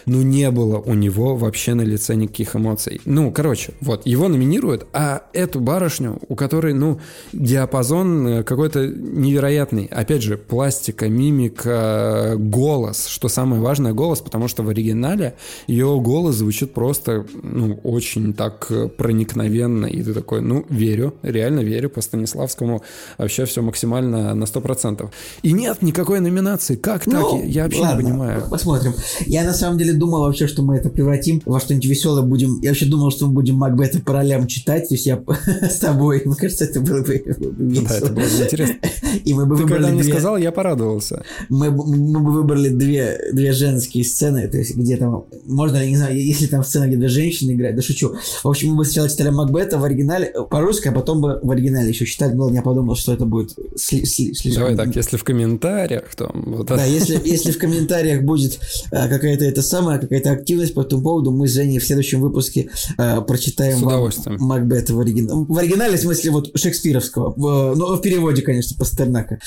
ну, 0.06 0.22
не 0.22 0.52
было 0.52 0.80
у 0.80 0.96
него 0.96 1.38
вообще 1.38 1.74
на 1.74 1.84
лице 1.84 2.16
никаких 2.16 2.54
эмоций. 2.58 3.00
Ну, 3.06 3.32
короче, 3.32 3.72
вот, 3.80 4.06
его 4.06 4.28
номинируют, 4.28 4.86
а 4.92 5.24
эту 5.32 5.62
барышню, 5.62 6.20
у 6.28 6.36
которой, 6.36 6.74
ну, 6.74 7.00
диапазон 7.32 8.28
э, 8.28 8.44
какой-то 8.44 8.86
невероятный. 8.86 9.86
Опять 9.86 10.24
же, 10.24 10.36
пластика, 10.36 11.08
мимика, 11.08 12.34
голос, 12.38 13.08
что 13.08 13.30
самое 13.30 13.62
важное, 13.62 13.94
голос, 13.94 14.20
потому 14.20 14.41
потому 14.42 14.50
что 14.50 14.64
в 14.64 14.70
оригинале 14.70 15.36
ее 15.68 16.00
голос 16.02 16.36
звучит 16.36 16.74
просто, 16.74 17.26
ну, 17.44 17.80
очень 17.84 18.34
так 18.34 18.72
проникновенно, 18.98 19.86
и 19.86 20.02
ты 20.02 20.16
такой, 20.16 20.42
ну, 20.42 20.66
верю, 20.68 21.14
реально 21.22 21.60
верю 21.60 21.92
по 21.92 22.02
Станиславскому, 22.02 22.82
вообще 23.20 23.46
все 23.46 23.62
максимально 23.62 24.34
на 24.34 24.46
100%. 24.46 25.08
И 25.44 25.52
нет 25.52 25.84
никакой 25.84 26.22
номинации, 26.22 26.76
как 26.76 27.06
так? 27.06 27.14
Ну, 27.14 27.44
я 27.46 27.66
вообще 27.66 27.82
ладно, 27.82 28.02
не 28.02 28.08
понимаю. 28.10 28.44
Посмотрим. 28.50 28.94
Я 29.28 29.44
на 29.44 29.54
самом 29.54 29.78
деле 29.78 29.94
думал 29.94 30.22
вообще, 30.22 30.48
что 30.48 30.64
мы 30.64 30.78
это 30.78 30.90
превратим 30.90 31.42
во 31.46 31.60
что-нибудь 31.60 31.86
веселое 31.86 32.24
будем. 32.24 32.60
Я 32.62 32.70
вообще 32.70 32.88
думал, 32.88 33.12
что 33.12 33.28
мы 33.28 33.34
будем 33.34 33.56
Макбета 33.58 34.00
по 34.00 34.14
ролям 34.14 34.48
читать, 34.48 34.88
то 34.90 34.96
есть 34.96 35.06
я 35.06 35.22
с 35.62 35.78
тобой, 35.78 36.24
мне 36.26 36.36
кажется, 36.36 36.66
это 36.66 36.80
было 36.80 37.04
бы 37.04 37.24
весело. 37.60 37.88
Да, 37.88 37.98
это 37.98 38.08
было 38.08 38.24
бы 38.24 38.44
интересно. 38.44 38.76
И 39.24 39.34
мы 39.36 39.46
бы 39.46 39.56
Ты 39.56 39.64
выбрали 39.64 39.84
когда 39.84 39.94
мне 39.94 40.04
сказал, 40.04 40.38
я 40.38 40.52
порадовался. 40.52 41.24
Мы, 41.50 41.70
мы 41.70 42.20
бы 42.20 42.32
выбрали 42.32 42.70
две, 42.70 43.20
две 43.34 43.52
женские 43.52 44.04
сцены 44.04 44.31
сцены, 44.32 44.48
то 44.48 44.58
есть 44.58 44.76
где 44.76 44.98
там, 44.98 45.26
можно, 45.46 45.86
не 45.86 45.96
знаю, 45.96 46.16
если 46.16 46.48
там 46.48 46.64
сцена, 46.64 46.88
где 46.88 47.08
женщины 47.08 47.52
играют, 47.52 47.76
да 47.76 47.82
шучу. 47.82 48.16
В 48.44 48.48
общем, 48.48 48.70
мы 48.70 48.78
бы 48.78 48.86
сначала 48.86 49.10
читали 49.10 49.30
Макбета 49.30 49.78
в 49.78 49.84
оригинале, 49.84 50.34
по-русски, 50.50 50.88
а 50.88 50.92
потом 50.92 51.22
бы 51.22 51.40
в 51.42 51.52
оригинале 51.52 51.90
еще 51.90 52.06
читать 52.06 52.36
было, 52.36 52.52
я 52.52 52.62
подумал, 52.62 52.96
что 52.96 53.14
это 53.14 53.26
будет 53.26 53.58
сли- 53.76 54.04
сли- 54.04 54.34
слишком... 54.34 54.64
Давай 54.64 54.76
так, 54.76 54.96
если 54.96 55.18
в 55.18 55.24
комментариях, 55.24 56.16
то... 56.16 56.32
Вот 56.34 56.68
да, 56.68 56.86
если, 56.86 57.20
если 57.24 57.52
в 57.52 57.58
комментариях 57.58 58.24
будет 58.24 58.60
а, 58.92 59.08
какая-то 59.08 59.46
это 59.46 59.62
самая, 59.62 60.00
какая-то 60.00 60.32
активность 60.32 60.74
по 60.74 60.82
этому 60.82 61.04
поводу, 61.04 61.32
мы 61.32 61.48
с 61.48 61.54
Женей 61.54 61.80
в 61.80 61.86
следующем 61.86 62.22
выпуске 62.22 62.70
а, 62.98 63.22
прочитаем 63.22 63.80
с 63.80 63.84
удовольствием. 63.84 64.38
Макбета 64.40 64.94
в 64.94 65.00
оригинале. 65.00 65.46
В 65.48 65.58
оригинале, 65.58 65.98
в 65.98 66.02
смысле, 66.02 66.32
вот 66.32 66.52
шекспировского, 66.56 67.34
в, 67.36 67.76
ну, 67.76 67.96
в 67.96 68.02
переводе, 68.02 68.42
конечно, 68.42 68.78
Пастернака. 68.78 69.40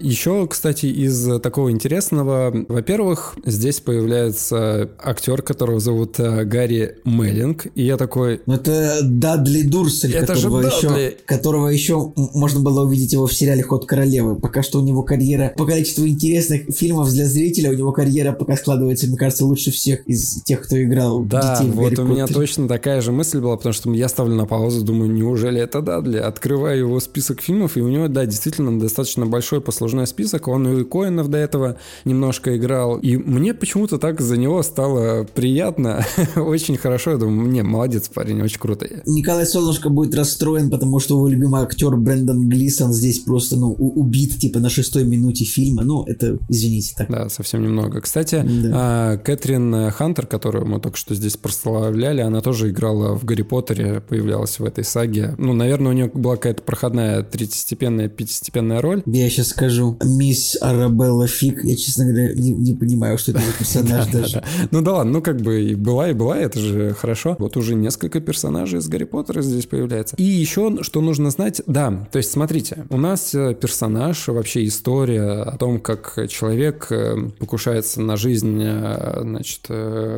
Еще, 0.00 0.46
кстати, 0.48 0.86
из 0.86 1.40
такого 1.40 1.70
интересного, 1.70 2.64
во-первых, 2.68 3.34
здесь 3.44 3.80
появляется 3.80 4.90
актер, 4.98 5.42
которого 5.42 5.78
зовут 5.78 6.18
э, 6.18 6.44
Гарри 6.44 6.96
Меллинг, 7.04 7.66
и 7.74 7.84
я 7.84 7.98
такой... 7.98 8.40
Ну 8.46 8.54
это 8.54 9.00
Дадли 9.02 9.62
Дурсель, 9.62 10.14
это 10.14 10.34
которого, 10.34 10.62
же 10.62 10.68
еще, 10.68 11.16
которого 11.26 11.68
еще 11.68 12.12
можно 12.16 12.60
было 12.60 12.84
увидеть 12.84 13.12
его 13.12 13.26
в 13.26 13.34
сериале 13.34 13.62
«Ход 13.62 13.84
королевы». 13.84 14.36
Пока 14.36 14.62
что 14.62 14.80
у 14.80 14.82
него 14.82 15.02
карьера, 15.02 15.52
по 15.56 15.66
количеству 15.66 16.06
интересных 16.06 16.74
фильмов 16.74 17.10
для 17.10 17.26
зрителя, 17.26 17.70
у 17.70 17.74
него 17.74 17.92
карьера 17.92 18.32
пока 18.32 18.56
складывается, 18.56 19.06
мне 19.06 19.18
кажется, 19.18 19.44
лучше 19.44 19.70
всех 19.70 20.06
из 20.06 20.42
тех, 20.42 20.62
кто 20.62 20.82
играл 20.82 21.22
да, 21.24 21.58
детей 21.58 21.70
в 21.70 21.74
вот 21.74 21.92
Гарри 21.92 22.00
у 22.00 22.12
меня 22.12 22.26
точно 22.26 22.68
такая 22.68 23.02
же 23.02 23.12
мысль 23.12 23.38
была, 23.40 23.58
потому 23.58 23.74
что 23.74 23.92
я 23.92 24.08
ставлю 24.08 24.34
на 24.34 24.46
паузу, 24.46 24.82
думаю, 24.82 25.10
неужели 25.10 25.60
это 25.60 25.82
Дадли? 25.82 26.16
Открываю 26.16 26.78
его 26.78 27.00
список 27.00 27.42
фильмов, 27.42 27.76
и 27.76 27.82
у 27.82 27.88
него, 27.88 28.08
да, 28.08 28.24
действительно 28.24 28.80
достаточно 28.80 29.26
большой 29.26 29.60
послужной 29.60 29.89
послужной 29.90 30.06
список, 30.06 30.48
он 30.48 30.68
и 30.68 30.84
Коинов 30.84 31.28
до 31.28 31.38
этого 31.38 31.76
немножко 32.04 32.56
играл, 32.56 32.98
и 32.98 33.16
мне 33.16 33.54
почему-то 33.54 33.98
так 33.98 34.20
за 34.20 34.36
него 34.36 34.62
стало 34.62 35.24
приятно, 35.34 36.04
очень 36.36 36.76
хорошо, 36.76 37.12
я 37.12 37.16
думаю, 37.16 37.50
не, 37.50 37.62
молодец 37.62 38.08
парень, 38.08 38.40
очень 38.42 38.60
круто. 38.60 38.86
Николай 39.06 39.46
Солнышко 39.46 39.88
будет 39.88 40.14
расстроен, 40.14 40.70
потому 40.70 41.00
что 41.00 41.14
его 41.14 41.26
любимый 41.28 41.62
актер 41.62 41.96
Брэндон 41.96 42.48
Глисон 42.48 42.92
здесь 42.92 43.18
просто, 43.20 43.56
ну, 43.56 43.72
убит, 43.72 44.38
типа, 44.38 44.60
на 44.60 44.70
шестой 44.70 45.04
минуте 45.04 45.44
фильма, 45.44 45.82
ну, 45.82 46.04
это, 46.04 46.38
извините, 46.48 46.94
так. 46.96 47.10
Да, 47.10 47.28
совсем 47.28 47.62
немного. 47.62 48.00
Кстати, 48.00 48.44
да. 48.44 48.70
а, 48.72 49.16
Кэтрин 49.16 49.90
Хантер, 49.90 50.26
которую 50.26 50.66
мы 50.66 50.80
только 50.80 50.96
что 50.96 51.14
здесь 51.14 51.36
прославляли, 51.36 52.20
она 52.20 52.40
тоже 52.40 52.70
играла 52.70 53.16
в 53.16 53.24
Гарри 53.24 53.42
Поттере, 53.42 54.00
появлялась 54.00 54.60
в 54.60 54.64
этой 54.64 54.84
саге. 54.84 55.34
Ну, 55.38 55.52
наверное, 55.52 55.90
у 55.90 55.94
нее 55.94 56.10
была 56.12 56.36
какая-то 56.36 56.62
проходная 56.62 57.22
третьестепенная, 57.22 58.08
пятистепенная 58.08 58.80
роль. 58.80 59.02
Я 59.06 59.28
сейчас 59.28 59.48
скажу, 59.48 59.79
мисс 60.04 60.56
Арабелла 60.60 61.26
Фиг, 61.26 61.64
я, 61.64 61.76
честно 61.76 62.06
говоря, 62.06 62.32
не, 62.34 62.50
не 62.50 62.74
понимаю, 62.74 63.18
что 63.18 63.32
это 63.32 63.40
за 63.40 63.52
персонаж 63.52 64.06
даже. 64.12 64.42
Ну 64.70 64.80
да 64.82 64.92
ладно, 64.92 65.12
ну 65.12 65.22
как 65.22 65.40
бы 65.40 65.62
и 65.62 65.74
была, 65.74 66.10
и 66.10 66.12
была, 66.12 66.38
это 66.38 66.60
же 66.60 66.94
хорошо. 66.94 67.36
Вот 67.38 67.56
уже 67.56 67.74
несколько 67.74 68.20
персонажей 68.20 68.78
из 68.78 68.88
Гарри 68.88 69.04
Поттера 69.04 69.42
здесь 69.42 69.66
появляется. 69.66 70.16
И 70.16 70.24
еще, 70.24 70.82
что 70.82 71.00
нужно 71.00 71.30
знать, 71.30 71.62
да, 71.66 72.06
то 72.10 72.18
есть 72.18 72.32
смотрите, 72.32 72.86
у 72.90 72.96
нас 72.96 73.34
э, 73.34 73.54
персонаж, 73.54 74.28
вообще 74.28 74.66
история 74.66 75.42
о 75.42 75.56
том, 75.56 75.80
как 75.80 76.18
человек 76.28 76.88
э, 76.90 77.16
покушается 77.38 78.00
на 78.00 78.16
жизнь, 78.16 78.60
э, 78.62 79.20
значит, 79.22 79.68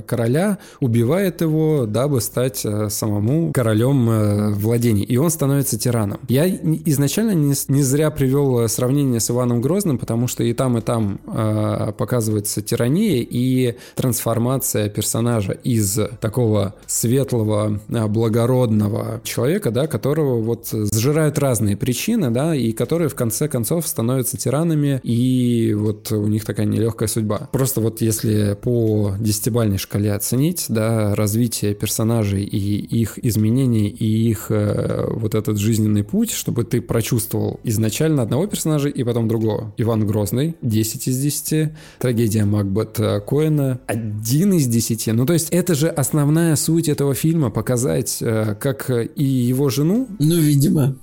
короля, 0.07 0.59
убивает 0.81 1.41
его, 1.41 1.87
дабы 1.87 2.21
стать 2.21 2.65
самому 2.89 3.53
королем 3.53 4.53
владений. 4.55 5.03
И 5.03 5.17
он 5.17 5.31
становится 5.31 5.79
тираном. 5.79 6.21
Я 6.29 6.49
изначально 6.49 7.33
не, 7.33 7.55
не 7.69 7.83
зря 7.83 8.11
привел 8.11 8.69
сравнение 8.69 9.21
с 9.21 9.31
Иваном 9.31 9.42
Грозным, 9.47 9.99
потому 9.99 10.29
что 10.29 10.43
и 10.45 10.53
там, 10.53 10.79
и 10.79 10.81
там 10.81 11.21
э, 11.27 11.93
показывается 11.97 12.63
тирания 12.63 13.27
и 13.29 13.77
трансформация 13.95 14.89
персонажа 14.89 15.53
из 15.53 15.99
такого 16.21 16.75
светлого, 16.87 17.81
благородного 17.89 19.21
человека, 19.25 19.71
да, 19.71 19.87
которого 19.87 20.41
вот 20.41 20.69
сжирают 20.73 21.39
разные 21.39 21.77
причины, 21.77 22.31
да, 22.31 22.55
и 22.55 22.73
которые 22.73 23.09
в 23.09 23.15
конце 23.15 23.49
концов 23.49 23.87
становятся 23.87 24.37
тиранами, 24.37 25.01
и 25.03 25.75
вот 25.75 26.11
у 26.13 26.27
них 26.27 26.45
такая 26.45 26.67
нелегкая 26.67 27.09
судьба. 27.09 27.49
Просто 27.53 27.81
вот 27.81 28.01
если 28.01 28.57
по 28.61 29.15
десятибальной 29.19 29.79
шкале 29.79 30.13
оценить, 30.13 30.67
да, 30.69 31.15
развитие 31.15 31.75
персонажей 31.75 32.45
и 32.45 32.79
их 32.79 33.19
изменений, 33.25 33.89
и 33.89 34.29
их 34.29 34.47
э, 34.51 35.07
вот 35.11 35.35
этот 35.35 35.59
жизненный 35.59 36.05
путь, 36.05 36.31
чтобы 36.31 36.65
ты 36.65 36.81
прочувствовал 36.81 37.61
изначально 37.65 38.23
одного 38.23 38.47
персонажа 38.47 38.89
и 38.89 39.05
потом 39.05 39.29
другого. 39.33 39.73
Иван 39.79 40.07
Грозный, 40.07 40.55
10 40.63 41.09
из 41.09 41.19
10, 41.19 41.73
трагедия 41.99 42.45
Макбет 42.45 43.01
Коэна, 43.27 43.81
1 43.87 44.53
из 44.53 44.67
10. 44.67 45.07
Ну, 45.15 45.27
то 45.27 45.33
есть 45.33 45.49
это 45.51 45.75
же 45.75 45.89
основная 45.89 46.57
суть 46.57 46.89
этого 46.89 47.15
фильма, 47.15 47.51
показать, 47.51 48.19
э, 48.21 48.55
как 48.61 48.91
и 48.91 49.25
его 49.25 49.71
жену... 49.71 50.07
Ну, 50.19 50.37
видимо 50.37 50.97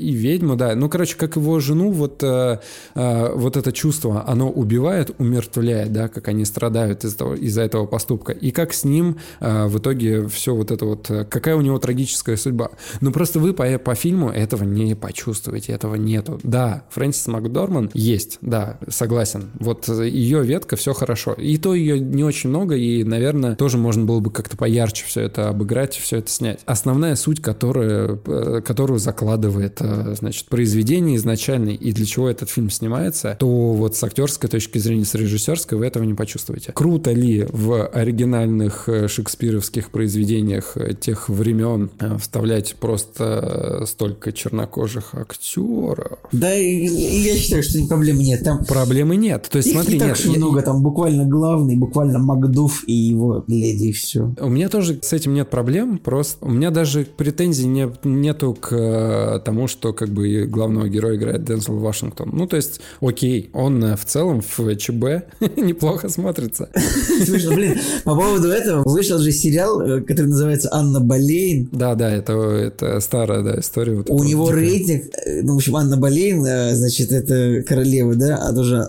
и 0.00 0.12
ведьму, 0.12 0.56
да. 0.56 0.74
Ну, 0.74 0.88
короче, 0.88 1.16
как 1.16 1.36
его 1.36 1.60
жену, 1.60 1.90
вот, 1.90 2.22
э, 2.22 2.58
э, 2.94 3.32
вот 3.34 3.56
это 3.56 3.72
чувство, 3.72 4.24
оно 4.26 4.50
убивает, 4.50 5.14
умертвляет, 5.18 5.92
да, 5.92 6.08
как 6.08 6.28
они 6.28 6.44
страдают 6.44 7.04
из-за 7.04 7.34
из 7.34 7.58
этого 7.58 7.86
поступка. 7.86 8.32
И 8.32 8.50
как 8.50 8.72
с 8.72 8.84
ним 8.84 9.18
э, 9.40 9.66
в 9.66 9.78
итоге 9.78 10.26
все 10.28 10.54
вот 10.54 10.70
это 10.70 10.84
вот, 10.86 11.10
э, 11.10 11.24
какая 11.24 11.56
у 11.56 11.60
него 11.60 11.78
трагическая 11.78 12.36
судьба. 12.36 12.70
Ну, 13.00 13.12
просто 13.12 13.38
вы 13.38 13.52
по, 13.52 13.78
по 13.78 13.94
фильму 13.94 14.30
этого 14.30 14.64
не 14.64 14.94
почувствуете, 14.94 15.72
этого 15.72 15.96
нету. 15.96 16.40
Да, 16.42 16.84
Фрэнсис 16.90 17.26
Макдорман 17.26 17.90
есть, 17.92 18.38
да, 18.40 18.78
согласен. 18.88 19.50
Вот 19.58 19.88
ее 19.88 20.42
ветка, 20.42 20.76
все 20.76 20.94
хорошо. 20.94 21.34
И 21.34 21.58
то 21.58 21.74
ее 21.74 22.00
не 22.00 22.24
очень 22.24 22.48
много, 22.48 22.74
и, 22.74 23.04
наверное, 23.04 23.54
тоже 23.54 23.76
можно 23.76 24.04
было 24.04 24.20
бы 24.20 24.30
как-то 24.30 24.56
поярче 24.56 25.04
все 25.06 25.22
это 25.22 25.48
обыграть, 25.48 25.94
все 25.96 26.18
это 26.18 26.30
снять. 26.30 26.60
Основная 26.64 27.16
суть, 27.16 27.42
которая, 27.42 28.18
э, 28.24 28.62
которую 28.64 28.98
закладывает 28.98 29.80
Э, 29.89 29.89
значит, 30.14 30.46
произведение 30.46 31.16
изначальное 31.16 31.74
и 31.74 31.92
для 31.92 32.06
чего 32.06 32.28
этот 32.28 32.50
фильм 32.50 32.70
снимается, 32.70 33.36
то 33.38 33.72
вот 33.72 33.96
с 33.96 34.04
актерской 34.04 34.48
точки 34.48 34.78
зрения, 34.78 35.04
с 35.04 35.14
режиссерской 35.14 35.78
вы 35.78 35.86
этого 35.86 36.04
не 36.04 36.14
почувствуете. 36.14 36.72
Круто 36.72 37.12
ли 37.12 37.46
в 37.50 37.86
оригинальных 37.86 38.88
э, 38.88 39.08
шекспировских 39.08 39.90
произведениях 39.90 40.76
э, 40.76 40.94
тех 40.94 41.28
времен 41.28 41.90
вставлять 42.18 42.76
просто 42.76 43.84
столько 43.86 44.32
чернокожих 44.32 45.14
актеров? 45.14 46.18
Да, 46.32 46.52
я 46.52 47.36
считаю, 47.36 47.62
что 47.62 47.78
проблемы 47.86 48.22
нет. 48.22 48.44
Там... 48.44 48.64
Проблемы 48.64 49.16
нет. 49.16 49.48
То 49.50 49.58
есть, 49.58 49.68
Их 49.68 49.74
смотри, 49.74 49.94
не 49.94 50.00
так 50.00 50.08
нет. 50.10 50.26
Я... 50.26 50.36
много, 50.36 50.62
там 50.62 50.82
буквально 50.82 51.24
главный, 51.24 51.76
буквально 51.76 52.18
Макдув 52.18 52.84
и 52.86 52.92
его 52.92 53.44
леди, 53.46 53.88
и 53.88 53.92
все. 53.92 54.32
У 54.40 54.48
меня 54.48 54.68
тоже 54.68 54.98
с 55.02 55.12
этим 55.12 55.34
нет 55.34 55.50
проблем, 55.50 55.98
просто 55.98 56.44
у 56.44 56.50
меня 56.50 56.70
даже 56.70 57.04
претензий 57.04 57.66
не, 57.66 57.90
нету 58.04 58.56
к 58.58 59.42
тому, 59.44 59.68
что 59.68 59.79
что 59.80 59.94
как 59.94 60.10
бы 60.10 60.44
главного 60.46 60.88
героя 60.88 61.16
играет 61.16 61.44
Дензел 61.44 61.78
Вашингтон. 61.78 62.28
Ну, 62.34 62.46
то 62.46 62.56
есть, 62.56 62.82
окей, 63.00 63.48
он 63.54 63.82
э, 63.82 63.96
в 63.96 64.04
целом 64.04 64.42
в 64.42 64.76
ЧБ 64.76 65.40
неплохо 65.56 66.10
смотрится. 66.10 66.68
Слушай, 67.24 67.54
блин, 67.54 67.78
по 68.04 68.14
поводу 68.14 68.48
этого 68.48 68.82
вышел 68.84 69.18
же 69.18 69.32
сериал, 69.32 69.80
э, 69.80 70.02
который 70.02 70.26
называется 70.26 70.68
«Анна 70.70 71.00
Болейн». 71.00 71.70
Да, 71.72 71.94
да, 71.94 72.10
это, 72.12 72.34
это 72.34 73.00
старая 73.00 73.42
да, 73.42 73.58
история. 73.58 73.94
Вот 73.96 74.10
У 74.10 74.22
него 74.22 74.48
дикая. 74.48 74.60
рейтинг, 74.60 75.04
э, 75.14 75.40
ну, 75.44 75.54
в 75.54 75.56
общем, 75.56 75.76
Анна 75.76 75.96
Болейн, 75.96 76.42
значит, 76.74 77.10
это 77.10 77.62
королева, 77.66 78.14
да, 78.14 78.36
а 78.36 78.52
тоже 78.52 78.84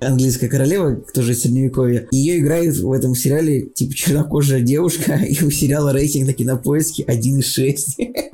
английская 0.00 0.48
королева, 0.48 0.96
тоже 1.12 1.32
из 1.32 1.42
Средневековья. 1.42 2.08
Ее 2.12 2.38
играет 2.38 2.78
в 2.78 2.90
этом 2.92 3.14
сериале, 3.14 3.66
типа, 3.66 3.94
чернокожая 3.94 4.62
девушка, 4.62 5.16
и 5.16 5.44
у 5.44 5.50
сериала 5.50 5.92
рейтинг 5.92 6.28
на 6.28 6.32
кинопоиске 6.32 7.02
1,6. 7.02 8.30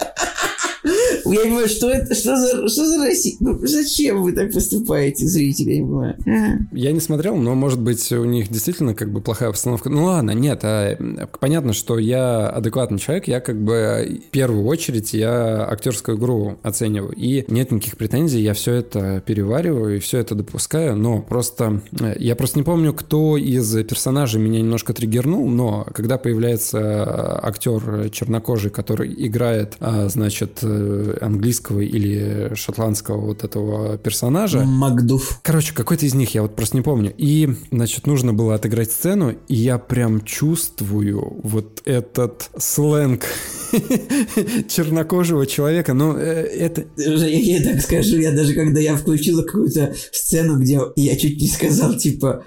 Я 1.33 1.39
не 1.39 1.45
понимаю, 1.45 1.69
что 1.69 1.91
это, 1.91 2.15
что 2.15 2.37
за, 2.37 2.69
что 2.69 2.87
за 2.87 3.05
Россия? 3.05 3.37
Ну, 3.41 3.59
зачем 3.67 4.23
вы 4.23 4.33
так 4.33 4.53
поступаете, 4.53 5.27
зрители? 5.27 5.73
Я 5.73 5.81
не 5.81 5.87
понимаю. 5.87 6.69
Я 6.73 6.93
не 6.93 7.01
смотрел, 7.01 7.37
но, 7.37 7.55
может 7.55 7.81
быть, 7.81 8.11
у 8.13 8.25
них 8.25 8.49
действительно 8.49 8.95
как 8.95 9.13
бы 9.13 9.21
плохая 9.21 9.49
обстановка. 9.49 9.91
Ну 9.91 10.05
ладно, 10.05 10.33
нет, 10.33 10.61
а, 10.63 10.97
понятно, 11.41 11.73
что 11.73 11.99
я 11.99 12.49
адекватный 12.49 12.99
человек, 12.99 13.29
я 13.29 13.41
как 13.41 13.63
бы 13.63 14.21
в 14.29 14.31
первую 14.31 14.65
очередь 14.67 15.13
я 15.13 15.67
актерскую 15.69 16.19
игру 16.19 16.59
оцениваю. 16.63 17.13
И 17.13 17.45
нет 17.49 17.71
никаких 17.71 17.97
претензий, 17.97 18.41
я 18.41 18.55
все 18.55 18.75
это 18.75 19.23
перевариваю 19.25 19.97
и 19.97 20.01
все 20.01 20.19
это 20.19 20.35
допускаю, 20.35 20.97
но 20.97 21.21
просто 21.21 21.83
э, 22.01 22.15
я 22.19 22.37
просто 22.37 22.59
не 22.59 22.65
помню, 22.65 22.93
кто 22.93 23.37
из 23.37 23.73
персонажей 23.85 24.41
меня 24.41 24.61
немножко 24.61 24.93
триггернул, 24.93 25.49
но 25.49 25.87
когда 25.93 26.19
появляется 26.19 27.41
актер 27.43 28.11
чернокожий, 28.11 28.71
который 28.71 29.15
играет, 29.27 29.77
а, 29.81 30.09
значит, 30.09 30.59
э, 30.63 31.16
английского 31.21 31.81
или 31.81 32.53
шотландского 32.55 33.21
вот 33.21 33.45
этого 33.45 33.99
персонажа. 33.99 34.65
Макдуф. 34.65 35.41
Короче, 35.43 35.75
какой-то 35.75 36.07
из 36.07 36.15
них, 36.15 36.35
я 36.35 36.43
вот 36.43 36.57
просто 36.57 36.77
не 36.77 36.83
помню. 36.83 37.13
И, 37.17 37.55
значит, 37.71 38.07
нужно 38.07 38.33
было 38.33 38.55
отыграть 38.55 38.91
сцену, 38.91 39.35
и 39.49 39.55
я 39.55 39.79
прям 39.79 40.23
чувствую 40.23 41.41
вот 41.43 41.83
этот 41.85 42.51
сленг 42.59 43.25
чернокожего 44.69 45.47
человека. 45.47 45.95
Ну, 45.95 46.17
э, 46.17 46.23
это... 46.23 46.85
Я, 46.97 47.27
я 47.27 47.63
так 47.63 47.83
скажу, 47.83 48.19
я 48.19 48.33
даже 48.33 48.55
когда 48.55 48.81
я 48.81 48.97
включила 48.97 49.43
какую-то 49.43 49.95
сцену, 50.13 50.59
где 50.59 50.81
я 50.97 51.17
чуть 51.17 51.41
не 51.41 51.49
сказал, 51.49 51.97
типа, 51.97 52.45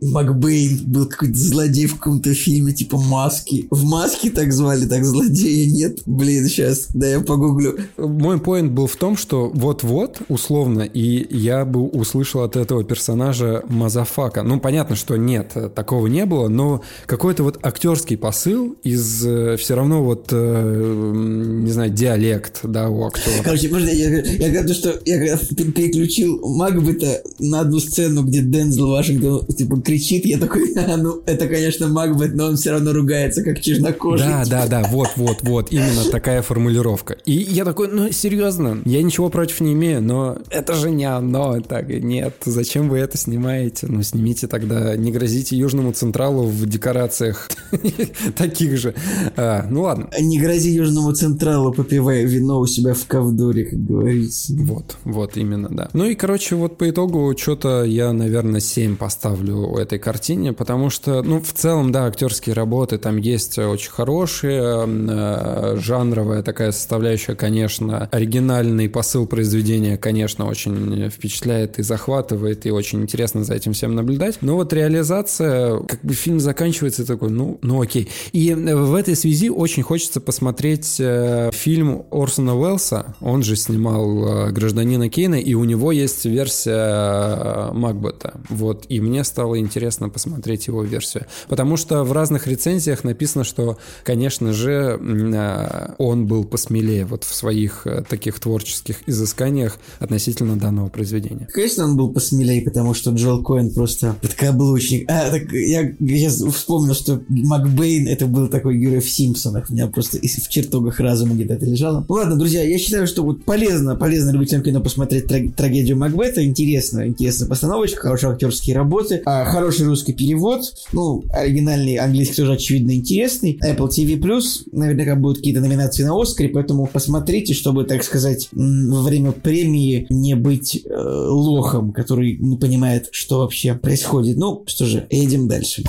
Макбейн 0.00 0.80
был 0.86 1.06
какой-то 1.06 1.38
злодей 1.38 1.86
в 1.86 1.96
каком-то 1.96 2.34
фильме, 2.34 2.72
типа 2.72 2.98
Маски. 2.98 3.66
В 3.70 3.84
Маске 3.84 4.30
так 4.30 4.52
звали, 4.52 4.86
так 4.86 5.04
злодея 5.04 5.70
нет. 5.70 6.02
Блин, 6.06 6.46
сейчас, 6.46 6.88
да 6.94 7.08
я 7.08 7.20
погуглю 7.20 7.78
мой 8.12 8.38
point 8.38 8.72
был 8.72 8.86
в 8.86 8.96
том, 8.96 9.16
что 9.16 9.50
вот-вот, 9.52 10.22
условно, 10.28 10.82
и 10.82 11.26
я 11.36 11.64
бы 11.64 11.82
услышал 11.82 12.42
от 12.42 12.56
этого 12.56 12.84
персонажа 12.84 13.62
motherfucker. 13.68 14.42
Ну, 14.42 14.60
понятно, 14.60 14.96
что 14.96 15.16
нет, 15.16 15.56
такого 15.74 16.06
не 16.06 16.24
было, 16.26 16.48
но 16.48 16.82
какой-то 17.06 17.42
вот 17.42 17.58
актерский 17.62 18.16
посыл 18.16 18.76
из 18.82 19.26
э, 19.26 19.56
все 19.56 19.74
равно 19.74 20.02
вот, 20.02 20.28
э, 20.30 21.12
не 21.14 21.70
знаю, 21.70 21.90
диалект, 21.90 22.60
да, 22.62 22.88
у 22.88 23.06
актера. 23.06 23.42
Короче, 23.42 23.68
можно 23.68 23.88
я, 23.88 24.22
я 24.22 24.50
говорю, 24.50 24.74
что 24.74 25.00
я 25.04 25.36
переключил 25.36 26.40
Макбета 26.56 27.22
на 27.38 27.60
одну 27.60 27.80
сцену, 27.80 28.22
где 28.22 28.40
Дензел 28.40 28.90
Вашингтон, 28.90 29.46
типа, 29.46 29.80
кричит, 29.80 30.26
я 30.26 30.38
такой, 30.38 30.72
а, 30.76 30.96
ну, 30.96 31.22
это, 31.26 31.46
конечно, 31.48 31.88
Макбет, 31.88 32.34
но 32.34 32.46
он 32.46 32.56
все 32.56 32.72
равно 32.72 32.92
ругается, 32.92 33.42
как 33.42 33.60
чернокожий. 33.60 34.26
Да, 34.26 34.44
да, 34.46 34.66
да, 34.66 34.88
вот, 34.90 35.10
вот, 35.16 35.38
вот, 35.42 35.72
именно 35.72 36.04
такая 36.10 36.42
формулировка. 36.42 37.14
И 37.24 37.32
я 37.32 37.64
такой, 37.64 37.88
ну, 37.92 38.10
серьезно, 38.10 38.80
я 38.84 39.02
ничего 39.02 39.28
против 39.28 39.60
не 39.60 39.74
имею, 39.74 40.02
но 40.02 40.38
это 40.50 40.74
же 40.74 40.90
не 40.90 41.04
оно. 41.04 41.60
Так, 41.60 41.88
нет, 41.88 42.34
зачем 42.44 42.88
вы 42.88 42.98
это 42.98 43.18
снимаете? 43.18 43.86
Ну, 43.88 44.02
снимите 44.02 44.46
тогда, 44.46 44.96
не 44.96 45.12
грозите 45.12 45.56
Южному 45.56 45.92
Централу 45.92 46.44
в 46.44 46.66
декорациях 46.66 47.48
таких 48.36 48.78
же. 48.78 48.94
А, 49.36 49.66
ну, 49.68 49.82
ладно. 49.82 50.08
Не 50.18 50.40
грози 50.40 50.70
Южному 50.70 51.12
Централу, 51.12 51.72
попивая 51.72 52.24
вино 52.24 52.60
у 52.60 52.66
себя 52.66 52.94
в 52.94 53.06
ковдоре, 53.06 53.66
как 53.66 53.84
говорится. 53.84 54.54
Вот, 54.54 54.96
вот 55.04 55.36
именно, 55.36 55.68
да. 55.68 55.90
Ну 55.92 56.06
и, 56.06 56.14
короче, 56.14 56.56
вот 56.56 56.78
по 56.78 56.88
итогу 56.88 57.34
что-то 57.36 57.84
я, 57.84 58.12
наверное, 58.12 58.60
7 58.60 58.96
поставлю 58.96 59.76
этой 59.76 59.98
картине, 59.98 60.52
потому 60.52 60.90
что, 60.90 61.22
ну, 61.22 61.40
в 61.40 61.52
целом, 61.52 61.92
да, 61.92 62.06
актерские 62.06 62.54
работы 62.54 62.98
там 62.98 63.18
есть 63.18 63.58
очень 63.58 63.90
хорошие, 63.90 64.86
э, 64.86 65.76
жанровая 65.78 66.42
такая 66.42 66.72
составляющая, 66.72 67.34
конечно, 67.34 67.81
оригинальный 67.90 68.88
посыл 68.88 69.26
произведения, 69.26 69.96
конечно, 69.96 70.46
очень 70.46 71.08
впечатляет 71.10 71.78
и 71.78 71.82
захватывает, 71.82 72.66
и 72.66 72.70
очень 72.70 73.02
интересно 73.02 73.44
за 73.44 73.54
этим 73.54 73.72
всем 73.72 73.94
наблюдать. 73.94 74.38
Но 74.40 74.56
вот 74.56 74.72
реализация, 74.72 75.78
как 75.80 76.00
бы 76.02 76.14
фильм 76.14 76.40
заканчивается 76.40 77.06
такой, 77.06 77.30
ну, 77.30 77.58
ну 77.62 77.80
окей. 77.80 78.08
И 78.32 78.52
в 78.54 78.94
этой 78.94 79.16
связи 79.16 79.50
очень 79.50 79.82
хочется 79.82 80.20
посмотреть 80.20 80.96
э, 80.98 81.50
фильм 81.52 82.04
Орсона 82.10 82.56
Уэллса, 82.56 83.14
он 83.20 83.42
же 83.42 83.56
снимал 83.56 84.48
э, 84.48 84.50
«Гражданина 84.50 85.08
Кейна», 85.08 85.36
и 85.40 85.54
у 85.54 85.64
него 85.64 85.92
есть 85.92 86.24
версия 86.24 86.72
э, 86.72 87.72
Макбета. 87.72 88.40
Вот, 88.48 88.86
и 88.88 89.00
мне 89.00 89.24
стало 89.24 89.58
интересно 89.58 90.08
посмотреть 90.08 90.66
его 90.66 90.82
версию. 90.82 91.26
Потому 91.48 91.76
что 91.76 92.04
в 92.04 92.12
разных 92.12 92.46
рецензиях 92.46 93.04
написано, 93.04 93.44
что, 93.44 93.78
конечно 94.04 94.52
же, 94.52 94.98
э, 95.00 95.94
он 95.98 96.26
был 96.26 96.44
посмелее 96.44 97.04
вот 97.04 97.24
в 97.24 97.34
своих 97.34 97.71
э, 97.84 98.02
таких 98.08 98.38
творческих 98.38 98.96
изысканиях 99.06 99.78
относительно 99.98 100.56
данного 100.56 100.88
произведения. 100.88 101.48
Конечно, 101.52 101.84
он 101.84 101.96
был 101.96 102.12
посмелее, 102.12 102.62
потому 102.62 102.94
что 102.94 103.10
Джоэл 103.10 103.42
Коэн 103.42 103.72
просто 103.72 104.16
подкаблучник. 104.20 105.10
А, 105.10 105.30
так 105.30 105.52
я, 105.52 105.92
я 105.98 106.30
вспомнил, 106.30 106.94
что 106.94 107.22
Макбейн 107.28 108.08
это 108.08 108.26
был 108.26 108.48
такой 108.48 108.78
герой 108.78 109.00
в 109.00 109.10
Симпсонах. 109.10 109.70
У 109.70 109.72
меня 109.72 109.86
просто 109.86 110.18
в 110.18 110.48
чертогах 110.48 111.00
разума 111.00 111.34
где-то 111.34 111.64
лежало. 111.64 112.04
Ладно, 112.08 112.36
друзья, 112.36 112.62
я 112.62 112.78
считаю, 112.78 113.06
что 113.06 113.22
вот 113.22 113.44
полезно, 113.44 113.96
полезно 113.96 114.30
любителям 114.30 114.62
кино 114.62 114.80
посмотреть 114.80 115.26
трагедию 115.56 115.96
Макбета. 115.96 116.44
Интересно, 116.44 117.06
интересная 117.06 117.48
постановочка, 117.48 118.02
хорошие 118.02 118.32
актерские 118.32 118.76
работы, 118.76 119.22
а, 119.24 119.44
хороший 119.44 119.86
русский 119.86 120.12
перевод. 120.12 120.62
Ну, 120.92 121.24
оригинальный 121.30 121.96
английский 121.96 122.36
тоже 122.36 122.52
очевидно 122.52 122.92
интересный. 122.92 123.58
Apple 123.62 123.88
TV+, 123.88 124.42
наверняка 124.72 125.16
будут 125.16 125.38
какие-то 125.38 125.60
номинации 125.60 126.04
на 126.04 126.20
Оскаре, 126.20 126.48
поэтому 126.48 126.86
посмотрите, 126.86 127.54
чтобы, 127.62 127.84
так 127.84 128.02
сказать, 128.02 128.48
во 128.50 129.02
время 129.02 129.30
премии 129.30 130.08
не 130.10 130.34
быть 130.34 130.84
э, 130.84 130.92
лохом, 130.92 131.92
который 131.92 132.36
не 132.36 132.56
понимает, 132.56 133.08
что 133.12 133.38
вообще 133.38 133.74
происходит. 133.74 134.36
Ну, 134.36 134.64
что 134.66 134.84
же, 134.84 135.06
едем 135.10 135.46
дальше. 135.46 135.84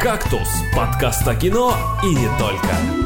«Кактус»– 0.00 0.48
подкаст 0.76 1.26
о 1.28 1.36
кино 1.36 1.72
и 2.02 2.08
не 2.08 2.28
только. 2.40 3.05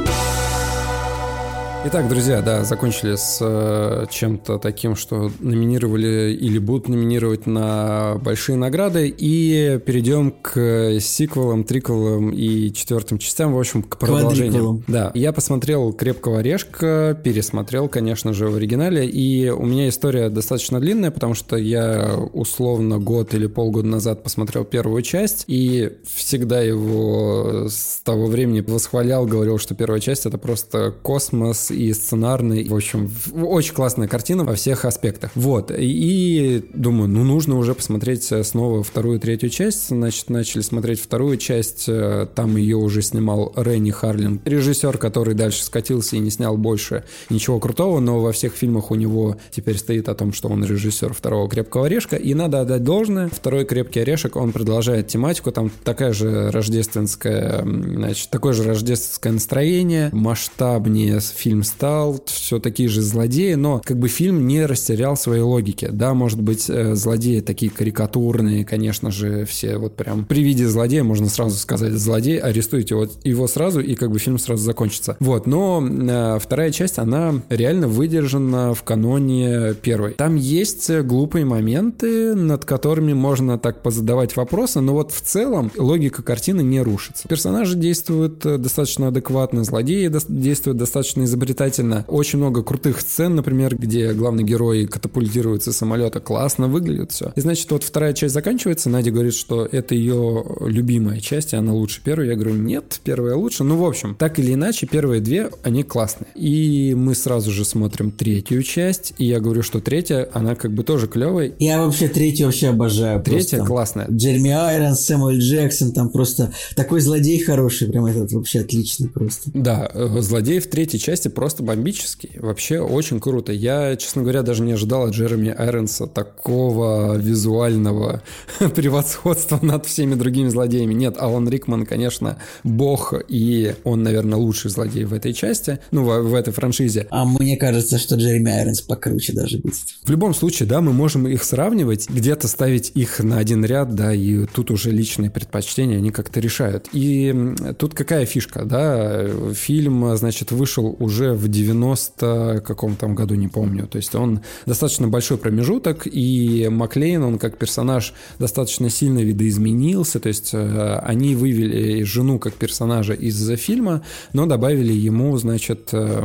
Итак, 1.82 2.09
друзья, 2.09 2.43
да, 2.43 2.62
закончили 2.62 3.16
с 3.16 3.39
э, 3.40 4.05
чем-то 4.11 4.59
таким, 4.59 4.97
что 4.97 5.32
номинировали 5.40 6.36
или 6.39 6.59
будут 6.59 6.89
номинировать 6.89 7.47
на 7.47 8.16
большие 8.23 8.57
награды, 8.57 9.09
и 9.09 9.81
перейдем 9.86 10.31
к 10.31 11.01
сиквелам, 11.01 11.65
триквелам 11.65 12.31
и 12.31 12.70
четвертым 12.74 13.16
частям, 13.16 13.55
в 13.55 13.59
общем, 13.59 13.82
к 13.82 13.97
продолжению. 13.97 14.85
Да, 14.89 15.11
я 15.15 15.32
посмотрел 15.32 15.94
«Крепкого 15.94 16.40
орешка», 16.40 17.19
пересмотрел, 17.24 17.89
конечно 17.89 18.35
же, 18.35 18.48
в 18.48 18.57
оригинале, 18.57 19.07
и 19.07 19.48
у 19.48 19.65
меня 19.65 19.89
история 19.89 20.28
достаточно 20.28 20.81
длинная, 20.81 21.11
потому 21.11 21.32
что 21.32 21.57
я 21.57 22.15
условно 22.35 22.98
год 22.98 23.32
или 23.32 23.47
полгода 23.47 23.89
назад 23.89 24.23
посмотрел 24.23 24.65
первую 24.65 25.01
часть, 25.01 25.44
и 25.47 25.93
всегда 26.05 26.61
его 26.61 27.69
с 27.70 28.02
того 28.05 28.27
времени 28.27 28.61
восхвалял, 28.61 29.24
говорил, 29.24 29.57
что 29.57 29.74
первая 29.74 30.01
часть— 30.01 30.27
это 30.27 30.36
просто 30.36 30.94
космос, 31.02 31.69
и 31.70 31.92
сценарный. 31.92 32.68
В 32.68 32.74
общем, 32.74 33.10
очень 33.42 33.74
классная 33.74 34.09
картина 34.09 34.44
во 34.44 34.55
всех 34.55 34.84
аспектах. 34.84 35.30
Вот. 35.34 35.72
И 35.76 36.64
думаю, 36.74 37.09
ну 37.09 37.24
нужно 37.24 37.56
уже 37.56 37.74
посмотреть 37.74 38.32
снова 38.42 38.82
вторую, 38.82 39.20
третью 39.20 39.51
часть. 39.51 39.88
Значит, 39.88 40.30
начали 40.30 40.62
смотреть 40.62 41.01
вторую 41.01 41.36
часть. 41.36 41.88
Там 42.34 42.56
ее 42.56 42.76
уже 42.76 43.02
снимал 43.02 43.52
Ренни 43.56 43.90
Харлин. 43.90 44.40
Режиссер, 44.44 44.98
который 44.98 45.34
дальше 45.34 45.64
скатился 45.64 46.16
и 46.16 46.18
не 46.18 46.30
снял 46.30 46.56
больше 46.56 47.05
ничего 47.28 47.60
крутого, 47.60 48.01
но 48.01 48.20
во 48.20 48.32
всех 48.32 48.55
фильмах 48.55 48.90
у 48.90 48.94
него 48.94 49.36
теперь 49.51 49.78
стоит 49.78 50.09
о 50.09 50.14
том, 50.14 50.32
что 50.32 50.48
он 50.48 50.64
режиссер 50.64 51.12
второго 51.12 51.48
«Крепкого 51.48 51.86
орешка». 51.86 52.16
И 52.16 52.34
надо 52.34 52.60
отдать 52.60 52.84
должное. 52.84 53.28
Второй 53.28 53.64
«Крепкий 53.64 54.01
орешек», 54.01 54.36
он 54.36 54.52
продолжает 54.52 55.09
тематику. 55.09 55.52
Там 55.52 55.70
такая 55.84 56.12
же 56.12 56.51
рождественская, 56.51 57.62
значит, 57.62 58.30
такое 58.30 58.52
же 58.52 58.64
рождественское 58.64 59.32
настроение, 59.32 60.10
масштабнее 60.12 61.20
фильм 61.20 61.60
фильм 61.61 61.65
стал, 61.65 62.23
все 62.27 62.59
такие 62.59 62.89
же 62.89 63.03
злодеи, 63.03 63.55
но 63.55 63.81
как 63.85 63.99
бы 63.99 64.09
фильм 64.09 64.47
не 64.47 64.66
растерял 64.66 65.16
своей 65.16 65.43
логики. 65.43 65.89
Да, 65.91 66.15
может 66.15 66.41
быть, 66.41 66.69
э, 66.69 66.95
злодеи 66.95 67.41
такие 67.41 67.70
карикатурные, 67.70 68.65
конечно 68.65 69.11
же, 69.11 69.45
все 69.45 69.77
вот 69.77 69.97
прям 69.97 70.24
при 70.24 70.43
виде 70.43 70.66
злодея 70.69 71.05
можно 71.05 71.28
сразу 71.28 71.57
сказать 71.57 71.93
злодей, 71.93 72.39
арестуйте 72.39 72.95
вот 72.95 73.12
его 73.24 73.47
сразу, 73.47 73.81
и 73.81 73.95
как 73.95 74.11
бы 74.11 74.19
фильм 74.19 74.39
сразу 74.39 74.62
закончится. 74.62 75.16
Вот, 75.20 75.47
но 75.47 75.82
э, 75.82 76.39
вторая 76.41 76.70
часть, 76.70 76.99
она 76.99 77.35
реально 77.49 77.89
выдержана 77.89 78.74
в 78.74 78.82
каноне 78.82 79.74
первой. 79.74 80.12
Там 80.15 80.37
есть 80.37 80.91
глупые 80.91 81.45
моменты, 81.45 82.35
над 82.35 82.65
которыми 82.65 83.12
можно 83.12 83.59
так 83.59 83.82
позадавать 83.82 84.37
вопросы, 84.37 84.81
но 84.81 84.93
вот 84.93 85.12
в 85.12 85.20
целом 85.20 85.70
логика 85.77 86.23
картины 86.23 86.62
не 86.62 86.81
рушится. 86.81 87.28
Персонажи 87.28 87.77
действуют 87.77 88.45
э, 88.47 88.59
достаточно 88.59 89.09
адекватно, 89.09 89.65
злодеи 89.65 90.11
действуют 90.28 90.78
достаточно 90.78 91.24
изобретательно, 91.24 91.49
изобретательно. 91.51 92.05
Очень 92.09 92.39
много 92.39 92.62
крутых 92.62 93.01
сцен, 93.01 93.35
например, 93.35 93.77
где 93.77 94.12
главный 94.12 94.44
герой 94.44 94.86
катапультируется 94.86 95.72
с 95.72 95.77
самолета. 95.77 96.20
Классно 96.20 96.68
выглядит 96.68 97.12
все. 97.12 97.32
И 97.36 97.40
значит, 97.40 97.70
вот 97.70 97.82
вторая 97.82 98.12
часть 98.12 98.35
заканчивается. 98.35 98.90
Надя 98.90 99.10
говорит, 99.10 99.35
что 99.35 99.66
это 99.70 99.94
ее 99.94 100.44
любимая 100.60 101.20
часть, 101.20 101.52
и 101.52 101.56
она 101.56 101.72
лучше 101.72 102.02
первой. 102.02 102.28
Я 102.28 102.35
говорю, 102.35 102.55
нет, 102.55 103.01
первая 103.02 103.35
лучше. 103.35 103.64
Ну, 103.64 103.77
в 103.77 103.85
общем, 103.85 104.14
так 104.14 104.39
или 104.39 104.55
иначе, 104.55 104.86
первые 104.86 105.20
две, 105.20 105.51
они 105.62 105.82
классные. 105.82 106.28
И 106.35 106.94
мы 106.94 107.14
сразу 107.14 107.51
же 107.51 107.64
смотрим 107.64 108.10
третью 108.10 108.62
часть, 108.62 109.14
и 109.18 109.24
я 109.24 109.40
говорю, 109.40 109.62
что 109.62 109.81
третья, 109.81 110.28
она 110.32 110.55
как 110.55 110.72
бы 110.72 110.82
тоже 110.82 111.09
клевая. 111.09 111.52
Я 111.59 111.82
вообще 111.82 112.09
третью 112.09 112.47
вообще 112.47 112.68
обожаю. 112.68 113.22
Третья 113.22 113.59
просто. 113.59 113.66
классная. 113.66 114.06
Джереми 114.10 114.51
Айронс, 114.51 115.01
Сэмюэль 115.01 115.40
Джексон, 115.40 115.93
там 115.93 116.10
просто 116.10 116.52
такой 116.77 117.01
злодей 117.01 117.43
хороший, 117.43 117.89
прям 117.89 118.06
этот 118.06 118.32
вообще 118.32 118.60
отличный 118.60 119.09
просто. 119.09 119.51
Да, 119.55 119.90
э, 119.93 120.20
злодей 120.20 120.60
в 120.60 120.68
третьей 120.68 121.01
части 121.01 121.28
просто 121.41 121.62
бомбический. 121.62 122.33
Вообще 122.39 122.81
очень 122.81 123.19
круто. 123.19 123.51
Я, 123.51 123.97
честно 123.97 124.21
говоря, 124.21 124.43
даже 124.43 124.62
не 124.62 124.73
ожидал 124.73 125.05
от 125.05 125.15
Джереми 125.15 125.49
Айронса 125.49 126.07
такого 126.07 127.17
визуального 127.17 128.23
превосходства 128.75 129.59
над 129.62 129.87
всеми 129.87 130.17
другими 130.17 130.51
злодеями. 130.51 130.93
Нет, 130.93 131.17
Алан 131.19 131.49
Рикман, 131.49 131.87
конечно, 131.87 132.37
бог, 132.62 133.15
и 133.27 133.75
он, 133.85 134.03
наверное, 134.03 134.39
лучший 134.39 134.71
злодей 134.71 135.05
в 135.05 135.15
этой 135.15 135.33
части, 135.33 135.79
ну, 135.93 136.05
в, 136.05 136.29
в 136.29 136.35
этой 136.35 136.53
франшизе. 136.53 137.07
А 137.09 137.25
мне 137.25 137.57
кажется, 137.57 137.99
что 137.99 138.17
Джереми 138.17 138.53
Айронс 138.53 138.83
покруче 138.83 139.33
даже 139.33 139.57
будет. 139.61 139.77
В 140.05 140.11
любом 140.11 140.35
случае, 140.35 140.69
да, 140.69 140.83
мы 140.83 140.93
можем 140.93 141.27
их 141.27 141.43
сравнивать, 141.43 142.11
где-то 142.11 142.49
ставить 142.49 142.93
их 142.95 143.19
на 143.21 143.39
один 143.39 143.65
ряд, 143.65 143.95
да, 143.95 144.12
и 144.12 144.45
тут 144.45 144.71
уже 144.71 144.91
личные 144.91 145.31
предпочтения 145.31 145.97
они 145.97 146.11
как-то 146.11 146.39
решают. 146.39 146.91
И 146.93 147.35
тут 147.79 147.95
какая 147.95 148.27
фишка, 148.27 148.67
да, 148.67 149.27
фильм, 149.55 150.15
значит, 150.19 150.53
вышел 150.53 150.95
уже 150.99 151.30
в 151.35 151.48
90 151.48 152.62
каком 152.65 152.97
там 152.97 153.15
году, 153.15 153.35
не 153.35 153.48
помню. 153.48 153.86
То 153.86 153.97
есть 153.97 154.15
он 154.15 154.40
достаточно 154.66 155.09
большой 155.09 155.39
промежуток, 155.39 156.07
и 156.07 156.69
Маклейн, 156.70 157.23
он 157.23 157.39
как 157.39 157.57
персонаж 157.57 158.15
достаточно 158.39 158.90
сильно 158.90 159.20
видоизменился, 159.20 160.20
то 160.20 160.28
есть 160.28 160.51
э, 160.52 160.98
они 161.02 161.35
вывели 161.35 162.02
жену 162.02 162.39
как 162.39 162.55
персонажа 162.55 163.15
из 163.15 163.51
фильма, 163.59 164.02
но 164.32 164.47
добавили 164.47 164.93
ему, 164.93 165.36
значит, 165.39 165.90
э, 165.93 166.24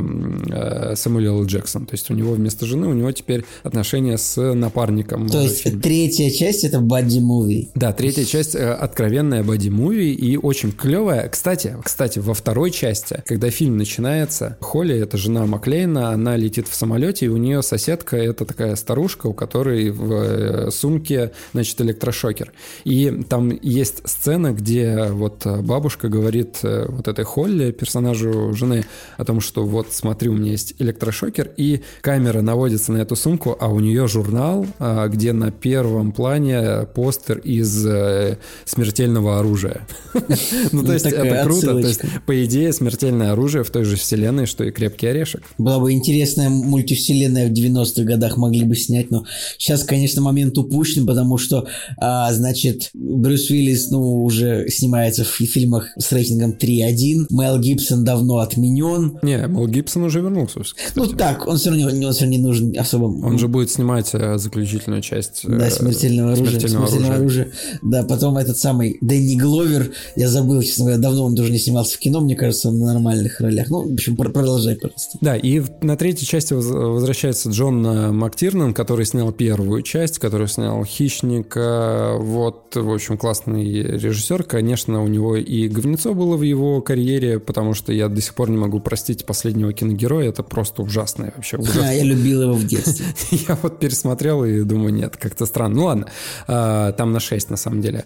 э, 0.49 0.95
Самуэла 0.95 1.45
Джексон. 1.45 1.86
То 1.86 1.94
есть 1.94 2.10
у 2.11 2.14
него 2.14 2.34
вместо 2.34 2.65
жены, 2.65 2.88
у 2.88 2.94
него 2.94 3.11
теперь 3.11 3.45
отношения 3.64 4.18
с 4.18 4.53
напарником. 4.53 5.27
То 5.27 5.41
есть 5.41 5.61
фильма. 5.61 5.82
третья 5.82 6.30
часть 6.30 6.64
это 6.64 6.80
боди-муви. 6.80 7.69
Да, 7.76 7.94
третья 7.94 8.26
часть 8.26 8.56
откровенная 8.56 9.44
боди-муви 9.44 10.14
и 10.14 10.38
очень 10.38 10.72
клевая. 10.72 11.27
Кстати, 11.30 11.76
кстати, 11.84 12.19
во 12.19 12.34
второй 12.34 12.72
части, 12.72 13.23
когда 13.26 13.49
фильм 13.49 13.77
начинается, 13.77 14.57
Холли 14.61 14.94
Холли, 14.95 15.03
это 15.03 15.17
жена 15.17 15.45
Маклейна, 15.45 16.09
она 16.09 16.38
летит 16.38 16.67
в 16.67 16.76
самолете, 16.76 17.26
и 17.26 17.30
у 17.30 17.38
нее 17.38 17.61
соседка, 17.61 18.17
это 18.17 18.45
такая 18.45 18.76
старушка, 18.76 19.27
у 19.27 19.34
которой 19.34 19.89
в 19.89 20.13
э, 20.13 20.72
сумке, 20.72 21.31
значит, 21.53 21.81
электрошокер. 21.81 22.51
И 22.85 23.23
там 23.30 23.57
есть 23.61 24.07
сцена, 24.07 24.53
где 24.53 25.07
вот 25.11 25.45
бабушка 25.45 26.07
говорит 26.07 26.59
э, 26.63 26.85
вот 26.88 27.07
этой 27.07 27.26
Холли, 27.26 27.72
персонажу 27.72 28.53
жены, 28.53 28.85
о 29.17 29.26
том, 29.26 29.41
что 29.41 29.65
вот 29.65 29.88
смотри, 29.91 30.30
у 30.30 30.34
меня 30.34 30.51
есть 30.51 30.76
электрошокер, 30.80 31.51
и 31.57 31.81
камера 32.01 32.41
наводится 32.41 32.91
на 32.91 32.97
эту 32.97 33.15
сумку, 33.15 33.57
а 33.59 33.67
у 33.67 33.80
нее 33.80 34.07
журнал, 34.07 34.65
а, 34.80 35.07
где 35.07 35.34
на 35.34 35.51
первом 35.51 36.11
плане 36.11 36.88
постер 36.93 37.39
из 37.39 37.85
э, 37.85 38.38
смертельного 38.65 39.39
оружия. 39.39 39.81
Ну, 40.72 40.84
то 40.84 40.93
есть 40.93 41.05
это 41.05 41.43
круто. 41.43 41.72
То 41.72 41.80
есть, 41.80 42.01
по 42.26 42.43
идее, 42.43 42.73
смертельное 42.73 43.31
оружие 43.31 43.63
в 43.63 43.69
той 43.69 43.84
же 43.84 43.95
вселенной, 43.95 44.45
что 44.45 44.63
и 44.63 44.72
крепкий 44.76 45.07
орешек. 45.07 45.43
Была 45.57 45.80
бы 45.80 45.91
интересная 45.93 46.49
мультивселенная 46.49 47.47
в 47.47 47.52
90-х 47.52 48.03
годах 48.03 48.38
могли 48.38 48.65
бы 48.65 48.76
снять, 48.76 49.10
но 49.10 49.26
сейчас, 49.57 49.84
конечно, 49.84 50.22
момент 50.22 50.57
упущен, 50.57 51.06
потому 51.06 51.38
что, 51.38 51.68
а, 51.97 52.31
значит, 52.34 52.89
Брюс 52.93 53.49
Уиллис, 53.49 53.89
ну, 53.89 54.23
уже 54.23 54.69
снимается 54.69 55.23
в 55.23 55.27
фильмах 55.27 55.89
с 55.97 56.11
рейтингом 56.11 56.52
3.1, 56.52 57.27
Мел 57.30 57.60
Гибсон 57.60 58.03
давно 58.03 58.39
отменен. 58.39 59.19
Не, 59.22 59.47
Мел 59.47 59.68
Гибсон 59.68 60.03
уже 60.03 60.22
вернулся. 60.22 60.60
Кстати. 60.60 60.91
Ну 60.95 61.07
так, 61.07 61.47
он 61.47 61.57
все 61.57 61.69
равно, 61.69 61.88
он 61.88 62.14
все 62.14 62.22
равно 62.22 62.26
не 62.26 62.38
нужен 62.38 62.73
особо. 62.77 63.06
Он 63.06 63.39
же 63.39 63.47
будет 63.47 63.72
снимать 63.72 64.10
э, 64.14 64.38
заключительную 64.38 65.02
часть. 65.02 65.41
Да, 65.47 65.69
смертельного 65.69 66.34
оружия. 66.34 66.60
Смертельного, 66.60 66.88
смертельного 66.88 67.15
оружия. 67.15 67.43
оружия. 67.43 67.80
Да, 67.81 68.03
потом 68.03 68.38
этот 68.38 68.57
самый 68.57 68.97
Дэнни 69.02 69.35
Гловер, 69.35 69.91
я 70.15 70.30
забыл, 70.30 70.61
честно 70.61 70.85
говоря, 70.85 71.02
давно 71.02 71.26
он 71.26 71.35
тоже 71.35 71.52
не 71.52 71.60
снимался 71.60 71.95
в 71.95 71.99
кино, 71.99 72.22
мне 72.22 72.35
кажется, 72.35 72.69
он 72.69 72.80
на 72.80 72.93
нормальных 72.93 73.39
ролях. 73.39 73.69
Ну, 73.69 73.88
в 73.88 73.93
общем, 73.93 74.15
продолжай, 74.15 74.65
пожалуйста. 74.74 75.18
Да, 75.22 75.36
и 75.36 75.62
на 75.82 75.96
третьей 75.96 76.28
части 76.28 76.54
возвращается 76.54 77.50
Джон 77.50 77.86
э, 77.86 78.12
Мактирнан, 78.12 78.74
который 78.74 79.06
снял 79.06 79.32
первую 79.32 79.82
часть, 79.82 80.20
который 80.20 80.48
снял 80.48 80.84
«Хищника». 80.84 82.16
Вот, 82.20 82.76
в 82.76 82.92
общем, 82.92 83.18
классный 83.18 83.84
режиссер. 83.84 84.44
Конечно, 84.44 85.04
у 85.04 85.08
него 85.08 85.36
и 85.36 85.68
говнецо 85.68 86.14
было 86.14 86.38
в 86.38 86.42
его 86.42 86.82
карьере, 86.82 87.40
потому 87.40 87.74
что 87.74 87.94
я 87.94 88.10
до 88.10 88.22
сих 88.22 88.34
пор 88.34 88.50
не 88.50 88.58
могу 88.58 88.80
простить 88.80 89.26
последнего 89.26 89.74
киногероя. 89.74 90.30
Это 90.30 90.44
просто 90.44 90.82
ужасное 90.82 91.34
вообще. 91.36 91.58
Да, 91.58 91.92
я 91.92 92.04
любил 92.04 92.44
его 92.44 92.54
в 92.54 92.66
детстве. 92.66 93.06
я 93.48 93.58
вот 93.62 93.80
пересмотрел 93.80 94.44
и 94.44 94.62
думаю, 94.62 94.94
нет, 94.94 95.18
как-то 95.18 95.46
странно. 95.46 95.76
Ну 95.76 95.86
ладно, 95.86 96.08
а, 96.48 96.92
там 96.94 97.12
на 97.12 97.20
6 97.20 97.50
на 97.50 97.58
самом 97.58 97.82
деле. 97.82 98.06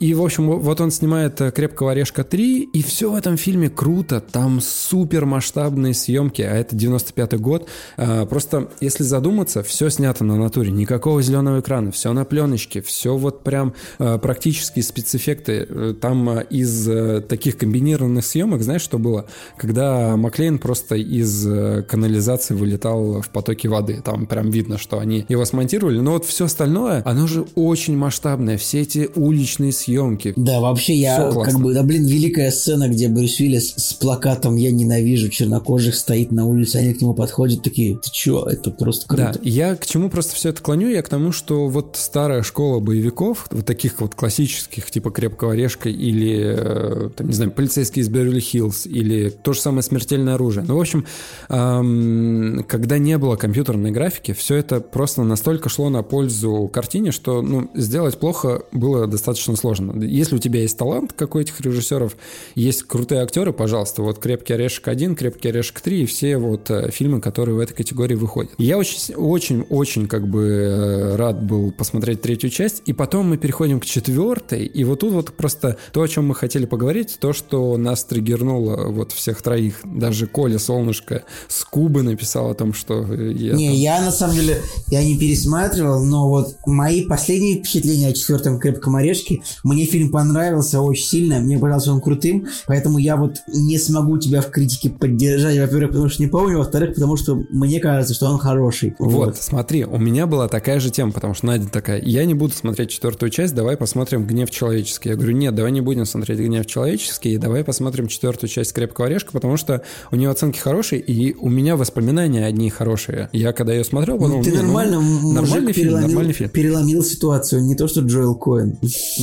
И, 0.00 0.14
в 0.14 0.22
общем, 0.22 0.58
вот 0.58 0.80
он 0.80 0.90
снимает 0.90 1.40
«Крепкого 1.54 1.92
орешка 1.92 2.22
3», 2.22 2.70
и 2.72 2.82
все 2.82 3.10
в 3.10 3.14
этом 3.14 3.36
фильме 3.36 3.70
круто. 3.70 4.20
Там 4.20 4.60
супер 4.60 5.26
масштабные 5.40 5.94
съемки, 5.94 6.42
а 6.42 6.54
это 6.54 6.76
95-й 6.76 7.38
год. 7.38 7.66
А, 7.96 8.26
просто, 8.26 8.68
если 8.82 9.04
задуматься, 9.04 9.62
все 9.62 9.88
снято 9.88 10.22
на 10.22 10.36
натуре. 10.36 10.70
Никакого 10.70 11.22
зеленого 11.22 11.60
экрана, 11.60 11.90
все 11.92 12.12
на 12.12 12.26
пленочке, 12.26 12.82
все 12.82 13.16
вот 13.16 13.42
прям 13.42 13.72
а, 13.98 14.18
практически 14.18 14.80
спецэффекты. 14.80 15.66
Э, 15.66 15.94
там 15.98 16.28
а, 16.28 16.40
из 16.40 16.86
э, 16.86 17.22
таких 17.22 17.56
комбинированных 17.56 18.22
съемок, 18.22 18.62
знаешь, 18.62 18.82
что 18.82 18.98
было? 18.98 19.24
Когда 19.56 20.14
Маклейн 20.18 20.58
просто 20.58 20.96
из 20.96 21.46
э, 21.46 21.84
канализации 21.88 22.52
вылетал 22.52 23.22
в 23.22 23.30
потоки 23.30 23.66
воды. 23.66 24.02
Там 24.04 24.26
прям 24.26 24.50
видно, 24.50 24.76
что 24.76 24.98
они 24.98 25.24
его 25.30 25.46
смонтировали. 25.46 26.00
Но 26.00 26.12
вот 26.12 26.26
все 26.26 26.44
остальное, 26.44 27.02
оно 27.06 27.26
же 27.26 27.46
очень 27.54 27.96
масштабное. 27.96 28.58
Все 28.58 28.82
эти 28.82 29.08
уличные 29.14 29.72
съемки. 29.72 30.34
Да, 30.36 30.60
вообще 30.60 30.94
я 30.96 31.32
как 31.32 31.58
бы, 31.60 31.72
да 31.72 31.82
блин, 31.82 32.04
великая 32.04 32.50
сцена, 32.50 32.88
где 32.88 33.08
Брюс 33.08 33.40
Уиллис 33.40 33.72
с 33.76 33.94
плакатом 33.94 34.56
«Я 34.56 34.70
ненавижу 34.70 35.29
чернокожих» 35.30 35.94
стоит 35.94 36.32
на 36.32 36.46
улице, 36.46 36.76
они 36.76 36.94
к 36.94 37.00
нему 37.00 37.14
подходят 37.14 37.62
такие, 37.62 37.96
ты 37.96 38.10
чё, 38.10 38.44
это 38.44 38.70
просто 38.70 39.06
круто. 39.06 39.32
Да, 39.34 39.40
я 39.42 39.76
к 39.76 39.86
чему 39.86 40.10
просто 40.10 40.34
все 40.34 40.50
это 40.50 40.62
клоню, 40.62 40.88
я 40.88 41.02
к 41.02 41.08
тому, 41.08 41.32
что 41.32 41.68
вот 41.68 41.96
старая 41.98 42.42
школа 42.42 42.80
боевиков, 42.80 43.46
вот 43.50 43.66
таких 43.66 44.00
вот 44.00 44.14
классических, 44.14 44.90
типа 44.90 45.10
«Крепкого 45.10 45.52
орешка» 45.52 45.88
или, 45.88 46.54
э, 46.56 47.10
там, 47.16 47.28
не 47.28 47.32
знаю, 47.32 47.50
«Полицейский 47.50 48.02
из 48.02 48.08
Беверли-Хиллз» 48.08 48.86
или 48.86 49.30
то 49.30 49.52
же 49.52 49.60
самое 49.60 49.82
«Смертельное 49.82 50.34
оружие». 50.34 50.64
Ну, 50.66 50.76
в 50.76 50.80
общем, 50.80 51.06
эм, 51.48 52.64
когда 52.68 52.98
не 52.98 53.18
было 53.18 53.36
компьютерной 53.36 53.90
графики, 53.90 54.32
все 54.32 54.56
это 54.56 54.80
просто 54.80 55.22
настолько 55.22 55.68
шло 55.68 55.88
на 55.90 56.02
пользу 56.02 56.68
картине, 56.72 57.12
что, 57.12 57.42
ну, 57.42 57.70
сделать 57.74 58.18
плохо 58.18 58.62
было 58.72 59.06
достаточно 59.06 59.56
сложно. 59.56 60.02
Если 60.02 60.36
у 60.36 60.38
тебя 60.38 60.60
есть 60.60 60.76
талант, 60.76 61.12
как 61.12 61.34
у 61.34 61.38
этих 61.38 61.60
режиссеров, 61.60 62.16
есть 62.54 62.82
крутые 62.84 63.22
актеры, 63.22 63.52
пожалуйста, 63.52 64.02
вот 64.02 64.18
«Крепкий 64.18 64.54
орешек 64.54 64.88
1», 64.88 65.14
«Крепкий 65.20 65.50
орешек 65.50 65.82
3» 65.84 66.02
и 66.02 66.06
все 66.06 66.38
вот 66.38 66.70
э, 66.70 66.90
фильмы, 66.90 67.20
которые 67.20 67.54
в 67.54 67.58
этой 67.58 67.74
категории 67.74 68.14
выходят. 68.14 68.52
Я 68.56 68.78
очень, 68.78 69.14
очень, 69.14 69.66
очень 69.68 70.08
как 70.08 70.26
бы 70.26 70.42
э, 70.42 71.16
рад 71.16 71.42
был 71.42 71.72
посмотреть 71.72 72.22
третью 72.22 72.48
часть, 72.48 72.82
и 72.86 72.94
потом 72.94 73.28
мы 73.28 73.36
переходим 73.36 73.80
к 73.80 73.84
четвертой, 73.84 74.64
и 74.64 74.82
вот 74.84 75.00
тут 75.00 75.12
вот 75.12 75.36
просто 75.36 75.76
то, 75.92 76.00
о 76.00 76.08
чем 76.08 76.26
мы 76.28 76.34
хотели 76.34 76.64
поговорить, 76.64 77.18
то, 77.20 77.34
что 77.34 77.76
нас 77.76 78.04
триггернуло 78.04 78.90
вот 78.90 79.12
всех 79.12 79.42
троих, 79.42 79.80
даже 79.84 80.26
Коля 80.26 80.58
Солнышко 80.58 81.24
с 81.48 81.64
Кубы 81.64 82.02
написал 82.02 82.50
о 82.50 82.54
том, 82.54 82.72
что... 82.72 83.04
Я 83.12 83.52
не, 83.52 83.68
там... 83.68 83.76
я 83.76 84.00
на 84.00 84.12
самом 84.12 84.36
деле, 84.36 84.62
я 84.88 85.04
не 85.04 85.18
пересматривал, 85.18 86.02
но 86.02 86.30
вот 86.30 86.56
мои 86.64 87.04
последние 87.04 87.58
впечатления 87.58 88.08
о 88.08 88.12
четвертом 88.14 88.58
«Крепком 88.58 88.96
орешке», 88.96 89.42
мне 89.64 89.84
фильм 89.84 90.10
понравился 90.10 90.80
очень 90.80 91.04
сильно, 91.04 91.40
мне 91.40 91.58
показался 91.58 91.92
он 91.92 92.00
крутым, 92.00 92.46
поэтому 92.66 92.96
я 92.96 93.16
вот 93.16 93.36
не 93.52 93.78
смогу 93.78 94.16
тебя 94.16 94.40
в 94.40 94.50
критике 94.50 94.88
поддержать, 94.88 95.09
во-первых, 95.10 95.90
потому 95.90 96.08
что 96.08 96.22
не 96.22 96.28
помню, 96.28 96.58
во-вторых, 96.58 96.94
потому 96.94 97.16
что 97.16 97.42
мне 97.50 97.80
кажется, 97.80 98.14
что 98.14 98.26
он 98.26 98.38
хороший. 98.38 98.94
Вот, 98.98 99.26
вот, 99.26 99.36
смотри, 99.36 99.84
у 99.84 99.98
меня 99.98 100.26
была 100.26 100.48
такая 100.48 100.80
же 100.80 100.90
тема, 100.90 101.12
потому 101.12 101.34
что 101.34 101.46
Надя 101.46 101.68
такая, 101.68 102.00
я 102.00 102.24
не 102.24 102.34
буду 102.34 102.54
смотреть 102.54 102.90
четвертую 102.90 103.30
часть, 103.30 103.54
давай 103.54 103.76
посмотрим 103.76 104.26
«Гнев 104.26 104.50
человеческий». 104.50 105.10
Я 105.10 105.16
говорю, 105.16 105.32
нет, 105.32 105.54
давай 105.54 105.72
не 105.72 105.80
будем 105.80 106.04
смотреть 106.04 106.38
«Гнев 106.38 106.66
человеческий», 106.66 107.36
давай 107.38 107.64
посмотрим 107.64 108.08
четвертую 108.08 108.50
часть 108.50 108.72
«Крепкого 108.72 109.06
орешка», 109.06 109.32
потому 109.32 109.56
что 109.56 109.82
у 110.10 110.16
нее 110.16 110.30
оценки 110.30 110.58
хорошие, 110.58 111.00
и 111.00 111.34
у 111.34 111.48
меня 111.48 111.76
воспоминания 111.76 112.46
одни 112.46 112.70
хорошие. 112.70 113.28
Я 113.32 113.52
когда 113.52 113.72
ее 113.72 113.84
смотрел, 113.84 114.18
подумал, 114.18 114.38
ну, 114.38 114.44
ты 114.44 114.50
ну, 114.50 114.62
нормально, 114.62 115.00
ну, 115.00 115.32
нормальный 115.32 115.72
фильм, 115.72 115.88
переломил, 115.88 116.08
нормальный 116.08 116.32
фильм. 116.32 116.50
Переломил 116.50 117.02
ситуацию, 117.02 117.62
не 117.62 117.74
то 117.74 117.88
что 117.88 118.00
Джоэл 118.00 118.34
Коэн. 118.34 118.78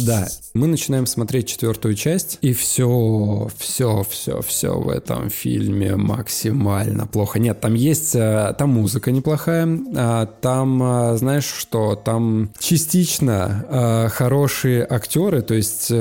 Да, 0.06 0.28
мы 0.54 0.68
начинаем 0.68 1.06
смотреть 1.06 1.48
четвертую 1.48 1.96
часть, 1.96 2.40
и 2.42 2.54
все, 2.54 3.50
все, 3.58 4.06
все, 4.10 4.42
все 4.42 4.80
в 4.80 4.90
этом 4.90 5.30
фильме 5.30 5.77
максимально 5.86 7.08
плохо. 7.08 7.40
Нет, 7.40 7.60
там 7.60 7.74
есть, 7.74 8.16
э, 8.16 8.54
там 8.58 8.72
музыка 8.72 9.12
неплохая, 9.12 9.68
а 9.96 10.26
там, 10.26 10.82
э, 11.14 11.18
знаешь 11.18 11.46
что, 11.46 11.96
там 11.96 12.52
частично 12.60 13.66
э, 13.70 14.10
хорошие 14.10 14.86
актеры, 14.90 15.42
то 15.42 15.54
есть 15.54 15.92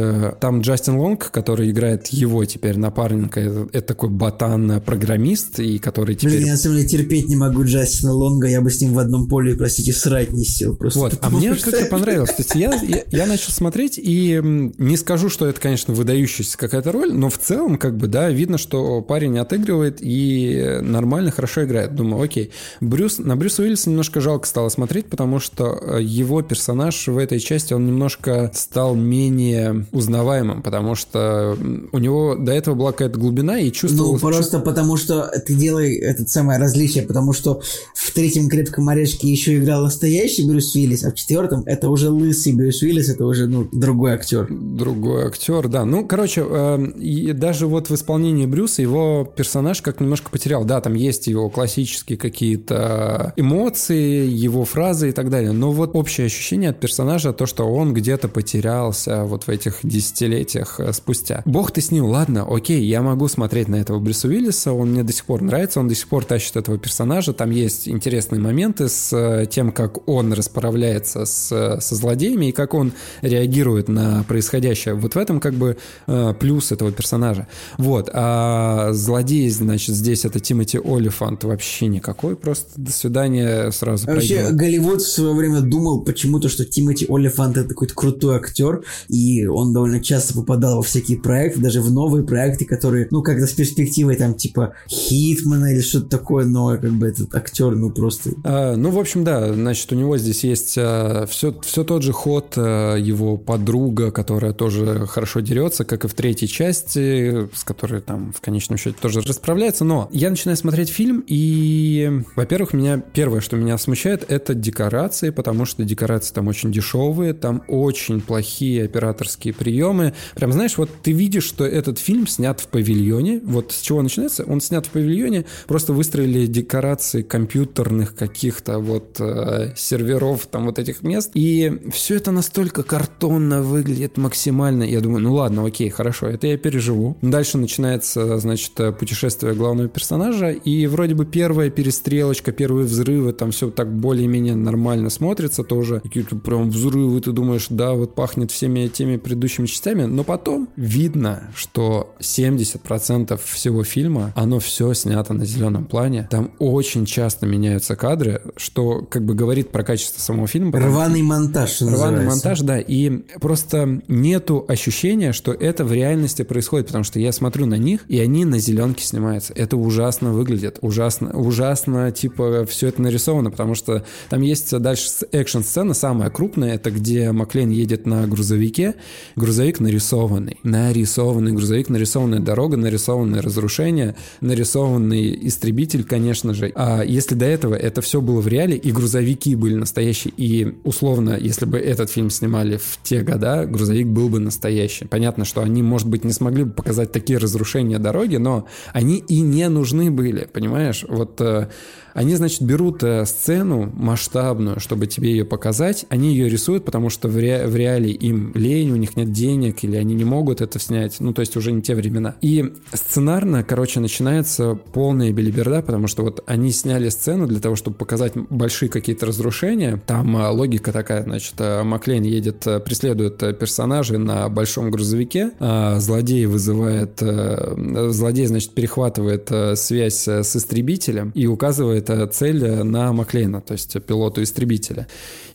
там 0.40 0.60
Джастин 0.60 0.96
Лонг, 0.96 1.30
который 1.30 1.70
играет 1.70 2.08
его 2.08 2.44
теперь 2.44 2.78
напарника, 2.78 3.40
это, 3.40 3.68
это 3.72 3.86
такой 3.86 4.08
ботан-программист, 4.08 5.60
и 5.60 5.78
который 5.78 6.14
теперь... 6.14 6.36
Блин, 6.36 6.46
я 6.46 6.52
на 6.52 6.58
самом 6.58 6.76
деле 6.76 6.88
терпеть 6.88 7.28
не 7.28 7.36
могу 7.36 7.64
Джастина 7.64 8.12
Лонга, 8.12 8.48
я 8.48 8.60
бы 8.60 8.70
с 8.70 8.80
ним 8.80 8.94
в 8.94 8.98
одном 8.98 9.28
поле, 9.28 9.54
простите, 9.54 9.92
срать 9.92 10.32
не 10.32 10.44
сел. 10.44 10.76
Просто 10.76 10.98
вот, 10.98 11.18
а 11.20 11.30
мне 11.30 11.54
что... 11.54 11.70
как-то 11.70 11.86
понравилось. 11.86 12.30
То 12.30 12.42
есть 12.42 12.54
я, 12.54 12.74
я, 12.74 13.04
я 13.10 13.26
начал 13.26 13.52
смотреть, 13.52 13.98
и 13.98 14.40
не 14.42 14.96
скажу, 14.96 15.28
что 15.28 15.46
это, 15.46 15.60
конечно, 15.60 15.94
выдающаяся 15.94 16.56
какая-то 16.58 16.92
роль, 16.92 17.12
но 17.12 17.30
в 17.30 17.38
целом, 17.38 17.78
как 17.78 17.96
бы, 17.96 18.06
да, 18.06 18.30
видно, 18.30 18.58
что 18.58 19.02
парень 19.02 19.38
отыгрывает 19.38 19.65
и 20.00 20.78
нормально, 20.82 21.30
хорошо 21.30 21.64
играет. 21.64 21.94
Думаю, 21.94 22.22
окей. 22.22 22.50
Брюс, 22.80 23.18
на 23.18 23.36
Брюса 23.36 23.62
Уиллиса 23.62 23.90
немножко 23.90 24.20
жалко 24.20 24.46
стало 24.46 24.68
смотреть, 24.68 25.06
потому 25.06 25.40
что 25.40 25.78
э, 25.80 26.02
его 26.02 26.42
персонаж 26.42 27.08
в 27.08 27.18
этой 27.18 27.40
части, 27.40 27.74
он 27.74 27.86
немножко 27.86 28.50
стал 28.54 28.94
менее 28.94 29.86
узнаваемым, 29.92 30.62
потому 30.62 30.94
что 30.94 31.56
у 31.92 31.98
него 31.98 32.36
до 32.36 32.52
этого 32.52 32.74
была 32.74 32.92
какая-то 32.92 33.18
глубина 33.18 33.58
и 33.58 33.72
чувство... 33.72 34.04
Ну, 34.04 34.18
просто 34.18 34.60
потому 34.60 34.96
что 34.96 35.30
ты 35.46 35.54
делай 35.54 35.96
это 35.96 36.26
самое 36.26 36.58
различие, 36.58 37.04
потому 37.04 37.32
что 37.32 37.60
в 37.94 38.10
третьем 38.12 38.48
«Крепком 38.48 38.88
орешке» 38.88 39.28
еще 39.28 39.58
играл 39.58 39.82
настоящий 39.84 40.46
Брюс 40.46 40.74
Уиллис, 40.74 41.04
а 41.04 41.10
в 41.10 41.14
четвертом 41.14 41.62
это 41.66 41.88
уже 41.90 42.10
лысый 42.10 42.54
Брюс 42.54 42.82
Уиллис, 42.82 43.08
это 43.08 43.26
уже, 43.26 43.46
ну, 43.46 43.68
другой 43.72 44.12
актер. 44.12 44.46
Другой 44.50 45.26
актер, 45.26 45.68
да. 45.68 45.84
Ну, 45.84 46.06
короче, 46.06 46.44
э, 46.48 47.32
даже 47.34 47.66
вот 47.66 47.90
в 47.90 47.94
исполнении 47.94 48.46
Брюса 48.46 48.82
его 48.82 49.24
персонаж 49.36 49.55
как 49.82 50.00
немножко 50.00 50.30
потерял. 50.30 50.64
Да, 50.64 50.80
там 50.80 50.94
есть 50.94 51.26
его 51.26 51.48
классические 51.50 52.18
какие-то 52.18 53.32
эмоции, 53.36 54.26
его 54.26 54.64
фразы 54.64 55.10
и 55.10 55.12
так 55.12 55.30
далее. 55.30 55.52
Но 55.52 55.72
вот 55.72 55.90
общее 55.94 56.26
ощущение 56.26 56.70
от 56.70 56.80
персонажа, 56.80 57.32
то, 57.32 57.46
что 57.46 57.64
он 57.64 57.94
где-то 57.94 58.28
потерялся 58.28 59.24
вот 59.24 59.44
в 59.44 59.48
этих 59.48 59.78
десятилетиях 59.82 60.80
э, 60.80 60.92
спустя. 60.92 61.42
Бог 61.44 61.72
ты 61.72 61.80
с 61.80 61.90
ним, 61.90 62.04
ладно, 62.04 62.46
окей, 62.48 62.84
я 62.84 63.02
могу 63.02 63.28
смотреть 63.28 63.68
на 63.68 63.76
этого 63.76 63.98
Брюса 63.98 64.28
Уиллиса, 64.28 64.72
он 64.72 64.92
мне 64.92 65.02
до 65.02 65.12
сих 65.12 65.24
пор 65.24 65.42
нравится, 65.42 65.80
он 65.80 65.88
до 65.88 65.94
сих 65.94 66.08
пор 66.08 66.24
тащит 66.24 66.56
этого 66.56 66.78
персонажа, 66.78 67.32
там 67.32 67.50
есть 67.50 67.88
интересные 67.88 68.40
моменты 68.40 68.88
с 68.88 69.12
э, 69.12 69.46
тем, 69.46 69.72
как 69.72 70.08
он 70.08 70.32
расправляется 70.32 71.24
с, 71.24 71.80
со 71.80 71.94
злодеями 71.94 72.46
и 72.46 72.52
как 72.52 72.74
он 72.74 72.92
реагирует 73.22 73.88
на 73.88 74.24
происходящее. 74.24 74.94
Вот 74.94 75.14
в 75.14 75.18
этом 75.18 75.40
как 75.40 75.54
бы 75.54 75.76
э, 76.06 76.34
плюс 76.38 76.72
этого 76.72 76.92
персонажа. 76.92 77.46
Вот. 77.78 78.10
А 78.12 78.92
злодей 78.92 79.35
злодей, 79.36 79.50
значит, 79.50 79.94
здесь 79.94 80.24
это 80.24 80.40
Тимоти 80.40 80.78
Олифант 80.78 81.44
вообще 81.44 81.86
никакой, 81.86 82.36
просто 82.36 82.68
до 82.76 82.92
свидания 82.92 83.70
сразу 83.70 84.06
Вообще, 84.06 84.36
пройдем. 84.36 84.56
Голливуд 84.56 85.02
в 85.02 85.10
свое 85.10 85.34
время 85.34 85.60
думал 85.60 86.02
почему-то, 86.02 86.48
что 86.48 86.64
Тимоти 86.64 87.06
Олифант 87.08 87.56
это 87.56 87.68
какой-то 87.68 87.94
крутой 87.94 88.36
актер, 88.36 88.82
и 89.08 89.46
он 89.46 89.72
довольно 89.72 90.02
часто 90.02 90.34
попадал 90.34 90.76
во 90.76 90.82
всякие 90.82 91.18
проекты, 91.18 91.60
даже 91.60 91.80
в 91.80 91.90
новые 91.90 92.24
проекты, 92.24 92.64
которые, 92.64 93.08
ну, 93.10 93.22
как-то 93.22 93.46
с 93.46 93.52
перспективой 93.52 94.16
там, 94.16 94.34
типа, 94.34 94.74
Хитмана 94.88 95.72
или 95.72 95.80
что-то 95.80 96.06
такое, 96.06 96.44
но 96.44 96.76
как 96.78 96.92
бы 96.92 97.06
этот 97.06 97.34
актер, 97.34 97.74
ну, 97.74 97.90
просто... 97.90 98.30
А, 98.44 98.76
ну, 98.76 98.90
в 98.90 98.98
общем, 98.98 99.24
да, 99.24 99.52
значит, 99.52 99.92
у 99.92 99.94
него 99.94 100.18
здесь 100.18 100.44
есть 100.44 100.76
а, 100.78 101.26
все, 101.26 101.54
все 101.62 101.84
тот 101.84 102.02
же 102.02 102.12
ход, 102.12 102.54
а, 102.56 102.96
его 102.96 103.36
подруга, 103.36 104.10
которая 104.10 104.52
тоже 104.52 105.06
хорошо 105.06 105.40
дерется, 105.40 105.84
как 105.84 106.04
и 106.04 106.08
в 106.08 106.14
третьей 106.14 106.48
части, 106.48 107.48
с 107.54 107.64
которой 107.64 108.00
там 108.00 108.32
в 108.32 108.40
конечном 108.40 108.78
счете 108.78 108.96
тоже 109.00 109.20
расправляется, 109.26 109.84
но 109.84 110.08
я 110.12 110.30
начинаю 110.30 110.56
смотреть 110.56 110.88
фильм, 110.88 111.24
и, 111.26 112.22
во-первых, 112.36 112.72
меня 112.72 112.98
первое, 112.98 113.40
что 113.40 113.56
меня 113.56 113.76
смущает, 113.78 114.24
это 114.28 114.54
декорации, 114.54 115.30
потому 115.30 115.64
что 115.64 115.84
декорации 115.84 116.32
там 116.32 116.48
очень 116.48 116.72
дешевые, 116.72 117.32
там 117.34 117.62
очень 117.68 118.20
плохие 118.20 118.84
операторские 118.84 119.52
приемы. 119.52 120.14
Прям, 120.34 120.52
знаешь, 120.52 120.78
вот 120.78 120.90
ты 121.02 121.12
видишь, 121.12 121.44
что 121.44 121.64
этот 121.64 121.98
фильм 121.98 122.26
снят 122.26 122.60
в 122.60 122.68
павильоне, 122.68 123.40
вот 123.44 123.72
с 123.72 123.80
чего 123.80 124.02
начинается, 124.02 124.44
он 124.44 124.60
снят 124.60 124.86
в 124.86 124.90
павильоне, 124.90 125.44
просто 125.66 125.92
выстроили 125.92 126.46
декорации 126.46 127.22
компьютерных 127.22 128.14
каких-то 128.14 128.78
вот 128.78 129.16
э, 129.18 129.72
серверов 129.76 130.46
там 130.46 130.66
вот 130.66 130.78
этих 130.78 131.02
мест, 131.02 131.30
и 131.34 131.80
все 131.92 132.16
это 132.16 132.30
настолько 132.30 132.82
картонно 132.82 133.62
выглядит 133.62 134.16
максимально. 134.16 134.84
Я 134.84 135.00
думаю, 135.00 135.22
ну 135.22 135.34
ладно, 135.34 135.66
окей, 135.66 135.90
хорошо, 135.90 136.26
это 136.28 136.46
я 136.46 136.56
переживу. 136.56 137.16
Дальше 137.22 137.58
начинается, 137.58 138.38
значит, 138.38 138.72
путешествие 138.98 139.15
главного 139.54 139.88
персонажа, 139.88 140.50
и 140.50 140.86
вроде 140.86 141.14
бы 141.14 141.24
первая 141.24 141.70
перестрелочка, 141.70 142.52
первые 142.52 142.86
взрывы, 142.86 143.32
там 143.32 143.50
все 143.50 143.70
так 143.70 143.92
более-менее 143.92 144.54
нормально 144.54 145.10
смотрится 145.10 145.62
тоже. 145.64 146.00
Какие-то 146.00 146.36
прям 146.36 146.70
взрывы, 146.70 147.20
ты 147.20 147.32
думаешь, 147.32 147.66
да, 147.70 147.92
вот 147.94 148.14
пахнет 148.14 148.50
всеми 148.50 148.88
теми 148.88 149.16
предыдущими 149.16 149.66
частями, 149.66 150.04
но 150.04 150.24
потом 150.24 150.68
видно, 150.76 151.50
что 151.54 152.14
70% 152.20 153.40
всего 153.44 153.84
фильма, 153.84 154.32
оно 154.34 154.58
все 154.58 154.92
снято 154.94 155.34
на 155.34 155.44
зеленом 155.44 155.84
плане. 155.86 156.28
Там 156.30 156.52
очень 156.58 157.06
часто 157.06 157.46
меняются 157.46 157.96
кадры, 157.96 158.42
что 158.56 159.02
как 159.02 159.24
бы 159.24 159.34
говорит 159.34 159.70
про 159.70 159.82
качество 159.82 160.20
самого 160.20 160.46
фильма. 160.46 160.72
потому 160.72 160.92
Рваный 160.94 161.22
монтаж, 161.22 161.80
Рваный 161.80 161.92
называется. 161.92 162.28
монтаж, 162.28 162.60
да, 162.60 162.78
и 162.78 163.22
просто 163.40 164.02
нету 164.08 164.64
ощущения, 164.68 165.32
что 165.32 165.52
это 165.52 165.84
в 165.84 165.92
реальности 165.92 166.42
происходит, 166.42 166.86
потому 166.86 167.04
что 167.04 167.18
я 167.18 167.32
смотрю 167.32 167.66
на 167.66 167.76
них, 167.76 168.00
и 168.08 168.18
они 168.18 168.44
на 168.44 168.58
зеленке 168.58 169.05
снимаются. 169.06 169.52
Это 169.54 169.76
ужасно 169.76 170.32
выглядит, 170.32 170.78
ужасно, 170.80 171.30
ужасно, 171.30 172.10
типа, 172.10 172.66
все 172.66 172.88
это 172.88 173.02
нарисовано, 173.02 173.50
потому 173.50 173.74
что 173.74 174.04
там 174.28 174.42
есть 174.42 174.76
дальше 174.78 175.08
экшн-сцена, 175.32 175.94
самая 175.94 176.30
крупная, 176.30 176.74
это 176.74 176.90
где 176.90 177.32
Маклейн 177.32 177.70
едет 177.70 178.06
на 178.06 178.26
грузовике, 178.26 178.94
грузовик 179.36 179.80
нарисованный, 179.80 180.58
нарисованный 180.62 181.52
грузовик, 181.52 181.88
нарисованная 181.88 182.40
дорога, 182.40 182.76
нарисованные 182.76 183.40
разрушения, 183.40 184.16
нарисованный 184.40 185.46
истребитель, 185.48 186.04
конечно 186.04 186.54
же. 186.54 186.72
А 186.74 187.02
если 187.02 187.34
до 187.34 187.46
этого 187.46 187.74
это 187.74 188.00
все 188.00 188.20
было 188.20 188.40
в 188.40 188.48
реале, 188.48 188.76
и 188.76 188.92
грузовики 188.92 189.54
были 189.54 189.74
настоящие, 189.74 190.32
и 190.36 190.74
условно, 190.84 191.36
если 191.38 191.64
бы 191.66 191.78
этот 191.78 192.10
фильм 192.10 192.30
снимали 192.30 192.76
в 192.76 192.98
те 193.02 193.22
года, 193.22 193.66
грузовик 193.66 194.06
был 194.06 194.28
бы 194.28 194.40
настоящий. 194.40 195.06
Понятно, 195.06 195.44
что 195.44 195.62
они, 195.62 195.82
может 195.82 196.08
быть, 196.08 196.24
не 196.24 196.32
смогли 196.32 196.64
бы 196.64 196.72
показать 196.72 197.12
такие 197.12 197.38
разрушения 197.38 197.98
дороги, 197.98 198.36
но 198.36 198.66
они 198.96 199.18
и 199.18 199.42
не 199.42 199.68
нужны 199.68 200.10
были, 200.10 200.48
понимаешь? 200.50 201.04
Вот 201.06 201.38
э, 201.42 201.68
они, 202.16 202.34
значит, 202.34 202.62
берут 202.62 203.02
э, 203.02 203.26
сцену 203.26 203.92
масштабную, 203.94 204.80
чтобы 204.80 205.06
тебе 205.06 205.32
ее 205.32 205.44
показать, 205.44 206.06
они 206.08 206.30
ее 206.30 206.48
рисуют, 206.48 206.86
потому 206.86 207.10
что 207.10 207.28
в, 207.28 207.36
ре- 207.36 207.66
в 207.66 207.76
реале 207.76 208.10
им 208.10 208.52
лень, 208.54 208.90
у 208.90 208.96
них 208.96 209.18
нет 209.18 209.32
денег, 209.32 209.84
или 209.84 209.96
они 209.96 210.14
не 210.14 210.24
могут 210.24 210.62
это 210.62 210.78
снять, 210.78 211.20
ну, 211.20 211.34
то 211.34 211.40
есть 211.40 211.58
уже 211.58 211.72
не 211.72 211.82
те 211.82 211.94
времена. 211.94 212.36
И 212.40 212.72
сценарно, 212.94 213.62
короче, 213.62 214.00
начинается 214.00 214.78
полная 214.94 215.30
белиберда, 215.30 215.82
потому 215.82 216.06
что 216.06 216.22
вот 216.22 216.42
они 216.46 216.70
сняли 216.70 217.10
сцену 217.10 217.46
для 217.46 217.60
того, 217.60 217.76
чтобы 217.76 217.98
показать 217.98 218.32
большие 218.34 218.88
какие-то 218.88 219.26
разрушения. 219.26 220.00
Там 220.06 220.38
э, 220.38 220.48
логика 220.48 220.92
такая, 220.92 221.22
значит, 221.22 221.56
э, 221.58 221.82
Маклейн 221.82 222.22
едет, 222.22 222.66
преследует 222.86 223.36
персонажей 223.58 224.16
на 224.16 224.48
большом 224.48 224.90
грузовике, 224.90 225.50
а 225.60 226.00
злодей 226.00 226.46
вызывает, 226.46 227.20
злодей, 227.20 228.46
значит, 228.46 228.70
перехватывает 228.70 229.50
связь 229.74 230.26
с 230.26 230.56
истребителем 230.56 231.30
и 231.34 231.46
указывает 231.46 232.05
э, 232.10 232.26
цель 232.26 232.64
э, 232.64 232.82
на 232.82 233.12
Маклейна, 233.12 233.60
то 233.60 233.72
есть 233.72 234.00
пилоту 234.02 234.42
истребителя. 234.42 235.06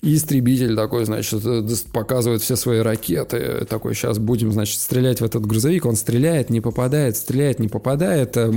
И 0.02 0.16
истребитель 0.16 0.76
такой, 0.76 1.06
значит, 1.06 1.46
э, 1.46 1.64
показывает 1.94 2.42
все 2.42 2.56
свои 2.56 2.80
ракеты, 2.80 3.66
такой, 3.70 3.94
сейчас 3.94 4.18
будем, 4.18 4.52
значит, 4.52 4.80
стрелять 4.80 5.22
в 5.22 5.24
этот 5.24 5.46
грузовик, 5.46 5.86
он 5.86 5.96
стреляет, 5.96 6.50
не 6.50 6.60
попадает, 6.60 7.18
стреляет, 7.18 7.60
не 7.60 7.68
попадает, 7.68 8.36
э, 8.36 8.52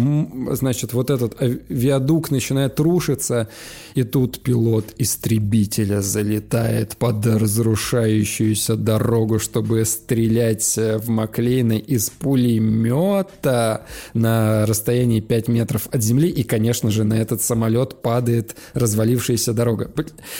значит, 0.52 0.94
вот 0.94 1.10
этот 1.10 1.36
виадук 1.68 2.30
начинает 2.30 2.80
рушиться, 2.80 3.48
и 3.94 4.04
тут 4.04 4.40
пилот 4.40 4.86
истребителя 4.96 6.00
залетает 6.00 6.96
под 6.96 7.26
разрушающуюся 7.26 8.76
дорогу, 8.76 9.38
чтобы 9.38 9.84
стрелять 9.84 10.74
в 10.76 11.08
Маклейна 11.10 11.74
из 11.74 12.08
пулемета 12.08 13.84
на 14.14 14.64
расстоянии 14.64 15.20
5 15.20 15.48
метров 15.48 15.88
от 15.92 16.02
земли, 16.02 16.30
и, 16.30 16.42
конечно 16.42 16.90
же, 16.90 17.04
на 17.04 17.14
этот 17.14 17.42
самолет 17.42 17.83
падает 18.02 18.56
развалившаяся 18.72 19.52
дорога. 19.52 19.90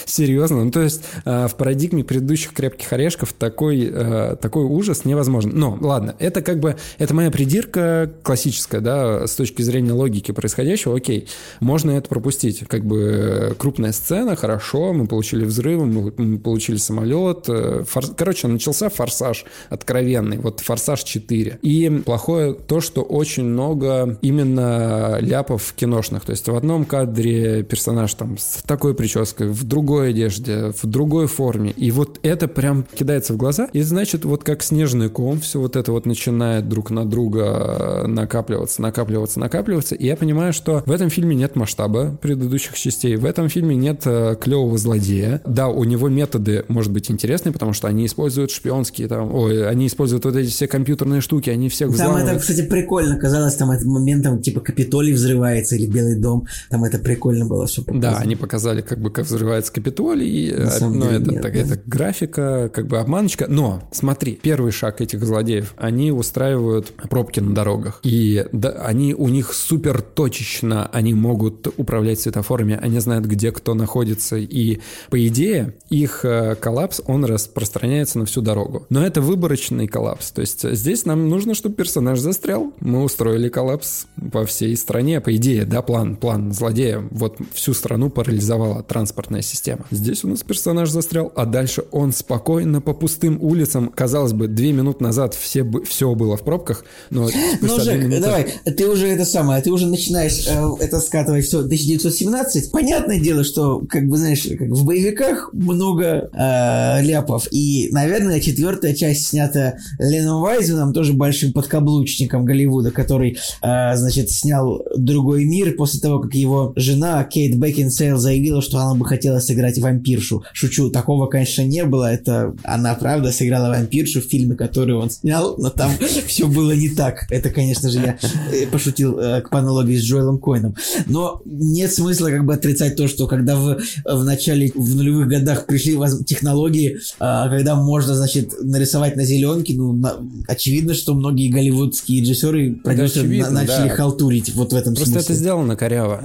Серьезно? 0.07 0.65
Ну, 0.65 0.71
то 0.71 0.81
есть 0.83 1.03
э, 1.25 1.47
в 1.49 1.55
парадигме 1.57 2.05
предыдущих 2.05 2.53
крепких 2.53 2.93
орешков 2.93 3.33
такой, 3.33 3.91
э, 3.93 4.37
такой 4.41 4.65
ужас 4.65 5.05
невозможен. 5.05 5.53
Но, 5.55 5.77
ладно, 5.81 6.15
это 6.19 6.43
как 6.43 6.61
бы, 6.61 6.77
это 6.99 7.15
моя 7.15 7.31
придирка 7.31 8.11
классическая, 8.23 8.81
да, 8.81 9.27
с 9.27 9.35
точки 9.35 9.63
зрения 9.63 9.93
логики 9.93 10.33
происходящего, 10.33 10.97
окей, 10.97 11.29
можно 11.61 11.93
это 11.93 12.09
пропустить. 12.09 12.61
Как 12.69 12.85
бы 12.85 13.01
э, 13.01 13.55
крупная 13.55 13.93
сцена, 13.93 14.37
хорошо, 14.37 14.93
мы 14.93 15.07
получили 15.07 15.45
взрывы, 15.45 15.87
мы 15.87 16.39
получили 16.39 16.77
самолет. 16.77 17.49
э, 17.49 17.85
фор- 17.87 18.15
Короче, 18.17 18.49
начался 18.49 18.89
форсаж 18.89 19.45
откровенный, 19.71 20.39
вот 20.39 20.61
форсаж 20.61 21.03
4. 21.03 21.59
И 21.63 21.91
плохое 22.05 22.55
то, 22.55 22.81
что 22.81 23.03
очень 23.03 23.45
много 23.45 24.19
именно 24.23 25.19
ляпов 25.21 25.73
киношных. 25.77 26.25
То 26.25 26.33
есть 26.33 26.49
в 26.49 26.55
одном 26.55 26.85
кадре 26.85 27.34
персонаж 27.63 28.13
там 28.15 28.39
с 28.39 28.63
такой 28.67 28.95
прической, 28.95 29.49
в 29.49 29.65
другой 29.65 30.11
одежде, 30.11 30.73
в 30.81 30.87
другой 30.87 31.27
форме. 31.27 31.71
И 31.71 31.91
вот 31.91 32.19
это 32.23 32.49
прям 32.49 32.85
кидается 32.95 33.35
в 33.35 33.37
глаза. 33.37 33.69
И 33.73 33.83
значит, 33.83 34.25
вот 34.25 34.45
как 34.45 34.63
снежный 34.63 35.09
ком, 35.09 35.41
все 35.41 35.61
вот 35.61 35.77
это 35.77 35.93
вот 35.93 36.07
начинает 36.07 36.69
друг 36.69 36.91
на 36.91 37.05
друга 37.05 38.03
э, 38.05 38.07
накапливаться, 38.07 38.83
накапливаться, 38.83 39.41
накапливаться. 39.41 39.95
И 39.95 40.07
я 40.07 40.17
понимаю, 40.17 40.53
что 40.53 40.83
в 40.87 40.91
этом 40.91 41.11
фильме 41.11 41.35
нет 41.37 41.57
масштаба 41.57 42.17
предыдущих 42.21 42.77
частей. 42.77 43.17
В 43.17 43.25
этом 43.25 43.49
фильме 43.49 43.77
нет 43.77 44.03
э, 44.05 44.37
клевого 44.41 44.79
злодея. 44.79 45.41
Да, 45.47 45.69
у 45.69 45.85
него 45.85 46.09
методы, 46.09 46.65
может 46.69 46.93
быть, 46.93 47.11
интересные, 47.11 47.53
потому 47.53 47.73
что 47.73 47.89
они 47.89 48.07
используют 48.07 48.51
шпионские 48.51 49.09
там, 49.09 49.35
ой, 49.35 49.69
они 49.69 49.87
используют 49.87 50.25
вот 50.25 50.37
эти 50.37 50.51
все 50.51 50.67
компьютерные 50.67 51.21
штуки, 51.21 51.51
они 51.51 51.69
всех 51.69 51.89
Там 51.89 51.95
взламывают. 51.95 52.29
это, 52.29 52.41
кстати, 52.41 52.63
прикольно 52.63 53.17
казалось, 53.17 53.55
там 53.55 53.71
этот 53.71 53.87
момент, 53.87 54.25
там, 54.25 54.41
типа, 54.41 54.61
Капитолий 54.61 55.13
взрывается 55.13 55.77
или 55.77 55.87
Белый 55.87 56.19
дом, 56.19 56.47
там 56.71 56.85
это 56.85 56.99
прикольно 56.99 57.14
было 57.45 57.67
все 57.67 57.83
Да, 57.87 58.19
они 58.19 58.37
показали, 58.37 58.83
как 58.83 59.01
бы, 59.01 59.11
как 59.11 59.27
взрывается 59.27 59.73
Капитолий, 59.73 60.49
и, 60.49 60.53
но 60.81 60.91
деле 61.07 61.17
это, 61.17 61.31
нет, 61.31 61.43
так- 61.43 61.53
да. 61.53 61.59
это 61.61 61.81
графика, 61.87 62.71
как 62.73 62.87
бы 62.87 62.99
обманочка. 62.99 63.47
Но, 63.49 63.83
смотри, 63.93 64.39
первый 64.41 64.73
шаг 64.73 65.01
этих 65.01 65.25
злодеев, 65.25 65.75
они 65.77 66.13
устраивают 66.13 66.93
пробки 67.09 67.41
на 67.41 67.55
дорогах. 67.55 68.01
И 68.03 68.47
да, 68.53 68.71
они, 68.71 69.15
у 69.15 69.29
них 69.29 69.53
супер 69.53 70.03
точечно, 70.03 70.89
они 70.93 71.15
могут 71.15 71.69
управлять 71.77 72.21
светофорами, 72.21 72.79
они 72.81 72.99
знают, 73.01 73.27
где 73.27 73.53
кто 73.53 73.75
находится. 73.75 74.37
И, 74.37 74.81
по 75.11 75.27
идее, 75.27 75.75
их 75.91 76.25
э, 76.25 76.55
коллапс, 76.57 77.01
он 77.07 77.25
распространяется 77.25 78.19
на 78.19 78.27
всю 78.27 78.41
дорогу. 78.41 78.87
Но 78.91 79.05
это 79.05 79.21
выборочный 79.21 79.87
коллапс. 79.87 80.31
То 80.33 80.41
есть 80.41 80.69
здесь 80.69 81.05
нам 81.05 81.29
нужно, 81.29 81.55
чтобы 81.55 81.75
персонаж 81.75 82.19
застрял. 82.19 82.73
Мы 82.81 83.03
устроили 83.03 83.49
коллапс 83.49 84.07
по 84.33 84.45
всей 84.45 84.77
стране. 84.77 85.21
По 85.21 85.35
идее, 85.37 85.65
да, 85.65 85.83
план, 85.83 86.17
план 86.17 86.53
злодея. 86.53 87.04
Вот 87.11 87.39
всю 87.53 87.75
страну 87.75 88.11
парализовала 88.11 88.83
транспортная 88.83 89.43
система. 89.43 89.87
Здесь 89.91 90.25
у 90.25 90.29
нас 90.29 90.43
персонаж 90.43 90.91
застрял, 90.91 91.33
а 91.35 91.47
дальше 91.47 91.85
он 91.93 92.13
спокойно 92.13 92.81
по 92.81 92.95
пустым 92.95 93.39
улицам, 93.41 93.89
казалось 93.89 94.33
бы, 94.33 94.49
две 94.49 94.73
минуты 94.73 95.03
назад 95.03 95.35
все, 95.35 95.69
все 95.85 96.15
было 96.15 96.37
в 96.37 96.43
пробках, 96.43 96.85
но 97.11 97.29
Ну, 97.61 97.81
Жек, 97.81 98.03
минуты... 98.03 98.21
давай, 98.21 98.47
ты 98.65 98.89
уже 98.89 99.09
это 99.09 99.25
самое, 99.25 99.63
ты 99.63 99.71
уже 99.71 99.87
начинаешь 99.87 100.47
э, 100.47 100.85
это 100.85 101.01
скатывать 101.01 101.45
все 101.45 101.61
1917. 101.61 102.71
Понятное 102.71 103.21
дело, 103.21 103.45
что, 103.45 103.81
как 103.89 104.07
бы, 104.07 104.17
знаешь, 104.17 104.43
как 104.59 104.69
в 104.69 104.85
боевиках 104.85 105.51
много 105.53 106.31
э, 106.33 107.03
ляпов. 107.03 107.49
И, 107.51 107.89
наверное, 107.93 108.41
четвертая 108.41 108.95
часть 108.95 109.27
снята 109.27 109.77
Леном 109.99 110.41
Вайзеном, 110.41 110.93
тоже 110.93 111.13
большим 111.13 111.53
подкаблучником 111.53 112.45
Голливуда, 112.45 112.91
который, 112.91 113.39
э, 113.63 113.97
значит, 113.97 114.31
снял 114.31 114.83
«Другой 114.97 115.45
мир» 115.45 115.75
после 115.77 116.01
того, 116.01 116.21
как 116.21 116.35
его 116.35 116.73
жена 116.77 116.94
Кейт 117.25 117.59
Бекинсейл 117.59 118.19
заявила, 118.19 118.63
что 118.63 118.79
она 118.79 118.95
бы 118.95 119.05
хотела 119.07 119.39
сыграть 119.39 119.79
вампиршу. 119.79 120.45
Шучу, 120.53 120.91
такого, 120.91 121.27
конечно, 121.27 121.63
не 121.63 121.85
было. 121.85 122.13
Это 122.13 122.55
она, 122.63 122.95
правда, 122.95 123.33
сыграла 123.33 123.69
вампиршу 123.69 124.21
в 124.21 124.25
фильме, 124.25 124.57
который 124.57 124.95
он 124.95 125.11
снял, 125.11 125.57
но 125.59 125.71
там 125.71 125.93
все 126.27 126.47
было 126.47 126.73
не 126.73 126.89
так. 126.89 127.27
Это, 127.31 127.51
конечно 127.51 127.91
же, 127.91 127.99
я 127.99 128.19
э, 128.53 128.67
пошутил 128.67 129.19
э, 129.19 129.41
к 129.41 129.53
аналогии 129.55 129.97
с 129.97 130.03
Джоэлом 130.03 130.39
Койном. 130.39 130.75
Но 131.07 131.43
нет 131.45 131.93
смысла 131.93 132.29
как 132.29 132.45
бы 132.45 132.55
отрицать 132.55 132.97
то, 132.97 133.09
что 133.09 133.27
когда 133.27 133.57
в, 133.57 133.79
в 134.05 134.25
начале, 134.25 134.71
в 134.75 134.95
нулевых 134.95 135.29
годах 135.29 135.67
пришли 135.67 135.97
технологии, 136.25 136.99
а, 137.19 137.49
когда 137.49 137.75
можно, 137.75 138.15
значит, 138.15 138.53
нарисовать 138.61 139.17
на 139.17 139.25
зеленке, 139.25 139.75
ну, 139.75 139.93
на, 139.93 140.17
очевидно, 140.49 140.95
что 140.95 141.15
многие 141.15 141.49
голливудские 141.49 142.21
режиссеры, 142.21 142.75
продюсеры 142.75 143.41
на, 143.41 143.51
начали 143.51 143.89
да. 143.89 143.95
халтурить 143.95 144.55
вот 144.55 144.73
в 144.73 144.77
этом 144.77 144.95
Просто 144.95 145.13
смысле. 145.15 145.35
это 145.35 145.41
сделано 145.41 145.77
коряво. 145.77 146.25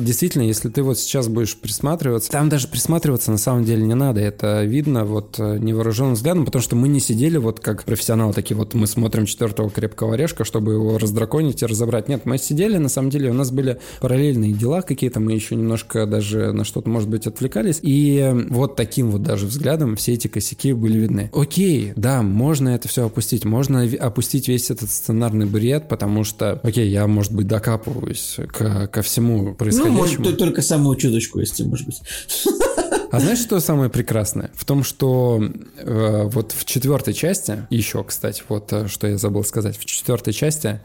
Э, 0.00 0.04
действительно, 0.04 0.42
если 0.42 0.68
ты 0.68 0.82
вот 0.82 0.98
сейчас 0.98 1.28
будешь 1.28 1.56
присматриваться, 1.56 2.30
там 2.30 2.48
даже 2.48 2.68
присматриваться 2.68 3.30
на 3.30 3.38
самом 3.38 3.64
деле 3.64 3.82
не 3.82 3.94
надо. 3.94 4.20
Это 4.20 4.64
видно 4.64 5.04
вот 5.04 5.38
невооруженным 5.38 6.14
взглядом, 6.14 6.44
потому 6.44 6.62
что 6.62 6.76
мы 6.76 6.88
не 6.88 7.00
сидели 7.00 7.36
вот 7.36 7.60
как 7.60 7.84
профессионалы 7.84 8.32
такие, 8.32 8.56
вот 8.56 8.74
мы 8.74 8.86
смотрим 8.86 9.26
четвертого 9.26 9.70
крепкого 9.70 10.14
орешка, 10.14 10.44
чтобы 10.44 10.74
его 10.74 10.98
раздраконить 10.98 11.62
и 11.62 11.66
разобрать. 11.66 12.08
Нет, 12.08 12.24
мы 12.24 12.38
сидели, 12.38 12.76
на 12.78 12.88
самом 12.88 13.10
деле 13.10 13.30
у 13.30 13.34
нас 13.34 13.50
были 13.50 13.78
параллельные 14.00 14.52
дела 14.52 14.82
какие-то, 14.82 15.20
мы 15.20 15.32
еще 15.32 15.54
немножко 15.54 16.06
даже 16.06 16.52
на 16.52 16.64
что-то, 16.64 16.88
может 16.88 17.08
быть, 17.08 17.26
отвлекались. 17.26 17.78
И 17.82 18.46
вот 18.50 18.76
таким 18.76 19.10
вот 19.10 19.22
даже 19.22 19.46
взглядом 19.46 19.96
все 19.96 20.14
эти 20.14 20.28
косяки 20.28 20.72
были 20.72 20.98
видны. 20.98 21.30
Окей, 21.32 21.92
да, 21.96 22.22
можно 22.22 22.70
это 22.70 22.88
все 22.88 23.06
опустить, 23.06 23.44
можно 23.44 23.82
опустить 24.00 24.48
весь 24.48 24.70
этот 24.70 24.90
сценарный 24.90 25.46
бред, 25.46 25.88
потому 25.88 26.24
что, 26.24 26.60
окей, 26.62 26.88
я, 26.88 27.06
может 27.06 27.32
быть, 27.32 27.46
докапываюсь 27.46 28.38
к, 28.48 28.86
ко 28.86 29.02
всему 29.02 29.54
происходящему. 29.54 29.89
Может, 29.90 30.38
только 30.38 30.62
самую 30.62 30.96
чуточку, 30.96 31.40
если, 31.40 31.64
может 31.64 31.86
быть. 31.86 32.00
А 33.10 33.18
знаешь, 33.18 33.40
что 33.40 33.58
самое 33.58 33.90
прекрасное? 33.90 34.50
В 34.54 34.64
том, 34.64 34.84
что 34.84 35.42
э, 35.76 36.22
вот 36.26 36.52
в 36.52 36.64
четвертой 36.64 37.12
части, 37.12 37.66
еще, 37.68 38.04
кстати, 38.04 38.44
вот 38.48 38.72
э, 38.72 38.86
что 38.86 39.08
я 39.08 39.18
забыл 39.18 39.42
сказать, 39.42 39.76
в 39.76 39.84
четвертой 39.84 40.32
части 40.32 40.80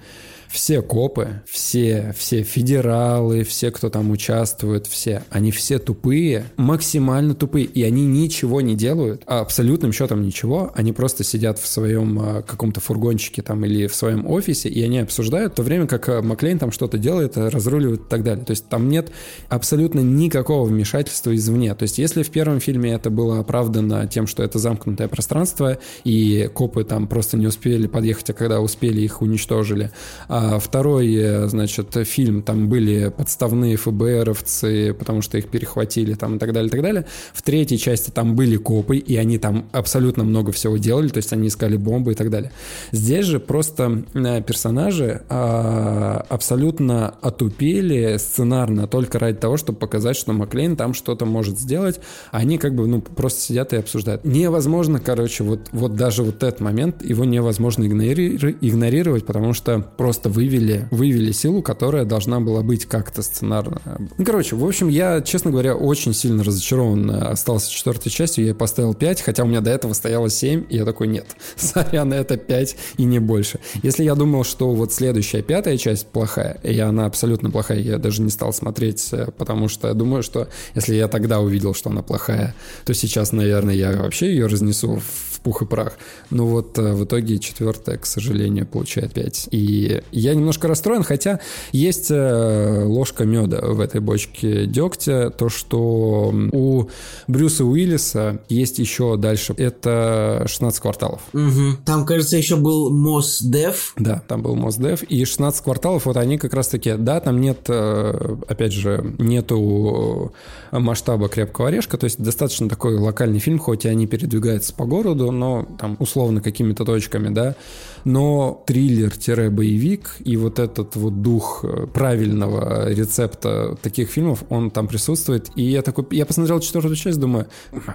все 0.50 0.82
копы, 0.82 1.42
все, 1.48 2.14
все 2.18 2.44
федералы, 2.44 3.44
все, 3.44 3.72
кто 3.72 3.90
там 3.90 4.12
участвует, 4.12 4.88
все, 4.88 5.24
они 5.30 5.52
все 5.52 5.80
тупые, 5.80 6.46
максимально 6.58 7.36
тупые, 7.36 7.66
и 7.66 7.84
они 7.84 8.06
ничего 8.06 8.62
не 8.62 8.76
делают, 8.76 9.24
а 9.26 9.42
абсолютным 9.42 9.92
счетом 9.92 10.22
ничего, 10.22 10.72
они 10.76 10.94
просто 10.94 11.24
сидят 11.24 11.60
в 11.60 11.68
своем 11.68 12.20
а, 12.20 12.42
каком-то 12.42 12.80
фургончике 12.80 13.42
там 13.42 13.66
или 13.66 13.88
в 13.88 13.96
своем 13.96 14.26
офисе, 14.28 14.70
и 14.70 14.82
они 14.82 15.00
обсуждают, 15.00 15.54
в 15.54 15.56
то 15.58 15.64
время 15.64 15.88
как 15.88 16.08
а, 16.10 16.22
Маклейн 16.22 16.60
там 16.60 16.72
что-то 16.72 16.98
делает, 16.98 17.38
разруливает 17.38 18.02
и 18.02 18.10
так 18.10 18.24
далее. 18.24 18.46
То 18.46 18.52
есть 18.52 18.68
там 18.68 18.90
нет 18.90 19.12
абсолютно 19.50 20.00
никакого 20.00 20.68
вмешательства 20.68 21.36
извне. 21.36 21.74
То 21.76 21.84
есть 21.84 21.98
если 21.98 22.24
в 22.24 22.30
первом 22.30 22.60
фильме 22.60 22.94
это 22.94 23.10
было 23.10 23.40
оправдано 23.40 24.08
тем, 24.08 24.28
что 24.28 24.44
это 24.44 24.60
замкнутое 24.60 25.08
пространство, 25.08 25.78
и 26.04 26.50
копы 26.54 26.84
там 26.84 27.08
просто 27.08 27.38
не 27.38 27.48
успели 27.48 27.88
подъехать, 27.88 28.30
а 28.30 28.34
когда 28.34 28.62
успели, 28.62 29.02
их 29.02 29.22
уничтожили, 29.22 29.92
а 30.38 30.60
второй, 30.60 31.16
э, 31.16 31.48
значит, 31.48 31.96
фильм, 32.04 32.42
там 32.42 32.68
были 32.68 33.10
подставные 33.16 33.78
ФБРовцы, 33.78 34.94
потому 34.94 35.22
что 35.22 35.38
их 35.38 35.48
перехватили 35.48 36.14
там 36.14 36.36
и 36.36 36.40
так 36.40 36.52
далее, 36.52 36.68
и 36.68 36.72
так 36.72 36.82
далее. 36.82 37.06
В 37.34 37.42
третьей 37.42 37.78
части 37.78 38.12
там 38.12 38.36
были 38.36 38.58
копы, 38.58 38.98
и 38.98 39.16
они 39.16 39.38
там 39.38 39.70
абсолютно 39.72 40.26
много 40.26 40.52
всего 40.52 40.76
делали, 40.76 41.08
то 41.08 41.18
есть 41.20 41.32
они 41.32 41.48
искали 41.48 41.78
бомбы 41.78 42.12
и 42.12 42.16
так 42.16 42.30
далее. 42.30 42.52
Здесь 42.92 43.26
же 43.26 43.40
просто 43.40 44.04
э, 44.14 44.42
персонажи 44.42 45.22
а, 45.30 46.26
абсолютно 46.28 47.16
отупели 47.22 48.18
сценарно 48.18 48.88
только 48.88 49.20
ради 49.20 49.38
того, 49.38 49.56
чтобы 49.56 49.80
показать, 49.80 50.18
что 50.18 50.34
Маклейн 50.34 50.76
там 50.76 50.94
что-то 50.94 51.26
может 51.26 51.58
сделать, 51.58 52.02
они 52.32 52.58
как 52.58 52.76
бы, 52.76 52.88
ну, 52.88 53.00
просто 53.00 53.40
сидят 53.40 53.72
и 53.72 53.78
обсуждают. 53.78 54.26
Невозможно, 54.26 55.00
короче, 55.00 55.46
вот, 55.46 55.70
вот 55.72 55.96
даже 55.96 56.24
вот 56.24 56.44
этот 56.44 56.60
момент, 56.60 57.06
его 57.06 57.24
невозможно 57.24 57.86
игнорировать, 57.86 59.26
потому 59.26 59.54
что 59.54 59.80
просто 59.96 60.25
просто 60.26 60.30
вывели, 60.30 60.88
вывели 60.92 61.32
силу, 61.32 61.62
которая 61.62 62.06
должна 62.06 62.40
была 62.40 62.62
быть 62.62 62.86
как-то 62.86 63.22
сценарно. 63.22 63.82
Ну, 64.18 64.26
короче, 64.26 64.56
в 64.56 64.66
общем, 64.66 64.90
я, 64.90 65.22
честно 65.22 65.52
говоря, 65.52 65.76
очень 65.76 66.14
сильно 66.14 66.44
разочарован 66.44 67.10
остался 67.10 67.72
четвертой 67.72 68.12
частью. 68.12 68.46
Я 68.46 68.56
поставил 68.56 68.94
5, 68.94 69.22
хотя 69.22 69.44
у 69.44 69.48
меня 69.48 69.62
до 69.62 69.72
этого 69.72 69.94
стояло 69.94 70.30
7, 70.30 70.66
и 70.70 70.78
я 70.78 70.86
такой, 70.86 71.08
нет, 71.08 71.26
сорян, 71.56 72.14
это 72.14 72.38
5 72.38 72.76
и 72.98 73.04
не 73.04 73.20
больше. 73.20 73.60
Если 73.84 74.04
я 74.04 74.16
думал, 74.16 74.44
что 74.44 74.74
вот 74.74 74.94
следующая 74.94 75.42
пятая 75.42 75.78
часть 75.78 76.08
плохая, 76.08 76.60
и 76.64 76.80
она 76.80 77.06
абсолютно 77.06 77.52
плохая, 77.52 77.80
я 77.80 77.98
даже 77.98 78.22
не 78.22 78.30
стал 78.30 78.54
смотреть, 78.54 79.10
э, 79.12 79.28
потому 79.38 79.68
что 79.68 79.90
я 79.90 79.94
думаю, 79.94 80.24
что 80.24 80.48
если 80.76 80.96
я 80.96 81.08
тогда 81.08 81.40
увидел, 81.40 81.74
что 81.74 81.90
она 81.90 82.02
плохая, 82.02 82.56
то 82.86 82.94
сейчас, 82.94 83.32
наверное, 83.32 83.76
я 83.76 83.92
вообще 83.92 84.28
ее 84.28 84.48
разнесу 84.48 85.00
в 85.00 85.35
пух 85.46 85.62
и 85.62 85.66
прах. 85.66 85.94
Но 86.32 86.48
вот 86.48 86.80
э, 86.80 86.94
в 86.94 87.06
итоге 87.06 87.38
четвертая, 87.38 88.00
к 88.00 88.08
сожалению, 88.08 88.66
получает 88.66 89.14
5. 89.14 89.50
И 89.52 90.02
я 90.12 90.34
немножко 90.34 90.68
расстроен, 90.68 91.04
хотя 91.04 91.40
есть 91.72 92.08
э, 92.10 92.84
ложка 92.84 93.26
меда 93.26 93.62
в 93.62 93.80
этой 93.80 94.02
бочке 94.02 94.66
дегтя, 94.66 95.30
то, 95.30 95.50
что 95.50 96.34
у 96.52 96.90
Брюса 97.28 97.64
Уиллиса 97.64 98.42
есть 98.50 98.80
еще 98.80 99.18
дальше, 99.18 99.54
это 99.56 100.46
16 100.48 100.80
кварталов. 100.80 101.22
Угу. 101.34 101.84
Там, 101.86 102.08
кажется, 102.08 102.38
еще 102.38 102.56
был 102.56 102.90
Мосдев. 102.90 103.94
Да, 103.98 104.24
там 104.28 104.42
был 104.42 104.56
Мосдев, 104.56 105.04
и 105.04 105.24
16 105.26 105.64
кварталов, 105.64 106.08
вот 106.08 106.18
они 106.18 106.40
как 106.40 106.56
раз 106.56 106.70
таки, 106.70 106.96
да, 106.98 107.20
там 107.20 107.40
нет, 107.40 107.60
э, 107.68 108.36
опять 108.48 108.74
же, 108.74 109.14
нету 109.20 110.34
масштаба 110.72 111.30
крепкого 111.30 111.68
орешка, 111.68 112.00
то 112.00 112.06
есть 112.06 112.20
достаточно 112.20 112.68
такой 112.68 112.98
локальный 112.98 113.40
фильм, 113.40 113.60
хоть 113.60 113.86
и 113.86 113.90
они 113.90 114.08
передвигаются 114.08 114.74
по 114.74 114.86
городу, 114.86 115.35
но 115.36 115.68
там 115.80 115.98
условно 116.00 116.42
какими-то 116.42 116.86
точками, 116.86 117.34
да, 117.34 117.56
но 118.04 118.64
триллер-боевик 118.68 120.18
и 120.24 120.38
вот 120.38 120.60
этот 120.60 120.96
вот 120.96 121.22
дух 121.22 121.64
э, 121.64 121.88
правильного 121.88 122.92
рецепта 122.92 123.78
таких 123.82 124.10
фильмов, 124.10 124.44
он 124.50 124.72
там 124.72 124.88
присутствует. 124.88 125.50
И 125.56 125.64
я 125.64 125.82
такой, 125.82 126.06
я 126.12 126.26
посмотрел 126.26 126.60
четвертую 126.60 126.96
часть, 126.96 127.20
думаю, 127.20 127.48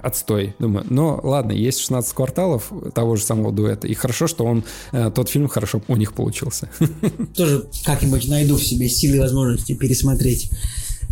отстой. 0.03 0.55
Думаю, 0.59 0.85
но 0.89 1.19
ладно, 1.23 1.53
есть 1.53 1.79
16 1.79 2.13
кварталов 2.13 2.71
того 2.93 3.15
же 3.15 3.23
самого 3.23 3.51
дуэта. 3.51 3.87
И 3.87 3.93
хорошо, 3.93 4.27
что 4.27 4.45
он, 4.45 4.63
э, 4.91 5.11
тот 5.13 5.29
фильм 5.29 5.47
хорошо 5.47 5.81
у 5.87 5.95
них 5.95 6.13
получился. 6.13 6.69
Тоже 7.35 7.69
как-нибудь 7.85 8.27
найду 8.27 8.57
в 8.57 8.63
себе 8.63 8.89
силы 8.89 9.17
и 9.17 9.19
возможности 9.19 9.73
пересмотреть 9.73 10.51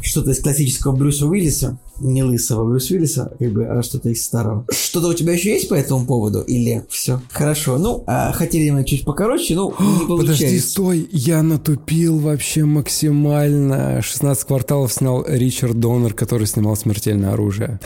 что-то 0.02 0.32
из 0.32 0.40
классического 0.40 0.96
Брюса 0.96 1.26
Уиллиса, 1.28 1.78
не 2.00 2.24
лысого 2.24 2.70
Брюса 2.70 2.94
Уиллиса, 2.94 3.32
как 3.38 3.52
бы, 3.52 3.66
а 3.66 3.84
что-то 3.84 4.10
из 4.10 4.24
старого. 4.24 4.66
Что-то 4.72 5.08
у 5.08 5.14
тебя 5.14 5.34
еще 5.34 5.52
есть 5.52 5.70
по 5.70 5.74
этому 5.74 6.06
поводу? 6.06 6.42
Или 6.42 6.86
все? 6.90 7.22
Хорошо. 7.32 7.78
Ну, 7.78 8.04
а, 8.08 8.32
хотели 8.32 8.70
мы 8.70 8.86
чуть 8.86 9.06
покороче, 9.06 9.56
ну, 9.56 9.70
не 9.72 9.76
получается. 10.08 10.44
Подожди, 10.44 10.60
стой, 10.60 11.10
я 11.12 11.44
натупил 11.44 12.20
вообще 12.20 12.66
максимально. 12.66 14.02
16 14.02 14.46
кварталов 14.46 14.94
снял 14.94 15.26
Ричард 15.28 15.80
Доннер, 15.80 16.14
который 16.14 16.48
снимал 16.48 16.76
«Смертельное 16.76 17.34
оружие». 17.34 17.80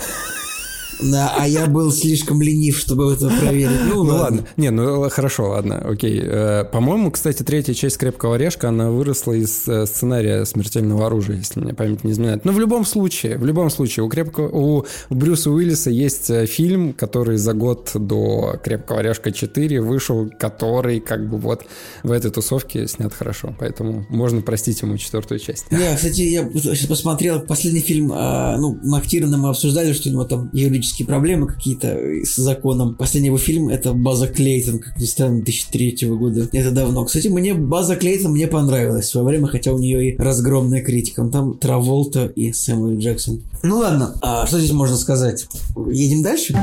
Да, 1.01 1.33
а 1.37 1.47
я 1.47 1.67
был 1.67 1.91
слишком 1.91 2.41
ленив, 2.41 2.77
чтобы 2.77 3.13
это 3.13 3.29
проверить. 3.29 3.79
Ну, 3.87 4.03
ну 4.03 4.15
ладно. 4.15 4.47
Не, 4.57 4.69
ну 4.69 5.09
хорошо, 5.09 5.49
ладно, 5.49 5.77
окей. 5.79 6.19
Э, 6.21 6.63
по-моему, 6.71 7.11
кстати, 7.11 7.43
третья 7.43 7.73
часть 7.73 7.97
«Крепкого 7.97 8.35
орешка», 8.35 8.69
она 8.69 8.89
выросла 8.89 9.33
из 9.33 9.67
э, 9.67 9.85
сценария 9.85 10.45
«Смертельного 10.45 11.07
оружия», 11.07 11.37
если 11.37 11.59
мне 11.59 11.73
память 11.73 12.03
не 12.03 12.11
изменяет. 12.11 12.45
Но 12.45 12.51
в 12.51 12.59
любом 12.59 12.85
случае, 12.85 13.37
в 13.37 13.45
любом 13.45 13.69
случае, 13.69 14.05
у, 14.05 14.09
крепкого, 14.09 14.47
у 14.49 14.85
Брюса 15.09 15.49
Уиллиса 15.51 15.89
есть 15.89 16.29
э, 16.29 16.45
фильм, 16.45 16.93
который 16.93 17.37
за 17.37 17.53
год 17.53 17.91
до 17.93 18.59
«Крепкого 18.63 18.99
орешка 18.99 19.29
4» 19.29 19.81
вышел, 19.81 20.29
который 20.39 20.99
как 20.99 21.29
бы 21.29 21.37
вот 21.37 21.65
в 22.03 22.11
этой 22.11 22.31
тусовке 22.31 22.87
снят 22.87 23.13
хорошо. 23.13 23.55
Поэтому 23.59 24.05
можно 24.09 24.41
простить 24.41 24.81
ему 24.81 24.97
четвертую 24.97 25.39
часть. 25.39 25.71
Не, 25.71 25.95
кстати, 25.95 26.21
я 26.21 26.49
сейчас 26.53 26.87
посмотрел 26.87 27.41
последний 27.41 27.81
фильм, 27.81 28.07
ну, 28.07 28.79
Мактирна 28.83 29.37
мы 29.37 29.49
обсуждали, 29.49 29.93
что 29.93 30.09
у 30.09 30.11
него 30.11 30.23
там 30.25 30.49
юридически 30.53 30.82
юридические 30.83 31.07
проблемы 31.07 31.47
какие-то 31.47 31.97
с 32.23 32.35
законом. 32.35 32.95
Последний 32.95 33.27
его 33.27 33.37
фильм 33.37 33.69
это 33.69 33.93
База 33.93 34.27
Клейтон, 34.27 34.79
как 34.79 34.99
ни 34.99 35.05
странно, 35.05 35.41
2003 35.41 36.09
года. 36.09 36.49
Это 36.51 36.71
давно. 36.71 37.05
Кстати, 37.05 37.29
мне 37.29 37.53
База 37.53 37.95
Клейтон 37.95 38.31
мне 38.33 38.47
понравилась 38.47 39.05
в 39.05 39.11
свое 39.11 39.25
время, 39.25 39.47
хотя 39.47 39.71
у 39.71 39.79
нее 39.79 40.09
и 40.09 40.17
разгромная 40.17 40.81
критика. 40.81 41.23
Там 41.25 41.57
Траволта 41.57 42.25
и 42.25 42.51
Сэмюэл 42.51 42.97
Джексон. 42.97 43.41
Ну 43.63 43.77
ладно, 43.77 44.15
а 44.21 44.45
что 44.45 44.59
здесь 44.59 44.71
можно 44.71 44.97
сказать? 44.97 45.47
Едем 45.89 46.21
дальше? 46.21 46.53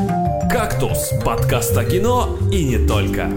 «Кактус»– 0.50 1.10
подкаст 1.24 1.76
о 1.76 1.84
кино 1.84 2.36
и 2.52 2.64
не 2.64 2.86
только. 2.86 3.30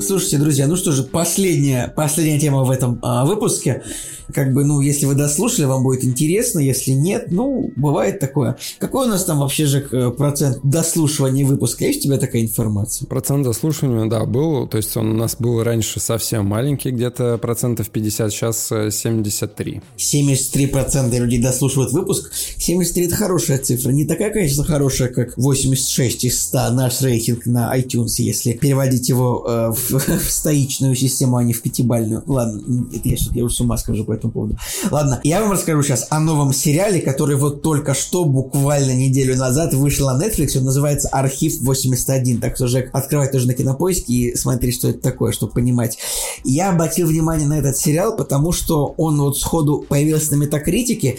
Слушайте, 0.00 0.38
друзья, 0.38 0.66
ну 0.66 0.76
что 0.76 0.92
же, 0.92 1.02
последняя, 1.02 1.88
последняя 1.94 2.40
тема 2.40 2.64
в 2.64 2.70
этом 2.70 2.98
а, 3.02 3.24
выпуске 3.24 3.82
как 4.32 4.52
бы, 4.52 4.64
ну, 4.64 4.80
если 4.80 5.06
вы 5.06 5.14
дослушали, 5.14 5.66
вам 5.66 5.82
будет 5.82 6.04
интересно, 6.04 6.58
если 6.58 6.92
нет, 6.92 7.26
ну, 7.30 7.72
бывает 7.76 8.18
такое. 8.20 8.56
Какой 8.78 9.06
у 9.06 9.10
нас 9.10 9.24
там 9.24 9.38
вообще 9.40 9.66
же 9.66 9.86
э, 9.90 10.10
процент 10.10 10.60
дослушивания 10.62 11.44
выпуска? 11.44 11.84
Есть 11.84 12.00
у 12.00 12.02
тебя 12.04 12.18
такая 12.18 12.42
информация? 12.42 13.06
Процент 13.06 13.44
дослушивания, 13.44 14.06
да, 14.06 14.24
был, 14.24 14.66
то 14.66 14.76
есть 14.76 14.96
он 14.96 15.10
у 15.10 15.14
нас 15.14 15.36
был 15.38 15.62
раньше 15.62 16.00
совсем 16.00 16.46
маленький, 16.46 16.90
где-то 16.90 17.38
процентов 17.38 17.90
50, 17.90 18.32
сейчас 18.32 18.68
73. 18.68 19.82
73 19.96 20.66
процента 20.66 21.18
людей 21.18 21.40
дослушивают 21.40 21.92
выпуск. 21.92 22.30
73 22.56 23.06
это 23.06 23.16
хорошая 23.16 23.58
цифра. 23.58 23.90
Не 23.90 24.04
такая, 24.04 24.30
конечно, 24.30 24.64
хорошая, 24.64 25.08
как 25.08 25.36
86 25.36 26.24
из 26.24 26.40
100 26.42 26.70
наш 26.70 27.00
рейтинг 27.00 27.46
на 27.46 27.76
iTunes, 27.76 28.14
если 28.18 28.52
переводить 28.52 29.08
его 29.08 29.44
э, 29.46 29.72
в, 29.72 29.89
в 29.98 30.30
стоичную 30.30 30.94
систему, 30.94 31.36
а 31.36 31.44
не 31.44 31.52
в 31.52 31.62
пятибальную. 31.62 32.22
Ладно, 32.26 32.62
это 32.94 33.08
я 33.08 33.16
я 33.32 33.44
уже 33.44 33.54
с 33.54 33.60
ума 33.60 33.76
скажу 33.76 34.04
по 34.04 34.12
этому 34.12 34.32
поводу. 34.32 34.58
Ладно, 34.90 35.20
я 35.24 35.40
вам 35.40 35.52
расскажу 35.52 35.82
сейчас 35.82 36.06
о 36.10 36.20
новом 36.20 36.52
сериале, 36.52 37.00
который 37.00 37.36
вот 37.36 37.62
только 37.62 37.94
что, 37.94 38.24
буквально 38.24 38.92
неделю 38.92 39.36
назад, 39.36 39.74
вышел 39.74 40.10
на 40.10 40.22
Netflix. 40.22 40.58
Он 40.58 40.64
называется 40.64 41.08
«Архив 41.08 41.62
81». 41.62 42.40
Так 42.40 42.56
что, 42.56 42.66
Жек, 42.66 42.90
открывай 42.92 43.30
тоже 43.30 43.46
на 43.46 43.54
Кинопоиске 43.54 44.12
и 44.12 44.36
смотри, 44.36 44.72
что 44.72 44.88
это 44.88 45.00
такое, 45.00 45.32
чтобы 45.32 45.52
понимать. 45.52 45.98
Я 46.44 46.70
обратил 46.70 47.08
внимание 47.08 47.46
на 47.46 47.58
этот 47.58 47.76
сериал, 47.76 48.16
потому 48.16 48.52
что 48.52 48.94
он 48.96 49.20
вот 49.20 49.38
сходу 49.38 49.84
появился 49.88 50.32
на 50.32 50.40
Метакритике, 50.40 51.18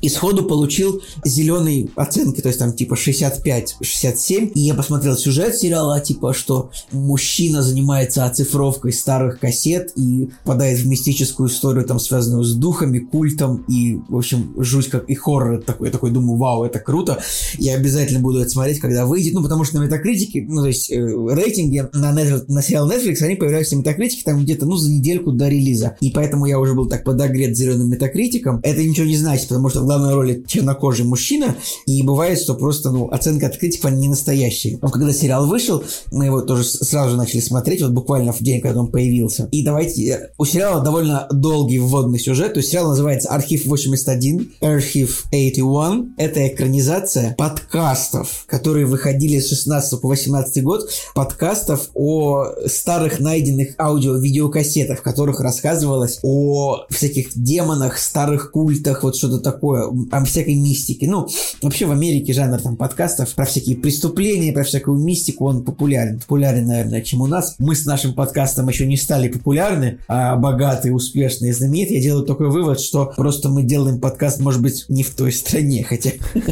и 0.00 0.08
сходу 0.08 0.44
получил 0.44 1.02
зеленые 1.24 1.88
оценки, 1.96 2.40
то 2.40 2.48
есть 2.48 2.58
там 2.58 2.72
типа 2.72 2.94
65-67. 2.94 4.52
И 4.54 4.60
я 4.60 4.74
посмотрел 4.74 5.16
сюжет 5.16 5.56
сериала, 5.56 6.00
типа, 6.00 6.32
что 6.32 6.70
мужчина 6.92 7.62
занимается 7.62 8.24
оцифровкой 8.24 8.92
старых 8.92 9.40
кассет 9.40 9.92
и 9.96 10.30
попадает 10.44 10.78
в 10.78 10.86
мистическую 10.86 11.48
историю, 11.48 11.84
там, 11.84 11.98
связанную 11.98 12.44
с 12.44 12.54
духами, 12.54 12.98
культом 12.98 13.64
и, 13.68 13.98
в 14.08 14.16
общем, 14.16 14.54
жуть 14.58 14.88
как 14.88 15.08
и 15.08 15.14
хоррор 15.14 15.62
такой. 15.62 15.88
Я 15.88 15.92
такой 15.92 16.10
думаю, 16.10 16.38
вау, 16.38 16.64
это 16.64 16.78
круто. 16.78 17.22
Я 17.58 17.74
обязательно 17.74 18.20
буду 18.20 18.40
это 18.40 18.50
смотреть, 18.50 18.80
когда 18.80 19.06
выйдет. 19.06 19.34
Ну, 19.34 19.42
потому 19.42 19.64
что 19.64 19.78
на 19.78 19.84
Метакритике, 19.84 20.44
ну, 20.48 20.62
то 20.62 20.68
есть 20.68 20.90
э, 20.90 20.96
рейтинги 20.96 21.86
на, 21.92 22.12
на 22.12 22.62
сериал 22.62 22.90
Netflix, 22.90 23.22
они 23.22 23.36
появляются 23.36 23.76
на 23.76 23.80
Метакритике 23.80 24.22
там 24.24 24.42
где-то, 24.42 24.66
ну, 24.66 24.76
за 24.76 24.90
недельку 24.90 25.32
до 25.32 25.48
релиза. 25.48 25.96
И 26.00 26.10
поэтому 26.10 26.46
я 26.46 26.58
уже 26.58 26.74
был 26.74 26.88
так 26.88 27.04
подогрет 27.04 27.56
зеленым 27.56 27.90
Метакритиком. 27.90 28.60
Это 28.62 28.82
ничего 28.82 29.06
не 29.06 29.16
значит, 29.16 29.48
потому 29.48 29.68
что 29.68 29.82
главной 29.90 30.14
роли 30.14 30.44
чернокожий 30.46 31.04
мужчина, 31.04 31.56
и 31.86 32.02
бывает, 32.02 32.38
что 32.38 32.54
просто, 32.54 32.90
ну, 32.90 33.08
оценка 33.10 33.46
от 33.46 33.56
критиков, 33.56 33.90
не 33.90 34.08
настоящие. 34.08 34.78
Но 34.80 34.88
когда 34.88 35.12
сериал 35.12 35.48
вышел, 35.48 35.82
мы 36.12 36.26
его 36.26 36.42
тоже 36.42 36.62
сразу 36.62 37.10
же 37.10 37.16
начали 37.16 37.40
смотреть, 37.40 37.82
вот 37.82 37.90
буквально 37.90 38.32
в 38.32 38.38
день, 38.38 38.60
когда 38.60 38.80
он 38.80 38.90
появился. 38.92 39.48
И 39.50 39.64
давайте, 39.64 40.08
э, 40.08 40.30
у 40.38 40.44
сериала 40.44 40.80
довольно 40.80 41.26
долгий 41.32 41.80
вводный 41.80 42.20
сюжет, 42.20 42.54
то 42.54 42.60
есть 42.60 42.70
сериал 42.70 42.88
называется 42.88 43.30
«Архив 43.30 43.66
81», 43.66 44.52
«Архив 44.60 45.24
81». 45.32 46.10
Это 46.16 46.46
экранизация 46.46 47.34
подкастов, 47.36 48.44
которые 48.46 48.86
выходили 48.86 49.40
с 49.40 49.48
16 49.48 50.00
по 50.00 50.08
18 50.08 50.62
год, 50.62 50.88
подкастов 51.16 51.88
о 51.94 52.46
старых 52.66 53.18
найденных 53.18 53.74
аудио-видеокассетах, 53.78 55.00
в 55.00 55.02
которых 55.02 55.40
рассказывалось 55.40 56.20
о 56.22 56.84
всяких 56.90 57.30
демонах, 57.34 57.98
старых 57.98 58.52
культах, 58.52 59.02
вот 59.02 59.16
что-то 59.16 59.40
такое, 59.40 59.79
о 60.10 60.24
всякой 60.24 60.54
мистике. 60.54 61.08
Ну, 61.08 61.28
вообще 61.62 61.86
в 61.86 61.92
Америке 61.92 62.32
жанр 62.32 62.60
там 62.60 62.76
подкастов 62.76 63.34
про 63.34 63.44
всякие 63.44 63.76
преступления, 63.76 64.52
про 64.52 64.64
всякую 64.64 64.98
мистику, 64.98 65.46
он 65.46 65.64
популярен. 65.64 66.18
Популярен, 66.20 66.66
наверное, 66.66 67.02
чем 67.02 67.22
у 67.22 67.26
нас. 67.26 67.56
Мы 67.58 67.74
с 67.74 67.84
нашим 67.86 68.14
подкастом 68.14 68.68
еще 68.68 68.86
не 68.86 68.96
стали 68.96 69.28
популярны, 69.28 69.98
а 70.08 70.36
богатые, 70.36 70.94
успешные, 70.94 71.52
знаменитые. 71.52 71.98
Я 71.98 72.02
делаю 72.02 72.26
такой 72.26 72.50
вывод, 72.50 72.80
что 72.80 73.12
просто 73.16 73.48
мы 73.48 73.62
делаем 73.62 74.00
подкаст, 74.00 74.40
может 74.40 74.62
быть, 74.62 74.84
не 74.88 75.02
в 75.02 75.10
той 75.10 75.32
стране, 75.32 75.84
хотя... 75.84 76.10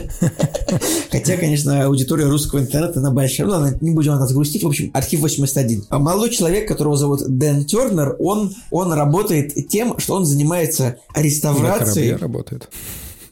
Хотя, 1.10 1.36
конечно, 1.36 1.84
аудитория 1.84 2.26
русского 2.26 2.60
интернета, 2.60 3.00
она 3.00 3.10
большая. 3.10 3.46
Ну 3.46 3.52
ладно, 3.54 3.78
не 3.80 3.90
будем 3.90 4.12
нас 4.12 4.32
грустить. 4.32 4.62
В 4.62 4.66
общем, 4.66 4.90
архив 4.92 5.20
81. 5.20 5.84
А 5.88 5.98
молодой 5.98 6.30
человек, 6.30 6.68
которого 6.68 6.96
зовут 6.96 7.22
Дэн 7.26 7.64
Тернер, 7.64 8.16
он, 8.18 8.52
он 8.70 8.92
работает 8.92 9.54
тем, 9.68 9.98
что 9.98 10.14
он 10.14 10.26
занимается 10.26 10.98
реставрацией... 11.14 12.12
На 12.12 12.18
работает. 12.18 12.68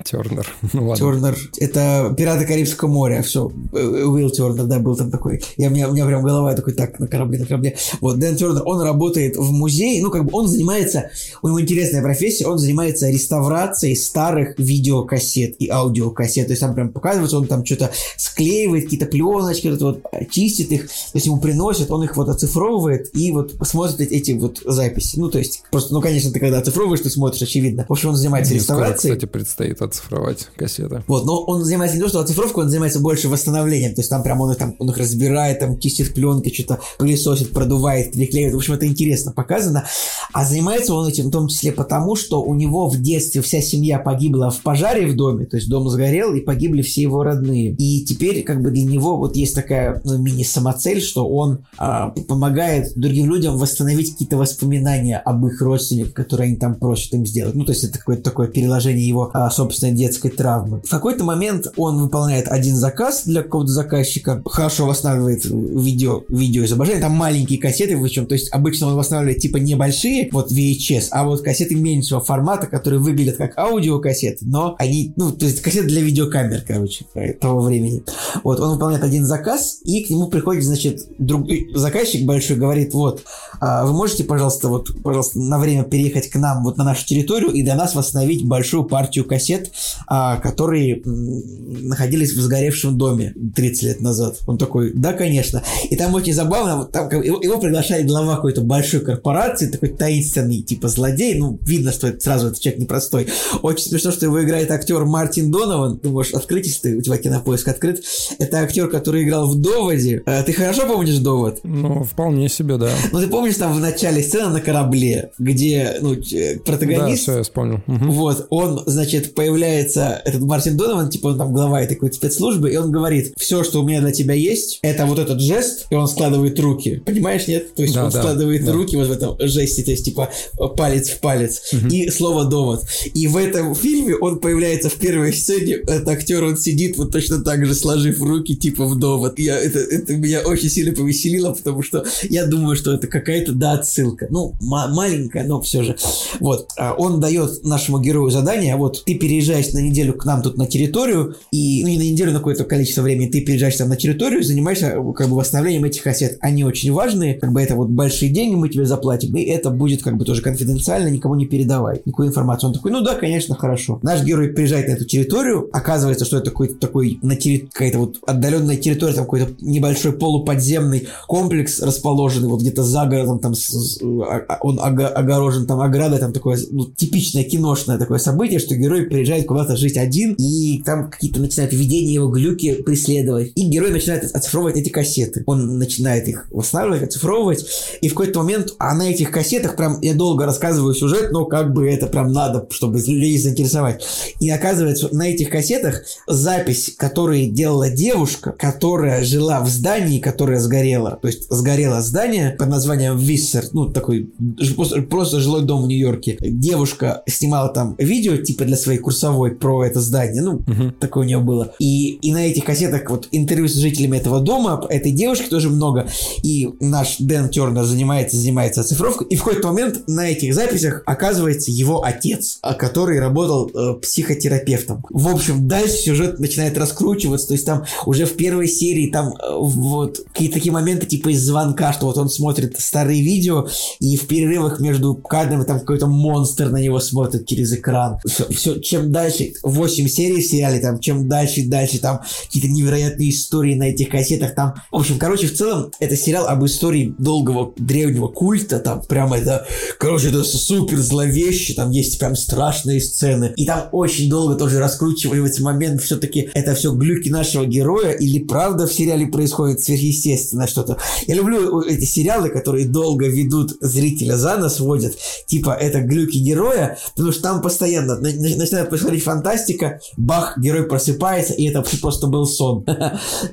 Тернер. 0.07 0.47
Ну, 0.73 0.89
ладно. 0.89 0.97
Тернер. 0.97 1.37
Это 1.59 2.15
«Пираты 2.16 2.45
Карибского 2.47 2.89
моря». 2.89 3.23
Все. 3.23 3.51
Уилл 3.73 4.31
Тернер, 4.31 4.65
да, 4.65 4.78
был 4.78 4.97
там 4.97 5.11
такой. 5.11 5.43
Я, 5.57 5.69
у, 5.69 5.70
меня, 5.70 5.89
у 5.89 5.93
меня 5.93 6.07
прям 6.07 6.23
голова 6.23 6.55
такой, 6.55 6.74
так, 6.74 6.99
на 6.99 7.07
корабле, 7.07 7.39
на 7.39 7.47
корабле. 7.47 7.77
Вот, 8.01 8.19
Дэн 8.19 8.37
Тернер, 8.37 8.62
он 8.65 8.81
работает 8.81 9.37
в 9.37 9.53
музее. 9.53 10.03
Ну, 10.03 10.11
как 10.11 10.24
бы 10.24 10.31
он 10.33 10.49
занимается, 10.49 11.11
у 11.43 11.49
него 11.49 11.61
интересная 11.61 12.03
профессия, 12.03 12.47
он 12.47 12.59
занимается 12.59 13.09
реставрацией 13.09 13.97
старых 13.97 14.59
видеокассет 14.59 15.57
и 15.59 15.69
аудиокассет. 15.69 16.47
То 16.47 16.53
есть 16.53 16.61
там 16.61 16.74
прям 16.74 16.93
показывается, 16.93 17.39
он 17.39 17.47
там 17.47 17.65
что-то 17.65 17.91
склеивает, 18.16 18.85
какие-то 18.85 19.07
пленочки, 19.07 19.69
вот, 19.69 19.83
вот 19.83 20.03
чистит 20.31 20.73
их. 20.73 20.87
То 20.87 21.15
есть 21.15 21.27
ему 21.27 21.39
приносят, 21.39 21.91
он 21.91 22.05
их 22.05 22.16
вот 22.16 22.28
оцифровывает 22.28 23.11
и 23.16 23.33
вот 23.33 23.55
смотрит 23.62 24.12
эти 24.12 24.33
вот 24.33 24.61
записи. 24.65 25.19
Ну, 25.19 25.31
то 25.31 25.39
есть, 25.39 25.62
просто, 25.70 25.95
ну, 25.95 26.01
конечно, 26.01 26.31
ты 26.31 26.41
когда 26.41 26.59
оцифровываешь, 26.59 27.01
ты 27.01 27.11
смотришь, 27.11 27.43
очевидно. 27.43 27.87
В 27.89 27.93
общем, 27.93 28.11
он 28.11 28.16
занимается 28.16 28.53
Мне 28.53 28.61
реставрацией. 28.61 28.99
Скоро, 28.99 29.15
кстати, 29.16 29.31
предстоит 29.31 29.81
оцифровать 29.97 30.48
кассеты. 30.56 31.02
Вот, 31.06 31.24
но 31.24 31.43
он 31.43 31.64
занимается 31.64 31.97
не 31.97 32.02
то, 32.02 32.09
что 32.09 32.20
оцифровкой, 32.20 32.64
он 32.64 32.70
занимается 32.70 33.01
больше 33.01 33.28
восстановлением. 33.28 33.94
То 33.94 34.01
есть 34.01 34.10
там 34.10 34.23
прям 34.23 34.40
он 34.40 34.52
их, 34.52 34.59
там, 34.59 34.74
он 34.78 34.90
их 34.90 34.97
разбирает, 34.97 35.60
там 35.60 35.78
чистит 35.78 36.14
пленки, 36.14 36.52
что-то 36.52 36.81
пылесосит, 36.98 37.51
продувает, 37.51 38.12
приклеивает. 38.12 38.55
В 38.55 38.59
общем, 38.59 38.74
это 38.74 38.86
интересно 38.86 39.32
показано. 39.32 39.85
А 40.32 40.44
занимается 40.44 40.94
он 40.94 41.09
этим 41.09 41.28
в 41.28 41.31
том 41.31 41.48
числе 41.48 41.73
потому, 41.73 42.16
что 42.16 42.43
у 42.43 42.55
него 42.55 42.89
в 42.89 43.01
детстве 43.01 43.40
вся 43.43 43.60
семья 43.60 43.98
погибла 43.98 44.51
в 44.51 44.60
пожаре 44.60 45.06
в 45.06 45.16
доме, 45.16 45.47
то 45.47 45.56
есть 45.56 45.68
дом 45.68 45.89
сгорел, 45.89 46.35
и 46.35 46.40
погибли 46.40 46.82
все 46.82 47.02
его 47.02 47.23
родные. 47.23 47.73
И 47.73 48.05
теперь 48.05 48.43
как 48.43 48.62
бы 48.62 48.70
для 48.70 48.85
него 48.85 49.16
вот 49.16 49.36
есть 49.36 49.55
такая 49.55 50.01
ну, 50.05 50.18
мини-самоцель, 50.18 51.01
что 51.01 51.27
он 51.28 51.64
а, 51.78 52.10
помогает 52.28 52.93
другим 52.97 53.31
людям 53.31 53.56
восстановить 53.56 54.12
какие-то 54.12 54.36
воспоминания 54.36 55.18
об 55.18 55.47
их 55.47 55.60
родственниках, 55.60 56.14
которые 56.14 56.48
они 56.48 56.56
там 56.56 56.74
просят 56.74 57.14
им 57.14 57.27
сделать. 57.27 57.55
Ну, 57.55 57.64
то 57.64 57.73
есть 57.73 57.85
это 57.85 57.98
какое-то 57.98 58.23
такое 58.23 58.48
переложение 58.48 59.06
его 59.06 59.31
а, 59.32 59.51
собственной 59.51 59.85
детской 59.92 60.30
травмы. 60.30 60.80
В 60.84 60.90
какой-то 60.90 61.24
момент 61.24 61.68
он 61.76 62.00
выполняет 62.00 62.48
один 62.48 62.76
заказ 62.76 63.24
для 63.24 63.42
какого-то 63.42 63.70
заказчика, 63.70 64.42
хорошо 64.44 64.86
восстанавливает 64.86 65.44
видео, 65.44 66.22
видео 66.28 66.64
изображение, 66.64 67.00
там 67.00 67.12
маленькие 67.12 67.60
кассеты 67.60 67.96
причем, 68.16 68.26
то 68.26 68.34
есть 68.34 68.48
обычно 68.52 68.88
он 68.88 68.94
восстанавливает 68.94 69.40
типа 69.40 69.58
небольшие, 69.58 70.28
вот 70.32 70.50
VHS, 70.50 71.08
а 71.10 71.24
вот 71.24 71.42
кассеты 71.42 71.74
меньшего 71.74 72.20
формата, 72.20 72.66
которые 72.66 73.00
выглядят 73.00 73.36
как 73.36 73.58
аудиокассеты, 73.58 74.44
но 74.46 74.74
они, 74.78 75.12
ну, 75.16 75.32
то 75.32 75.46
есть 75.46 75.60
кассеты 75.60 75.86
для 75.88 76.00
видеокамер, 76.00 76.62
короче, 76.66 77.04
того 77.40 77.60
времени. 77.60 78.02
Вот, 78.42 78.60
он 78.60 78.72
выполняет 78.72 79.04
один 79.04 79.26
заказ, 79.26 79.80
и 79.84 80.04
к 80.04 80.10
нему 80.10 80.28
приходит, 80.28 80.64
значит, 80.64 81.02
другой 81.18 81.70
заказчик 81.74 82.24
большой, 82.24 82.56
говорит, 82.56 82.94
вот, 82.94 83.22
а 83.60 83.84
вы 83.84 83.92
можете, 83.92 84.24
пожалуйста, 84.24 84.68
вот, 84.68 84.90
пожалуйста, 85.02 85.38
на 85.38 85.58
время 85.58 85.84
переехать 85.84 86.30
к 86.30 86.36
нам, 86.36 86.64
вот 86.64 86.76
на 86.76 86.84
нашу 86.84 87.06
территорию, 87.06 87.50
и 87.50 87.62
для 87.62 87.74
нас 87.74 87.94
восстановить 87.94 88.46
большую 88.46 88.84
партию 88.84 89.24
кассет, 89.24 89.72
которые 90.07 91.03
находились 91.05 92.32
в 92.32 92.40
сгоревшем 92.40 92.97
доме 92.97 93.35
30 93.55 93.82
лет 93.82 94.01
назад. 94.01 94.39
Он 94.47 94.59
такой, 94.59 94.93
да, 94.94 95.12
конечно. 95.12 95.62
И 95.90 95.97
там 95.97 96.15
очень 96.15 96.32
забавно, 96.32 96.78
вот 96.78 96.93
там 96.93 97.11
его, 97.11 97.40
его 97.43 97.59
приглашает 97.59 98.07
глава 98.07 98.36
какой-то 98.36 98.62
большой 98.62 99.01
корпорации, 99.01 99.69
такой 99.69 99.90
таинственный, 99.90 100.62
типа 100.62 100.89
злодей, 100.89 101.35
ну, 101.35 101.59
видно, 101.62 101.93
что 101.93 102.09
это 102.09 102.20
сразу 102.20 102.48
этот 102.48 102.61
человек 102.61 102.82
непростой. 102.82 103.28
Очень 103.62 103.89
смешно, 103.89 104.11
что 104.11 104.27
его 104.27 104.43
играет 104.43 104.70
актер 104.70 105.05
Мартин 105.05 105.51
Донован, 105.51 105.98
ты 105.98 106.09
можешь 106.09 106.35
открыть, 106.35 106.66
если 106.66 106.90
ты, 106.90 106.97
у 106.97 107.03
тебя 107.03 107.19
кинопоиск 107.19 107.69
открыт. 107.69 108.03
Это 108.39 108.59
актер, 108.59 108.89
который 108.89 109.24
играл 109.24 109.48
в 109.48 109.61
«Доводе». 109.61 110.23
А, 110.27 110.43
ты 110.43 110.53
хорошо 110.53 110.86
помнишь 110.86 111.19
«Довод»? 111.19 111.61
Ну, 111.62 112.05
вполне 112.05 112.48
себе, 112.48 112.77
да. 112.77 112.90
Ну, 113.12 113.20
ты 113.20 113.27
помнишь 113.28 113.57
там 113.57 113.74
в 113.74 113.81
начале 113.81 114.23
сцена 114.23 114.51
на 114.51 114.61
корабле, 114.61 115.31
где, 115.39 115.97
ну, 116.01 116.16
протагонист... 116.65 117.27
Да, 117.27 117.32
все, 117.32 117.36
я 117.39 117.43
вспомнил. 117.43 117.81
Угу. 117.86 118.11
Вот, 118.12 118.47
он, 118.51 118.82
значит, 118.86 119.35
появляется 119.35 119.56
появляется 119.57 120.20
этот 120.27 120.43
Мартин 120.43 120.77
Донован, 120.77 121.09
типа 121.09 121.28
он 121.28 121.39
там 121.39 121.53
глава 121.53 121.81
этой 121.81 121.95
какой-то 121.95 122.16
спецслужбы, 122.16 122.70
и 122.70 122.77
он 122.77 122.91
говорит, 122.91 123.33
все, 123.39 123.65
что 123.65 123.81
у 123.81 123.87
меня 123.87 124.03
для 124.03 124.12
тебя 124.12 124.35
есть, 124.35 124.81
это 124.83 125.07
вот 125.07 125.19
этот 125.19 125.41
жест, 125.41 125.87
и 125.89 125.95
он 125.95 126.09
складывает 126.09 126.61
руки. 126.61 127.03
Понимаешь, 127.07 127.47
нет? 127.47 127.74
То 127.74 127.83
есть 127.83 127.95
да, 127.95 128.05
он 128.05 128.11
да, 128.11 128.19
складывает 128.19 128.66
да. 128.66 128.73
руки 128.73 128.97
вот 128.97 129.09
в 129.09 129.12
этом 129.12 129.37
жесте, 129.41 129.83
то 129.83 129.93
есть 129.93 130.05
типа 130.05 130.31
палец 130.77 131.09
в 131.09 131.20
палец. 131.20 131.73
Угу. 131.73 131.89
И 131.89 132.11
слово 132.11 132.45
довод. 132.45 132.83
И 133.15 133.27
в 133.28 133.37
этом 133.39 133.74
фильме 133.74 134.15
он 134.16 134.41
появляется 134.41 134.91
в 134.91 134.95
первой 134.95 135.33
сцене, 135.33 135.77
этот 135.77 136.09
актер, 136.09 136.45
он 136.45 136.59
сидит 136.59 136.99
вот 136.99 137.12
точно 137.12 137.43
так 137.43 137.65
же, 137.65 137.74
сложив 137.74 138.20
руки, 138.20 138.55
типа 138.55 138.85
в 138.85 138.99
довод. 138.99 139.39
Я, 139.39 139.59
это, 139.59 139.78
это 139.78 140.16
меня 140.16 140.41
очень 140.41 140.69
сильно 140.69 140.95
повеселило, 140.95 141.55
потому 141.55 141.83
что 141.83 142.05
я 142.28 142.45
думаю, 142.45 142.77
что 142.77 142.93
это 142.93 143.07
какая-то, 143.07 143.53
да, 143.53 143.73
отсылка. 143.73 144.27
Ну, 144.28 144.55
маленькая, 144.61 145.45
но 145.45 145.62
все 145.62 145.83
же. 145.83 145.97
Вот. 146.41 146.69
А 146.77 146.93
он 146.93 147.20
дает 147.20 147.65
нашему 147.65 148.01
герою 148.01 148.31
задание, 148.31 148.77
вот 148.77 149.05
ты 149.07 149.15
переезжаешь 149.47 149.73
на 149.73 149.78
неделю 149.78 150.14
к 150.14 150.24
нам 150.24 150.43
тут 150.43 150.56
на 150.56 150.66
территорию, 150.66 151.36
и, 151.51 151.82
ну, 151.82 151.89
не 151.89 151.98
на 151.98 152.02
неделю, 152.02 152.32
на 152.32 152.39
какое-то 152.39 152.64
количество 152.64 153.02
времени, 153.02 153.28
ты 153.28 153.40
переезжаешь 153.40 153.77
там 153.77 153.89
на 153.89 153.97
территорию 153.97 154.40
и 154.40 154.44
занимаешься 154.44 154.97
как 155.14 155.28
бы 155.28 155.36
восстановлением 155.36 155.85
этих 155.85 156.02
кассет. 156.02 156.39
Они 156.40 156.64
очень 156.64 156.93
важные, 156.93 157.35
как 157.35 157.52
бы 157.52 157.62
это 157.62 157.74
вот 157.74 157.89
большие 157.89 158.31
деньги 158.31 158.55
мы 158.55 158.68
тебе 158.68 158.86
заплатим, 158.86 159.36
и 159.36 159.43
это 159.43 159.70
будет 159.70 160.02
как 160.02 160.16
бы 160.16 160.24
тоже 160.24 160.43
конфиденциально, 160.43 161.09
никому 161.09 161.35
не 161.35 161.47
передавай, 161.47 162.02
никакую 162.05 162.28
информацию. 162.28 162.68
Он 162.68 162.74
такой, 162.74 162.90
ну 162.90 163.01
да, 163.01 163.14
конечно, 163.14 163.55
хорошо. 163.55 164.01
Наш 164.02 164.24
герой 164.24 164.48
приезжает 164.48 164.89
на 164.89 164.93
эту 164.93 165.05
территорию, 165.05 165.68
оказывается, 165.73 166.24
что 166.24 166.39
это 166.39 166.51
какой-то 166.51 166.77
такой 166.77 167.18
на 167.23 167.36
терри... 167.36 167.68
какая-то 167.73 167.98
вот 167.98 168.18
отдаленная 168.27 168.77
территория, 168.77 169.14
там 169.14 169.24
какой-то 169.24 169.52
небольшой 169.60 170.12
полуподземный 170.12 171.09
комплекс 171.27 171.81
расположенный 171.81 172.48
вот 172.48 172.60
где-то 172.60 172.82
за 172.82 173.06
городом, 173.06 173.39
там 173.39 173.55
с... 173.55 174.01
А, 174.02 174.44
а, 174.48 174.59
он 174.62 174.81
огорожен 174.81 175.66
там 175.66 175.81
оградой, 175.81 176.18
там 176.18 176.32
такое 176.32 176.59
ну, 176.70 176.86
типичное 176.86 177.44
киношное 177.44 177.98
такое 177.98 178.18
событие, 178.18 178.59
что 178.59 178.74
герой 178.74 179.06
приезжает 179.06 179.35
куда-то 179.44 179.76
жить 179.76 179.96
один, 179.96 180.34
и 180.34 180.82
там 180.84 181.10
какие-то 181.10 181.40
начинают 181.40 181.72
видения 181.72 182.14
его 182.14 182.28
глюки 182.28 182.82
преследовать, 182.82 183.52
и 183.54 183.68
герой 183.68 183.90
начинает 183.90 184.34
оцифровывать 184.34 184.76
эти 184.76 184.88
кассеты. 184.88 185.42
Он 185.46 185.78
начинает 185.78 186.28
их 186.28 186.46
восстанавливать, 186.50 187.04
оцифровывать, 187.04 187.66
и 188.00 188.08
в 188.08 188.14
какой-то 188.14 188.42
момент, 188.42 188.74
а 188.78 188.94
на 188.94 189.10
этих 189.10 189.30
кассетах 189.30 189.76
прям 189.76 190.00
я 190.00 190.14
долго 190.14 190.46
рассказываю 190.46 190.94
сюжет, 190.94 191.32
но 191.32 191.44
как 191.44 191.72
бы 191.72 191.88
это 191.88 192.06
прям 192.06 192.32
надо, 192.32 192.66
чтобы 192.70 192.98
людей 192.98 193.38
заинтересовать. 193.38 194.04
И 194.40 194.50
оказывается, 194.50 195.08
на 195.12 195.28
этих 195.28 195.50
кассетах 195.50 196.02
запись, 196.26 196.94
которую 196.96 197.50
делала 197.50 197.90
девушка, 197.90 198.52
которая 198.52 199.24
жила 199.24 199.60
в 199.60 199.68
здании, 199.68 200.20
которое 200.20 200.60
сгорело. 200.60 201.18
То 201.20 201.28
есть 201.28 201.50
сгорело 201.50 202.00
здание 202.00 202.56
под 202.58 202.68
названием 202.68 203.16
Виссер, 203.16 203.64
ну 203.72 203.90
такой 203.90 204.30
просто, 204.76 205.02
просто 205.02 205.40
жилой 205.40 205.64
дом 205.64 205.84
в 205.84 205.88
Нью-Йорке. 205.88 206.38
Девушка 206.40 207.22
снимала 207.26 207.68
там 207.68 207.94
видео 207.98 208.36
типа 208.36 208.64
для 208.64 208.76
своей 208.76 208.98
курсовой 209.27 209.53
про 209.53 209.85
это 209.85 210.01
здание, 210.01 210.43
ну 210.43 210.55
угу. 210.57 210.93
такое 210.98 211.24
у 211.24 211.27
нее 211.27 211.39
было. 211.39 211.73
И, 211.78 212.15
и 212.15 212.32
на 212.32 212.47
этих 212.47 212.65
кассетах 212.65 213.09
вот 213.11 213.28
интервью 213.32 213.69
с 213.69 213.74
жителями 213.74 214.19
этого 214.19 214.40
дома, 214.40 214.85
этой 214.89 215.12
девушки 215.12 215.48
тоже 215.48 215.69
много. 215.69 216.09
И 216.43 216.69
наш 216.81 217.16
Дэн 217.19 217.48
Тернер 217.48 217.85
занимается, 217.85 218.36
занимается 218.36 218.81
оцифровкой. 218.81 219.27
И 219.28 219.36
в 219.36 219.44
какой-то 219.44 219.69
момент 219.69 220.05
на 220.07 220.28
этих 220.28 220.55
записях 220.55 221.03
оказывается 221.07 221.70
его 221.70 222.03
отец, 222.05 222.59
который 222.78 223.19
работал 223.20 223.69
э, 223.69 224.01
психотерапевтом. 224.01 225.05
В 225.11 225.28
общем, 225.28 225.66
дальше 225.69 225.97
сюжет 225.97 226.39
начинает 226.39 226.78
раскручиваться, 226.78 227.48
то 227.48 227.55
есть 227.55 227.66
там 227.66 227.85
уже 228.05 228.27
в 228.27 228.36
первой 228.36 228.69
серии 228.69 229.11
там 229.11 229.28
э, 229.28 229.32
вот 229.59 230.20
какие-то 230.32 230.55
такие 230.55 230.73
моменты 230.73 231.07
типа 231.07 231.31
из 231.31 231.44
звонка, 231.44 231.93
что 231.93 232.07
вот 232.07 232.19
он 232.19 232.28
смотрит 232.28 232.77
старые 232.78 233.23
видео, 233.23 233.66
и 234.01 234.16
в 234.16 234.27
перерывах 234.27 234.81
между 234.81 235.15
кадрами 235.15 235.65
там 235.65 235.81
какой-то 235.81 236.07
монстр 236.07 236.70
на 236.70 236.78
него 236.78 237.01
смотрит 237.01 237.47
через 237.47 237.73
экран. 237.73 238.19
Все, 238.27 238.44
все 238.48 238.81
чем 238.81 239.12
дальше, 239.16 239.52
8 239.62 240.09
серий 240.09 240.43
в 240.43 240.47
сериале, 240.47 240.78
там, 240.78 241.01
чем 241.01 241.26
дальше 241.26 241.60
и 241.60 241.66
дальше, 241.66 241.98
там 241.98 242.20
какие-то 242.44 242.68
невероятные 242.68 243.30
истории 243.30 243.74
на 243.74 243.84
этих 243.84 244.10
кассетах, 244.10 244.55
там, 244.55 244.74
в 244.93 244.97
общем, 244.97 245.18
короче, 245.18 245.47
в 245.47 245.55
целом, 245.55 245.90
это 246.01 246.16
сериал 246.16 246.47
об 246.47 246.64
истории 246.66 247.14
долгого 247.18 247.72
древнего 247.78 248.28
культа, 248.28 248.78
там, 248.78 249.02
прямо 249.02 249.38
это, 249.38 249.66
короче, 249.98 250.28
это 250.28 250.44
супер 250.44 250.98
зловеще, 250.98 251.72
там 251.72 251.90
есть 251.90 252.18
прям 252.18 252.36
страшные 252.36 253.01
сцены, 253.01 253.55
и 253.56 253.64
там 253.64 253.88
очень 253.93 254.28
долго 254.28 254.55
тоже 254.55 254.78
раскручивается 254.78 255.62
момент, 255.62 256.02
все-таки 256.02 256.51
это 256.52 256.74
все 256.74 256.93
глюки 256.93 257.30
нашего 257.30 257.64
героя, 257.64 258.12
или 258.12 258.40
правда 258.40 258.86
в 258.86 258.93
сериале 258.93 259.26
происходит 259.26 259.80
сверхъестественное 259.82 260.66
что-то. 260.66 260.98
Я 261.26 261.36
люблю 261.36 261.80
эти 261.80 262.05
сериалы, 262.05 262.51
которые 262.51 262.86
долго 262.86 263.26
ведут 263.26 263.76
зрителя 263.80 264.36
за 264.36 264.59
нос, 264.59 264.78
водят, 264.80 265.16
типа 265.47 265.70
это 265.70 266.01
глюки 266.01 266.36
героя, 266.36 266.98
потому 267.14 267.32
что 267.32 267.43
там 267.43 267.62
постоянно 267.62 268.16
начинает 268.16 268.90
происходить 268.90 269.06
фантастика, 269.20 270.01
бах, 270.16 270.59
герой 270.59 270.85
просыпается, 270.85 271.55
и 271.55 271.69
это 271.69 271.85
просто 272.01 272.27
был 272.27 272.47
сон. 272.47 272.85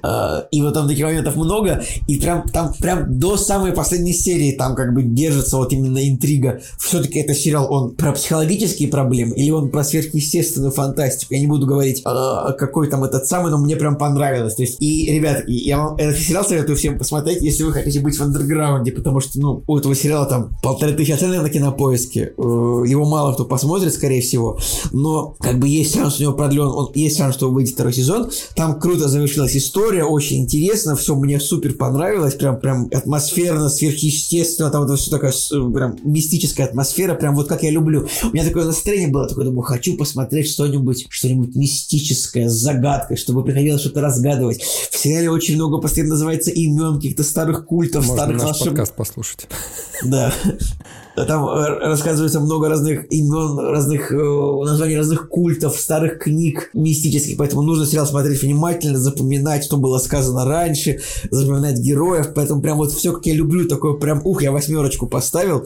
А, 0.01 0.47
и 0.51 0.61
вот 0.61 0.73
там 0.73 0.87
таких 0.87 1.05
моментов 1.05 1.35
много, 1.35 1.83
и 2.07 2.19
прям 2.19 2.43
там 2.49 2.73
прям 2.73 3.19
до 3.19 3.37
самой 3.37 3.71
последней 3.71 4.13
серии 4.13 4.53
там 4.53 4.75
как 4.75 4.93
бы 4.93 5.03
держится 5.03 5.57
вот 5.57 5.71
именно 5.71 6.07
интрига. 6.09 6.61
Все-таки 6.77 7.19
это 7.19 7.33
сериал, 7.33 7.71
он 7.71 7.95
про 7.95 8.11
психологические 8.11 8.89
проблемы 8.89 9.35
или 9.35 9.51
он 9.51 9.69
про 9.69 9.83
сверхъестественную 9.83 10.71
фантастику. 10.71 11.33
Я 11.33 11.39
не 11.39 11.47
буду 11.47 11.65
говорить, 11.65 12.01
а, 12.05 12.53
какой 12.53 12.89
там 12.89 13.03
этот 13.03 13.27
самый, 13.27 13.51
но 13.51 13.57
мне 13.57 13.75
прям 13.75 13.97
понравилось. 13.97 14.55
То 14.55 14.63
есть, 14.63 14.81
и, 14.81 15.11
ребят, 15.11 15.43
я 15.47 15.77
вам 15.77 15.95
этот 15.97 16.17
сериал 16.17 16.43
советую 16.43 16.77
всем 16.77 16.97
посмотреть, 16.97 17.41
если 17.41 17.63
вы 17.63 17.71
хотите 17.71 17.99
быть 17.99 18.17
в 18.17 18.21
андерграунде, 18.21 18.91
потому 18.91 19.19
что, 19.19 19.39
ну, 19.39 19.63
у 19.67 19.77
этого 19.77 19.95
сериала 19.95 20.25
там 20.25 20.51
полторы 20.61 20.93
тысячи 20.93 21.11
оценок 21.11 21.41
на 21.41 21.49
кинопоиске. 21.49 22.33
Э, 22.37 22.41
его 22.41 23.05
мало 23.05 23.33
кто 23.33 23.45
посмотрит, 23.45 23.93
скорее 23.93 24.21
всего. 24.21 24.57
Но, 24.91 25.35
как 25.43 25.59
бы, 25.59 25.67
есть 25.67 25.93
шанс 25.93 26.19
у 26.19 26.23
него 26.23 26.33
продлен, 26.33 26.67
он, 26.67 26.91
есть 26.95 27.17
шанс, 27.17 27.35
что 27.35 27.51
выйдет 27.51 27.73
второй 27.73 27.93
сезон. 27.93 28.31
Там 28.55 28.79
круто 28.79 29.09
завершилась 29.09 29.55
история, 29.57 30.05
очень 30.05 30.43
интересно, 30.43 30.95
все 30.95 31.15
мне 31.15 31.39
супер 31.39 31.73
понравилось, 31.73 32.35
прям, 32.35 32.59
прям 32.59 32.87
атмосферно, 32.93 33.69
сверхъестественно, 33.69 34.69
там 34.69 34.87
вот 34.87 34.97
все 34.97 35.11
такая 35.11 35.33
прям 35.49 35.97
мистическая 36.03 36.67
атмосфера, 36.67 37.15
прям 37.15 37.35
вот 37.35 37.49
как 37.49 37.63
я 37.63 37.71
люблю. 37.71 38.07
У 38.23 38.27
меня 38.27 38.45
такое 38.45 38.63
настроение 38.63 39.09
было, 39.09 39.27
такое, 39.27 39.45
думаю, 39.45 39.63
хочу 39.63 39.97
посмотреть 39.97 40.49
что-нибудь, 40.49 41.07
что-нибудь 41.09 41.55
мистическое, 41.55 42.47
с 42.47 42.53
загадкой, 42.53 43.17
чтобы 43.17 43.43
приходилось 43.43 43.81
что-то 43.81 43.99
разгадывать. 43.99 44.63
В 44.63 44.97
сериале 44.97 45.29
очень 45.29 45.55
много 45.55 45.79
постоянно 45.79 46.11
называется 46.11 46.51
имен 46.51 46.95
каких-то 46.95 47.23
старых 47.23 47.65
культов, 47.65 48.07
Можно 48.07 48.15
старых 48.15 48.37
наш 48.37 48.45
волшеб... 48.45 48.67
подкаст 48.69 48.95
послушать. 48.95 49.47
Да. 50.05 50.33
Там 51.15 51.45
э, 51.47 51.79
рассказывается 51.79 52.39
много 52.39 52.69
разных 52.69 53.11
имен, 53.11 53.59
разных 53.59 54.11
э, 54.11 54.15
названий 54.15 54.97
разных 54.97 55.29
культов, 55.29 55.79
старых 55.79 56.19
книг 56.19 56.71
мистических, 56.73 57.37
поэтому 57.37 57.61
нужно 57.61 57.85
сериал 57.85 58.07
смотреть 58.07 58.41
внимательно, 58.41 58.97
запоминать, 58.97 59.63
что 59.63 59.77
было 59.77 59.99
сказано 59.99 60.45
раньше, 60.45 61.01
запоминать 61.29 61.79
героев, 61.79 62.29
поэтому 62.33 62.61
прям 62.61 62.77
вот 62.77 62.91
все, 62.91 63.13
как 63.13 63.25
я 63.27 63.33
люблю, 63.33 63.67
такое 63.67 63.93
прям, 63.93 64.21
ух, 64.25 64.41
я 64.41 64.51
восьмерочку 64.51 65.05
поставил, 65.05 65.65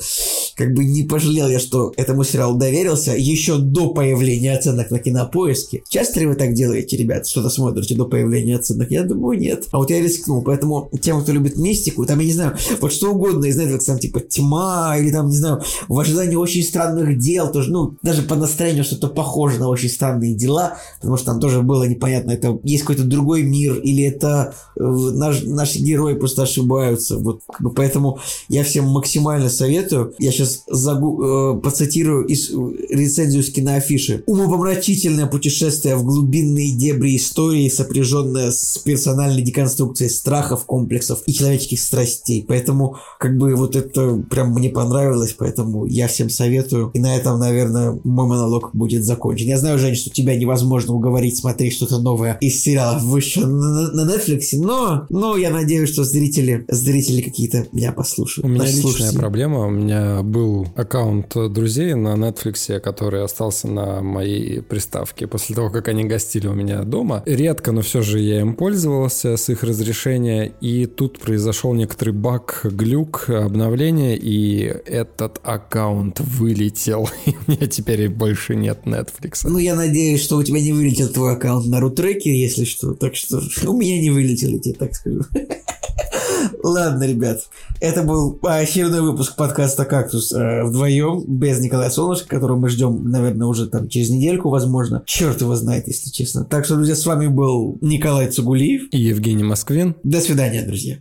как 0.55 0.73
бы 0.73 0.83
не 0.83 1.03
пожалел 1.03 1.47
я, 1.47 1.59
что 1.59 1.93
этому 1.95 2.25
сериалу 2.25 2.57
доверился 2.57 3.13
еще 3.15 3.57
до 3.57 3.89
появления 3.89 4.53
оценок 4.53 4.91
на 4.91 4.99
кинопоиске. 4.99 5.83
Часто 5.87 6.19
ли 6.19 6.25
вы 6.25 6.35
так 6.35 6.53
делаете, 6.53 6.97
ребят, 6.97 7.25
что-то 7.25 7.49
смотрите 7.49 7.95
до 7.95 8.05
появления 8.05 8.57
оценок? 8.57 8.91
Я 8.91 9.03
думаю, 9.03 9.39
нет. 9.39 9.65
А 9.71 9.77
вот 9.77 9.89
я 9.91 10.01
рискнул, 10.01 10.41
поэтому 10.41 10.89
тем, 11.01 11.21
кто 11.21 11.31
любит 11.31 11.57
мистику, 11.57 12.05
там, 12.05 12.19
я 12.19 12.25
не 12.25 12.33
знаю, 12.33 12.57
вот 12.81 12.91
что 12.91 13.11
угодно 13.11 13.45
из 13.45 13.57
Netflix, 13.57 13.85
там, 13.85 13.99
типа, 13.99 14.19
тьма, 14.19 14.97
или 14.97 15.11
там, 15.11 15.29
не 15.29 15.36
знаю, 15.37 15.61
в 15.87 15.99
ожидании 15.99 16.35
очень 16.35 16.63
странных 16.63 17.17
дел, 17.17 17.51
тоже, 17.51 17.71
ну, 17.71 17.95
даже 18.01 18.21
по 18.21 18.35
настроению 18.35 18.83
что-то 18.83 19.07
похоже 19.07 19.59
на 19.59 19.69
очень 19.69 19.89
странные 19.89 20.33
дела, 20.33 20.77
потому 20.99 21.17
что 21.17 21.27
там 21.27 21.39
тоже 21.39 21.61
было 21.61 21.83
непонятно, 21.83 22.31
это 22.31 22.59
есть 22.63 22.83
какой-то 22.83 23.03
другой 23.03 23.43
мир, 23.43 23.75
или 23.75 24.03
это 24.03 24.53
э, 24.75 24.81
наш, 24.83 25.43
наши 25.43 25.79
герои 25.79 26.15
просто 26.15 26.43
ошибаются, 26.43 27.17
вот, 27.17 27.41
как 27.47 27.61
бы, 27.61 27.69
поэтому 27.71 28.19
я 28.49 28.63
всем 28.63 28.85
максимально 28.85 29.49
советую, 29.49 30.13
я 30.19 30.31
сейчас 30.31 30.63
загу, 30.67 31.23
э, 31.23 31.59
процитирую 31.59 32.25
из, 32.25 32.49
рецензию 32.89 33.43
с 33.43 33.49
киноафиши. 33.49 34.23
Умопомрачительное 34.25 35.27
путешествие 35.27 35.95
в 35.95 36.03
глубинные 36.03 36.75
дебри 36.75 37.15
истории, 37.15 37.69
сопряженное 37.69 38.51
с 38.51 38.77
персональной 38.79 39.41
деконструкцией 39.41 40.09
страхов, 40.09 40.65
комплексов 40.65 41.19
и 41.25 41.33
человеческих 41.33 41.79
страстей, 41.79 42.45
поэтому, 42.47 42.97
как 43.19 43.37
бы, 43.37 43.55
вот 43.55 43.75
это 43.75 44.23
прям 44.29 44.53
мне 44.53 44.69
понравилось, 44.69 45.26
поэтому 45.37 45.85
я 45.85 46.07
всем 46.07 46.29
советую. 46.29 46.91
И 46.93 46.99
на 46.99 47.15
этом, 47.15 47.39
наверное, 47.39 47.99
мой 48.03 48.27
монолог 48.27 48.71
будет 48.73 49.03
закончен. 49.03 49.47
Я 49.47 49.57
знаю, 49.57 49.79
Жень, 49.79 49.95
что 49.95 50.09
тебя 50.09 50.35
невозможно 50.35 50.93
уговорить 50.93 51.37
смотреть 51.37 51.73
что-то 51.73 51.99
новое 51.99 52.37
из 52.41 52.61
сериалов 52.61 53.03
выше 53.03 53.45
на, 53.45 53.91
на 53.91 54.09
Netflix, 54.09 54.41
но, 54.53 55.05
но 55.09 55.37
я 55.37 55.49
надеюсь, 55.49 55.89
что 55.89 56.03
зрители, 56.03 56.65
зрители 56.67 57.21
какие-то 57.21 57.67
меня 57.71 57.91
послушают. 57.91 58.45
У 58.45 58.49
меня 58.49 58.65
личная 58.65 59.13
проблема. 59.13 59.67
У 59.67 59.69
меня 59.69 60.21
был 60.23 60.67
аккаунт 60.75 61.33
друзей 61.51 61.93
на 61.93 62.15
Netflix, 62.15 62.79
который 62.79 63.23
остался 63.23 63.67
на 63.67 64.01
моей 64.01 64.61
приставке 64.61 65.27
после 65.27 65.55
того, 65.55 65.69
как 65.69 65.87
они 65.87 66.03
гостили 66.03 66.47
у 66.47 66.53
меня 66.53 66.83
дома. 66.83 67.23
Редко, 67.25 67.71
но 67.71 67.81
все 67.81 68.01
же 68.01 68.19
я 68.19 68.41
им 68.41 68.55
пользовался 68.55 69.37
с 69.37 69.49
их 69.49 69.63
разрешения, 69.63 70.51
и 70.61 70.85
тут 70.85 71.19
произошел 71.19 71.73
некоторый 71.73 72.11
баг, 72.11 72.61
глюк, 72.63 73.29
обновление, 73.29 74.17
и 74.17 74.63
это 74.85 75.16
этот 75.21 75.39
аккаунт 75.43 76.19
вылетел, 76.19 77.09
и 77.25 77.31
у 77.31 77.51
меня 77.51 77.67
теперь 77.67 78.07
больше 78.09 78.55
нет 78.55 78.81
Netflix. 78.85 79.39
Ну, 79.43 79.57
я 79.57 79.75
надеюсь, 79.75 80.21
что 80.21 80.37
у 80.37 80.43
тебя 80.43 80.61
не 80.61 80.73
вылетел 80.73 81.09
твой 81.09 81.33
аккаунт 81.33 81.65
на 81.67 81.79
рутреке, 81.79 82.39
если 82.39 82.65
что. 82.65 82.93
Так 82.93 83.15
что 83.15 83.41
у 83.65 83.77
меня 83.77 83.99
не 83.99 84.11
вылетел, 84.11 84.49
я 84.49 84.59
тебе 84.59 84.75
так 84.75 84.93
скажу. 84.93 85.21
Ладно, 86.63 87.03
ребят. 87.03 87.41
Это 87.79 88.03
был 88.03 88.39
очередной 88.43 89.01
выпуск 89.01 89.35
подкаста 89.35 89.85
«Кактус» 89.85 90.31
э, 90.31 90.63
вдвоем, 90.63 91.23
без 91.27 91.59
Николая 91.59 91.89
Солнышка, 91.89 92.27
которого 92.27 92.57
мы 92.57 92.69
ждем, 92.69 93.09
наверное, 93.09 93.47
уже 93.47 93.67
там 93.67 93.87
через 93.89 94.09
недельку, 94.09 94.49
возможно. 94.49 95.03
Черт 95.05 95.41
его 95.41 95.55
знает, 95.55 95.87
если 95.87 96.09
честно. 96.09 96.45
Так 96.45 96.65
что, 96.65 96.75
друзья, 96.75 96.95
с 96.95 97.05
вами 97.05 97.27
был 97.27 97.77
Николай 97.81 98.27
Цугулиев. 98.27 98.87
И 98.91 98.99
Евгений 98.99 99.43
Москвин. 99.43 99.95
До 100.03 100.21
свидания, 100.21 100.63
друзья. 100.63 100.97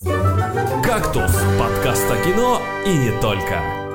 «Кактус»– 0.82 1.32
подкаст 1.58 2.04
о 2.10 2.24
кино 2.24 2.60
и 2.86 2.90
не 2.90 3.20
только. 3.20 3.85